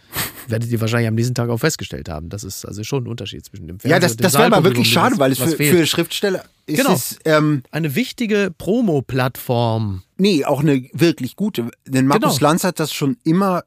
Werdet 0.48 0.72
ihr 0.72 0.80
wahrscheinlich 0.80 1.10
am 1.10 1.16
nächsten 1.16 1.36
Tag 1.36 1.50
auch 1.50 1.58
festgestellt 1.58 2.08
haben. 2.08 2.30
Das 2.30 2.46
ist 2.46 2.64
also 2.66 2.82
schon 2.86 3.04
ein 3.04 3.08
Unterschied 3.10 3.44
zwischen 3.46 3.68
dem 3.68 3.76
Ja, 3.84 4.00
Fernseher 4.00 4.00
das, 4.00 4.12
und 4.14 4.20
dem 4.20 4.24
das 4.24 4.34
wäre 4.36 4.46
aber 4.46 4.64
wirklich 4.64 4.90
schade, 4.90 5.20
weil 5.20 5.34
es 5.34 5.40
für, 5.40 5.50
für 5.58 5.86
Schriftsteller 5.86 6.46
ist 6.66 6.78
Genau. 6.78 6.94
es, 6.94 7.20
ähm, 7.26 7.64
Eine 7.72 7.94
wichtige 7.96 8.52
Promo-Plattform. 8.58 10.04
nee, 10.18 10.46
auch 10.46 10.62
eine 10.62 10.88
wirklich 10.94 11.36
gute. 11.36 11.70
Denn 11.86 12.08
Markus 12.08 12.38
Genau. 12.38 12.50
Lanz 12.50 12.64
hat 12.64 12.80
das 12.80 12.94
schon 12.94 13.18
immer 13.26 13.64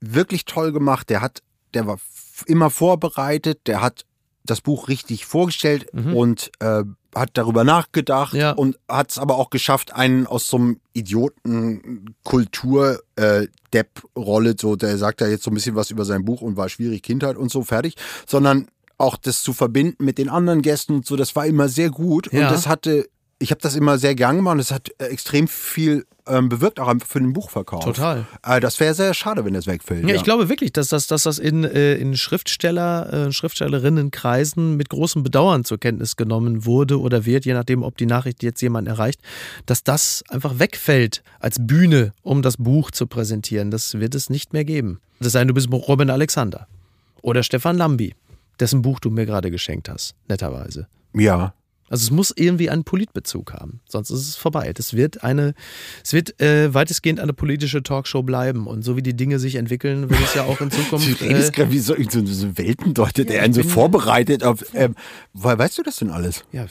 wirklich 0.00 0.46
toll 0.46 0.72
gemacht. 0.72 1.10
Der 1.10 1.20
hat, 1.20 1.42
der 1.74 1.86
war 1.86 1.98
immer 2.46 2.70
vorbereitet, 2.70 3.60
der 3.66 3.82
hat 3.82 4.06
das 4.44 4.62
Buch 4.62 4.88
richtig 4.88 5.26
vorgestellt 5.26 5.86
und 5.92 6.50
äh, 6.60 6.82
hat 7.14 7.30
darüber 7.34 7.64
nachgedacht. 7.64 8.34
Ja. 8.34 8.52
und 8.52 8.78
hat 8.88 9.10
es 9.10 9.18
aber 9.18 9.36
auch 9.36 9.50
geschafft, 9.50 9.94
einen 9.94 10.26
aus 10.26 10.48
so 10.48 10.56
einem 10.56 10.80
Idioten 10.92 12.14
Kultur 12.24 13.00
äh, 13.16 13.46
so 14.60 14.76
der 14.76 14.98
sagt 14.98 15.20
ja 15.20 15.28
jetzt 15.28 15.44
so 15.44 15.50
ein 15.50 15.54
bisschen 15.54 15.76
was 15.76 15.90
über 15.90 16.04
sein 16.04 16.24
Buch 16.24 16.40
und 16.42 16.56
war 16.56 16.68
schwierig 16.68 17.02
Kindheit 17.02 17.36
und 17.36 17.50
so 17.50 17.62
fertig, 17.62 17.94
sondern 18.26 18.68
auch 18.98 19.16
das 19.16 19.42
zu 19.42 19.52
verbinden 19.52 20.04
mit 20.04 20.18
den 20.18 20.28
anderen 20.28 20.62
Gästen 20.62 20.94
und 20.96 21.06
so, 21.06 21.16
das 21.16 21.34
war 21.34 21.46
immer 21.46 21.68
sehr 21.68 21.90
gut 21.90 22.30
Ja. 22.32 22.46
und 22.48 22.52
das 22.54 22.66
hatte, 22.66 23.08
ich 23.42 23.50
habe 23.50 23.60
das 23.60 23.74
immer 23.74 23.98
sehr 23.98 24.14
gern 24.14 24.36
gemacht 24.36 24.54
und 24.54 24.60
es 24.60 24.70
hat 24.70 24.90
äh, 24.98 25.06
extrem 25.06 25.48
viel 25.48 26.04
ähm, 26.26 26.50
bewirkt, 26.50 26.78
auch 26.78 26.88
einfach 26.88 27.08
für 27.08 27.20
den 27.20 27.32
Buchverkauf. 27.32 27.82
Total. 27.82 28.26
Äh, 28.44 28.60
das 28.60 28.78
wäre 28.78 28.92
sehr 28.92 29.14
schade, 29.14 29.46
wenn 29.46 29.54
das 29.54 29.66
wegfällt. 29.66 30.06
Ja, 30.06 30.14
ich 30.14 30.24
glaube 30.24 30.50
wirklich, 30.50 30.72
dass 30.72 30.88
das, 30.88 31.06
dass 31.06 31.22
das 31.22 31.38
in, 31.38 31.64
äh, 31.64 31.94
in 31.94 32.16
Schriftsteller, 32.16 33.28
äh, 33.28 33.32
Schriftstellerinnenkreisen 33.32 34.76
mit 34.76 34.90
großem 34.90 35.22
Bedauern 35.22 35.64
zur 35.64 35.78
Kenntnis 35.78 36.16
genommen 36.16 36.66
wurde 36.66 37.00
oder 37.00 37.24
wird, 37.24 37.46
je 37.46 37.54
nachdem, 37.54 37.82
ob 37.82 37.96
die 37.96 38.06
Nachricht 38.06 38.42
jetzt 38.42 38.60
jemanden 38.60 38.90
erreicht, 38.90 39.20
dass 39.64 39.82
das 39.82 40.22
einfach 40.28 40.58
wegfällt 40.58 41.22
als 41.40 41.56
Bühne, 41.66 42.12
um 42.22 42.42
das 42.42 42.58
Buch 42.58 42.90
zu 42.90 43.06
präsentieren. 43.06 43.70
Das 43.70 43.94
wird 43.94 44.14
es 44.14 44.28
nicht 44.28 44.52
mehr 44.52 44.66
geben. 44.66 45.00
Das 45.18 45.32
sei 45.32 45.40
denn, 45.40 45.48
du 45.48 45.54
bist 45.54 45.68
Robin 45.72 46.10
Alexander 46.10 46.66
oder 47.22 47.42
Stefan 47.42 47.78
Lambi, 47.78 48.14
dessen 48.60 48.82
Buch 48.82 49.00
du 49.00 49.08
mir 49.08 49.24
gerade 49.24 49.50
geschenkt 49.50 49.88
hast, 49.88 50.14
netterweise. 50.28 50.88
Ja. 51.14 51.54
Also 51.90 52.04
es 52.04 52.10
muss 52.10 52.32
irgendwie 52.34 52.70
einen 52.70 52.84
Politbezug 52.84 53.52
haben, 53.52 53.80
sonst 53.86 54.08
ist 54.10 54.20
es 54.26 54.36
vorbei. 54.36 54.72
Das 54.72 54.94
wird 54.94 55.22
eine, 55.22 55.52
es 56.02 56.12
wird 56.14 56.40
äh, 56.40 56.72
weitestgehend 56.72 57.20
eine 57.20 57.32
politische 57.34 57.82
Talkshow 57.82 58.22
bleiben 58.22 58.66
und 58.66 58.82
so 58.82 58.96
wie 58.96 59.02
die 59.02 59.14
Dinge 59.14 59.38
sich 59.38 59.56
entwickeln, 59.56 60.08
wird 60.08 60.20
es 60.22 60.34
ja 60.34 60.44
auch 60.44 60.60
in 60.62 60.70
Du 60.70 60.76
Zukunft. 60.76 61.20
redest 61.20 61.48
Äh, 61.50 61.52
gerade 61.52 61.72
wie 61.72 61.80
so, 61.80 61.94
so, 62.08 62.24
so 62.24 62.56
Weltendeuter, 62.56 63.24
der 63.24 63.36
Ja, 63.36 63.42
einen 63.42 63.52
so 63.52 63.62
vorbereitet 63.64 64.44
auf. 64.44 64.64
Ähm, 64.74 64.94
woher 65.34 65.58
weißt 65.58 65.76
du 65.78 65.82
das 65.82 65.96
denn 65.96 66.10
alles? 66.10 66.44
ja, 66.52 66.64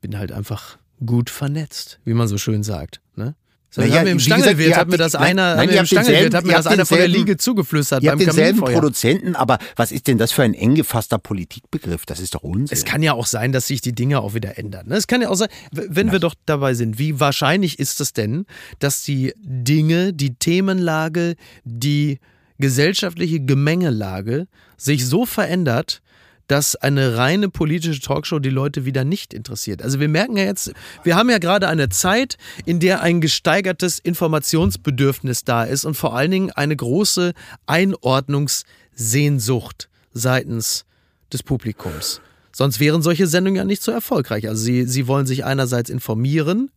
bin 0.00 0.18
halt 0.18 0.32
einfach 0.32 0.76
gut 1.06 1.30
vernetzt, 1.30 2.00
wie 2.04 2.12
man 2.14 2.26
so 2.28 2.36
schön 2.36 2.62
sagt. 2.64 3.00
Ne? 3.14 3.36
So, 3.70 3.82
Naja, 3.82 3.96
haben 3.98 4.06
wir 4.06 4.12
im 4.12 4.18
gesagt, 4.18 4.40
Stangelwirt 4.40 4.70
ihr 4.70 4.76
hat 4.76 4.88
mir 4.88 4.96
das 4.96 5.14
einer, 5.14 5.56
nein, 5.56 5.68
im 5.68 5.84
Stangelwirt 5.84 6.34
hat 6.34 6.44
mir 6.46 6.54
das 6.54 6.66
einer 6.66 6.86
von 6.86 6.96
der 6.96 7.08
Liege 7.08 7.36
zugeflüstert 7.36 8.02
Ihr 8.02 8.10
beim 8.12 8.18
habt 8.20 8.28
denselben 8.28 8.58
Kaminfeuer. 8.60 8.80
Produzenten, 8.80 9.36
aber 9.36 9.58
was 9.76 9.92
ist 9.92 10.06
denn 10.06 10.16
das 10.16 10.32
für 10.32 10.42
ein 10.42 10.54
eng 10.54 10.74
gefasster 10.74 11.18
Politikbegriff? 11.18 12.06
Das 12.06 12.18
ist 12.18 12.34
doch 12.34 12.42
Unsinn. 12.42 12.68
Es 12.70 12.86
kann 12.86 13.02
ja 13.02 13.12
auch 13.12 13.26
sein, 13.26 13.52
dass 13.52 13.66
sich 13.66 13.82
die 13.82 13.92
Dinge 13.94 14.20
auch 14.20 14.32
wieder 14.32 14.56
ändern. 14.58 14.88
ne? 14.88 14.96
Es 14.96 15.06
kann 15.06 15.20
ja 15.20 15.28
auch 15.28 15.34
sein, 15.34 15.48
wenn 15.70 16.12
wir 16.12 16.18
doch 16.18 16.34
dabei 16.46 16.72
sind, 16.72 16.98
wie 16.98 17.20
wahrscheinlich 17.20 17.78
ist 17.78 18.00
es 18.00 18.14
denn, 18.14 18.46
dass 18.78 19.02
die 19.02 19.34
Dinge, 19.36 20.14
die 20.14 20.36
Themenlage, 20.36 21.36
die 21.64 22.20
gesellschaftliche 22.58 23.40
Gemengelage 23.40 24.46
sich 24.78 25.06
so 25.06 25.26
verändert, 25.26 26.00
dass 26.48 26.74
eine 26.76 27.16
reine 27.16 27.48
politische 27.48 28.00
Talkshow 28.00 28.38
die 28.40 28.50
Leute 28.50 28.84
wieder 28.84 29.04
nicht 29.04 29.32
interessiert. 29.32 29.82
Also 29.82 30.00
wir 30.00 30.08
merken 30.08 30.36
ja 30.36 30.44
jetzt, 30.44 30.72
wir 31.04 31.14
haben 31.14 31.30
ja 31.30 31.38
gerade 31.38 31.68
eine 31.68 31.88
Zeit, 31.90 32.36
in 32.64 32.80
der 32.80 33.02
ein 33.02 33.20
gesteigertes 33.20 33.98
Informationsbedürfnis 34.00 35.44
da 35.44 35.62
ist 35.64 35.84
und 35.84 35.94
vor 35.94 36.16
allen 36.16 36.30
Dingen 36.30 36.50
eine 36.50 36.74
große 36.74 37.34
Einordnungssehnsucht 37.66 39.88
seitens 40.12 40.84
des 41.32 41.42
Publikums. 41.42 42.20
Sonst 42.52 42.80
wären 42.80 43.02
solche 43.02 43.26
Sendungen 43.26 43.56
ja 43.56 43.64
nicht 43.64 43.82
so 43.82 43.92
erfolgreich. 43.92 44.48
Also 44.48 44.62
sie, 44.64 44.84
sie 44.84 45.06
wollen 45.06 45.26
sich 45.26 45.44
einerseits 45.44 45.90
informieren, 45.90 46.70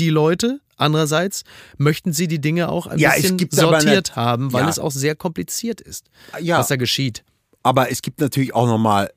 die 0.00 0.10
Leute. 0.10 0.60
Andererseits 0.76 1.44
möchten 1.78 2.12
sie 2.12 2.26
die 2.28 2.40
Dinge 2.40 2.68
auch 2.68 2.86
ein 2.88 2.98
Ja, 2.98 3.12
bisschen 3.14 3.38
sortiert 3.50 4.08
nicht- 4.08 4.16
haben, 4.16 4.52
weil 4.52 4.64
Ja. 4.64 4.68
es 4.68 4.78
auch 4.80 4.90
sehr 4.90 5.14
kompliziert 5.14 5.80
ist, 5.80 6.06
Ja. 6.40 6.58
was 6.58 6.66
da 6.68 6.74
geschieht. 6.76 7.22
Aber 7.66 7.90
es 7.90 8.00
gibt 8.02 8.20
natürlich 8.20 8.54
auch 8.54 8.66
nochmal 8.66 9.10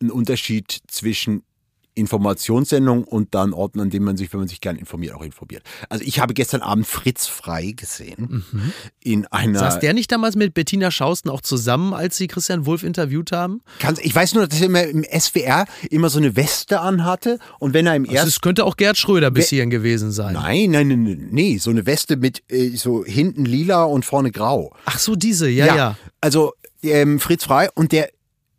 einen 0.00 0.10
Unterschied 0.10 0.78
zwischen 0.88 1.42
Informationssendung 1.94 3.04
und 3.04 3.34
dann 3.34 3.52
Orten, 3.52 3.78
an 3.80 3.90
denen 3.90 4.04
man 4.06 4.16
sich, 4.16 4.32
wenn 4.32 4.40
man 4.40 4.48
sich 4.48 4.60
gern 4.60 4.76
informiert, 4.76 5.14
auch 5.14 5.22
informiert. 5.22 5.62
Also 5.88 6.04
ich 6.06 6.18
habe 6.20 6.34
gestern 6.34 6.62
Abend 6.62 6.86
Fritz 6.86 7.26
Frei 7.26 7.72
gesehen 7.76 8.44
in 9.02 9.26
einer. 9.26 9.58
Saß 9.58 9.80
der 9.80 9.92
nicht 9.92 10.10
damals 10.10 10.34
mit 10.36 10.54
Bettina 10.54 10.90
Schausten 10.90 11.28
auch 11.28 11.40
zusammen, 11.42 11.92
als 11.92 12.16
sie 12.16 12.26
Christian 12.26 12.64
Wulff 12.64 12.84
interviewt 12.84 13.32
haben? 13.32 13.60
Kannst- 13.80 14.02
ich 14.04 14.14
weiß 14.14 14.34
nur, 14.34 14.46
dass 14.46 14.60
er 14.60 14.66
immer 14.66 14.84
im 14.84 15.04
SWR 15.04 15.66
immer 15.90 16.08
so 16.08 16.18
eine 16.18 16.36
Weste 16.36 16.80
anhatte 16.80 17.38
und 17.58 17.74
wenn 17.74 17.86
er 17.86 17.96
im 17.96 18.04
Also 18.04 18.14
ersten 18.14 18.28
es 18.28 18.40
könnte 18.40 18.64
auch 18.64 18.76
Gerd 18.76 18.96
Schröder 18.96 19.30
bis 19.30 19.48
hierhin 19.48 19.68
gewesen 19.70 20.10
sein. 20.12 20.32
Nein, 20.34 20.70
nein, 20.70 20.88
nein, 20.88 21.02
nein, 21.02 21.28
nee, 21.32 21.58
so 21.58 21.70
eine 21.70 21.84
Weste 21.86 22.16
mit 22.16 22.42
äh, 22.50 22.70
so 22.76 23.04
hinten 23.04 23.44
lila 23.44 23.84
und 23.84 24.04
vorne 24.04 24.30
grau. 24.30 24.74
Ach 24.86 24.98
so, 24.98 25.16
diese, 25.16 25.50
ja, 25.50 25.76
ja. 25.76 25.96
Also 26.22 26.52
ähm, 26.82 27.20
Fritz 27.20 27.44
Frei 27.44 27.68
und 27.74 27.92
der 27.92 28.10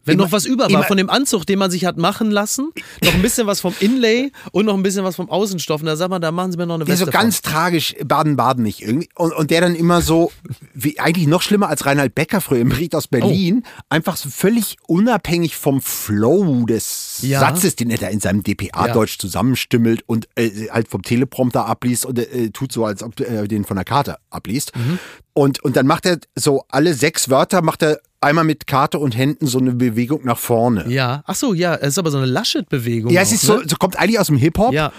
Wenn 0.03 0.15
immer- 0.15 0.24
noch 0.24 0.32
was 0.32 0.45
über 0.45 0.63
war 0.63 0.69
immer- 0.72 0.84
von 0.84 0.97
dem 0.97 1.11
Anzug, 1.11 1.45
den 1.45 1.59
man 1.59 1.69
sich 1.69 1.86
hat 1.86 1.95
machen 1.97 2.32
lassen, 2.32 2.72
noch 3.03 3.13
ein 3.13 3.22
bisschen 3.22 3.45
was 3.45 3.61
vom 3.61 3.76
Inlay 3.82 4.32
und 4.51 4.65
noch 4.65 4.74
ein 4.74 4.82
bisschen 4.82 5.03
was 5.03 5.15
vom 5.15 5.30
Außenstoff. 5.30 5.82
Und 5.82 5.86
da 5.86 5.95
sagt 5.95 6.09
man, 6.09 6.19
da 6.19 6.32
machen 6.32 6.51
sie 6.51 6.57
mir 6.57 6.65
noch 6.65 6.74
eine 6.74 6.86
Der 6.86 6.93
Weste 6.93 7.05
so 7.05 7.11
ganz 7.11 7.43
tragisch 7.43 7.93
Baden-Baden 8.03 8.63
nicht 8.63 8.82
irgendwie. 8.82 9.09
Und, 9.13 9.32
und 9.32 9.51
der 9.51 9.61
dann 9.61 9.76
immer 9.76 10.01
so, 10.01 10.32
wie 10.74 10.99
eigentlich 10.99 11.28
noch 11.28 11.43
schlimmer 11.43 11.69
als 11.69 11.86
Reinhard 11.86 12.15
Becker 12.15 12.41
früher 12.41 12.61
im 12.61 12.69
Bericht 12.69 12.95
aus 12.95 13.07
Berlin, 13.07 13.61
Oh. 13.63 13.69
einfach 13.89 14.17
so 14.17 14.30
völlig 14.30 14.78
unabhängig 14.88 15.55
vom 15.55 15.82
Flow 15.84 16.65
des 16.65 17.19
Ja. 17.22 17.39
Satzes, 17.39 17.76
den 17.76 17.91
er 17.91 17.99
da 17.99 18.07
in 18.07 18.19
seinem 18.19 18.41
DPA-Deutsch 18.41 19.19
zusammenstimmelt 19.19 20.01
und 20.07 20.28
äh, 20.36 20.69
halt 20.72 20.88
vom 20.88 21.03
Teleprompter 21.03 21.67
abliest 21.67 22.07
und 22.07 22.17
äh, 22.17 22.49
tut 22.49 22.72
so, 22.72 22.86
als 22.86 23.03
ob 23.03 23.19
er 23.19 23.47
den 23.47 23.65
von 23.65 23.76
der 23.76 23.86
Karte 23.86 24.17
abliest. 24.32 24.76
Mhm. 24.76 24.97
Und, 25.34 25.63
und 25.63 25.76
dann 25.76 25.86
macht 25.86 26.07
er 26.07 26.17
so 26.34 26.63
alle 26.69 26.95
sechs 26.95 27.30
Wörter, 27.30 27.61
macht 27.61 27.84
er 27.84 28.01
einmal 28.22 28.43
mit 28.45 28.67
Karte 28.67 28.99
und 28.99 29.17
Händen 29.17 29.47
so 29.47 29.59
eine 29.59 29.72
Bewegung 29.74 30.22
nach 30.24 30.38
vorne. 30.38 30.86
Ja, 30.88 31.24
ach 31.26 31.36
so, 31.36 31.53
ja, 31.53 31.76
es 31.76 31.89
ist 31.89 31.97
aber 31.97 32.11
so 32.11 32.17
eine 32.17 32.28
Laschet-Bewegung. 32.28 33.11
Ja, 33.11 33.22
es 33.22 33.30
auch, 33.30 33.34
ist 33.34 33.41
so, 33.41 33.57
ne? 33.57 33.63
so 33.67 33.76
kommt 33.78 33.97
eigentlich 33.99 34.19
aus 34.19 34.28
dem 34.28 34.38
Hip-Hop, 34.38 34.74
Ja. 34.74 34.91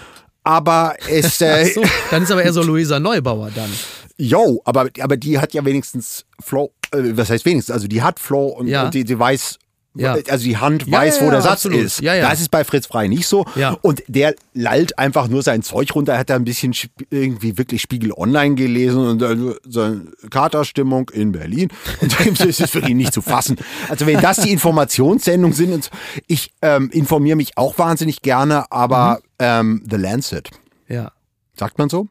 aber 0.45 0.95
es... 1.09 1.41
Äh, 1.41 1.67
so, 1.73 1.83
dann 2.11 2.25
ist 2.25 2.31
aber 2.31 2.43
eher 2.43 2.53
so 2.53 2.63
Luisa 2.63 2.99
Neubauer 3.01 3.51
dann. 3.55 3.71
Yo, 4.19 4.61
aber, 4.65 4.89
aber 5.01 5.17
die 5.17 5.39
hat 5.39 5.55
ja 5.55 5.65
wenigstens 5.65 6.25
Flow, 6.41 6.73
äh, 6.93 6.99
was 7.17 7.31
heißt 7.31 7.45
wenigstens? 7.45 7.73
Also 7.73 7.89
die 7.89 8.03
hat 8.03 8.21
Flow 8.21 8.47
und, 8.49 8.67
Ja. 8.67 8.85
und 8.85 8.95
die, 8.95 9.05
die 9.05 9.19
weiß, 9.19 9.59
Ja. 9.95 10.15
also 10.29 10.45
die 10.45 10.57
Hand 10.57 10.87
Ja, 10.87 10.99
weiß, 11.01 11.21
ja, 11.21 11.27
wo 11.27 11.31
der 11.31 11.43
Satz 11.43 11.53
absolut. 11.67 11.81
ist. 11.81 12.01
Ja, 12.01 12.15
ja. 12.15 12.29
Das 12.31 12.41
ist 12.41 12.51
bei 12.51 12.65
Fritz 12.65 12.87
Frei 12.87 13.09
nicht 13.09 13.27
so. 13.27 13.45
Ja. 13.57 13.77
Und 13.83 14.03
der 14.09 14.35
lallt 14.55 14.99
einfach 14.99 15.29
nur 15.29 15.43
sein 15.43 15.63
Zeug 15.63 15.95
runter, 15.95 16.17
hat 16.17 16.31
da 16.31 16.37
ein 16.37 16.45
bisschen 16.45 16.75
irgendwie 17.11 17.59
wirklich 17.59 17.83
Spiegel 17.83 18.13
Online 18.13 18.55
gelesen 18.55 19.07
und 19.07 19.19
dann 19.21 19.55
seine 19.69 20.07
Katerstimmung 20.31 21.11
in 21.11 21.33
Berlin. 21.33 21.69
Und 22.01 22.41
es 22.41 22.59
ist 22.61 22.75
wirklich 22.75 22.95
nicht 22.95 23.13
zu 23.13 23.21
fassen. 23.23 23.57
Also 23.89 24.07
wenn 24.07 24.21
das 24.21 24.39
die 24.39 24.51
Informationssendungen 24.51 25.55
sind, 25.55 25.73
und 25.73 25.85
so, 25.85 25.91
ich 26.27 26.53
ähm, 26.63 26.89
informiere 26.91 27.37
mich 27.37 27.59
auch 27.59 27.77
wahnsinnig 27.79 28.23
gerne, 28.23 28.71
aber 28.71 29.19
Mhm. 29.19 29.23
ähm, 29.41 29.85
The 29.91 29.97
Lancet. 29.97 30.49
Ja. 30.89 31.13
Sagt 31.57 31.79
man 31.79 31.89
so? 31.89 32.09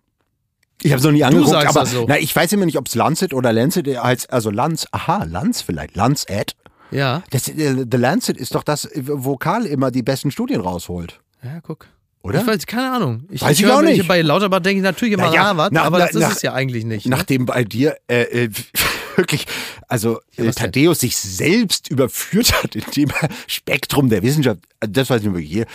Ich 0.83 0.91
habe 0.91 0.99
es 0.99 1.03
noch 1.05 1.11
nie 1.11 1.23
angeguckt, 1.23 1.53
aber 1.53 1.85
so. 1.85 2.05
na, 2.07 2.17
ich 2.17 2.35
weiß 2.35 2.51
immer 2.53 2.65
nicht, 2.65 2.77
ob 2.77 2.87
es 2.87 2.95
Lancet 2.95 3.33
oder 3.33 3.53
Lancet 3.53 3.87
heißt. 3.87 4.31
Also 4.33 4.49
Lanz, 4.49 4.87
aha, 4.91 5.23
Lanz 5.25 5.61
vielleicht, 5.61 5.95
Lancet. 5.95 6.55
Ja. 6.91 7.23
Das, 7.29 7.47
äh, 7.47 7.85
The 7.89 7.97
Lancet 7.97 8.37
ist 8.37 8.53
doch 8.55 8.63
das 8.63 8.85
äh, 8.85 9.01
Vokal 9.05 9.65
immer 9.65 9.91
die 9.91 10.03
besten 10.03 10.29
Studien 10.31 10.61
rausholt. 10.61 11.19
Ja, 11.43 11.59
guck. 11.61 11.87
Oder? 12.23 12.41
Ich 12.41 12.45
weiß, 12.47 12.67
keine 12.67 12.91
Ahnung. 12.91 13.23
Ich, 13.31 13.41
Weiß 13.41 13.57
ich 13.59 13.65
höre- 13.65 13.77
auch 13.77 13.81
nicht. 13.81 14.07
Bei 14.07 14.21
Lauterbach 14.21 14.59
denke 14.59 14.77
ich 14.77 14.83
natürlich 14.83 15.15
immer 15.15 15.27
Na 15.29 15.33
ja, 15.33 15.43
Ravat, 15.43 15.71
nach- 15.73 15.85
aber 15.85 15.97
nach- 15.99 16.05
das 16.07 16.15
ist 16.15 16.21
nach- 16.21 16.35
es 16.35 16.41
ja 16.43 16.53
eigentlich 16.53 16.85
nicht. 16.85 17.07
Ne? 17.07 17.15
Nachdem 17.15 17.47
bei 17.47 17.63
dir 17.63 17.97
äh, 18.07 18.43
äh, 18.43 18.49
wirklich, 19.15 19.45
also 19.87 20.19
Ja, 20.35 20.43
äh? 20.45 20.51
Thaddeus 20.51 20.99
sich 20.99 21.17
selbst 21.17 21.89
überführt 21.89 22.53
hat, 22.61 22.75
indem 22.75 23.09
er 23.21 23.29
Spektrum 23.47 24.09
der 24.09 24.21
Wissenschaft, 24.21 24.59
das 24.81 25.09
weiß 25.09 25.23
ich 25.23 25.29
nicht 25.29 25.49
hier, 25.49 25.65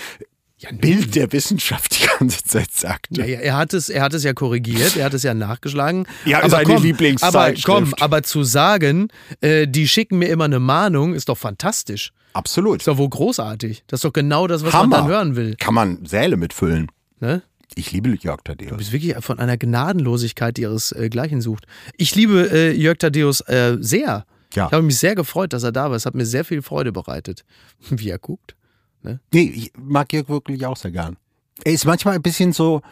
Bild 0.72 1.16
der 1.16 1.32
Wissenschaft 1.32 1.94
ganze 2.18 2.42
Zeit 2.44 2.72
sagte. 2.72 3.20
Ja, 3.20 3.26
ja, 3.26 3.38
er 3.40 3.56
hat 3.56 3.74
es, 3.74 3.88
er 3.88 4.02
hat 4.02 4.14
es 4.14 4.22
ja 4.24 4.32
korrigiert, 4.32 4.96
er 4.96 5.04
hat 5.06 5.14
es 5.14 5.22
ja 5.22 5.34
nachgeschlagen. 5.34 6.06
Ja, 6.24 6.38
aber 6.40 6.50
seine 6.50 6.64
komm, 6.74 6.82
Lieblingszeitschrift. 6.82 7.68
Aber 7.68 7.80
komm, 7.80 7.94
aber 8.00 8.22
zu 8.22 8.42
sagen, 8.42 9.08
äh, 9.40 9.66
die 9.68 9.86
schicken 9.88 10.18
mir 10.18 10.28
immer 10.28 10.44
eine 10.44 10.58
Mahnung, 10.60 11.14
ist 11.14 11.28
doch 11.28 11.38
fantastisch. 11.38 12.12
Absolut. 12.32 12.78
Ist 12.80 12.88
doch 12.88 12.98
wohl 12.98 13.08
großartig. 13.08 13.84
Das 13.86 13.98
ist 13.98 14.04
doch 14.04 14.12
genau 14.12 14.46
das, 14.46 14.64
was 14.64 14.72
Hammer. 14.72 14.88
man 14.88 15.00
dann 15.00 15.08
hören 15.08 15.36
will. 15.36 15.56
Kann 15.58 15.74
man 15.74 16.04
Säle 16.04 16.36
mitfüllen. 16.36 16.90
Ne? 17.20 17.42
Ich 17.74 17.92
liebe 17.92 18.10
Jörg 18.20 18.40
Du 18.42 18.52
Thaddeus. 18.54 18.76
bist 18.76 18.92
wirklich 18.92 19.14
von 19.24 19.38
einer 19.38 19.56
Gnadenlosigkeit, 19.56 20.56
die 20.56 20.62
ihresgleichen 20.62 21.40
sucht. 21.40 21.66
Ich 21.96 22.14
liebe 22.14 22.48
äh, 22.52 22.72
Jörg 22.72 22.98
Thaddeus 22.98 23.40
äh, 23.42 23.76
sehr. 23.80 24.24
Ja. 24.54 24.66
Ich 24.66 24.72
habe 24.72 24.82
mich 24.82 24.98
sehr 24.98 25.14
gefreut, 25.14 25.52
dass 25.52 25.62
er 25.62 25.72
da 25.72 25.90
war. 25.90 25.96
Es 25.96 26.06
hat 26.06 26.14
mir 26.14 26.26
sehr 26.26 26.44
viel 26.44 26.62
Freude 26.62 26.92
bereitet, 26.92 27.44
wie 27.90 28.08
er 28.10 28.18
guckt. 28.18 28.54
Nee, 29.02 29.52
ich 29.54 29.72
mag 29.78 30.12
Jörg 30.12 30.28
wirklich 30.28 30.66
auch 30.66 30.76
sehr 30.76 30.90
gern. 30.90 31.16
Er 31.64 31.72
ist 31.72 31.84
manchmal 31.84 32.14
ein 32.14 32.22
bisschen 32.22 32.52
so, 32.52 32.82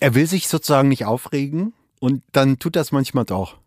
er 0.00 0.14
will 0.14 0.26
sich 0.26 0.48
sozusagen 0.48 0.88
nicht 0.88 1.04
aufregen 1.04 1.72
und 2.00 2.22
dann 2.32 2.58
tut 2.58 2.76
das 2.76 2.90
manchmal 2.92 3.24
doch. 3.24 3.58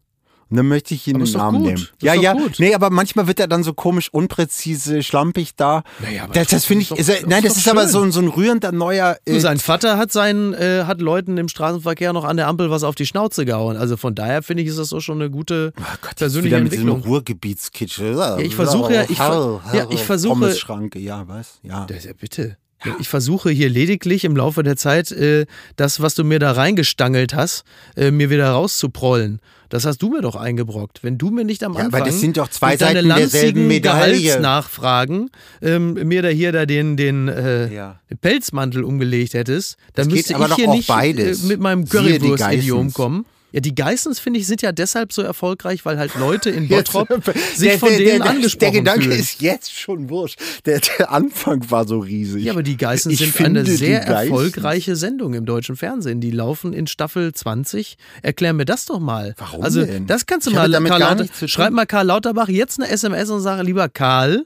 Und 0.50 0.58
dann 0.58 0.68
möchte 0.68 0.94
ich 0.94 1.08
ihn 1.08 1.16
in 1.16 1.22
ist 1.22 1.34
den 1.34 1.42
Arm 1.42 1.56
gut. 1.58 1.66
nehmen. 1.66 1.78
Ist 1.78 1.94
ja, 2.02 2.14
ja. 2.14 2.34
gut. 2.34 2.60
Nee, 2.60 2.76
aber 2.76 2.92
manchmal 2.92 3.26
wird 3.26 3.40
er 3.40 3.48
dann 3.48 3.64
so 3.64 3.74
komisch 3.74 4.10
unpräzise, 4.14 5.02
schlampig 5.02 5.56
da. 5.56 5.82
Naja, 6.00 6.26
aber 6.26 6.34
das 6.34 6.48
das 6.50 6.66
finde 6.66 6.84
ich, 6.84 6.92
ist 6.92 6.92
doch- 6.92 6.98
ist 7.00 7.10
er, 7.10 7.18
ist 7.22 7.28
nein, 7.28 7.42
das 7.44 7.54
doch 7.54 7.60
ist 7.62 7.68
aber 7.70 7.88
so, 7.88 8.02
ein- 8.04 8.12
so 8.12 8.20
ein 8.20 8.28
rührender 8.28 8.72
neuer. 8.72 9.18
Äh, 9.26 9.40
sein 9.40 9.58
Vater 9.58 9.98
hat 9.98 10.12
seinen, 10.12 10.54
äh, 10.54 10.84
hat 10.86 11.02
Leuten 11.02 11.38
im 11.40 11.48
Straßenverkehr 11.48 12.14
noch 12.14 12.24
an 12.24 12.38
der 12.38 12.48
Ampel 12.50 12.70
was 12.70 12.84
auf 12.84 12.94
die 12.94 13.08
Schnauze 13.08 13.46
gehauen. 13.46 13.78
Also 13.78 13.98
von 13.98 14.14
daher 14.14 14.44
finde 14.44 14.62
ich, 14.62 14.70
ist 14.70 14.78
das 14.78 14.94
auch 14.94 15.00
schon 15.00 15.20
eine 15.22 15.32
gute 15.32 15.74
persönliche 16.18 16.56
wieder 16.58 16.64
mit 16.64 16.72
diesem 16.74 16.88
Entwicklung. 16.88 17.12
Ruhrgebietskitsch. 17.14 18.00
Ja, 18.00 18.38
ich 18.38 18.54
versuche 18.56 18.94
ja- 18.94 19.06
ich 19.10 19.18
ver- 19.18 19.62
ja, 19.74 19.88
ich 19.90 20.04
versuche- 20.04 20.34
Pommesschranke, 20.34 21.00
ja, 21.00 21.28
was? 21.28 21.60
Ja. 21.64 21.86
Das, 21.88 22.04
ja, 22.04 22.12
bitte. 22.14 22.58
Ich 23.00 23.08
versuche 23.10 23.50
hier 23.50 23.70
lediglich 23.70 24.26
im 24.26 24.36
Laufe 24.36 24.64
der 24.64 24.76
Zeit 24.76 25.12
äh, 25.12 25.46
das, 25.76 26.02
was 26.02 26.16
du 26.16 26.24
mir 26.24 26.40
da 26.40 26.52
reingestangelt 26.52 27.34
hast, 27.34 27.64
äh, 27.96 28.12
mir 28.12 28.30
wieder 28.30 28.50
rauszuprollen. 28.52 29.40
Das 29.70 29.86
hast 29.86 30.04
du 30.04 30.10
mir 30.10 30.22
doch 30.22 30.36
eingebrockt. 30.36 31.04
Wenn 31.04 31.18
du 31.18 31.32
mir 31.32 31.46
nicht 31.46 31.64
am 31.64 31.74
Ja, 31.74 31.80
Anfang 31.86 32.02
aber 32.02 32.10
das 32.10 32.20
sind 32.20 32.38
doch 32.38 32.48
zwei 32.50 32.76
durch 32.76 32.92
deine 32.92 33.08
Seiten 33.08 33.20
derselben 33.20 33.68
Medaille. 33.68 34.20
Gehaltsnachfragen 34.22 35.32
ähm, 35.62 35.94
mir 35.94 36.22
da 36.22 36.28
hier 36.28 36.52
da 36.52 36.66
den, 36.66 36.96
den, 36.96 37.28
äh, 37.28 37.74
Ja. 37.74 38.00
Pelzmantel 38.22 38.84
umgelegt 38.84 39.34
hättest, 39.34 39.78
dann 39.96 40.08
geht 40.10 40.16
müsste 40.18 40.34
ich 40.34 40.56
hier 40.56 40.70
auch 40.70 40.76
nicht 40.76 40.88
beides. 40.88 41.44
äh, 41.44 41.48
mit 41.48 41.60
meinem 41.60 41.88
Currywurst-Idiom 41.90 42.94
kommen. 42.94 43.26
Ja, 43.54 43.60
die 43.62 43.76
Geissens, 43.76 44.20
finde 44.20 44.40
ich, 44.40 44.48
sind 44.48 44.62
ja 44.64 44.72
deshalb 44.72 45.14
so 45.14 45.22
erfolgreich, 45.22 45.86
weil 45.86 45.98
halt 46.00 46.16
Leute 46.16 46.50
in 46.50 46.66
Jetzt- 46.68 46.92
Bottrop 46.92 47.24
der- 47.24 47.34
sich 47.56 47.74
von 47.78 47.90
der, 47.90 47.98
denen 48.00 48.22
der, 48.22 48.30
angesprochen 48.30 48.60
Der 48.60 48.72
Gedanke 48.72 49.04
fühlen. 49.06 49.20
ist 49.20 49.42
jetzt 49.42 49.72
schon 49.74 50.10
wurscht. 50.10 50.40
Der, 50.66 50.82
Anfang 51.08 51.70
war 51.70 51.88
so 51.88 52.00
riesig. 52.00 52.44
Ja, 52.44 52.52
aber 52.54 52.64
die 52.64 52.76
Geissens 52.78 53.14
Ich 53.14 53.20
sind 53.34 53.40
eine 53.46 53.64
sehr 53.66 54.02
erfolgreiche 54.04 54.96
Sendung 54.96 55.36
im 55.36 55.46
deutschen 55.46 55.76
Fernsehen. 55.76 56.20
Die 56.20 56.32
laufen 56.32 56.74
in 56.74 56.88
Staffel 56.88 57.32
20. 57.32 57.98
Erklär 58.24 58.54
mir 58.54 58.66
das 58.66 58.86
doch 58.86 59.00
mal. 59.00 59.36
Warum 59.38 59.62
also, 59.64 59.86
denn? 59.86 60.08
das 60.08 60.26
kannst 60.26 60.48
du 60.48 60.52
Ich 60.52 60.58
mal, 60.58 60.70
damit 60.72 60.90
Karl 60.90 61.00
gar 61.00 61.10
Lauter, 61.12 61.22
nichts 61.22 61.38
zu 61.38 61.46
tun. 61.46 61.50
schreib 61.50 61.74
mal 61.74 61.86
Karl 61.86 62.08
Lauterbach 62.08 62.50
jetzt 62.50 62.80
eine 62.82 62.90
SMS 62.90 63.30
und 63.30 63.42
sage, 63.42 63.62
lieber 63.62 63.88
Karl, 63.88 64.46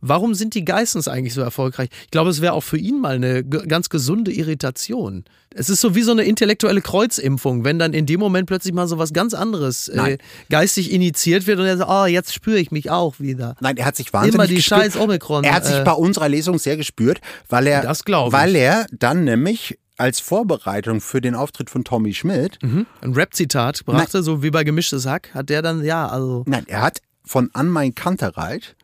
warum 0.00 0.34
sind 0.34 0.54
die 0.54 0.64
Geissens 0.64 1.06
eigentlich 1.06 1.34
so 1.34 1.40
erfolgreich? 1.40 1.88
Ich 2.04 2.10
glaube, 2.10 2.30
es 2.30 2.40
wäre 2.40 2.54
auch 2.54 2.62
für 2.64 2.78
ihn 2.78 3.00
mal 3.00 3.14
eine 3.14 3.44
ganz 3.44 3.88
gesunde 3.90 4.32
Irritation. 4.32 5.24
Es 5.52 5.68
ist 5.68 5.80
so 5.80 5.96
wie 5.96 6.02
so 6.02 6.12
eine 6.12 6.22
intellektuelle 6.22 6.80
Kreuzimpfung, 6.80 7.64
wenn 7.64 7.78
dann 7.80 7.92
in 7.92 8.06
dem 8.06 8.20
Moment 8.20 8.46
plötzlich 8.46 8.72
mal 8.72 8.86
so 8.86 8.98
was 8.98 9.12
ganz 9.12 9.34
anderes 9.34 9.88
äh, 9.88 9.96
Nein. 9.96 10.18
geistig 10.48 10.92
initiiert 10.92 11.48
wird 11.48 11.58
und 11.58 11.66
er 11.66 11.76
sagt, 11.76 11.90
oh, 11.90 12.06
jetzt 12.06 12.32
spüre 12.32 12.58
ich 12.58 12.70
mich 12.70 12.88
auch 12.90 13.18
wieder. 13.18 13.56
Nein, 13.60 13.76
er 13.76 13.84
hat 13.86 13.96
sich 13.96 14.12
wahnsinnig 14.12 14.34
Immer 14.36 14.46
die 14.46 14.54
gespürt. 14.56 14.82
scheiß 14.82 14.96
Omikron, 14.96 15.42
Er 15.42 15.54
hat 15.54 15.66
sich 15.66 15.74
äh, 15.76 15.82
bei 15.84 15.92
unserer 15.92 16.28
Lesung 16.28 16.58
sehr 16.60 16.76
gespürt, 16.76 17.20
weil 17.48 17.66
er, 17.66 17.82
weil 17.84 18.54
er 18.54 18.86
dann 18.92 19.24
nämlich 19.24 19.76
als 19.96 20.20
Vorbereitung 20.20 21.00
für 21.00 21.20
den 21.20 21.34
Auftritt 21.34 21.68
von 21.68 21.82
Tommy 21.84 22.14
Schmidt, 22.14 22.58
ein 22.62 22.86
Rap-Zitat 23.02 23.84
brachte, 23.84 24.22
so 24.22 24.42
wie 24.44 24.50
bei 24.50 24.62
Gemischtes 24.64 25.04
Hack, 25.04 25.30
hat 25.34 25.50
der 25.50 25.62
dann, 25.62 25.84
ja, 25.84 26.06
also. 26.08 26.44
nein, 26.46 26.64
er 26.68 26.80
hat 26.82 27.00
von 27.24 27.50
Anmein 27.54 27.94
Kantereit 27.94 28.76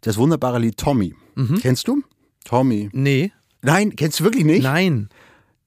das 0.00 0.16
wunderbare 0.16 0.58
Lied 0.58 0.76
Tommy. 0.76 1.14
Mhm. 1.36 1.58
Kennst 1.60 1.86
du? 1.88 2.02
Tommy. 2.44 2.90
Nee, 2.92 3.32
Nein, 3.60 3.96
kennst 3.96 4.20
du 4.20 4.24
wirklich 4.24 4.44
nicht? 4.44 4.62
nein. 4.62 5.08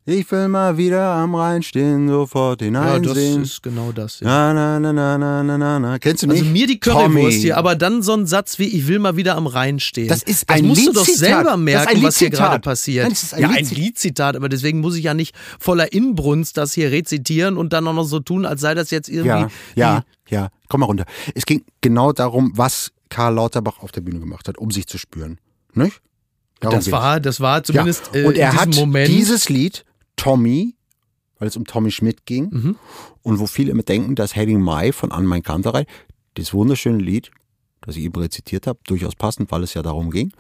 Ich 0.04 0.32
will 0.32 0.48
mal 0.48 0.78
wieder 0.78 1.04
am 1.14 1.36
Rhein 1.36 1.62
stehen, 1.62 2.08
sofort 2.10 2.62
Ja, 2.64 2.70
das 2.72 2.94
hineinsehen. 2.96 3.44
ist 3.44 3.62
genau 3.62 3.92
das. 3.92 4.20
Ja. 4.20 4.52
na, 4.52 4.80
na, 4.80 4.92
na, 4.92 5.18
na, 5.18 5.44
na, 5.44 5.58
na, 5.58 5.80
na. 5.80 6.00
Kennst 6.00 6.24
du 6.24 6.28
nicht? 6.28 6.40
Also 6.42 6.52
mir 6.52 6.66
die. 6.66 6.80
Currywurst 6.80 7.38
hier, 7.42 7.56
aber 7.56 7.76
dann 7.76 8.02
so 8.02 8.14
ein 8.14 8.26
Satz 8.26 8.58
wie, 8.58 8.66
ich 8.66 8.88
will 8.88 8.98
mal 8.98 9.16
wieder 9.16 9.36
am 9.38 9.46
Rhein 9.46 9.80
stehen. 9.80 10.08
Das 10.08 10.24
ist 10.24 10.50
das 10.50 10.58
ein 10.58 10.66
musst 10.66 10.88
du 10.88 10.94
doch 10.94 11.06
selber 11.06 11.44
Das 11.44 11.54
ist 11.54 11.60
merken, 11.60 11.98
ein 11.98 12.04
was 12.04 12.18
hier 12.18 12.32
gerade 12.32 12.60
passiert. 12.60 13.04
Nein, 13.04 13.12
das 13.12 13.24
ist 13.24 13.34
ein 13.36 13.42
ja, 13.44 13.50
ein 13.50 13.66
Liedzitat. 13.70 14.36
Aber 14.36 14.50
deswegen 14.50 14.80
muss 14.80 14.96
ich 14.96 15.04
ja 15.04 15.14
nicht 15.14 15.36
voller 15.60 15.94
Inbrunst 15.94 16.58
das 16.58 16.74
hier 16.74 16.92
rezitieren 16.92 17.56
und 17.58 17.72
dann 17.72 17.88
auch 17.88 17.94
noch 17.94 18.06
so 18.06 18.20
tun, 18.20 18.48
als 18.48 18.62
sei 18.62 18.74
das 18.74 18.90
jetzt 18.90 19.08
irgendwie. 19.08 19.28
Ja, 19.30 19.50
ja, 19.76 20.04
ja. 20.30 20.50
Komm 20.68 20.80
mal 20.80 20.88
runter. 20.88 21.06
Es 21.36 21.46
ging 21.46 21.64
genau 21.82 22.12
darum, 22.12 22.54
was 22.56 22.92
Karl 23.10 23.36
Lauterbach 23.36 23.84
auf 23.84 23.92
der 23.92 24.02
Bühne 24.02 24.20
gemacht 24.20 24.48
hat, 24.48 24.58
um 24.58 24.72
sich 24.72 24.88
zu 24.88 24.98
spüren. 24.98 25.38
Nicht? 25.76 26.02
Darum 26.60 26.76
Das 26.78 26.86
geht's. 26.86 26.92
war, 26.92 27.20
das 27.20 27.40
war 27.40 27.64
zumindest 27.64 28.10
ja. 28.16 28.22
äh, 28.22 28.26
Und 28.26 28.38
er 28.38 28.50
in 28.50 28.56
diesem 28.58 28.60
hat 28.72 28.76
Moment. 28.76 29.08
dieses 29.10 29.48
Lied, 29.50 29.86
Tommy, 30.16 30.76
weil 31.40 31.48
es 31.48 31.58
um 31.58 31.66
Tommy 31.66 31.92
Schmidt 31.92 32.26
ging, 32.26 32.50
Mhm. 32.52 32.76
und 33.24 33.40
wo 33.40 33.48
viele 33.48 33.72
immer 33.72 33.84
denken, 33.84 34.16
dass 34.16 34.36
Heading 34.36 34.62
Mai 34.62 34.92
von 34.92 35.12
Anmein 35.12 35.44
Kanterei, 35.44 35.86
das 36.36 36.54
wunderschöne 36.54 37.00
Lied, 37.00 37.32
das 37.82 37.96
ich 37.98 38.04
eben 38.04 38.20
rezitiert 38.22 38.68
habe, 38.68 38.80
durchaus 38.86 39.16
passend, 39.16 39.52
weil 39.52 39.64
es 39.64 39.74
ja 39.74 39.82
darum 39.82 40.12
ging, 40.12 40.32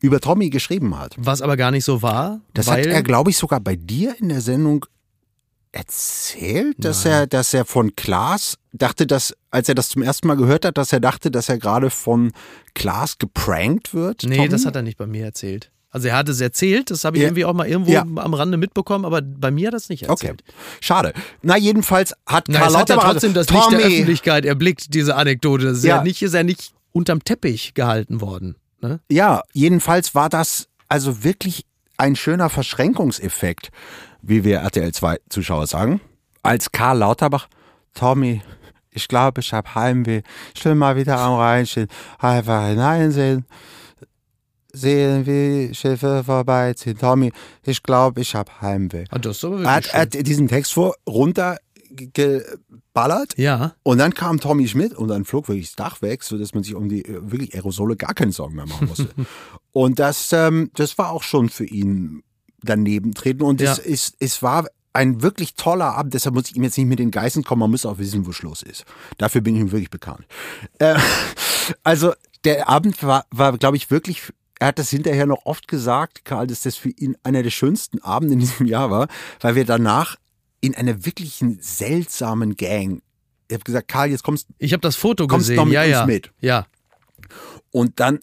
über 0.00 0.20
Tommy 0.20 0.50
geschrieben 0.50 0.98
hat. 0.98 1.14
Was 1.16 1.40
aber 1.40 1.56
gar 1.56 1.70
nicht 1.70 1.84
so 1.84 2.02
war. 2.02 2.40
Das 2.52 2.68
hat 2.70 2.84
er, 2.84 3.02
glaube 3.02 3.30
ich, 3.30 3.36
sogar 3.38 3.60
bei 3.60 3.76
dir 3.76 4.16
in 4.20 4.28
der 4.28 4.40
Sendung 4.40 4.84
erzählt, 5.72 6.76
dass 6.78 7.04
er, 7.04 7.26
dass 7.26 7.52
er 7.52 7.64
von 7.64 7.96
Klaas 7.96 8.58
dachte, 8.72 9.06
dass, 9.06 9.34
als 9.50 9.68
er 9.68 9.74
das 9.74 9.88
zum 9.88 10.02
ersten 10.02 10.28
Mal 10.28 10.36
gehört 10.36 10.64
hat, 10.64 10.78
dass 10.78 10.92
er 10.92 11.00
dachte, 11.00 11.30
dass 11.30 11.48
er 11.48 11.58
gerade 11.58 11.90
von 11.90 12.32
Klaas 12.74 13.18
geprankt 13.18 13.92
wird. 13.94 14.22
Nee, 14.24 14.36
Tommy? 14.36 14.48
das 14.48 14.66
hat 14.66 14.76
er 14.76 14.82
nicht 14.82 14.98
bei 14.98 15.06
mir 15.06 15.24
erzählt. 15.24 15.70
Also 15.94 16.08
er 16.08 16.16
hat 16.16 16.28
es 16.28 16.40
erzählt, 16.40 16.90
das 16.90 17.04
habe 17.04 17.16
ich 17.16 17.22
Ja. 17.22 17.28
irgendwie 17.28 17.44
auch 17.44 17.52
mal 17.54 17.68
irgendwo 17.68 17.92
Ja. 17.92 18.00
am 18.02 18.34
Rande 18.34 18.56
mitbekommen, 18.56 19.04
aber 19.04 19.22
bei 19.22 19.52
mir 19.52 19.68
hat 19.68 19.74
er 19.74 19.76
es 19.76 19.88
nicht 19.88 20.10
Okay, 20.10 20.26
erzählt. 20.26 20.42
schade. 20.80 21.12
Na, 21.40 21.56
jedenfalls 21.56 22.14
hat 22.26 22.46
Na, 22.48 22.58
Karl 22.58 22.70
es 22.70 22.76
hat 22.76 22.88
ja 22.88 22.94
Lauterbach 22.96 23.12
trotzdem 23.12 23.32
das 23.32 23.48
Licht 23.48 23.70
der 23.70 23.78
Tommy, 23.78 23.92
Öffentlichkeit 23.94 24.44
erblickt, 24.44 24.92
diese 24.92 25.14
Anekdote. 25.14 25.66
Das 25.66 25.78
ist 25.78 25.84
ja, 25.84 25.98
Ja. 25.98 26.02
nicht, 26.02 26.20
ist 26.20 26.34
ja 26.34 26.42
nicht 26.42 26.72
unterm 26.90 27.22
Teppich 27.22 27.74
gehalten 27.74 28.20
worden. 28.20 28.56
Ne? 28.80 28.98
Ja, 29.08 29.42
jedenfalls 29.52 30.16
war 30.16 30.28
das 30.28 30.66
also 30.88 31.22
wirklich 31.22 31.64
ein 31.96 32.16
schöner 32.16 32.50
Verschränkungseffekt, 32.50 33.70
wie 34.20 34.42
wir 34.42 34.58
RTL 34.58 34.90
2 34.92 35.18
Zuschauer 35.28 35.68
sagen. 35.68 36.00
Als 36.42 36.72
Karl 36.72 36.98
Lauterbach, 36.98 37.46
Tommy, 37.94 38.42
ich 38.90 39.06
glaube, 39.06 39.40
ich 39.42 39.52
habe 39.52 39.74
Heimweh. 39.76 40.22
Ich 40.56 40.64
will 40.64 40.74
mal 40.74 40.96
wieder 40.96 41.18
am 41.20 41.34
Rhein 41.38 41.66
stehen, 41.66 41.86
einfach 42.18 42.66
hineinsehen, 42.66 43.12
sehen, 43.42 43.46
wie 44.82 45.74
Schiffe 45.74 46.22
vorbeiziehen. 46.24 46.98
Tommy, 46.98 47.32
ich 47.64 47.82
glaube, 47.82 48.20
ich 48.20 48.34
habe 48.34 48.50
Heimweh. 48.60 49.04
Ah, 49.10 49.18
das 49.18 49.38
ist 49.38 49.44
aber 49.44 49.62
Er 49.62 49.74
hat, 49.74 49.86
er 49.92 50.00
hat 50.02 50.14
diesen 50.26 50.48
Text 50.48 50.72
vor 50.74 50.94
runtergeballert 51.08 53.34
Ja, 53.36 53.74
und 53.82 53.98
dann 53.98 54.14
kam 54.14 54.40
Tommy 54.40 54.68
Schmidt 54.68 54.94
und 54.94 55.08
dann 55.08 55.24
flog 55.24 55.48
wirklich 55.48 55.68
das 55.68 55.76
Dach 55.76 56.02
weg, 56.02 56.22
sodass 56.22 56.54
man 56.54 56.62
sich 56.64 56.74
um 56.74 56.88
die 56.88 57.04
äh, 57.04 57.20
wirklich 57.30 57.54
Aerosole 57.54 57.96
gar 57.96 58.14
keine 58.14 58.32
Sorgen 58.32 58.56
mehr 58.56 58.66
machen 58.66 58.88
musste. 58.88 59.08
und 59.72 59.98
das, 59.98 60.32
ähm, 60.32 60.70
das 60.74 60.98
war 60.98 61.10
auch 61.10 61.22
schon 61.22 61.48
für 61.48 61.64
ihn 61.64 62.22
daneben 62.62 63.14
treten. 63.14 63.42
Und 63.42 63.60
es, 63.60 63.78
Ja. 63.78 63.82
ist, 63.84 64.16
es 64.20 64.42
war 64.42 64.66
ein 64.92 65.22
wirklich 65.22 65.54
toller 65.56 65.96
Abend, 65.96 66.14
deshalb 66.14 66.34
muss 66.36 66.50
ich 66.50 66.56
ihm 66.56 66.62
jetzt 66.62 66.78
nicht 66.78 66.86
mit 66.86 67.00
den 67.00 67.10
Geißen 67.10 67.42
kommen, 67.42 67.60
man 67.60 67.70
muss 67.70 67.84
auch 67.84 67.98
wissen, 67.98 68.26
wo 68.26 68.32
Schluss 68.32 68.62
ist. 68.62 68.84
Dafür 69.18 69.40
bin 69.40 69.56
ich 69.56 69.60
ihm 69.60 69.72
wirklich 69.72 69.90
bekannt. 69.90 70.24
Äh, 70.78 70.94
also 71.82 72.12
der 72.44 72.68
Abend 72.68 73.02
war, 73.02 73.24
war 73.30 73.56
glaube 73.58 73.76
ich, 73.76 73.90
wirklich, 73.90 74.32
er 74.60 74.68
hat 74.68 74.78
das 74.78 74.90
hinterher 74.90 75.26
noch 75.26 75.44
oft 75.46 75.68
gesagt, 75.68 76.24
Karl, 76.24 76.46
dass 76.46 76.62
das 76.62 76.76
für 76.76 76.90
ihn 76.90 77.16
einer 77.22 77.42
der 77.42 77.50
schönsten 77.50 78.00
Abende 78.02 78.34
in 78.34 78.40
diesem 78.40 78.66
Jahr 78.66 78.90
war, 78.90 79.08
weil 79.40 79.54
wir 79.54 79.64
danach 79.64 80.16
in 80.60 80.74
einer 80.74 81.04
wirklichen 81.04 81.58
seltsamen 81.60 82.56
Gang, 82.56 83.02
ich 83.48 83.54
habe 83.54 83.64
gesagt, 83.64 83.88
Karl, 83.88 84.10
jetzt 84.10 84.22
kommst 84.22 84.46
ich 84.58 84.72
habe 84.72 84.80
das 84.80 84.96
Foto 84.96 85.26
Kommst 85.26 85.48
gesehen. 85.48 85.56
noch 85.56 85.64
mit 85.66 85.74
ja, 85.74 85.82
uns 85.82 85.90
ja. 85.90 86.06
mit? 86.06 86.30
Ja, 86.40 86.66
Und 87.70 88.00
dann, 88.00 88.20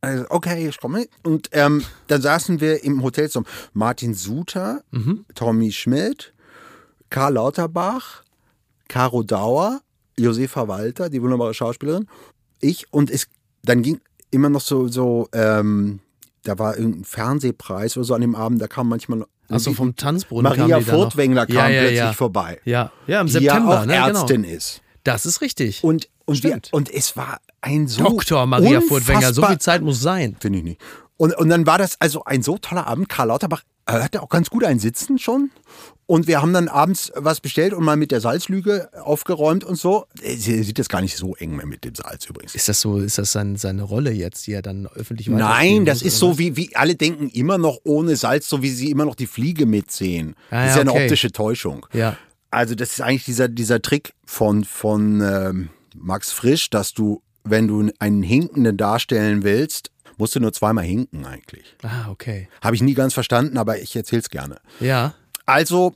also, 0.00 0.24
okay, 0.30 0.68
ich 0.68 0.78
komme. 0.78 1.06
Und 1.22 1.48
ähm, 1.52 1.84
dann 2.06 2.22
saßen 2.22 2.60
wir 2.60 2.82
im 2.84 3.02
Hotel 3.02 3.28
zum 3.28 3.44
Martin 3.72 4.14
Suter, 4.14 4.82
Mhm. 4.90 5.26
Tommy 5.34 5.72
Schmidt, 5.72 6.32
Karl 7.10 7.34
Lauterbach, 7.34 8.22
Caro 8.88 9.22
Dauer, 9.22 9.80
Josefa 10.18 10.68
Walter, 10.68 11.10
die 11.10 11.20
wunderbare 11.20 11.52
Schauspielerin, 11.54 12.06
ich 12.60 12.92
und 12.92 13.10
es 13.10 13.26
dann 13.62 13.82
ging 13.82 14.00
immer 14.34 14.50
noch 14.50 14.60
so, 14.60 14.88
so 14.88 15.28
ähm, 15.32 16.00
da 16.42 16.58
war 16.58 16.76
irgendein 16.76 17.04
Fernsehpreis 17.04 17.96
oder 17.96 18.04
so 18.04 18.14
an 18.14 18.20
dem 18.20 18.34
Abend, 18.34 18.60
da 18.60 18.68
kam 18.68 18.88
manchmal 18.88 19.24
also 19.48 19.72
vom 19.74 19.94
Tanzbrunnen 19.94 20.44
Maria 20.44 20.76
kam 20.76 20.84
die. 20.84 20.90
Furtwängler 20.90 21.46
kam 21.46 21.56
ja, 21.56 21.68
ja, 21.68 21.80
plötzlich 21.80 21.98
ja. 21.98 22.12
vorbei. 22.12 22.60
Ja, 22.64 22.92
ja, 23.06 23.20
im 23.20 23.26
die 23.26 23.32
September. 23.32 23.74
ja 23.74 23.80
auch 23.80 23.86
ne, 23.86 23.94
Ärztin 23.94 24.42
Genau. 24.42 24.54
ist. 24.56 24.82
Das 25.04 25.26
ist 25.26 25.42
richtig. 25.42 25.84
Und, 25.84 26.08
und, 26.24 26.42
wir, 26.42 26.58
und 26.70 26.90
es 26.90 27.14
war 27.16 27.38
ein 27.60 27.86
so 27.86 28.02
Dr. 28.02 28.46
Maria 28.46 28.80
Furtwängler, 28.80 29.34
so 29.34 29.44
viel 29.44 29.58
Zeit 29.58 29.82
muss 29.82 30.00
sein. 30.00 30.36
Finde 30.40 30.60
ich 30.60 30.64
nicht. 30.64 30.80
Und, 31.16 31.36
und 31.36 31.48
dann 31.48 31.66
war 31.66 31.78
das 31.78 32.00
also 32.00 32.24
ein 32.24 32.42
so 32.42 32.58
toller 32.58 32.86
Abend. 32.86 33.08
Karl 33.08 33.28
Lauterbach 33.28 33.62
hatte 33.86 34.22
auch 34.22 34.28
ganz 34.28 34.50
gut 34.50 34.64
ein 34.64 34.78
Sitzen 34.78 35.18
schon. 35.18 35.50
Und 36.06 36.26
wir 36.26 36.42
haben 36.42 36.52
dann 36.52 36.68
abends 36.68 37.12
was 37.14 37.40
bestellt 37.40 37.72
und 37.72 37.82
mal 37.82 37.96
mit 37.96 38.10
der 38.10 38.20
Salzlüge 38.20 38.90
aufgeräumt 39.02 39.64
und 39.64 39.76
so. 39.76 40.06
Äh, 40.20 40.36
Sie 40.36 40.62
sieht 40.62 40.78
das 40.78 40.88
gar 40.88 41.00
nicht 41.00 41.16
so 41.16 41.34
eng 41.36 41.56
mehr 41.56 41.66
mit 41.66 41.84
dem 41.84 41.94
Salz 41.94 42.26
übrigens. 42.26 42.54
Ist 42.54 42.68
das 42.68 42.80
so, 42.80 42.98
ist 42.98 43.16
das 43.16 43.32
sein, 43.32 43.56
seine 43.56 43.82
Rolle 43.82 44.10
jetzt, 44.10 44.46
die 44.46 44.52
er 44.52 44.62
dann 44.62 44.86
öffentlich 44.86 45.28
Nein, 45.28 45.40
weiterspielen 45.40 45.84
das 45.86 46.02
ist 46.02 46.18
so, 46.18 46.38
wie, 46.38 46.56
wie 46.56 46.76
alle 46.76 46.94
denken 46.94 47.30
immer 47.30 47.56
noch 47.56 47.78
ohne 47.84 48.16
Salz, 48.16 48.48
so 48.48 48.62
wie 48.62 48.70
sie 48.70 48.90
immer 48.90 49.06
noch 49.06 49.14
die 49.14 49.26
Fliege 49.26 49.64
mitsehen. 49.66 50.34
Ah, 50.50 50.64
das 50.64 50.70
ist 50.70 50.70
ja, 50.70 50.76
ja 50.76 50.80
eine 50.82 50.92
okay. 50.92 51.02
optische 51.04 51.32
Täuschung. 51.32 51.86
Ja. 51.92 52.16
Also 52.50 52.74
das 52.74 52.92
ist 52.92 53.00
eigentlich 53.00 53.24
dieser, 53.24 53.48
dieser 53.48 53.80
Trick 53.80 54.12
von, 54.26 54.64
von 54.64 55.20
ähm, 55.20 55.70
Max 55.94 56.32
Frisch, 56.32 56.68
dass 56.70 56.92
du, 56.92 57.22
wenn 57.44 57.66
du 57.66 57.90
einen 57.98 58.22
Hinkenden 58.22 58.76
darstellen 58.76 59.42
willst, 59.42 59.90
musst 60.18 60.34
du 60.36 60.40
nur 60.40 60.52
zweimal 60.52 60.84
hinken 60.84 61.24
eigentlich. 61.26 61.76
Ah, 61.82 62.10
okay. 62.10 62.48
Habe 62.62 62.76
ich 62.76 62.82
nie 62.82 62.94
ganz 62.94 63.14
verstanden, 63.14 63.56
aber 63.58 63.78
ich 63.80 63.94
erzähl's 63.96 64.30
gerne. 64.30 64.56
Ja. 64.80 65.14
Also, 65.46 65.94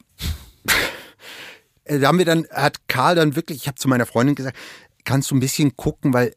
äh, 1.85 1.99
da 1.99 2.09
haben 2.09 2.19
wir 2.19 2.25
dann, 2.25 2.47
hat 2.53 2.89
Karl 2.89 3.15
dann 3.17 3.37
wirklich, 3.37 3.59
ich 3.59 3.67
habe 3.69 3.77
zu 3.77 3.89
meiner 3.89 4.07
Freundin 4.07 4.35
gesagt, 4.35 4.57
kannst 5.05 5.31
du 5.31 5.35
ein 5.37 5.41
bisschen 5.41 5.77
gucken, 5.77 6.13
weil 6.13 6.35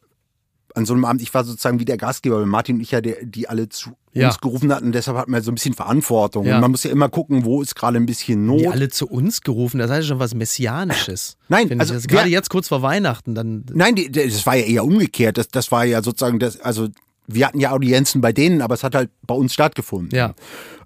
an 0.74 0.86
so 0.86 0.94
einem 0.94 1.04
Abend, 1.04 1.22
ich 1.22 1.34
war 1.34 1.44
sozusagen 1.44 1.82
wie 1.82 1.86
der 1.86 1.98
Gastgeber, 1.98 2.38
weil 2.40 2.46
Martin 2.46 2.76
und 2.78 2.82
ich 2.82 2.92
ja, 2.92 3.02
der, 3.02 3.18
die 3.26 3.50
alle 3.50 3.68
zu 3.68 3.92
Ja. 4.14 4.28
uns 4.28 4.40
gerufen 4.40 4.74
hatten, 4.74 4.94
deshalb 4.94 5.18
hatten 5.18 5.32
wir 5.34 5.42
so 5.42 5.52
ein 5.52 5.56
bisschen 5.56 5.74
Verantwortung. 5.74 6.46
Ja. 6.46 6.56
Und 6.56 6.62
man 6.62 6.72
muss 6.72 6.84
ja 6.86 6.92
immer 6.92 7.10
gucken, 7.10 7.44
wo 7.44 7.62
ist 7.62 7.76
gerade 7.76 7.98
ein 7.98 8.06
bisschen 8.06 8.46
Not. 8.46 8.62
Die 8.62 8.68
alle 8.70 8.88
zu 8.88 9.06
uns 9.10 9.42
gerufen, 9.42 9.80
das 9.80 9.92
heißt 9.92 10.08
schon 10.08 10.20
was 10.20 10.34
Messianisches. 10.34 11.36
Nein, 11.50 11.78
also 11.78 11.94
gerade 12.08 12.30
jetzt 12.30 12.50
kurz 12.50 12.70
vor 12.70 12.82
Weihnachten, 12.82 13.36
dann. 13.36 13.66
Nein, 13.74 13.96
die- 13.96 14.10
das 14.10 14.46
war 14.46 14.56
ja 14.56 14.64
eher 14.64 14.86
umgekehrt. 14.86 15.38
Das, 15.38 15.50
das 15.50 15.74
war 15.74 15.84
ja 15.84 16.02
sozusagen 16.02 16.40
das, 16.40 16.62
also 16.62 16.88
wir 17.28 17.48
hatten 17.48 17.60
ja 17.60 17.72
Audienzen 17.72 18.22
bei 18.22 18.32
denen, 18.34 18.62
aber 18.62 18.76
es 18.76 18.84
hat 18.84 18.96
halt 18.96 19.10
bei 19.26 19.36
uns 19.36 19.54
stattgefunden. 19.54 20.18
Ja. 20.18 20.34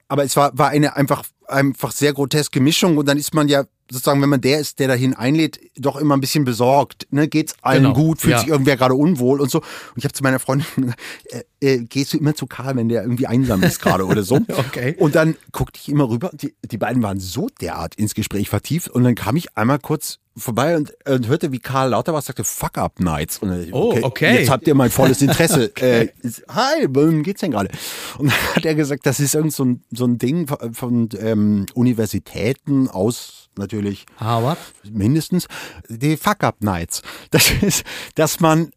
Aber 0.07 0.23
es 0.23 0.36
war, 0.36 0.57
war 0.57 0.69
eine 0.69 0.95
einfach, 0.95 1.23
einfach 1.47 1.91
sehr 1.91 2.13
groteske 2.13 2.59
Mischung 2.59 2.97
und 2.97 3.07
dann 3.07 3.17
ist 3.17 3.33
man 3.33 3.47
ja 3.47 3.65
sozusagen, 3.89 4.21
wenn 4.21 4.29
man 4.29 4.41
der 4.41 4.59
ist, 4.59 4.79
der 4.79 4.88
dahin 4.88 5.13
einlädt, 5.13 5.59
doch 5.77 5.97
immer 5.97 6.15
ein 6.15 6.21
bisschen 6.21 6.43
besorgt. 6.43 7.07
Ne? 7.11 7.27
Geht's 7.27 7.55
allen 7.61 7.83
Genau, 7.83 7.95
gut? 7.95 8.21
Fühlt 8.21 8.33
ja. 8.33 8.39
sich 8.39 8.47
irgendwer 8.47 8.77
gerade 8.77 8.95
unwohl 8.95 9.39
und 9.39 9.51
so? 9.51 9.59
Und 9.59 9.97
ich 9.97 10.03
habe 10.03 10.13
zu 10.13 10.23
meiner 10.23 10.39
Freundin 10.39 10.65
gesagt, 10.75 10.99
äh, 11.25 11.43
äh, 11.59 11.77
gehst 11.83 12.13
du 12.13 12.17
immer 12.17 12.36
zu 12.36 12.47
Karl, 12.47 12.75
wenn 12.75 12.89
der 12.89 13.03
irgendwie 13.03 13.27
einsam 13.27 13.63
ist 13.63 13.81
gerade 13.81 14.05
oder 14.05 14.23
so? 14.23 14.39
Okay. 14.55 14.95
Und 14.97 15.15
dann 15.15 15.36
guckte 15.51 15.79
ich 15.81 15.89
immer 15.89 16.09
rüber. 16.09 16.31
Die, 16.33 16.55
die 16.63 16.77
beiden 16.77 17.03
waren 17.03 17.19
so 17.19 17.49
derart 17.61 17.95
ins 17.95 18.15
Gespräch 18.15 18.49
vertieft 18.49 18.89
und 18.89 19.03
dann 19.03 19.15
kam 19.15 19.36
ich 19.36 19.55
einmal 19.57 19.79
kurz 19.79 20.19
vorbei 20.38 20.75
und, 20.75 20.93
und 21.07 21.27
hörte, 21.27 21.51
wie 21.51 21.59
Karl 21.59 21.89
Lauterbach 21.89 22.21
sagte, 22.21 22.43
Fuck 22.43 22.77
up 22.77 22.99
Nights. 22.99 23.39
Und 23.39 23.49
dann, 23.49 23.67
Oh, 23.71 23.97
okay. 24.01 24.39
Jetzt 24.39 24.49
habt 24.49 24.67
ihr 24.67 24.75
mein 24.75 24.89
volles 24.89 25.21
Interesse. 25.21 25.75
äh, 25.77 26.09
hi, 26.49 26.88
worum 26.89 27.23
geht's 27.23 27.41
denn 27.41 27.51
gerade? 27.51 27.69
Und 28.17 28.27
dann 28.31 28.55
hat 28.55 28.65
er 28.65 28.75
gesagt, 28.75 29.05
das 29.05 29.19
ist 29.19 29.36
irgend 29.36 29.53
so 29.53 29.63
ein, 29.63 29.83
so 29.91 30.05
ein 30.05 30.17
Ding 30.17 30.47
von, 30.47 30.73
von 30.73 31.09
ähm, 31.19 31.65
Universitäten 31.73 32.89
aus 32.89 33.49
natürlich 33.57 34.05
Harvard. 34.17 34.57
mindestens 34.89 35.47
die 35.88 36.17
Fuck 36.17 36.43
up 36.43 36.61
Nights. 36.61 37.01
Das 37.31 37.51
ist, 37.61 37.83
dass 38.15 38.39
man 38.39 38.71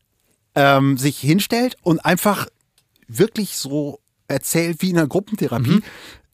ähm, 0.54 0.96
sich 0.96 1.18
hinstellt 1.18 1.76
und 1.82 2.00
einfach 2.04 2.46
wirklich 3.06 3.56
so 3.56 4.00
erzählt 4.26 4.82
wie 4.82 4.90
in 4.90 4.98
einer 4.98 5.06
Gruppentherapie. 5.06 5.80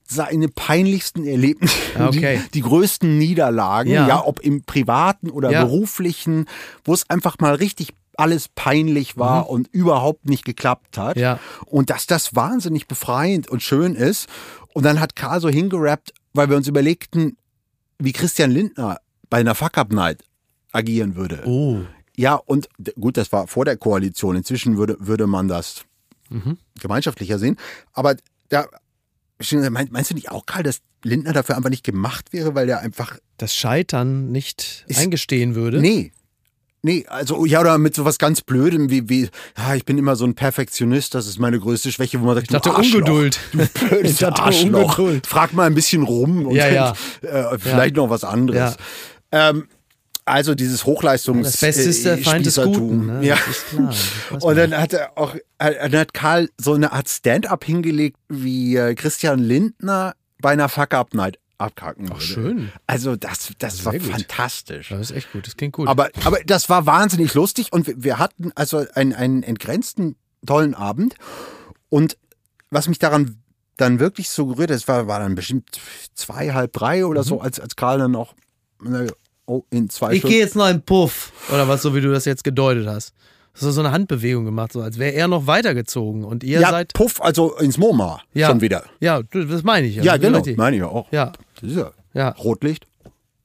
Seine 0.07 0.49
peinlichsten 0.49 1.25
Erlebnisse, 1.27 1.75
Ah, 1.99 2.09
okay. 2.09 2.41
die, 2.47 2.51
die 2.53 2.61
größten 2.61 3.17
Niederlagen, 3.19 3.91
Ja. 3.91 4.07
ja. 4.07 4.25
ob 4.25 4.41
im 4.41 4.63
privaten 4.63 5.31
oder 5.31 5.51
Ja. 5.51 5.65
beruflichen, 5.65 6.47
wo 6.85 6.93
es 6.93 7.09
einfach 7.09 7.39
mal 7.39 7.55
richtig 7.55 7.95
alles 8.17 8.49
peinlich 8.55 9.17
war 9.17 9.49
und 9.51 9.67
überhaupt 9.73 10.29
nicht 10.29 10.45
geklappt 10.45 10.99
hat. 10.99 11.17
Mhm. 11.17 11.23
Ja. 11.23 11.41
Und 11.67 11.91
dass 11.91 12.07
das 12.07 12.35
wahnsinnig 12.37 12.87
befreiend 12.87 13.49
und 13.49 13.63
schön 13.63 13.95
ist. 13.95 14.29
Und 14.73 14.85
dann 14.85 15.01
hat 15.01 15.17
Karl 15.17 15.41
so 15.41 15.49
hingerappt, 15.49 16.13
weil 16.33 16.49
wir 16.49 16.57
uns 16.57 16.69
überlegten, 16.69 17.37
wie 17.99 18.13
Christian 18.13 18.51
Lindner 18.51 18.99
bei 19.31 19.39
einer 19.39 19.55
Fuck-Up-Night 19.55 20.23
agieren 20.71 21.17
würde. 21.17 21.43
Oh. 21.47 21.81
Ja, 22.17 22.35
und 22.35 22.69
gut, 23.01 23.17
das 23.17 23.33
war 23.33 23.47
vor 23.49 23.65
der 23.65 23.77
Koalition. 23.77 24.37
Inzwischen 24.37 24.77
würde, 24.77 24.97
würde 25.01 25.27
man 25.27 25.49
das 25.49 25.83
Mhm. 26.31 26.59
gemeinschaftlicher 26.81 27.39
sehen. 27.41 27.57
Aber 27.93 28.17
da, 28.49 28.67
meinst 29.90 30.11
du 30.11 30.14
nicht 30.14 30.30
auch, 30.30 30.47
Karl, 30.47 30.62
dass 30.62 30.78
Lindner 31.03 31.32
dafür 31.32 31.57
einfach 31.57 31.70
nicht 31.70 31.84
gemacht 31.84 32.32
wäre, 32.32 32.55
weil 32.55 32.68
er 32.68 32.80
einfach, 32.80 33.18
Das 33.38 33.55
Scheitern 33.55 34.30
nicht 34.32 34.84
Ist- 34.88 35.01
eingestehen 35.01 35.55
würde. 35.55 35.80
nee. 35.80 36.12
Nee, 36.86 37.07
also 37.09 37.47
ja, 37.47 37.62
oder 37.62 37.78
mit 37.78 37.95
sowas 37.95 38.18
ganz 38.18 38.42
Blödem 38.42 38.90
wie, 38.90 39.09
wie 39.09 39.30
ja, 39.57 39.74
ich 39.74 39.86
bin 39.86 39.97
immer 39.97 40.16
so 40.16 40.26
ein 40.26 40.34
Perfektionist, 40.34 41.14
das 41.14 41.26
ist 41.26 41.38
meine 41.38 41.59
größte 41.59 41.90
Schwäche, 41.90 42.20
wo 42.20 42.26
man 42.26 42.34
sagt, 42.34 42.49
Ich 42.49 42.53
dachte 42.53 42.68
du 42.68 42.74
Arschloch, 42.76 42.99
Ungeduld. 43.09 43.40
Du 43.53 43.59
blödes 43.88 44.11
Ich 44.12 44.18
dachte 44.18 44.42
Arschloch. 44.42 44.99
Ungeduld. 44.99 45.26
Frag 45.26 45.55
mal 45.55 45.64
ein 45.66 45.74
bisschen 45.74 46.03
rum 46.03 46.45
und 46.45 46.55
Ja, 46.55 46.66
dann, 46.66 46.74
ja. 46.74 46.92
Äh, 47.53 47.59
vielleicht 47.59 47.97
noch 47.97 48.11
was 48.11 48.22
anderes. 48.22 48.76
Ähm, 49.32 49.66
also 50.25 50.55
dieses 50.55 50.87
Hochleistungs 50.87 51.47
Das 51.53 51.61
Beste 51.61 51.83
ist 51.83 52.05
der 52.05 52.18
Feind 52.18 52.47
des. 52.47 52.57
Guten. 52.57 53.07
Ne? 53.07 53.27
Ja. 53.27 53.37
Das. 53.37 53.64
Das 54.31 54.43
Und 54.43 54.57
dann 54.57 54.77
hat 54.77 54.93
er 54.93 55.16
auch, 55.18 55.35
äh, 55.59 55.89
dann 55.91 56.01
hat 56.01 56.14
Karl 56.14 56.49
so 56.59 56.75
eine 56.75 56.93
Art 56.93 57.09
Stand-up 57.09 57.64
hingelegt, 57.64 58.16
wie 58.29 58.77
äh, 58.77 58.95
Christian 58.95 59.41
Lindner 59.41 60.14
bei 60.41 60.51
einer 60.51 60.68
Fuck-Up-Night 60.68 61.39
abkacken 61.59 62.09
würde. 62.09 62.20
schön. 62.20 62.72
Also 62.87 63.16
das, 63.16 63.53
das 63.59 63.85
war 63.85 63.93
Sehr 63.93 64.01
gut. 64.01 64.11
fantastisch. 64.11 64.89
Das 64.89 65.01
ist 65.01 65.16
echt 65.16 65.33
gut. 65.33 65.47
Das 65.47 65.57
klingt 65.57 65.75
gut. 65.75 65.89
Aber, 65.89 66.11
aber 66.25 66.39
das 66.45 66.68
war 66.68 66.87
wahnsinnig 66.87 67.35
lustig 67.35 67.72
und 67.72 68.03
wir, 68.03 68.18
hatten 68.18 68.51
also 68.55 68.85
einen, 68.95 69.12
einen 69.12 69.43
entgrenzten 69.43 70.16
tollen 70.45 70.75
Abend 70.75 71.14
und 71.88 72.17
was 72.71 72.88
mich 72.88 72.99
daran 72.99 73.38
dann 73.76 73.99
wirklich 74.01 74.30
so 74.30 74.46
gerührt 74.46 74.71
hat, 74.71 74.76
es 74.76 74.88
war, 74.88 75.07
war 75.07 75.21
dann 75.21 75.34
bestimmt 75.34 75.68
zwei, 76.14 76.53
halb 76.53 76.72
drei 76.72 77.07
oder 77.07 77.22
so, 77.22 77.41
als, 77.41 77.61
als 77.61 77.76
Karl 77.76 77.99
dann 77.99 78.13
na, 78.80 79.07
oh, 79.46 79.62
in 79.71 79.88
zwei. 79.91 80.12
Ich 80.14 80.22
gehe 80.22 80.38
jetzt 80.41 80.57
noch 80.57 80.68
in 80.68 80.83
Puff. 80.83 81.33
Oder 81.53 81.68
was, 81.68 81.83
so 81.83 81.95
wie 81.95 82.00
du 82.00 82.11
das 82.12 82.25
jetzt 82.25 82.45
gedeutet 82.45 82.87
hast. 82.87 83.12
Hast 83.54 83.62
du 83.62 83.71
so 83.71 83.80
eine 83.80 83.92
Handbewegung 83.92 84.45
gemacht, 84.45 84.72
so 84.72 84.80
als 84.80 84.99
wäre 84.99 85.12
er 85.14 85.29
noch 85.29 85.46
weitergezogen 85.46 86.25
und 86.25 86.42
ihr 86.42 86.58
Ja, 86.61 86.71
seid. 86.71 86.92
Puff, 86.92 87.21
also 87.22 87.54
ins 87.57 87.79
MoMA 87.79 88.21
Ja. 88.33 88.49
schon 88.49 88.61
wieder. 88.61 88.84
Ja, 89.00 89.22
das 89.22 89.62
meine 89.62 89.87
ich. 89.87 89.95
Ja, 89.96 90.16
genau, 90.16 90.38
Richtig. 90.38 90.57
meine 90.57 90.75
ich 90.76 90.80
ja 90.80 90.88
auch. 90.88 91.07
Ja. 91.12 91.33
Das 91.61 91.71
ist 91.71 91.76
ja, 91.76 91.92
Ja. 92.14 92.30
Rotlicht. 92.30 92.87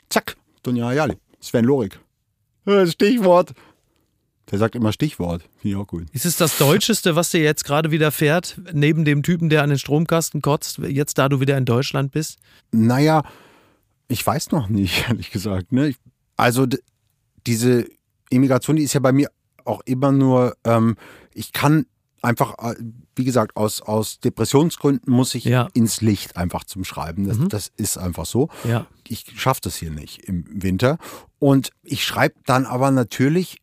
Zack, 0.10 0.36
Dunja 0.64 0.88
Ayali. 0.88 1.16
Sven 1.40 1.64
Lorik. 1.66 2.00
Stichwort. 2.88 3.54
Der 4.52 4.58
sagt 4.58 4.76
immer 4.76 4.92
Stichwort. 4.92 5.44
Finde 5.62 5.76
ich 5.78 5.82
auch 5.84 5.88
gut. 5.88 6.06
Ist 6.12 6.26
es 6.26 6.38
das 6.38 6.58
Deutscheste, 6.58 7.16
was 7.16 7.30
dir 7.30 7.42
jetzt 7.42 7.64
gerade 7.66 7.92
widerfährt, 7.92 8.60
neben 8.74 9.06
dem 9.06 9.22
Typen, 9.22 9.50
der 9.50 9.62
an 9.62 9.70
den 9.70 9.78
Stromkasten 9.78 10.42
kotzt, 10.42 10.80
jetzt 10.80 11.20
da 11.20 11.30
du 11.30 11.40
wieder 11.40 11.56
in 11.58 11.66
Deutschland 11.66 12.12
bist? 12.12 12.40
Naja, 12.72 13.24
ich 14.10 14.26
weiß 14.26 14.52
noch 14.52 14.68
nicht, 14.68 15.06
ehrlich 15.10 15.32
gesagt. 15.32 15.72
Ne? 15.72 15.88
Ich- 15.90 15.98
Also 16.36 16.68
diese 17.48 17.88
Immigration, 18.30 18.76
die 18.76 18.84
ist 18.84 18.94
ja 18.94 19.00
bei 19.00 19.12
mir 19.12 19.30
auch 19.66 19.82
immer 19.86 20.12
nur, 20.12 20.56
ähm, 20.66 20.96
ich 21.34 21.52
kann 21.54 21.86
einfach, 22.22 22.56
äh, 22.60 22.76
wie 23.16 23.24
gesagt, 23.24 23.56
aus, 23.56 23.82
aus 23.82 24.20
Depressionsgründen 24.20 25.12
muss 25.14 25.36
ich 25.36 25.46
Ja. 25.46 25.70
ins 25.74 26.02
Licht 26.02 26.36
einfach 26.38 26.64
zum 26.66 26.84
Schreiben. 26.84 27.28
Das, 27.28 27.38
das 27.48 27.72
ist 27.78 27.98
einfach 27.98 28.26
so. 28.26 28.50
Ja. 28.66 28.88
Ich 29.08 29.26
schaffe 29.40 29.62
das 29.64 29.76
hier 29.78 29.92
nicht 29.92 30.20
im 30.26 30.44
Winter. 30.62 30.98
Und 31.40 31.72
ich 31.84 32.04
schreibe 32.04 32.36
dann 32.46 32.66
aber 32.66 32.92
natürlich 32.92 33.62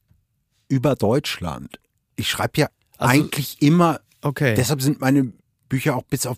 über 0.68 0.94
Deutschland. 0.94 1.78
Ich 2.16 2.28
schreibe 2.30 2.60
ja 2.62 2.68
Also- 2.98 3.12
eigentlich 3.12 3.60
immer 3.62 4.00
Okay. 4.22 4.54
Deshalb 4.56 4.80
sind 4.82 5.00
meine 5.00 5.32
Bücher 5.68 5.94
auch 5.94 6.02
bis 6.02 6.26
auf 6.26 6.36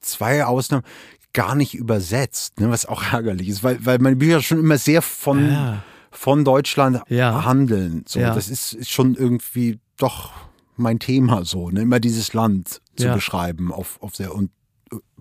zwei 0.00 0.44
Ausnahmen 0.46 0.84
gar 1.32 1.54
nicht 1.54 1.74
übersetzt, 1.74 2.60
ne, 2.60 2.70
was 2.70 2.86
auch 2.86 3.02
ärgerlich 3.12 3.48
ist, 3.48 3.62
weil, 3.62 3.84
weil 3.84 3.98
meine 3.98 4.16
Bücher 4.16 4.42
schon 4.42 4.58
immer 4.58 4.78
sehr 4.78 5.02
von, 5.02 5.50
Ja. 5.52 5.82
von 6.10 6.44
Deutschland 6.44 7.00
Ja. 7.08 7.44
handeln. 7.44 8.04
So. 8.06 8.20
Ja. 8.20 8.34
Das 8.34 8.48
ist, 8.48 8.72
ist 8.72 8.90
schon 8.90 9.14
irgendwie 9.14 9.78
doch 9.96 10.32
mein 10.76 10.98
Thema 10.98 11.44
so, 11.44 11.70
ne? 11.70 11.82
immer 11.82 12.00
dieses 12.00 12.32
Land 12.34 12.80
zu 12.96 13.08
beschreiben 13.12 13.72
auf, 13.72 14.00
auf 14.00 14.14
sehr 14.16 14.34
un 14.34 14.50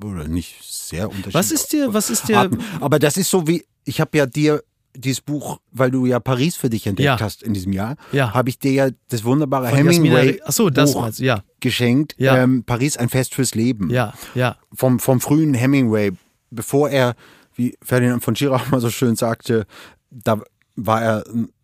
oder 0.01 0.27
nicht 0.27 0.55
sehr 0.63 1.07
unterschiedlich. 1.09 1.33
Was 1.33 1.51
ist 1.51 1.73
dir, 1.73 1.93
was 1.93 2.09
ist 2.09 2.27
dir, 2.29 2.39
Arten. 2.39 2.59
Aber 2.79 2.99
das 2.99 3.17
ist 3.17 3.29
so 3.29 3.47
wie, 3.47 3.65
ich 3.83 3.99
habe 3.99 4.17
ja 4.17 4.25
dir 4.25 4.63
dieses 4.97 5.21
Buch, 5.21 5.59
weil 5.71 5.91
du 5.91 6.05
ja 6.05 6.19
Paris 6.19 6.55
für 6.55 6.69
dich 6.69 6.87
entdeckt 6.87 7.05
Ja. 7.05 7.19
hast 7.19 7.43
in 7.43 7.53
diesem 7.53 7.71
Jahr, 7.73 7.95
Ja. 8.11 8.33
habe 8.33 8.49
ich 8.49 8.59
dir 8.59 8.71
ja 8.71 8.89
das 9.09 9.23
wunderbare 9.23 9.69
Von 9.69 9.77
Hemingway 9.77 10.29
Re- 10.31 10.39
Ach 10.45 10.51
so, 10.51 10.69
das 10.69 10.93
Buch 10.93 11.01
meinst 11.01 11.19
ja. 11.19 11.43
geschenkt. 11.59 12.15
Ja. 12.17 12.37
Ähm, 12.37 12.63
Paris 12.65 12.97
ein 12.97 13.09
Fest 13.09 13.33
fürs 13.35 13.55
Leben. 13.55 13.89
ja, 13.89 14.13
ja, 14.35 14.57
Vom, 14.73 14.99
vom 14.99 15.19
frühen 15.21 15.53
Hemingway, 15.53 16.11
bevor 16.49 16.89
er, 16.89 17.15
wie 17.55 17.77
Ferdinand 17.81 18.23
von 18.23 18.35
Schirach 18.35 18.69
mal 18.71 18.81
so 18.81 18.89
schön 18.89 19.15
sagte, 19.15 19.65
da 20.09 20.41
war 20.75 21.01
er 21.01 21.23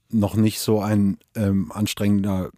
noch 0.09 0.35
nicht 0.35 0.59
so 0.59 0.79
ein 0.81 1.17
ähm, 1.35 1.71
anstrengender, 1.71 2.49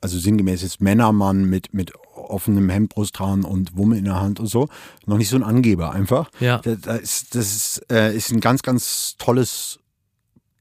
also 0.00 0.18
sinngemäß 0.18 0.62
jetzt 0.62 0.80
Männermann 0.80 1.44
mit, 1.44 1.72
mit 1.74 1.92
offenem 2.14 2.68
Hemdbrusthahn 2.70 3.44
und 3.44 3.76
Wumme 3.76 3.96
in 3.98 4.04
der 4.04 4.20
Hand 4.20 4.40
und 4.40 4.46
so. 4.46 4.68
Noch 5.06 5.16
nicht 5.18 5.28
so 5.28 5.36
ein 5.36 5.42
Angeber 5.44 5.92
einfach. 5.92 6.30
Ja. 6.40 6.58
Da, 6.58 6.74
da 6.74 6.94
ist, 6.96 7.34
das 7.34 7.54
ist, 7.54 7.86
äh, 7.92 8.14
ist 8.16 8.30
ein 8.32 8.40
ganz, 8.40 8.62
ganz 8.62 9.14
tolles, 9.18 9.78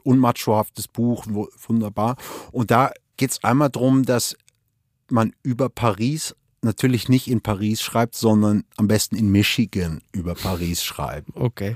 unmachohaftes 0.08 0.88
Buch, 0.88 1.26
wunderbar. 1.28 2.16
Und 2.52 2.72
da 2.72 2.92
geht 3.18 3.32
es 3.32 3.44
einmal 3.44 3.70
darum, 3.70 4.04
dass 4.04 4.36
man 5.10 5.34
über 5.44 5.70
Paris 5.70 6.36
natürlich 6.62 7.08
nicht 7.10 7.28
in 7.28 7.42
Paris 7.42 7.82
schreibt, 7.82 8.16
sondern 8.16 8.64
am 8.78 8.88
besten 8.88 9.16
in 9.16 9.30
Michigan 9.30 10.02
über 10.12 10.36
Paris 10.36 10.84
schreibt. 10.84 11.30
okay. 11.36 11.76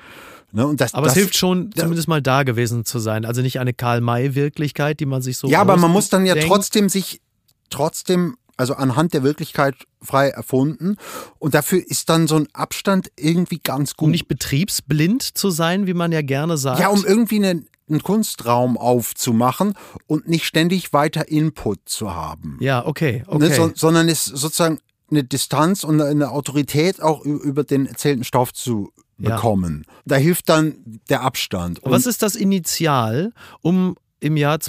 Ne? 0.53 0.73
Das, 0.75 0.93
Aber 0.93 1.05
das, 1.05 1.15
es 1.15 1.19
hilft 1.19 1.37
schon, 1.37 1.69
ja. 1.75 1.83
zumindest 1.83 2.07
mal 2.09 2.21
da 2.21 2.43
gewesen 2.43 2.83
zu 2.83 2.99
sein. 2.99 3.23
Also 3.23 3.41
nicht 3.41 3.59
eine 3.59 3.73
Karl-May-Wirklichkeit, 3.73 4.99
die 4.99 5.05
man 5.05 5.21
sich 5.21 5.37
so. 5.37 5.47
Ja, 5.47 5.61
aber 5.61 5.77
man 5.77 5.91
muss 5.91 6.09
dann 6.09 6.25
ja 6.25 6.33
ausdenkt. 6.33 6.53
trotzdem 6.53 6.89
sich, 6.89 7.21
trotzdem, 7.69 8.35
also 8.57 8.73
anhand 8.73 9.13
der 9.13 9.23
Wirklichkeit 9.23 9.75
frei 10.01 10.27
erfunden. 10.27 10.97
Und 11.39 11.53
dafür 11.53 11.81
ist 11.85 12.09
dann 12.09 12.27
so 12.27 12.35
ein 12.35 12.47
Abstand 12.51 13.11
irgendwie 13.15 13.59
ganz 13.63 13.95
gut. 13.95 14.07
Um 14.07 14.11
nicht 14.11 14.27
betriebsblind 14.27 15.23
zu 15.23 15.51
sein, 15.51 15.87
wie 15.87 15.93
man 15.93 16.11
ja 16.11 16.21
gerne 16.21 16.57
sagt. 16.57 16.81
Ja, 16.81 16.89
um 16.89 17.05
irgendwie 17.05 17.37
einen, 17.37 17.67
einen 17.91 18.03
Kunstraum 18.03 18.77
aufzumachen 18.77 19.73
und 20.07 20.27
nicht 20.27 20.45
ständig 20.45 20.93
weiter 20.93 21.27
Input 21.27 21.79
zu 21.85 22.13
haben. 22.15 22.57
Ja, 22.61 22.85
okay, 22.85 23.23
Ne, 23.27 23.33
okay. 23.35 23.53
so, 23.55 23.71
sondern 23.75 24.09
es 24.09 24.25
sozusagen 24.25 24.79
eine 25.09 25.23
Distanz 25.23 25.83
und 25.83 26.01
eine 26.01 26.31
Autorität 26.31 27.01
auch 27.01 27.23
über 27.25 27.63
den 27.63 27.85
erzählten 27.85 28.23
Stoff 28.23 28.53
zu 28.53 28.91
Ja. 29.17 29.35
bekommen. 29.35 29.85
Da 30.05 30.15
hilft 30.15 30.49
dann 30.49 30.75
der 31.09 31.21
Abstand. 31.21 31.79
Was 31.83 32.05
ist 32.05 32.21
das 32.23 32.35
Initial, 32.35 33.33
um 33.61 33.95
im 34.19 34.37
Jahr 34.37 34.59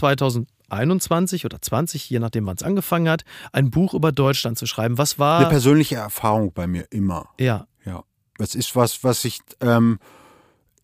2021 0.71 1.45
oder 1.45 1.61
20, 1.61 2.09
je 2.11 2.19
nachdem 2.19 2.47
wann 2.47 2.57
es 2.57 2.63
angefangen 2.63 3.09
hat, 3.09 3.23
ein 3.53 3.71
Buch 3.71 3.95
über 3.95 4.13
Deutschland 4.13 4.59
zu 4.59 4.67
schreiben? 4.67 4.99
Was 4.99 5.15
eine 5.15 5.19
war. 5.21 5.49
persönliche 5.49 5.97
Erfahrung 5.97 6.53
bei 6.53 6.67
mir 6.67 6.87
immer. 6.91 7.29
Ja, 7.39 7.67
Ja, 7.85 8.03
das 8.39 8.55
ist 8.55 8.75
was, 8.77 9.03
was 9.05 9.25
ich, 9.25 9.41
ähm, 9.61 9.99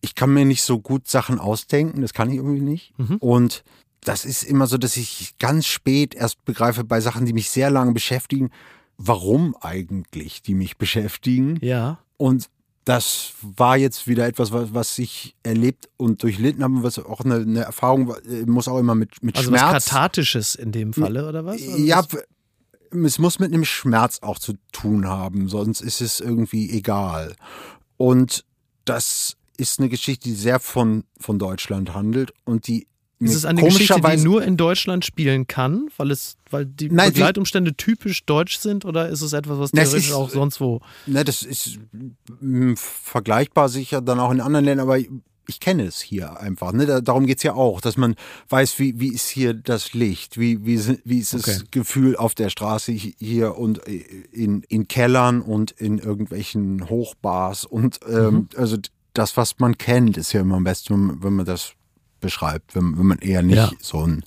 ich 0.01 0.15
kann 0.15 0.33
mir 0.33 0.45
nicht 0.45 0.63
so 0.63 0.79
gut 0.79 1.07
Sachen 1.07 1.39
ausdenken, 1.39 2.01
das 2.01 2.13
kann 2.13 2.29
ich 2.29 2.37
irgendwie 2.37 2.61
nicht. 2.61 2.97
Mhm. 2.97 3.17
Und 3.17 3.63
das 4.01 4.25
ist 4.25 4.43
immer 4.43 4.67
so, 4.67 4.77
dass 4.77 4.97
ich 4.97 5.37
ganz 5.39 5.65
spät 5.65 6.15
erst 6.15 6.43
begreife 6.45 6.83
bei 6.83 7.01
Sachen, 7.01 7.25
die 7.25 7.33
mich 7.33 7.49
sehr 7.49 7.69
lange 7.69 7.91
beschäftigen, 7.91 8.49
warum 8.97 9.55
eigentlich 9.61 10.41
die 10.41 10.55
mich 10.55 10.77
beschäftigen. 10.77 11.57
ja. 11.61 11.99
Und 12.17 12.49
das 12.89 13.33
war 13.41 13.77
jetzt 13.77 14.07
wieder 14.07 14.25
etwas, 14.25 14.51
was, 14.51 14.73
was 14.73 14.97
ich 14.97 15.35
erlebt 15.43 15.87
und 15.97 16.23
durchlitten 16.23 16.63
habe, 16.63 16.81
was 16.81 16.97
auch 16.97 17.21
eine, 17.21 17.35
eine 17.35 17.61
Erfahrung 17.61 18.07
war, 18.07 18.25
äh, 18.25 18.45
muss 18.47 18.67
auch 18.67 18.79
immer 18.79 18.95
mit, 18.95 19.21
mit 19.21 19.37
Also 19.37 19.51
was 19.51 19.59
Schmerz. 19.59 19.85
Kathartisches 19.85 20.55
in 20.55 20.71
dem 20.71 20.93
Falle, 20.93 21.29
oder 21.29 21.45
was? 21.45 21.61
Also 21.61 21.77
Ja, 21.77 22.03
es 22.91 23.19
muss 23.19 23.37
mit 23.37 23.53
einem 23.53 23.63
Schmerz 23.63 24.19
auch 24.23 24.39
zu 24.39 24.53
tun 24.71 25.07
haben, 25.07 25.49
sonst 25.49 25.81
ist 25.81 26.01
es 26.01 26.19
irgendwie 26.19 26.71
egal. 26.71 27.35
Und 27.97 28.43
das 28.85 29.37
ist 29.59 29.79
eine 29.79 29.89
Geschichte, 29.89 30.29
die 30.29 30.35
sehr 30.35 30.59
von, 30.59 31.03
von 31.19 31.37
Deutschland 31.39 31.93
handelt 31.93 32.33
und 32.45 32.67
die 32.67 32.87
Ist 33.19 33.35
es 33.35 33.45
eine 33.45 33.61
Geschichte, 33.61 33.99
die 34.01 34.17
nur 34.23 34.43
in 34.43 34.55
Deutschland 34.57 35.03
spielen 35.05 35.45
kann, 35.47 35.89
weil 35.97 36.11
es, 36.11 36.37
weil 36.49 36.65
die 36.65 36.89
Nein, 36.89 37.11
Begleitumstände 37.11 37.75
typisch 37.75 38.25
deutsch 38.25 38.57
sind, 38.59 38.85
oder 38.85 39.09
ist 39.09 39.21
es 39.21 39.33
etwas, 39.33 39.59
was 39.59 39.71
theoretisch 39.71 40.07
ist- 40.07 40.13
auch 40.13 40.29
sonst 40.29 40.61
wo? 40.61 40.79
Ne, 41.05 41.23
das 41.23 41.41
ist 41.43 41.77
mm, 42.39 42.73
vergleichbar 42.75 43.69
sicher 43.69 44.01
dann 44.01 44.19
auch 44.19 44.31
in 44.31 44.39
anderen 44.41 44.65
Ländern, 44.65 44.87
aber 44.87 44.97
ich 45.47 45.59
kenne 45.59 45.83
es 45.87 45.99
hier 45.99 46.39
einfach. 46.39 46.73
Ne? 46.73 46.85
Da, 46.85 47.01
darum 47.01 47.25
geht's 47.25 47.41
ja 47.41 47.53
auch, 47.55 47.81
dass 47.81 47.97
man 47.97 48.15
weiß, 48.49 48.77
wie, 48.77 48.99
wie 48.99 49.11
ist 49.11 49.27
hier 49.29 49.55
das 49.55 49.93
Licht, 49.95 50.39
wie, 50.39 50.63
wie, 50.63 50.79
wie 51.05 51.17
ist 51.17 51.33
das 51.33 51.41
Okay. 51.41 51.63
Gefühl 51.71 52.15
auf 52.15 52.35
der 52.35 52.49
Straße 52.49 52.91
hier 52.91 53.57
und 53.57 53.79
in, 53.79 54.61
in 54.69 54.87
Kellern 54.87 55.41
und 55.41 55.71
in 55.71 55.97
irgendwelchen 55.97 56.87
Hochbars 56.87 57.65
und 57.65 57.99
ähm, 58.07 58.47
also 58.55 58.77
das, 59.13 59.37
was 59.37 59.59
man 59.59 59.77
kennt, 59.77 60.17
ist 60.17 60.33
ja 60.33 60.41
immer 60.41 60.55
am 60.57 60.63
besten, 60.63 61.21
wenn 61.23 61.33
man- 61.33 61.45
das 61.45 61.73
beschreibt, 62.21 62.75
wenn, 62.75 62.97
wenn 62.97 63.05
man 63.05 63.17
eher 63.19 63.41
nicht 63.41 63.55
Ja. 63.57 63.71
so 63.81 64.05
ein 64.05 64.23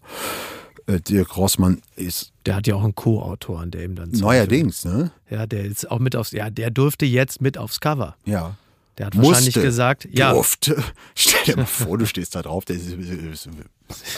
äh, 0.87 0.99
Dirk 1.01 1.37
Rossmann 1.37 1.81
ist. 1.95 2.33
Der 2.45 2.57
hat 2.57 2.67
ja 2.67 2.75
auch 2.75 2.83
einen 2.83 2.95
Co-Autor, 2.97 3.61
an 3.61 3.71
der 3.71 3.85
ihm 3.85 3.95
dann 3.95 4.11
Neuerdings, 4.11 4.85
ne? 4.85 5.13
Ja, 5.31 5.47
der 5.47 5.65
ist 5.65 5.89
auch 5.91 6.01
mit 6.01 6.17
aufs, 6.17 6.33
ja, 6.33 6.51
der 6.51 6.71
durfte 6.73 7.07
jetzt 7.07 7.41
mit 7.41 7.57
aufs 7.57 7.79
Cover. 7.81 8.17
Ja. 8.25 8.57
Der 8.98 9.06
hat 9.06 9.16
wahrscheinlich 9.16 9.47
Musste, 9.47 9.62
gesagt, 9.62 10.09
ja, 10.12 10.32
durfte. 10.32 10.82
Stell 11.14 11.44
dir 11.47 11.56
mal 11.56 11.66
vor, 11.66 11.97
du 11.97 12.05
stehst 12.05 12.35
da 12.35 12.43
drauf. 12.43 12.64
Ist, 12.69 12.94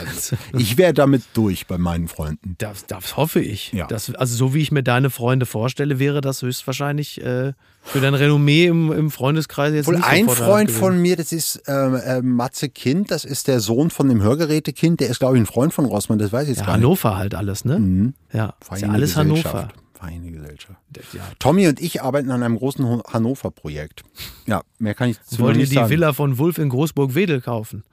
also, 0.01 0.37
ich 0.59 0.77
wäre 0.77 0.93
damit 0.93 1.23
durch 1.35 1.67
bei 1.67 1.79
meinen 1.79 2.09
Freunden. 2.09 2.57
das, 2.59 2.87
das 2.87 3.17
hoffe 3.17 3.41
ich. 3.41 3.73
Ja. 3.73 3.87
Das, 3.87 4.13
also 4.15 4.35
so 4.35 4.53
wie 4.55 4.61
ich 4.61 4.73
mir 4.73 4.83
deine 4.83 5.11
Freunde 5.11 5.47
vorstelle, 5.47 5.99
wäre 6.01 6.21
das 6.21 6.43
höchstwahrscheinlich 6.43 7.21
äh, 7.23 7.53
für 7.83 8.01
dein 8.01 8.15
Renommee 8.15 8.67
im, 8.67 8.91
im 8.91 9.11
Freundeskreis 9.11 9.75
jetzt 9.75 9.87
Wohl 9.87 9.97
nicht 9.97 10.07
ein 10.07 10.29
Freund 10.29 10.71
von 10.71 11.01
mir, 11.01 11.17
das 11.17 11.33
ist 11.33 11.63
äh, 11.67 12.21
Matze 12.23 12.69
Kind, 12.69 13.11
das 13.11 13.25
ist 13.25 13.47
der 13.47 13.61
Sohn 13.61 13.91
von 13.91 14.09
dem 14.09 14.23
Hörgerätekind, 14.23 15.01
der 15.01 15.09
ist, 15.09 15.21
glaube 15.21 15.37
ich, 15.37 15.43
ein 15.43 15.47
Freund 15.47 15.73
von 15.73 15.85
Rossmann, 15.85 16.19
das 16.19 16.33
weiß 16.33 16.45
ich 16.45 16.51
jetzt 16.51 16.61
ja, 16.61 16.67
gar 16.67 16.77
nicht. 16.77 16.85
Hannover 16.85 17.17
halt 17.17 17.35
alles, 17.35 17.65
ne? 17.65 18.13
Ja, 18.33 18.55
ist 18.73 18.83
ja 18.83 18.89
alles. 18.89 19.17
Hannover. 19.17 19.69
Feine 20.05 20.31
Gesellschaft. 20.31 20.81
Ja. 21.13 21.23
Tommy 21.39 21.67
und 21.69 21.81
ich 21.81 22.03
arbeiten 22.03 22.31
an 22.31 22.43
einem 22.43 22.57
großen 22.57 23.03
Hannover-Projekt. 23.11 24.03
Ja, 24.47 24.63
mehr 24.79 24.95
kann 24.95 25.11
ich 25.11 25.23
zu 25.23 25.39
Wollt 25.39 25.57
ihr 25.57 25.67
die 25.67 25.75
sagen. 25.75 25.91
Villa 25.91 26.13
von 26.13 26.39
Wulf 26.39 26.59
in 26.59 26.69
Großburg-Wedel 26.69 27.41
kaufen? 27.41 27.85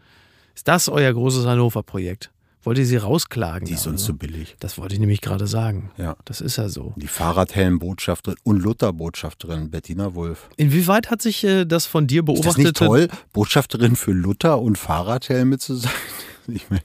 Ist 0.56 0.68
das 0.68 0.90
euer 0.90 1.14
großes 1.14 1.46
Hannover-Projekt? 1.46 2.32
Wollt 2.64 2.78
ihr 2.78 2.86
sie 2.86 2.98
rausklagen? 2.98 3.68
Die 3.68 3.74
ist 3.74 3.88
uns 3.88 4.02
oder? 4.02 4.08
zu 4.08 4.18
billig. 4.18 4.56
Das 4.60 4.78
wollte 4.78 4.94
ich 4.94 5.00
nämlich 5.00 5.22
gerade 5.22 5.48
sagen. 5.48 5.90
Ja. 5.98 6.16
Das 6.26 6.42
ist 6.42 6.58
ja 6.58 6.70
so. 6.70 6.94
Die 6.96 7.08
Fahrradhelm-Botschafterin 7.08 8.38
und 8.44 8.62
Luther-Botschafterin 8.62 9.72
Bettina 9.72 10.14
Wulff. 10.14 10.48
Inwieweit 10.58 11.10
hat 11.10 11.24
sich 11.24 11.44
äh, 11.44 11.66
das 11.66 11.88
von 11.88 12.06
dir 12.06 12.28
Ist 12.28 12.46
das 12.46 12.58
nicht 12.58 12.76
toll, 12.76 13.08
Botschafterin 13.34 13.96
für 13.96 14.12
Luther 14.12 14.62
und 14.62 14.78
Fahrradhelme 14.78 15.58
zu 15.58 15.76
sein? 15.76 15.92
Ich 16.56 16.70
meine, 16.70 16.84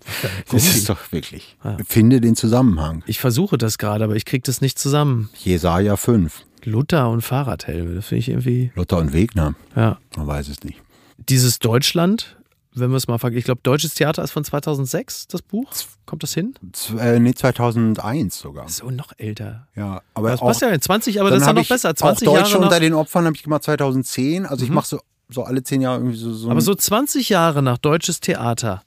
das 0.50 0.64
ist 0.64 0.88
doch 0.88 1.12
wirklich. 1.12 1.56
Finde 1.86 2.20
den 2.20 2.36
Zusammenhang. 2.36 3.02
Ich 3.06 3.18
versuche 3.18 3.58
das 3.58 3.78
gerade, 3.78 4.04
aber 4.04 4.16
ich 4.16 4.24
kriege 4.24 4.42
das 4.42 4.60
nicht 4.60 4.78
zusammen. 4.78 5.28
Jesaja 5.42 5.96
5. 5.96 6.44
Luther 6.64 7.10
und 7.10 7.22
Fahrradhelme, 7.22 7.94
das 7.94 8.06
finde 8.06 8.20
ich 8.20 8.28
irgendwie, 8.28 8.72
Luther 8.74 8.98
und 8.98 9.12
Wegner, 9.12 9.54
ja. 9.76 9.98
man 10.16 10.26
weiß 10.26 10.48
es 10.48 10.64
nicht. 10.64 10.82
Dieses 11.16 11.60
Deutschland, 11.60 12.36
wenn 12.74 12.90
wir 12.90 12.96
es 12.96 13.06
mal 13.08 13.18
vergleichen, 13.18 13.38
ich 13.38 13.44
glaube, 13.44 13.60
Deutsches 13.62 13.94
Theater 13.94 14.22
ist 14.22 14.32
von 14.32 14.44
2006, 14.44 15.28
das 15.28 15.42
Buch. 15.42 15.70
Kommt 16.04 16.22
das 16.22 16.34
hin? 16.34 16.54
Z 16.72 16.98
äh, 16.98 17.18
nee, 17.18 17.34
2001 17.34 18.38
sogar. 18.38 18.68
So 18.68 18.90
noch 18.90 19.12
älter. 19.16 19.66
Ja, 19.74 20.02
aber 20.14 20.30
Das 20.30 20.42
auch, 20.42 20.48
passt 20.48 20.62
ja 20.62 20.68
in 20.68 20.80
20, 20.80 21.20
aber 21.20 21.30
das 21.30 21.40
ist 21.40 21.46
ja 21.46 21.52
noch 21.52 21.68
besser. 21.68 21.94
20 21.94 22.28
auch 22.28 22.34
Deutsche 22.34 22.52
Jahre 22.52 22.64
unter 22.64 22.80
den 22.80 22.94
Opfern 22.94 23.24
habe 23.24 23.36
ich 23.36 23.42
gemacht 23.42 23.62
2010. 23.62 24.44
Also 24.44 24.64
ich 24.64 24.70
mache 24.70 24.86
so, 24.86 25.00
so 25.28 25.42
alle 25.44 25.62
zehn 25.62 25.80
Jahre 25.80 25.98
irgendwie 25.98 26.16
so, 26.16 26.32
so 26.32 26.50
Aber 26.50 26.60
so 26.60 26.74
20 26.74 27.28
Jahre 27.28 27.62
nach 27.62 27.78
Deutsches 27.78 28.20
Theater, 28.20 28.82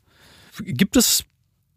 gibt 0.63 0.95
es 0.97 1.23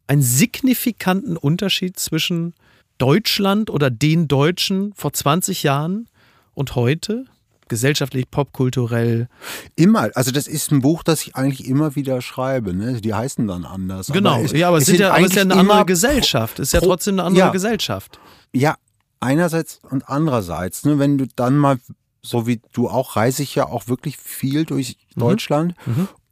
einen 0.06 0.22
signifikanten 0.22 1.36
Unterschied 1.36 1.98
zwischen 1.98 2.54
Deutschland 2.98 3.70
oder 3.70 3.90
den 3.90 4.28
Deutschen 4.28 4.92
vor 4.94 5.12
20 5.12 5.62
Jahren 5.62 6.08
und 6.54 6.74
heute? 6.74 7.24
Gesellschaftlich, 7.68 8.30
popkulturell. 8.30 9.28
Immer, 9.76 10.10
also 10.14 10.30
das 10.30 10.46
ist 10.46 10.70
ein 10.72 10.80
Buch, 10.82 11.02
das 11.02 11.22
ich 11.22 11.36
eigentlich 11.36 11.66
immer 11.66 11.94
wieder 11.96 12.20
schreibe. 12.20 12.74
Ne? 12.74 13.00
Die 13.00 13.14
heißen 13.14 13.46
dann 13.46 13.64
anders. 13.64 14.08
Genau, 14.08 14.42
es- 14.42 14.52
ja, 14.52 14.68
aber 14.68 14.78
es, 14.78 14.86
sind 14.86 14.98
ja, 15.00 15.10
aber 15.10 15.20
es 15.20 15.30
ist 15.30 15.36
ja 15.36 15.42
eine 15.42 15.56
andere 15.56 15.86
Gesellschaft. 15.86 16.58
Es 16.58 16.68
ist 16.68 16.72
ja 16.74 16.80
trotzdem 16.80 17.14
eine 17.14 17.24
andere 17.24 17.46
ja. 17.46 17.50
Gesellschaft. 17.50 18.18
Ja, 18.52 18.76
einerseits 19.20 19.80
und 19.88 20.06
andererseits. 20.08 20.84
Ne? 20.84 20.98
Wenn 20.98 21.16
du 21.16 21.26
dann 21.34 21.56
mal, 21.56 21.78
so 22.20 22.46
wie 22.46 22.60
du 22.74 22.88
auch, 22.90 23.16
reise 23.16 23.42
ich 23.42 23.54
ja 23.54 23.66
auch 23.66 23.88
wirklich 23.88 24.18
viel 24.18 24.64
durch 24.66 24.96
Mhm. 25.14 25.20
Deutschland. 25.20 25.74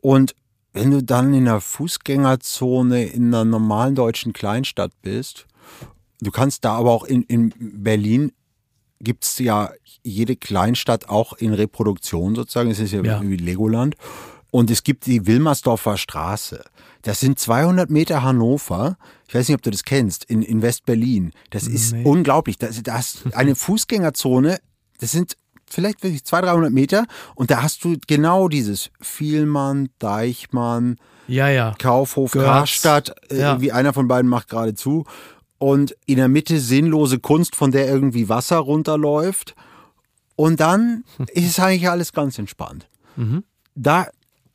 Und 0.02 0.35
wenn 0.73 0.91
du 0.91 1.03
dann 1.03 1.33
in 1.35 1.49
einer 1.49 1.61
Fußgängerzone 1.61 3.05
in 3.05 3.27
einer 3.35 3.45
normalen 3.45 3.95
deutschen 3.95 4.33
Kleinstadt 4.33 4.93
bist, 5.03 5.47
du 6.21 6.31
kannst 6.31 6.65
da 6.65 6.75
aber 6.75 6.91
auch 6.93 7.05
in, 7.05 7.23
in 7.25 7.53
Berlin 7.59 8.33
gibt's 9.01 9.39
ja 9.39 9.71
jede 10.03 10.37
Kleinstadt 10.37 11.09
auch 11.09 11.33
in 11.35 11.55
Reproduktion 11.55 12.35
sozusagen. 12.35 12.71
Es 12.71 12.79
ist 12.79 12.93
ja, 12.93 13.03
Ja. 13.03 13.23
wie 13.23 13.37
Legoland. 13.37 13.97
Und 14.51 14.71
es 14.71 14.83
gibt 14.83 15.07
die 15.07 15.27
Wilmersdorfer 15.27 15.97
Straße. 15.97 16.65
Das 17.03 17.21
sind 17.21 17.39
200 17.39 17.89
Meter 17.89 18.23
Hannover. 18.23 18.99
Ich 19.29 19.35
weiß 19.35 19.49
nicht, 19.49 19.55
ob 19.55 19.63
du 19.63 19.71
das 19.71 19.85
kennst, 19.85 20.25
in, 20.25 20.43
in 20.43 20.61
West-Berlin. 20.61 21.33
Das 21.51 21.67
ist 21.67 21.93
Nee. 21.93 22.03
unglaublich. 22.05 22.59
Das, 22.59 22.83
das 22.83 23.23
eine 23.33 23.55
Fußgängerzone. 23.55 24.59
Das 24.99 25.13
sind 25.13 25.37
vielleicht 25.73 26.03
wirklich 26.03 26.25
200, 26.25 26.51
300 26.53 26.73
Meter. 26.73 27.07
Und 27.35 27.51
da 27.51 27.63
hast 27.63 27.85
du 27.85 27.97
genau 28.07 28.49
dieses 28.49 28.91
Vielmann, 29.01 29.89
Deichmann, 29.99 30.97
Ja, 31.27 31.49
ja. 31.49 31.75
Kaufhof, 31.79 32.33
Görz. 32.33 32.45
Karstadt, 32.47 33.15
äh, 33.31 33.39
Ja. 33.41 33.49
irgendwie 33.51 33.73
einer 33.73 33.93
von 33.93 34.09
beiden 34.09 34.29
macht 34.31 34.49
gerade 34.49 34.75
zu. 34.75 35.05
Und 35.59 35.95
in 36.07 36.17
der 36.17 36.29
Mitte 36.29 36.59
sinnlose 36.59 37.19
Kunst, 37.19 37.55
von 37.55 37.71
der 37.71 37.87
irgendwie 37.87 38.29
Wasser 38.29 38.57
runterläuft. 38.59 39.55
Und 40.37 40.59
dann 40.61 41.05
ist 41.35 41.61
eigentlich 41.61 41.89
alles 41.89 42.13
ganz 42.13 42.39
entspannt. 42.39 42.89
Da 43.75 44.07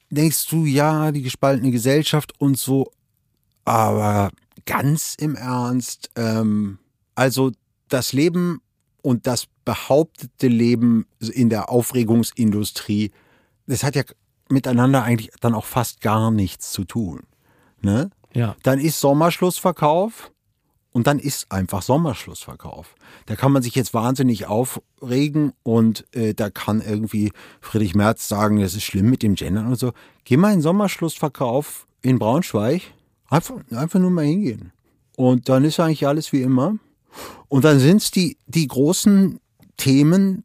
denkst 0.10 0.48
du, 0.50 0.66
ja, 0.66 1.12
die 1.12 1.22
gespaltene 1.22 1.70
Gesellschaft 1.72 2.34
und 2.40 2.58
so, 2.58 2.92
aber 3.64 4.32
ganz 4.66 5.16
im 5.20 5.36
Ernst, 5.36 6.10
ähm, 6.16 6.80
also 7.14 7.52
das 7.90 8.14
Leben 8.14 8.62
und 9.06 9.27
das 9.27 9.45
behauptete 9.65 10.48
Leben 10.48 11.06
in 11.19 11.52
der 11.52 11.69
Aufregungsindustrie, 11.69 13.11
das 13.68 13.84
hat 13.84 13.95
ja 13.95 14.02
miteinander 14.49 15.03
eigentlich 15.03 15.30
dann 15.41 15.53
auch 15.53 15.65
fast 15.65 16.02
gar 16.02 16.32
nichts 16.32 16.72
zu 16.72 16.86
tun. 16.86 17.22
Ne? 17.82 18.10
Ja. 18.34 18.56
Dann 18.64 18.80
ist 18.80 18.99
Sommerschlussverkauf 18.99 20.32
und 20.91 21.06
dann 21.06 21.19
ist 21.19 21.52
einfach 21.52 21.84
Sommerschlussverkauf. 21.84 22.95
Da 23.27 23.36
kann 23.36 23.52
man 23.52 23.61
sich 23.61 23.76
jetzt 23.76 23.94
wahnsinnig 23.94 24.48
aufregen 24.48 25.53
und 25.61 26.07
äh, 26.15 26.34
da 26.34 26.49
kann 26.49 26.82
irgendwie 26.82 27.32
Friedrich 27.61 27.94
Merz 27.94 28.27
sagen, 28.27 28.60
das 28.60 28.73
ist 28.73 28.86
schlimm 28.86 29.11
mit 29.11 29.22
dem 29.22 29.36
Gendern 29.36 29.68
und 29.68 29.77
so. 29.77 29.94
Geh 30.23 30.36
mal 30.36 30.52
in 30.52 30.61
Sommerschlussverkauf 30.61 31.86
in 32.02 32.18
Braunschweig, 32.18 32.82
einfach, 33.30 33.57
einfach 33.69 33.99
nur 33.99 34.10
mal 34.10 34.26
hingehen. 34.26 34.72
Und 35.15 35.48
dann 35.48 35.64
ist 35.64 35.80
eigentlich 35.80 36.07
alles 36.07 36.34
wie 36.34 36.41
immer. 36.41 36.80
Und 37.48 37.66
dann 37.66 37.80
sind 37.80 37.98
es 37.98 38.12
die, 38.12 38.38
die 38.48 38.68
großen 38.68 39.40
Themen, 39.78 40.44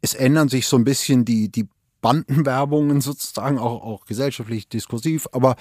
es 0.00 0.14
ändern 0.14 0.48
sich 0.48 0.66
so 0.66 0.76
ein 0.76 0.84
bisschen 0.84 1.24
die, 1.24 1.48
die 1.50 1.68
Bandenwerbungen 2.00 3.00
sozusagen, 3.00 3.58
auch, 3.58 3.82
auch 3.82 4.04
gesellschaftlich 4.06 4.68
diskursiv, 4.68 5.26
aber 5.32 5.56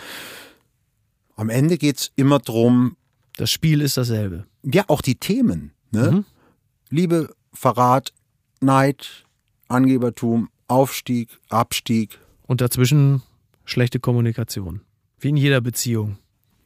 am 1.36 1.49
Ende 1.49 1.78
geht's 1.78 2.11
immer 2.15 2.40
drum, 2.40 2.95
Das 3.38 3.52
Spiel 3.52 3.82
ist 3.82 3.98
dasselbe. 3.98 4.45
ja, 4.64 4.84
auch 4.88 5.02
die 5.02 5.15
Themen. 5.15 5.72
Ne? 5.91 6.11
Mhm. 6.11 6.26
Liebe, 6.90 7.34
Verrat, 7.53 8.14
Neid, 8.61 9.26
Angebertum, 9.68 10.49
Aufstieg, 10.68 11.30
Abstieg. 11.49 12.19
Und 12.48 12.61
dazwischen 12.61 13.22
schlechte 13.65 13.99
Kommunikation. 13.99 14.82
Wie 15.19 15.30
in 15.30 15.38
jeder 15.38 15.61
Beziehung. 15.61 16.18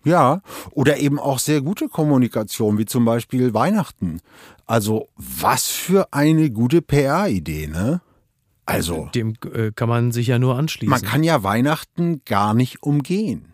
Ja, 0.03 0.41
oder 0.71 0.97
eben 0.97 1.19
auch 1.19 1.39
sehr 1.39 1.61
gute 1.61 1.87
Kommunikation, 1.87 2.77
wie 2.77 2.85
zum 2.85 3.05
Beispiel 3.05 3.53
Weihnachten. 3.53 4.19
Also, 4.65 5.09
was 5.15 5.67
für 5.67 6.11
eine 6.11 6.49
gute 6.49 6.81
PR-Idee, 6.81 7.67
ne? 7.67 8.01
Also, 8.65 9.09
Dem 9.13 9.35
äh, 9.53 9.71
kann 9.71 9.89
man 9.89 10.11
sich 10.11 10.27
ja 10.27 10.39
nur 10.39 10.57
anschließen. 10.57 10.89
man 10.89 11.01
kann 11.01 11.23
ja 11.23 11.43
Weihnachten 11.43 12.21
gar 12.25 12.53
nicht 12.53 12.83
umgehen. 12.83 13.51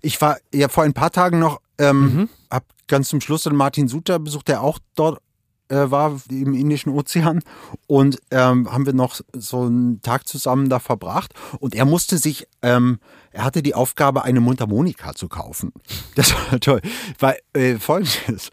Ich 0.00 0.20
war 0.20 0.38
ja 0.52 0.68
vor 0.68 0.84
ein 0.84 0.94
paar 0.94 1.10
Tagen 1.12 1.38
noch, 1.38 1.60
ähm, 1.78 2.28
hab 2.50 2.64
ganz 2.88 3.08
zum 3.08 3.20
Schluss 3.20 3.42
dann 3.42 3.54
Martin 3.54 3.86
Suter 3.86 4.18
besucht, 4.18 4.48
der 4.48 4.62
auch 4.62 4.78
dort 4.94 5.20
äh, 5.68 5.90
war 5.90 6.20
im 6.30 6.54
Indischen 6.54 6.90
Ozean 6.90 7.42
und 7.86 8.18
ähm, 8.30 8.72
haben 8.72 8.86
wir 8.86 8.92
noch 8.92 9.20
so 9.32 9.62
einen 9.62 10.02
Tag 10.02 10.26
zusammen 10.26 10.68
da 10.68 10.78
verbracht 10.78 11.32
und 11.60 11.74
er 11.74 11.84
musste 11.84 12.18
sich, 12.18 12.48
ähm, 12.62 12.98
er 13.32 13.44
hatte 13.44 13.62
die 13.62 13.74
Aufgabe, 13.74 14.24
eine 14.24 14.40
Mundharmonika 14.40 15.14
zu 15.14 15.28
kaufen. 15.28 15.72
Das 16.14 16.32
war 16.34 16.60
toll, 16.60 16.80
weil 17.18 17.38
äh, 17.52 17.76
folgendes, 17.76 18.50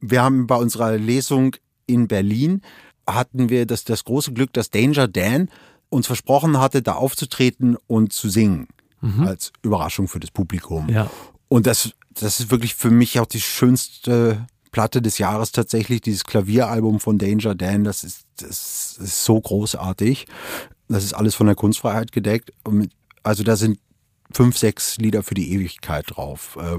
wir 0.00 0.22
haben 0.22 0.46
bei 0.46 0.56
unserer 0.56 0.96
Lesung 0.96 1.56
in 1.86 2.08
Berlin 2.08 2.62
hatten 3.08 3.48
wir 3.48 3.66
das, 3.66 3.84
das 3.84 4.04
große 4.04 4.32
Glück, 4.32 4.52
dass 4.52 4.70
Danger 4.70 5.08
Dan 5.08 5.48
uns 5.88 6.06
versprochen 6.06 6.60
hatte, 6.60 6.82
da 6.82 6.92
aufzutreten 6.92 7.76
und 7.86 8.12
zu 8.12 8.28
singen. 8.28 8.68
Als 9.24 9.52
Überraschung 9.62 10.08
für 10.08 10.20
das 10.20 10.30
Publikum. 10.30 10.88
Ja. 10.88 11.08
Und 11.48 11.66
das, 11.66 11.92
das 12.14 12.40
ist 12.40 12.50
wirklich 12.50 12.74
für 12.74 12.90
mich 12.90 13.18
auch 13.20 13.26
die 13.26 13.40
schönste 13.40 14.46
Platte 14.72 15.00
des 15.00 15.18
Jahres 15.18 15.52
tatsächlich, 15.52 16.00
dieses 16.00 16.24
Klavieralbum 16.24 17.00
von 17.00 17.16
Danger 17.18 17.54
Dan. 17.54 17.84
Das 17.84 18.04
ist, 18.04 18.26
das 18.36 18.98
ist 19.00 19.24
so 19.24 19.40
großartig. 19.40 20.26
Das 20.88 21.04
ist 21.04 21.14
alles 21.14 21.34
von 21.34 21.46
der 21.46 21.56
Kunstfreiheit 21.56 22.12
gedeckt. 22.12 22.52
Also 23.22 23.44
da 23.44 23.56
sind 23.56 23.78
fünf, 24.32 24.58
sechs 24.58 24.96
Lieder 24.98 25.22
für 25.22 25.34
die 25.34 25.52
Ewigkeit 25.52 26.04
drauf. 26.08 26.56
Äh, 26.60 26.78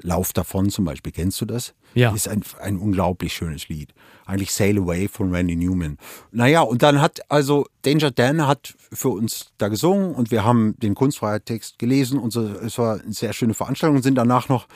Lauf 0.00 0.32
davon 0.32 0.70
zum 0.70 0.84
Beispiel, 0.84 1.10
kennst 1.10 1.40
du 1.40 1.44
das? 1.44 1.74
Ja. 1.94 2.14
Ist 2.14 2.28
ein, 2.28 2.44
ein 2.60 2.78
unglaublich 2.78 3.32
schönes 3.32 3.68
Lied. 3.68 3.92
Eigentlich 4.26 4.52
Sail 4.52 4.78
Away 4.78 5.08
von 5.08 5.34
Randy 5.34 5.56
Newman. 5.56 5.98
Naja, 6.30 6.60
und 6.60 6.82
dann 6.82 7.00
hat 7.00 7.20
also 7.28 7.66
Danger 7.82 8.12
Dan 8.12 8.46
hat 8.46 8.74
für 8.92 9.08
uns 9.08 9.52
da 9.58 9.66
gesungen 9.66 10.14
und 10.14 10.30
wir 10.30 10.44
haben 10.44 10.76
den 10.78 10.94
Kunstfreiheit-Text 10.94 11.80
gelesen 11.80 12.20
und 12.20 12.32
so. 12.32 12.46
Es 12.46 12.78
war 12.78 13.00
eine 13.00 13.12
sehr 13.12 13.32
schöne 13.32 13.54
Veranstaltung 13.54 13.96
und 13.96 14.02
sind 14.02 14.14
danach 14.14 14.48
noch 14.48 14.68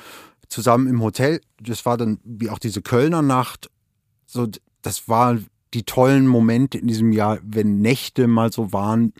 zusammen 0.48 0.88
im 0.88 1.00
Hotel. 1.00 1.40
Das 1.60 1.86
war 1.86 1.96
dann 1.96 2.18
wie 2.24 2.50
auch 2.50 2.58
diese 2.58 2.82
Kölner 2.82 3.22
Nacht. 3.22 3.70
So, 4.26 4.48
das 4.82 5.08
war 5.08 5.38
die 5.72 5.84
tollen 5.84 6.26
Momente 6.26 6.78
in 6.78 6.88
diesem 6.88 7.12
Jahr, 7.12 7.38
wenn 7.44 7.80
Nächte 7.80 8.26
mal 8.26 8.50
so 8.50 8.72
waren, 8.72 9.12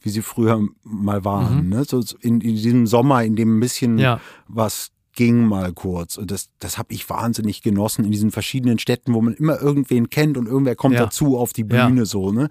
wie 0.00 0.10
sie 0.10 0.22
früher 0.22 0.60
mal 0.82 1.24
waren. 1.24 1.68
Ne? 1.68 1.84
So 1.84 2.02
in, 2.20 2.40
in 2.40 2.54
diesem 2.54 2.86
Sommer, 2.86 3.24
in 3.24 3.34
dem 3.36 3.56
ein 3.56 3.60
bisschen 3.60 3.98
Ja. 3.98 4.20
was 4.48 4.90
ging 5.14 5.46
mal 5.46 5.72
kurz. 5.72 6.18
Und 6.18 6.30
das, 6.30 6.50
das 6.58 6.76
habe 6.76 6.92
ich 6.92 7.08
wahnsinnig 7.08 7.62
genossen 7.62 8.04
in 8.04 8.12
diesen 8.12 8.30
verschiedenen 8.30 8.78
Städten, 8.78 9.14
wo 9.14 9.22
man 9.22 9.32
immer 9.34 9.60
irgendwen 9.60 10.10
kennt 10.10 10.36
und 10.36 10.46
irgendwer 10.46 10.76
kommt 10.76 10.94
Ja. 10.94 11.04
dazu 11.04 11.38
auf 11.38 11.52
die 11.54 11.64
Ja. 11.68 11.86
Bühne 11.88 12.04
so. 12.04 12.30
Ne? 12.32 12.48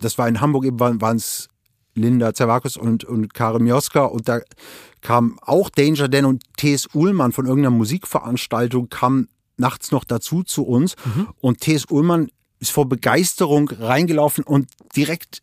Das 0.00 0.16
war 0.16 0.28
in 0.28 0.40
Hamburg 0.40 0.64
eben, 0.64 0.78
waren 0.78 1.16
es 1.16 1.48
Linda 1.96 2.32
Zervakis 2.32 2.76
und, 2.76 3.04
und 3.04 3.34
Karin 3.34 3.64
Mioska 3.64 4.04
und 4.04 4.28
da 4.28 4.40
kam 5.00 5.38
auch 5.42 5.68
Danger 5.70 6.08
Dan 6.08 6.24
und 6.24 6.42
T.S. 6.56 6.88
Ullmann 6.94 7.32
von 7.32 7.46
irgendeiner 7.46 7.74
Musikveranstaltung 7.76 8.88
kam 8.88 9.28
nachts 9.56 9.90
noch 9.92 10.04
dazu 10.04 10.42
zu 10.42 10.64
uns 10.64 10.96
Mhm. 11.04 11.28
und 11.40 11.60
T.S. 11.60 11.84
Ullmann 11.90 12.28
ist 12.60 12.70
vor 12.70 12.88
Begeisterung 12.88 13.68
reingelaufen 13.68 14.42
und 14.44 14.68
direkt, 14.96 15.42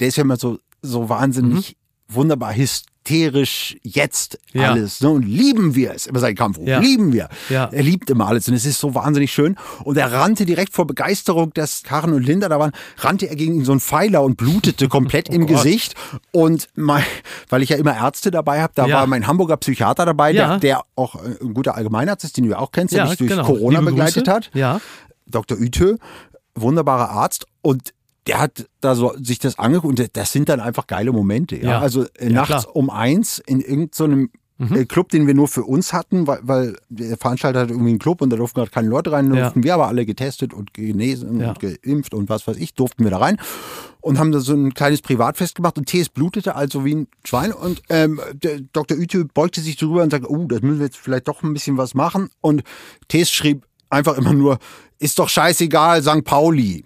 der 0.00 0.08
ist 0.08 0.16
ja 0.16 0.22
immer 0.22 0.36
so, 0.36 0.58
so 0.82 1.08
wahnsinnig 1.08 1.76
wunderbar 2.08 2.52
hysterisch 2.54 3.76
jetzt 3.82 4.38
Mhm. 4.52 4.60
Ja. 4.60 4.70
alles. 4.72 5.00
Ne? 5.00 5.08
Und 5.08 5.22
lieben 5.22 5.74
wir 5.74 5.92
es, 5.94 6.06
immer 6.06 6.18
sein 6.18 6.34
Kampfruf, 6.34 6.68
Ja. 6.68 6.78
lieben 6.78 7.12
wir. 7.12 7.28
Ja. 7.48 7.70
Er 7.72 7.82
liebt 7.82 8.10
immer 8.10 8.26
alles 8.28 8.48
und 8.48 8.54
es 8.54 8.66
ist 8.66 8.78
so 8.78 8.94
wahnsinnig 8.94 9.32
schön. 9.32 9.56
Und 9.84 9.96
er 9.96 10.12
rannte 10.12 10.44
direkt 10.44 10.74
vor 10.74 10.86
Begeisterung, 10.86 11.52
dass 11.54 11.82
Karen 11.84 12.12
und 12.12 12.22
Linda 12.22 12.48
da 12.50 12.58
waren, 12.60 12.72
rannte 12.98 13.28
er 13.28 13.36
gegen 13.36 13.64
so 13.64 13.72
einen 13.72 13.80
Pfeiler 13.80 14.22
und 14.22 14.36
blutete 14.36 14.88
komplett 14.88 15.28
im 15.30 15.44
Oh 15.44 15.46
Gott. 15.46 15.56
Gesicht. 15.56 15.94
Und 16.32 16.68
mein, 16.74 17.02
weil 17.48 17.62
ich 17.62 17.70
ja 17.70 17.76
immer 17.78 17.96
Ärzte 17.96 18.30
dabei 18.30 18.60
habe, 18.60 18.72
da 18.76 18.88
war 18.90 19.06
mein 19.06 19.26
Hamburger 19.26 19.56
Psychiater 19.56 20.04
dabei, 20.04 20.32
der, 20.34 20.58
der 20.58 20.82
auch 20.94 21.14
äh, 21.16 21.36
ein 21.40 21.54
guter 21.54 21.74
Allgemeinarzt 21.76 22.24
ist, 22.24 22.36
den 22.36 22.44
du 22.44 22.50
ja 22.50 22.58
auch 22.58 22.72
kennst, 22.72 22.92
der 22.92 23.04
Ja, 23.04 23.08
mich 23.08 23.18
durch 23.18 23.30
genau. 23.30 23.44
Corona 23.46 23.78
Liebe 23.80 23.92
begleitet 23.92 24.24
Grüße. 24.26 24.30
hat. 24.36 24.50
Ja. 24.54 24.80
Dr. 25.26 25.56
Ütö. 25.58 25.96
wunderbarer 26.54 27.08
Arzt 27.10 27.46
und 27.62 27.94
der 28.26 28.40
hat 28.40 28.66
da 28.80 28.94
so 28.94 29.14
sich 29.20 29.38
das 29.38 29.58
angeguckt 29.58 29.98
und 30.00 30.16
das 30.16 30.32
sind 30.32 30.48
dann 30.48 30.60
einfach 30.60 30.86
geile 30.86 31.12
Momente. 31.12 31.56
Ja, 31.56 31.70
Ja. 31.72 31.80
also 31.80 32.04
äh, 32.18 32.26
Ja, 32.26 32.30
nachts 32.32 32.48
klar. 32.64 32.76
um 32.76 32.88
eins 32.90 33.38
in 33.44 33.60
irgendeinem 33.60 34.30
äh, 34.60 34.84
Club, 34.84 35.08
den 35.08 35.26
wir 35.26 35.34
nur 35.34 35.48
für 35.48 35.64
uns 35.64 35.92
hatten, 35.92 36.28
weil, 36.28 36.38
weil 36.42 36.76
der 36.88 37.16
Veranstalter 37.16 37.58
hat 37.60 37.70
irgendwie 37.70 37.90
einen 37.90 37.98
Club 37.98 38.20
und 38.22 38.30
da 38.30 38.36
durften 38.36 38.60
gerade 38.60 38.70
keine 38.70 38.88
Leute 38.88 39.10
rein, 39.10 39.34
Ja. 39.34 39.40
durften 39.42 39.64
wir 39.64 39.74
aber 39.74 39.88
alle 39.88 40.06
getestet 40.06 40.54
und 40.54 40.72
genesen 40.72 41.42
und 41.44 41.58
geimpft 41.58 42.14
und 42.14 42.28
was 42.28 42.46
weiß 42.46 42.58
ich, 42.58 42.74
durften 42.74 43.02
wir 43.02 43.10
da 43.10 43.18
rein 43.18 43.38
und 44.00 44.20
haben 44.20 44.30
da 44.30 44.38
so 44.38 44.52
ein 44.54 44.72
kleines 44.72 45.02
Privatfest 45.02 45.56
gemacht 45.56 45.78
und 45.78 45.88
TS 45.88 46.10
blutete 46.10 46.54
also 46.54 46.84
wie 46.84 46.94
ein 46.94 47.08
Schwein 47.24 47.52
und 47.52 47.82
ähm, 47.88 48.20
der 48.34 48.60
Dr. 48.72 48.96
Ütü 48.96 49.24
beugte 49.34 49.60
sich 49.60 49.76
drüber 49.78 50.04
und 50.04 50.10
sagte, 50.10 50.30
oh, 50.30 50.46
das 50.46 50.62
müssen 50.62 50.78
wir 50.78 50.86
jetzt 50.86 50.96
vielleicht 50.98 51.26
doch 51.26 51.42
ein 51.42 51.52
bisschen 51.54 51.76
was 51.76 51.94
machen 51.94 52.30
und 52.40 52.62
TS 53.08 53.30
schrieb 53.32 53.66
einfach 53.90 54.16
immer 54.16 54.32
nur, 54.32 54.58
ist 55.00 55.18
doch 55.18 55.28
scheißegal, 55.28 56.02
St. 56.04 56.22
Pauli. 56.24 56.84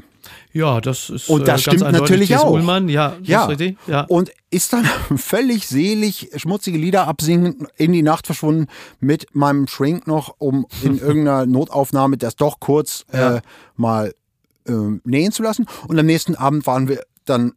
Ja, 0.57 0.81
das 0.81 1.11
ist 1.11 1.29
Und 1.29 1.47
das 1.47 1.61
äh, 1.67 1.71
stimmt 1.73 1.93
natürlich 1.93 2.37
auch. 2.37 2.51
Ullmann. 2.51 2.89
Ja, 2.89 3.15
Ja. 3.23 3.47
ist. 3.51 3.77
Ja. 3.87 4.03
Und 4.03 4.31
ist 4.51 4.73
dann 4.73 4.85
völlig 5.17 5.67
selig 5.69 6.31
schmutzige 6.37 6.79
Lieder 6.79 7.07
absingen, 7.07 7.67
in 7.77 7.93
die 7.93 8.03
Nacht 8.03 8.27
verschwunden 8.27 8.67
mit 8.99 9.27
meinem 9.35 9.67
Shrink 9.67 10.07
noch, 10.07 10.35
um 10.39 10.67
in 10.83 10.99
irgendeiner 10.99 11.45
Notaufnahme 11.47 12.17
das 12.17 12.37
doch 12.37 12.59
kurz 12.61 13.05
Ja. 13.13 13.37
äh, 13.37 13.41
mal 13.77 14.15
äh, 14.67 14.73
nähen 15.05 15.31
zu 15.33 15.43
lassen. 15.43 15.67
Und 15.89 15.99
am 15.99 16.07
nächsten 16.07 16.35
Abend 16.35 16.67
waren 16.67 16.89
wir 16.89 17.03
dann 17.27 17.53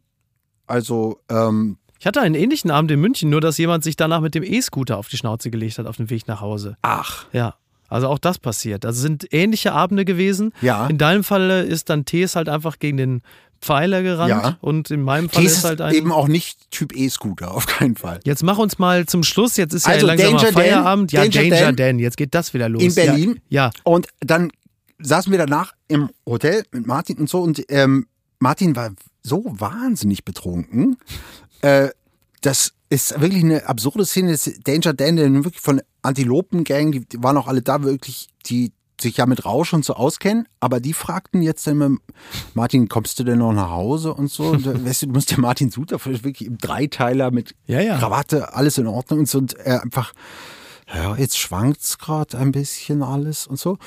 also 0.66 1.18
ähm, 1.30 1.78
Ich 1.98 2.06
hatte 2.06 2.20
einen 2.20 2.34
ähnlichen 2.34 2.70
Abend 2.70 2.90
in 2.90 3.00
München, 3.00 3.30
nur 3.30 3.40
dass 3.40 3.56
jemand 3.58 3.82
sich 3.82 3.96
danach 3.96 4.20
mit 4.20 4.34
dem 4.34 4.42
E-Scooter 4.42 4.98
auf 4.98 5.08
die 5.08 5.16
Schnauze 5.16 5.50
gelegt 5.50 5.78
hat 5.78 5.86
auf 5.86 5.96
dem 5.96 6.10
Weg 6.10 6.28
nach 6.28 6.40
Hause. 6.40 6.76
ach 6.82 7.24
Ja. 7.32 7.54
Also 7.90 8.08
auch 8.08 8.18
das 8.18 8.38
passiert. 8.38 8.86
Also 8.86 9.00
sind 9.02 9.26
ähnliche 9.32 9.72
Abende 9.72 10.04
gewesen. 10.06 10.52
Ja. 10.62 10.86
In 10.86 10.96
deinem 10.96 11.24
Falle 11.24 11.62
ist 11.62 11.90
dann 11.90 12.04
Tees 12.06 12.36
halt 12.36 12.48
einfach 12.48 12.78
gegen 12.78 12.96
den 12.96 13.22
Pfeiler 13.60 14.02
gerannt 14.02 14.30
Ja. 14.30 14.56
und 14.62 14.90
in 14.90 15.02
meinem 15.02 15.28
Fall 15.28 15.42
dies 15.42 15.58
ist 15.58 15.64
halt 15.64 15.82
ein. 15.82 15.94
eben 15.94 16.12
auch 16.12 16.28
nicht 16.28 16.70
Typ 16.70 16.96
E-Scooter, 16.96 17.52
auf 17.54 17.66
keinen 17.66 17.94
Fall. 17.96 18.20
Jetzt 18.24 18.42
mach 18.42 18.56
uns 18.56 18.78
mal 18.78 19.04
zum 19.04 19.22
Schluss. 19.22 19.58
Jetzt 19.58 19.74
ist 19.74 19.86
ja 19.86 19.92
Also 19.92 20.06
langsam 20.06 20.32
mal 20.32 20.38
Danger 20.38 20.52
Dan, 20.52 20.62
Feierabend. 20.62 21.12
ja, 21.12 21.20
Danger 21.22 21.42
Danger 21.42 21.60
Dan. 21.66 21.76
Dan. 21.76 21.98
Jetzt 21.98 22.16
geht 22.16 22.34
das 22.34 22.54
wieder 22.54 22.70
los. 22.70 22.82
In 22.82 22.94
Berlin. 22.94 23.40
Ja. 23.50 23.66
ja. 23.66 23.70
Und 23.84 24.06
dann 24.20 24.50
saßen 24.98 25.30
wir 25.30 25.38
danach 25.38 25.72
im 25.88 26.08
Hotel 26.24 26.62
mit 26.72 26.86
Martin 26.86 27.18
und 27.18 27.28
so 27.28 27.42
und 27.42 27.62
ähm, 27.68 28.06
Martin 28.38 28.76
war 28.76 28.90
so 29.22 29.44
wahnsinnig 29.46 30.24
betrunken. 30.24 30.96
Äh, 31.60 31.88
das 32.40 32.72
ist 32.90 33.18
wirklich 33.20 33.44
eine 33.44 33.66
absurde 33.66 34.04
Szene. 34.04 34.32
Das 34.32 34.46
ist 34.46 34.66
Danger 34.66 34.92
Dan, 34.92 35.44
wirklich 35.44 35.62
von 35.62 35.80
Antilopen-Gang, 36.02 36.92
die, 36.92 37.08
die 37.08 37.22
waren 37.22 37.36
auch 37.36 37.46
alle 37.46 37.62
da 37.62 37.82
wirklich, 37.82 38.28
die 38.46 38.72
sich 39.00 39.16
ja 39.16 39.26
mit 39.26 39.44
Rausch 39.44 39.72
und 39.72 39.84
so 39.84 39.94
auskennen, 39.94 40.46
aber 40.60 40.80
die 40.80 40.92
fragten 40.92 41.40
jetzt 41.40 41.66
dann 41.66 41.80
immer, 41.80 41.96
Martin, 42.54 42.88
kommst 42.88 43.18
du 43.18 43.24
denn 43.24 43.38
noch 43.38 43.52
nach 43.52 43.70
Hause 43.70 44.12
und 44.12 44.30
so? 44.30 44.44
Und, 44.48 44.66
äh, 44.66 44.84
weißt 44.84 45.02
du, 45.02 45.06
du 45.06 45.12
musst 45.12 45.30
ja 45.30 45.38
Martin 45.38 45.70
Suter 45.70 46.04
wirklich 46.04 46.46
im 46.46 46.58
Dreiteiler 46.58 47.30
mit 47.30 47.54
Ja, 47.66 47.80
ja. 47.80 47.98
Krawatte, 47.98 48.54
alles 48.54 48.76
in 48.76 48.86
Ordnung 48.86 49.20
und 49.20 49.28
so 49.28 49.38
und 49.38 49.54
er 49.54 49.82
einfach, 49.82 50.12
ja, 50.92 51.16
jetzt 51.16 51.38
schwankt's 51.38 51.98
gerade 51.98 52.36
ein 52.38 52.52
bisschen 52.52 53.02
alles 53.02 53.46
und 53.46 53.58
so. 53.58 53.78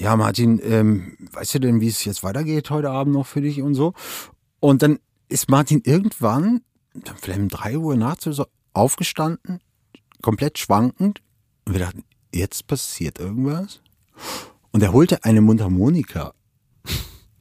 Ja, 0.00 0.16
Martin, 0.16 0.60
ähm, 0.64 1.16
weißt 1.32 1.54
du 1.54 1.58
denn, 1.60 1.80
wie 1.80 1.88
es 1.88 2.04
jetzt 2.04 2.22
weitergeht 2.24 2.70
heute 2.70 2.90
Abend 2.90 3.14
noch 3.14 3.26
für 3.26 3.40
dich 3.40 3.62
und 3.62 3.74
so? 3.74 3.92
Und 4.60 4.82
dann 4.82 4.98
ist 5.28 5.50
Martin 5.50 5.82
irgendwann, 5.84 6.62
vielleicht 7.20 7.40
um 7.40 7.48
drei 7.48 7.76
Uhr 7.76 7.96
nachts 7.96 8.24
so, 8.24 8.46
aufgestanden, 8.72 9.60
komplett 10.22 10.58
schwankend. 10.58 11.20
Und 11.64 11.72
wir 11.74 11.80
dachten, 11.80 12.04
jetzt 12.32 12.66
passiert 12.66 13.18
irgendwas. 13.18 13.80
Und 14.72 14.82
er 14.82 14.92
holte 14.92 15.24
eine 15.24 15.40
Mundharmonika 15.40 16.34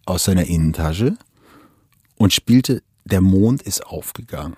aus 0.06 0.26
seiner 0.26 0.46
Innentasche 0.46 1.18
und 2.16 2.34
spielte 2.34 2.84
Der 3.06 3.22
Mond 3.22 3.62
ist 3.64 3.86
aufgegangen. 3.86 4.56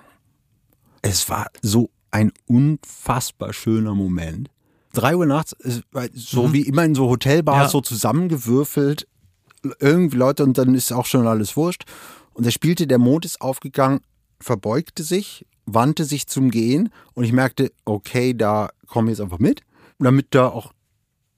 Es 1.01 1.29
war 1.29 1.47
so 1.61 1.89
ein 2.11 2.31
unfassbar 2.47 3.53
schöner 3.53 3.95
Moment. 3.95 4.49
Drei 4.93 5.15
Uhr 5.15 5.25
nachts, 5.25 5.55
so 6.13 6.53
wie 6.53 6.61
immer 6.61 6.85
in 6.85 6.95
so 6.95 7.09
Hotelbars, 7.09 7.57
Ja. 7.57 7.69
so 7.69 7.81
zusammengewürfelt, 7.81 9.07
irgendwie 9.79 10.17
Leute 10.17 10.43
und 10.43 10.57
dann 10.57 10.75
ist 10.75 10.91
auch 10.93 11.05
schon 11.05 11.27
alles 11.27 11.57
wurscht. 11.57 11.85
Und 12.33 12.45
er 12.45 12.51
spielte, 12.51 12.87
der 12.87 12.99
Mond 12.99 13.25
ist 13.25 13.41
aufgegangen, 13.41 14.01
verbeugte 14.39 15.03
sich, 15.03 15.45
wandte 15.65 16.05
sich 16.05 16.27
zum 16.27 16.51
Gehen 16.51 16.89
und 17.13 17.23
ich 17.23 17.31
merkte, 17.31 17.71
okay, 17.85 18.33
da 18.33 18.69
komme 18.87 19.11
ich 19.11 19.17
jetzt 19.17 19.23
einfach 19.23 19.39
mit, 19.39 19.61
damit 19.99 20.27
da 20.31 20.47
auch 20.47 20.73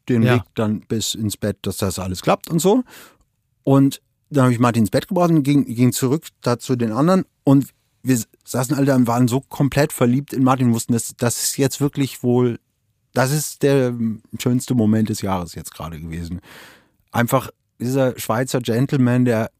den 0.10 0.24
Ja. 0.24 0.36
Weg 0.36 0.44
dann 0.56 0.82
bis 0.82 1.16
ins 1.16 1.38
Bett, 1.38 1.58
dass 1.62 1.78
das 1.78 2.00
alles 2.00 2.22
klappt 2.22 2.50
und 2.50 2.60
so. 2.60 2.84
Und 3.64 4.02
dann 4.30 4.44
habe 4.44 4.54
ich 4.54 4.60
Martin 4.60 4.84
ins 4.84 4.92
Bett 4.92 5.08
gebracht 5.08 5.30
und 5.30 5.44
ging, 5.44 5.66
ging 5.66 5.92
zurück 5.92 6.28
da 6.42 6.60
zu 6.60 6.76
den 6.76 6.92
anderen 6.92 7.26
und 7.44 7.68
wir 8.04 8.22
saßen 8.46 8.76
alle 8.76 8.86
da 8.86 8.96
und 8.96 9.08
waren 9.08 9.28
so 9.28 9.42
komplett 9.42 9.92
verliebt 9.92 10.34
in 10.34 10.44
Martin, 10.44 10.74
wussten, 10.74 10.94
das, 10.94 11.14
das 11.18 11.44
ist 11.44 11.58
jetzt 11.58 11.82
wirklich 11.82 12.24
wohl, 12.24 12.60
das 13.14 13.32
ist 13.32 13.64
der 13.64 13.94
schönste 14.40 14.76
Moment 14.76 15.10
des 15.10 15.22
Jahres 15.22 15.56
jetzt 15.56 15.74
gerade 15.74 16.00
gewesen. 16.00 16.40
Einfach 17.12 17.50
dieser 17.80 18.18
Schweizer 18.18 18.62
Gentleman, 18.62 19.26
der 19.26 19.52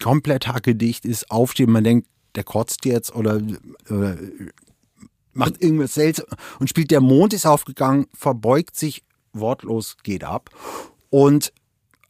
komplett 0.00 0.46
hackedicht 0.46 1.04
ist, 1.04 1.30
aufsteht, 1.30 1.68
man 1.68 1.84
denkt, 1.84 2.06
der 2.36 2.44
kotzt 2.44 2.84
jetzt 2.84 3.14
oder, 3.14 3.40
oder 3.90 4.16
macht 5.32 5.62
irgendwas 5.62 5.94
seltsam 5.94 6.26
und 6.58 6.68
spielt 6.68 6.90
der 6.90 7.00
Mond 7.00 7.32
ist 7.32 7.46
aufgegangen, 7.46 8.06
verbeugt 8.14 8.76
sich 8.76 9.02
wortlos, 9.32 9.96
geht 10.02 10.24
ab. 10.24 10.50
Und 11.10 11.52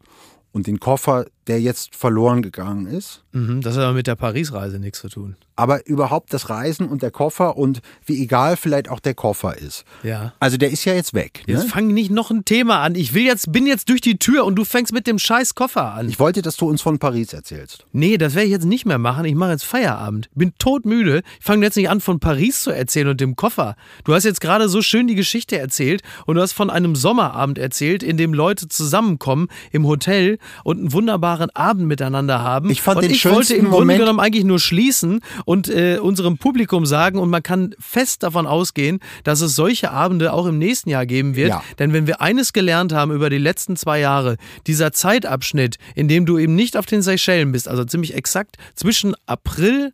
und 0.53 0.68
den 0.68 0.80
Koffer, 0.80 1.26
der 1.47 1.61
jetzt 1.61 1.95
verloren 1.95 2.41
gegangen 2.41 2.87
ist. 2.87 3.23
Mhm, 3.31 3.61
das 3.61 3.75
hat 3.75 3.83
aber 3.83 3.93
mit 3.93 4.07
der 4.07 4.15
Paris-Reise 4.15 4.79
nichts 4.79 5.01
zu 5.01 5.09
tun. 5.09 5.35
Aber 5.55 5.85
überhaupt 5.85 6.33
das 6.33 6.49
Reisen 6.49 6.87
und 6.87 7.03
der 7.03 7.11
Koffer 7.11 7.57
und 7.57 7.81
wie 8.05 8.21
egal 8.23 8.57
vielleicht 8.57 8.89
auch 8.89 8.99
der 8.99 9.13
Koffer 9.13 9.55
ist. 9.57 9.83
Ja. 10.01 10.33
Also 10.39 10.57
der 10.57 10.71
ist 10.71 10.83
ja 10.85 10.93
jetzt 10.93 11.13
weg. 11.13 11.43
Jetzt 11.45 11.63
Ne? 11.65 11.69
fang 11.69 11.87
nicht 11.87 12.09
noch 12.11 12.31
ein 12.31 12.43
Thema 12.45 12.79
an. 12.81 12.95
Ich 12.95 13.13
will 13.13 13.23
jetzt, 13.23 13.51
bin 13.51 13.67
jetzt 13.67 13.89
durch 13.89 14.01
die 14.01 14.17
Tür 14.17 14.45
und 14.45 14.55
du 14.55 14.65
fängst 14.65 14.93
mit 14.93 15.05
dem 15.05 15.19
scheiß 15.19 15.53
Koffer 15.53 15.93
an. 15.93 16.09
Ich 16.09 16.19
wollte, 16.19 16.41
dass 16.41 16.57
du 16.57 16.67
uns 16.67 16.81
von 16.81 16.97
Paris 16.97 17.33
erzählst. 17.33 17.85
Nee, 17.91 18.17
das 18.17 18.33
werde 18.33 18.45
ich 18.47 18.51
jetzt 18.51 18.65
nicht 18.65 18.85
mehr 18.85 18.97
machen. 18.97 19.25
Ich 19.25 19.35
mache 19.35 19.51
jetzt 19.51 19.65
Feierabend. 19.65 20.29
Bin 20.33 20.53
todmüde. 20.57 21.21
Ich 21.39 21.45
fange 21.45 21.65
jetzt 21.65 21.75
nicht 21.77 21.89
an, 21.89 22.01
von 22.01 22.19
Paris 22.19 22.63
zu 22.63 22.71
erzählen 22.71 23.09
und 23.09 23.21
dem 23.21 23.35
Koffer. 23.35 23.75
Du 24.05 24.13
hast 24.15 24.23
jetzt 24.23 24.41
gerade 24.41 24.69
so 24.69 24.81
schön 24.81 25.05
die 25.07 25.15
Geschichte 25.15 25.59
erzählt 25.59 26.01
und 26.25 26.35
du 26.35 26.41
hast 26.41 26.53
von 26.53 26.71
einem 26.71 26.95
Sommerabend 26.95 27.57
erzählt, 27.59 28.01
in 28.01 28.17
dem 28.17 28.33
Leute 28.33 28.67
zusammenkommen 28.69 29.49
im 29.71 29.85
Hotel 29.85 30.39
und 30.63 30.79
einen 30.79 30.93
wunderbaren 30.93 31.32
Abend 31.53 31.88
miteinander 31.88 32.41
haben. 32.41 32.69
Ich 32.69 32.81
fand 32.81 32.97
und 32.97 33.03
den 33.03 33.11
ich 33.11 33.23
wollte 33.26 33.38
schönsten 33.38 33.53
im 33.55 33.61
Grunde 33.65 33.80
Moment- 33.80 33.99
genommen 33.99 34.19
eigentlich 34.19 34.43
nur 34.43 34.60
schließen 34.60 35.22
und 35.45 35.69
äh, 35.69 35.97
unserem 35.99 36.38
Publikum 36.38 36.85
sagen 36.85 37.19
und 37.19 37.30
man 37.30 37.43
kann 37.43 37.76
fest 37.80 38.23
davon 38.23 38.47
ausgehen, 38.47 38.99
dass 39.23 39.41
es 39.41 39.55
solche 39.55 39.91
Abende 39.91 40.34
auch 40.34 40.45
im 40.45 40.57
nächsten 40.57 40.89
Jahr 40.89 41.05
geben 41.05 41.35
wird. 41.35 41.49
Ja. 41.49 41.64
Denn 41.80 41.93
wenn 41.93 42.07
wir 42.07 42.22
eines 42.22 42.53
gelernt 42.53 42.93
haben 42.93 43.11
über 43.11 43.30
die 43.30 43.38
letzten 43.38 43.76
zwei 43.76 43.99
Jahre, 43.99 44.38
dieser 44.68 44.91
Zeitabschnitt, 44.91 45.77
in 45.95 46.07
dem 46.07 46.26
du 46.26 46.38
eben 46.38 46.55
nicht 46.55 46.77
auf 46.77 46.85
den 46.85 47.01
Seychellen 47.01 47.51
bist, 47.51 47.68
also 47.68 47.84
ziemlich 47.85 48.14
exakt 48.15 48.57
zwischen 48.76 49.15
April 49.26 49.91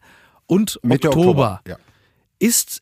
und 0.47 0.79
Mitte 0.83 1.09
Oktober, 1.09 1.61
Ja. 1.67 1.75
ist 2.39 2.81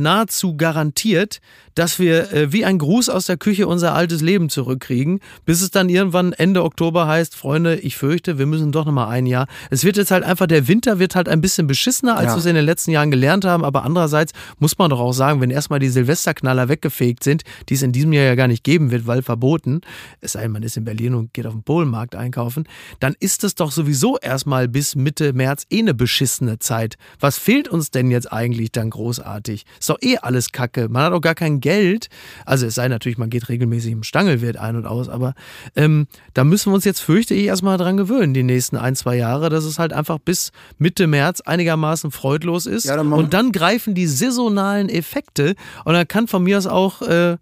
nahezu 0.00 0.56
garantiert, 0.56 1.40
dass 1.74 1.98
wir 1.98 2.32
äh, 2.32 2.52
wie 2.52 2.64
ein 2.64 2.78
Gruß 2.78 3.08
aus 3.08 3.26
der 3.26 3.36
Küche 3.36 3.66
unser 3.68 3.94
altes 3.94 4.20
Leben 4.20 4.48
zurückkriegen, 4.48 5.20
bis 5.44 5.62
es 5.62 5.70
dann 5.70 5.88
irgendwann 5.88 6.32
Ende 6.32 6.64
Oktober 6.64 7.06
heißt, 7.06 7.36
Freunde, 7.36 7.76
ich 7.76 7.96
fürchte, 7.96 8.38
wir 8.38 8.46
müssen 8.46 8.72
doch 8.72 8.84
nochmal 8.84 9.08
ein 9.08 9.26
Jahr. 9.26 9.46
Es 9.70 9.84
wird 9.84 9.96
jetzt 9.96 10.10
halt 10.10 10.24
einfach, 10.24 10.46
der 10.46 10.66
Winter 10.68 10.98
wird 10.98 11.14
halt 11.14 11.28
ein 11.28 11.40
bisschen 11.40 11.66
beschissener, 11.66 12.16
als 12.16 12.26
Ja. 12.26 12.34
wir 12.34 12.38
es 12.38 12.46
in 12.46 12.56
den 12.56 12.64
letzten 12.64 12.90
Jahren 12.90 13.10
gelernt 13.10 13.44
haben, 13.44 13.64
aber 13.64 13.84
andererseits 13.84 14.32
muss 14.58 14.76
man 14.78 14.90
doch 14.90 14.98
auch 15.00 15.12
sagen, 15.12 15.40
wenn 15.40 15.50
erstmal 15.50 15.78
die 15.78 15.88
Silvesterknaller 15.88 16.68
weggefegt 16.68 17.22
sind, 17.24 17.42
die 17.68 17.74
es 17.74 17.82
in 17.82 17.92
diesem 17.92 18.12
Jahr 18.12 18.24
ja 18.24 18.34
gar 18.34 18.48
nicht 18.48 18.64
geben 18.64 18.90
wird, 18.90 19.06
weil 19.06 19.22
verboten, 19.22 19.80
es 20.20 20.32
sei 20.32 20.42
denn, 20.42 20.52
man 20.52 20.62
ist 20.64 20.76
in 20.76 20.84
Berlin 20.84 21.14
und 21.14 21.32
geht 21.32 21.46
auf 21.46 21.54
den 21.54 21.62
Polenmarkt 21.62 22.14
einkaufen, 22.16 22.64
dann 22.98 23.14
ist 23.20 23.44
es 23.44 23.54
doch 23.54 23.70
sowieso 23.70 24.18
erstmal 24.18 24.68
bis 24.68 24.96
Mitte 24.96 25.32
März 25.32 25.66
eh 25.70 25.78
eine 25.78 25.94
beschissene 25.94 26.58
Zeit. 26.58 26.96
Was 27.20 27.38
fehlt 27.38 27.68
uns 27.68 27.90
denn 27.90 28.10
jetzt 28.10 28.32
eigentlich 28.32 28.72
dann 28.72 28.90
großartig? 28.90 29.64
Ist 29.78 29.89
doch 29.90 29.98
eh 30.00 30.16
alles 30.18 30.52
Kacke. 30.52 30.88
Man 30.88 31.02
hat 31.02 31.12
auch 31.12 31.20
gar 31.20 31.34
kein 31.34 31.60
Geld. 31.60 32.08
Also 32.46 32.66
es 32.66 32.74
sei 32.74 32.88
natürlich, 32.88 33.18
man 33.18 33.30
geht 33.30 33.48
regelmäßig 33.48 33.92
im 33.92 34.02
Stangelwirt 34.02 34.56
ein 34.56 34.76
und 34.76 34.86
aus, 34.86 35.08
aber 35.08 35.34
ähm, 35.76 36.06
da 36.34 36.44
müssen 36.44 36.70
wir 36.70 36.74
uns 36.76 36.84
jetzt, 36.84 37.00
fürchte 37.00 37.34
ich, 37.34 37.46
erstmal 37.46 37.76
dran 37.76 37.96
gewöhnen, 37.96 38.34
die 38.34 38.42
nächsten 38.42 38.76
ein, 38.76 38.96
zwei 38.96 39.16
Jahre, 39.16 39.50
dass 39.50 39.64
es 39.64 39.78
halt 39.78 39.92
einfach 39.92 40.18
bis 40.18 40.52
Mitte 40.78 41.06
März 41.06 41.40
einigermaßen 41.40 42.10
freudlos 42.10 42.66
ist. 42.66 42.84
Ja, 42.84 42.96
dann 42.96 43.12
und 43.12 43.34
dann 43.34 43.52
greifen 43.52 43.94
die 43.94 44.06
saisonalen 44.06 44.88
Effekte 44.88 45.54
und 45.84 45.94
dann 45.94 46.08
kann 46.08 46.28
von 46.28 46.42
mir 46.42 46.58
aus 46.58 46.66
auch 46.66 47.02
äh, 47.02 47.36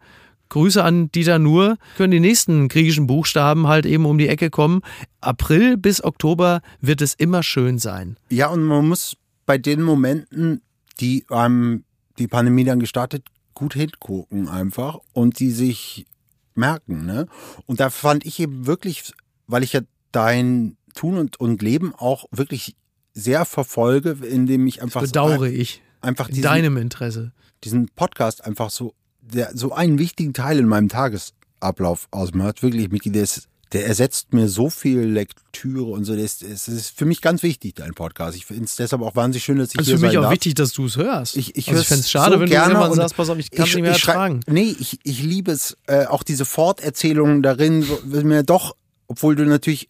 Grüße 0.48 0.82
an 0.82 1.10
Dieter 1.12 1.38
Nuhr, 1.38 1.76
können 1.96 2.10
die 2.10 2.20
nächsten 2.20 2.68
griechischen 2.68 3.06
Buchstaben 3.06 3.66
halt 3.66 3.84
eben 3.84 4.06
um 4.06 4.18
die 4.18 4.28
Ecke 4.28 4.50
kommen. 4.50 4.80
April 5.20 5.76
bis 5.76 6.02
Oktober 6.02 6.62
wird 6.80 7.02
es 7.02 7.14
immer 7.14 7.42
schön 7.42 7.78
sein. 7.78 8.16
Ja, 8.30 8.48
und 8.48 8.62
man 8.64 8.88
muss 8.88 9.16
bei 9.44 9.58
den 9.58 9.82
Momenten, 9.82 10.62
die 11.00 11.26
ähm, 11.30 11.84
die 12.18 12.28
Pandemie 12.28 12.64
dann 12.64 12.80
gestartet, 12.80 13.26
gut 13.54 13.74
hingucken 13.74 14.48
einfach 14.48 14.98
und 15.12 15.38
die 15.38 15.50
sich 15.50 16.06
merken. 16.54 17.06
Ne? 17.06 17.26
Und 17.66 17.80
da 17.80 17.90
fand 17.90 18.26
ich 18.26 18.38
eben 18.40 18.66
wirklich, 18.66 19.12
weil 19.46 19.62
ich 19.62 19.72
ja 19.72 19.80
dein 20.12 20.76
Tun 20.94 21.16
und, 21.16 21.40
und 21.40 21.62
Leben 21.62 21.94
auch 21.94 22.26
wirklich 22.30 22.76
sehr 23.14 23.44
verfolge, 23.44 24.16
indem 24.22 24.66
ich 24.66 24.82
einfach 24.82 25.00
Bedauere 25.00 25.48
ich. 25.48 25.82
einfach 26.00 26.28
In 26.28 26.36
diesen, 26.36 26.44
deinem 26.44 26.76
Interesse. 26.76 27.32
diesen 27.64 27.88
Podcast 27.88 28.44
einfach 28.44 28.70
so, 28.70 28.94
der 29.20 29.56
so 29.56 29.72
einen 29.72 29.98
wichtigen 29.98 30.32
Teil 30.32 30.58
in 30.58 30.66
meinem 30.66 30.88
Tagesablauf 30.88 32.08
ausmacht. 32.10 32.62
Wirklich, 32.62 32.90
Miki, 32.90 33.10
der, 33.10 33.24
ist, 33.24 33.48
der 33.72 33.86
ersetzt 33.86 34.32
mir 34.32 34.48
so 34.48 34.70
viel 34.70 35.00
Lektüre 35.00 35.84
und 35.90 36.04
so. 36.04 36.16
Das, 36.16 36.38
das 36.38 36.68
ist 36.68 36.96
für 36.96 37.04
mich 37.04 37.20
ganz 37.20 37.42
wichtig, 37.42 37.74
dein 37.74 37.92
Podcast. 37.94 38.36
Ich 38.36 38.46
finde 38.46 38.64
es 38.64 38.76
deshalb 38.76 39.02
auch 39.02 39.14
wahnsinnig 39.14 39.44
schön, 39.44 39.58
dass 39.58 39.70
ich 39.70 39.74
Es 39.76 39.82
ist 39.82 39.88
hier 39.88 39.98
für 39.98 40.06
mich 40.06 40.16
auch 40.18 40.22
darf. 40.22 40.32
wichtig, 40.32 40.54
dass 40.54 40.72
du 40.72 40.86
es 40.86 40.96
hörst. 40.96 41.36
Ich, 41.36 41.56
ich, 41.56 41.68
also 41.68 41.80
ich 41.82 41.86
fände 41.88 42.00
es 42.00 42.10
schade, 42.10 42.34
so 42.36 42.40
wenn 42.40 42.48
gerne 42.48 42.74
du 42.74 42.80
irgendwann 42.80 42.96
sagst, 42.96 43.16
pass 43.16 43.28
auf, 43.30 43.38
ich 43.38 43.50
kann 43.50 43.66
es 43.66 43.74
nicht 43.74 43.82
mehr 43.82 43.94
schrei- 43.94 44.12
ertragen. 44.12 44.40
Nee, 44.46 44.74
ich, 44.78 44.98
ich 45.02 45.22
liebe 45.22 45.52
es, 45.52 45.76
äh, 45.86 46.06
auch 46.06 46.22
diese 46.22 46.44
Forterzählungen 46.44 47.42
darin, 47.42 47.86
wo 48.04 48.20
mir 48.22 48.42
doch, 48.42 48.74
obwohl 49.06 49.36
du 49.36 49.44
natürlich 49.44 49.88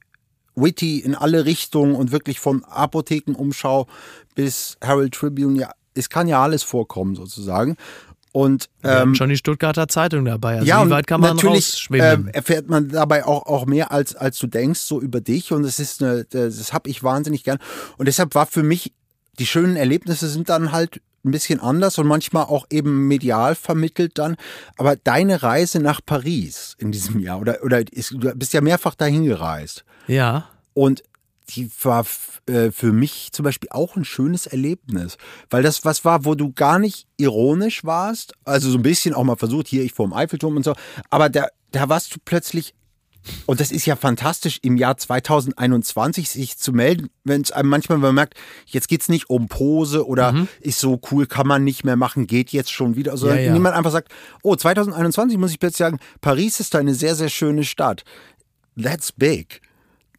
witty 0.56 0.98
in 0.98 1.14
alle 1.14 1.44
Richtungen 1.44 1.94
und 1.94 2.10
wirklich 2.10 2.40
von 2.40 2.64
Apothekenumschau 2.64 3.86
bis 4.34 4.76
Herald 4.80 5.14
Tribune, 5.14 5.58
ja, 5.58 5.70
es 5.94 6.08
kann 6.08 6.26
ja 6.28 6.42
alles 6.42 6.62
vorkommen 6.62 7.14
sozusagen. 7.16 7.76
Und 8.38 8.70
ähm, 8.84 9.16
schon 9.16 9.30
die 9.30 9.36
Stuttgarter 9.36 9.88
Zeitung 9.88 10.24
dabei. 10.24 10.58
Also 10.58 10.66
ja, 10.66 10.86
wie 10.86 10.90
weit 10.90 11.08
kann 11.08 11.20
man 11.20 11.34
natürlich 11.34 11.72
rausschwimmen? 11.72 12.28
äh, 12.28 12.36
erfährt 12.36 12.68
man 12.68 12.88
dabei 12.88 13.26
auch, 13.26 13.46
auch 13.46 13.66
mehr 13.66 13.90
als, 13.90 14.14
als 14.14 14.38
du 14.38 14.46
denkst, 14.46 14.78
so 14.78 15.00
über 15.00 15.20
dich. 15.20 15.50
Und 15.50 15.64
es 15.64 15.80
ist 15.80 16.04
eine, 16.04 16.24
das 16.24 16.72
habe 16.72 16.88
ich 16.88 17.02
wahnsinnig 17.02 17.42
gern. 17.42 17.58
Und 17.96 18.06
deshalb 18.06 18.36
war 18.36 18.46
für 18.46 18.62
mich, 18.62 18.92
die 19.40 19.46
schönen 19.46 19.74
Erlebnisse 19.74 20.28
sind 20.28 20.48
dann 20.50 20.70
halt 20.70 21.00
ein 21.24 21.32
bisschen 21.32 21.58
anders 21.58 21.98
und 21.98 22.06
manchmal 22.06 22.44
auch 22.44 22.66
eben 22.70 23.08
medial 23.08 23.56
vermittelt 23.56 24.18
dann. 24.18 24.36
Aber 24.76 24.94
deine 24.94 25.42
Reise 25.42 25.80
nach 25.80 26.00
Paris 26.06 26.76
in 26.78 26.92
diesem 26.92 27.18
Jahr, 27.18 27.40
oder, 27.40 27.64
oder 27.64 27.80
ist, 27.92 28.12
du 28.12 28.32
bist 28.36 28.52
ja 28.52 28.60
mehrfach 28.60 28.94
dahin 28.94 29.24
gereist. 29.24 29.84
ja. 30.06 30.48
Und 30.74 31.02
die 31.50 31.70
war 31.82 32.06
äh, 32.46 32.70
für 32.70 32.92
mich 32.92 33.30
zum 33.32 33.44
Beispiel 33.44 33.68
auch 33.72 33.96
ein 33.96 34.04
schönes 34.04 34.46
Erlebnis, 34.46 35.16
weil 35.50 35.62
das 35.62 35.84
was 35.84 36.04
war, 36.04 36.24
wo 36.24 36.34
du 36.34 36.52
gar 36.52 36.78
nicht 36.78 37.06
ironisch 37.16 37.84
warst, 37.84 38.34
also 38.44 38.70
so 38.70 38.78
ein 38.78 38.82
bisschen 38.82 39.14
auch 39.14 39.24
mal 39.24 39.36
versucht, 39.36 39.68
hier 39.68 39.82
ich 39.82 39.92
vor 39.92 40.06
dem 40.06 40.12
Eiffelturm 40.12 40.56
und 40.56 40.64
so, 40.64 40.74
aber 41.10 41.28
da, 41.28 41.46
da 41.72 41.88
warst 41.88 42.14
du 42.14 42.18
plötzlich, 42.24 42.74
und 43.46 43.60
das 43.60 43.72
ist 43.72 43.84
ja 43.86 43.96
fantastisch, 43.96 44.58
im 44.62 44.76
Jahr 44.76 44.96
2021 44.96 46.30
sich 46.30 46.56
zu 46.56 46.72
melden, 46.72 47.08
wenn 47.24 47.42
es 47.42 47.52
einem 47.52 47.68
manchmal 47.68 47.98
man 47.98 48.14
merkt, 48.14 48.34
jetzt 48.66 48.88
geht's 48.88 49.08
nicht 49.08 49.28
um 49.28 49.48
Pose 49.48 50.06
oder 50.06 50.46
ist 50.60 50.78
so 50.78 51.00
cool, 51.10 51.26
kann 51.26 51.46
man 51.46 51.64
nicht 51.64 51.84
mehr 51.84 51.96
machen, 51.96 52.26
geht 52.26 52.50
jetzt 52.50 52.72
schon 52.72 52.96
wieder, 52.96 53.16
sondern 53.16 53.38
Ja, 53.38 53.44
ja. 53.44 53.52
niemand 53.52 53.74
einfach 53.74 53.90
sagt, 53.90 54.12
oh, 54.42 54.54
2021 54.54 55.36
muss 55.38 55.50
ich 55.50 55.58
plötzlich 55.58 55.78
sagen, 55.78 55.98
Paris 56.20 56.60
ist 56.60 56.74
eine 56.74 56.94
sehr, 56.94 57.14
sehr 57.14 57.28
schöne 57.28 57.64
Stadt. 57.64 58.04
That's 58.80 59.12
big. 59.12 59.60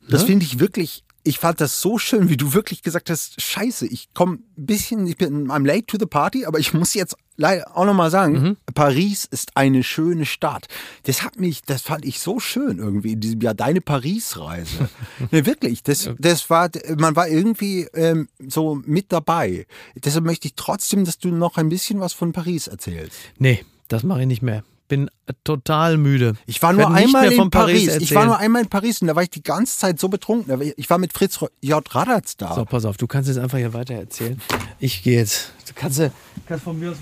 Das 0.10 0.24
finde 0.24 0.44
ich 0.44 0.60
wirklich, 0.60 1.04
ich 1.30 1.38
fand 1.38 1.62
das 1.62 1.80
so 1.80 2.00
schön, 2.00 2.28
wie 2.28 2.38
du 2.38 2.56
wirklich 2.56 2.82
gesagt 2.82 3.12
hast, 3.12 3.40
scheiße, 3.40 3.86
ich 3.86 4.16
komme 4.16 4.40
ein 4.58 4.66
bisschen, 4.66 5.06
ich 5.06 5.16
bin, 5.16 5.52
I'm 5.52 5.64
late 5.64 5.86
to 5.86 5.98
the 6.00 6.08
party, 6.08 6.46
aber 6.46 6.58
ich 6.58 6.74
muss 6.74 6.96
jetzt 6.96 7.16
leider 7.38 7.78
auch 7.78 7.86
nochmal 7.86 8.10
sagen, 8.10 8.58
Paris 8.74 9.26
ist 9.26 9.56
eine 9.56 9.84
schöne 9.84 10.26
Stadt. 10.26 10.66
Das 11.04 11.24
hat 11.24 11.40
mich, 11.40 11.62
das 11.62 11.84
fand 11.84 12.04
ich 12.04 12.20
so 12.20 12.40
schön 12.40 12.80
irgendwie 12.80 13.12
in 13.12 13.20
diesem 13.20 13.42
Jahr, 13.42 13.54
deine 13.54 13.80
Paris-Reise. 13.80 14.90
nee, 15.32 15.46
wirklich, 15.46 15.84
das, 15.84 16.10
das 16.18 16.50
war, 16.50 16.72
man 16.98 17.16
war 17.16 17.28
irgendwie 17.28 17.88
ähm, 17.94 18.28
so 18.48 18.82
mit 18.84 19.12
dabei. 19.12 19.68
Deshalb 20.04 20.26
möchte 20.26 20.48
ich 20.48 20.56
trotzdem, 20.56 21.06
dass 21.06 21.20
du 21.20 21.30
noch 21.30 21.58
ein 21.58 21.70
bisschen 21.70 22.00
was 22.00 22.14
von 22.14 22.34
Paris 22.34 22.66
erzählst. 22.66 23.20
Nee, 23.38 23.64
das 23.88 24.02
mache 24.02 24.22
ich 24.22 24.28
nicht 24.28 24.42
mehr. 24.42 24.64
Bin 24.90 25.10
total 25.46 25.98
müde. 25.98 26.34
Ich 26.46 26.62
war 26.62 26.72
Ich 26.72 26.80
nur 26.80 26.90
nicht 26.90 27.06
einmal 27.06 27.32
in 27.32 27.50
Paris. 27.50 27.86
Paris 27.88 28.02
Ich 28.02 28.14
war 28.14 28.26
nur 28.26 28.38
einmal 28.38 28.64
in 28.64 28.70
Paris 28.70 29.02
und 29.02 29.08
da 29.08 29.16
war 29.16 29.24
ich 29.24 29.30
die 29.30 29.44
ganze 29.44 29.78
Zeit 29.78 30.00
so 30.00 30.10
betrunken. 30.10 30.62
Ich 30.62 30.74
ich 30.78 30.90
war 30.90 30.98
mit 30.98 31.14
Fritz 31.14 31.40
J. 31.62 31.96
Radatz 31.96 32.36
da. 32.36 32.56
So, 32.56 32.66
pass 32.66 32.86
auf, 32.86 32.98
du 32.98 33.06
kannst 33.06 33.30
jetzt 33.30 33.38
einfach 33.38 33.60
hier 33.60 33.74
weiter 33.74 33.94
erzählen. 33.94 34.42
Ich 34.80 35.04
gehe 35.04 35.20
jetzt. 35.20 35.54
Du 35.68 35.74
kannst, 35.76 36.02
kannst 36.48 36.64
von 36.64 36.80
mir 36.80 36.90
aus 36.90 36.98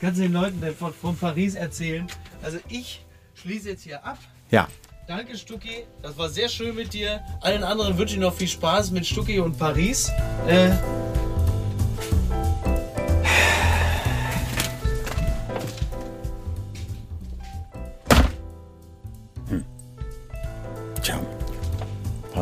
kannst 0.00 0.20
den 0.20 0.32
Leuten 0.32 0.62
von, 0.78 0.94
von 0.94 1.16
Paris 1.16 1.56
erzählen. 1.56 2.06
Also 2.42 2.58
ich 2.68 3.04
schließe 3.34 3.70
jetzt 3.70 3.82
hier 3.82 4.04
ab. 4.06 4.18
Ja. 4.52 4.68
Danke, 5.08 5.36
Stucki. 5.36 5.84
Das 6.00 6.16
war 6.16 6.28
sehr 6.28 6.48
schön 6.48 6.76
mit 6.76 6.94
dir. 6.94 7.20
Allen 7.40 7.64
anderen 7.64 7.98
wünsche 7.98 8.14
ich 8.14 8.20
noch 8.20 8.32
viel 8.32 8.48
Spaß 8.48 8.92
mit 8.92 9.04
Stucki 9.04 9.40
und 9.40 9.58
Paris. 9.58 10.10
Äh, 10.46 10.70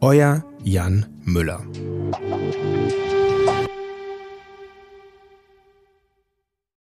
Euer 0.00 0.44
Jan 0.62 1.06
Müller. 1.24 1.60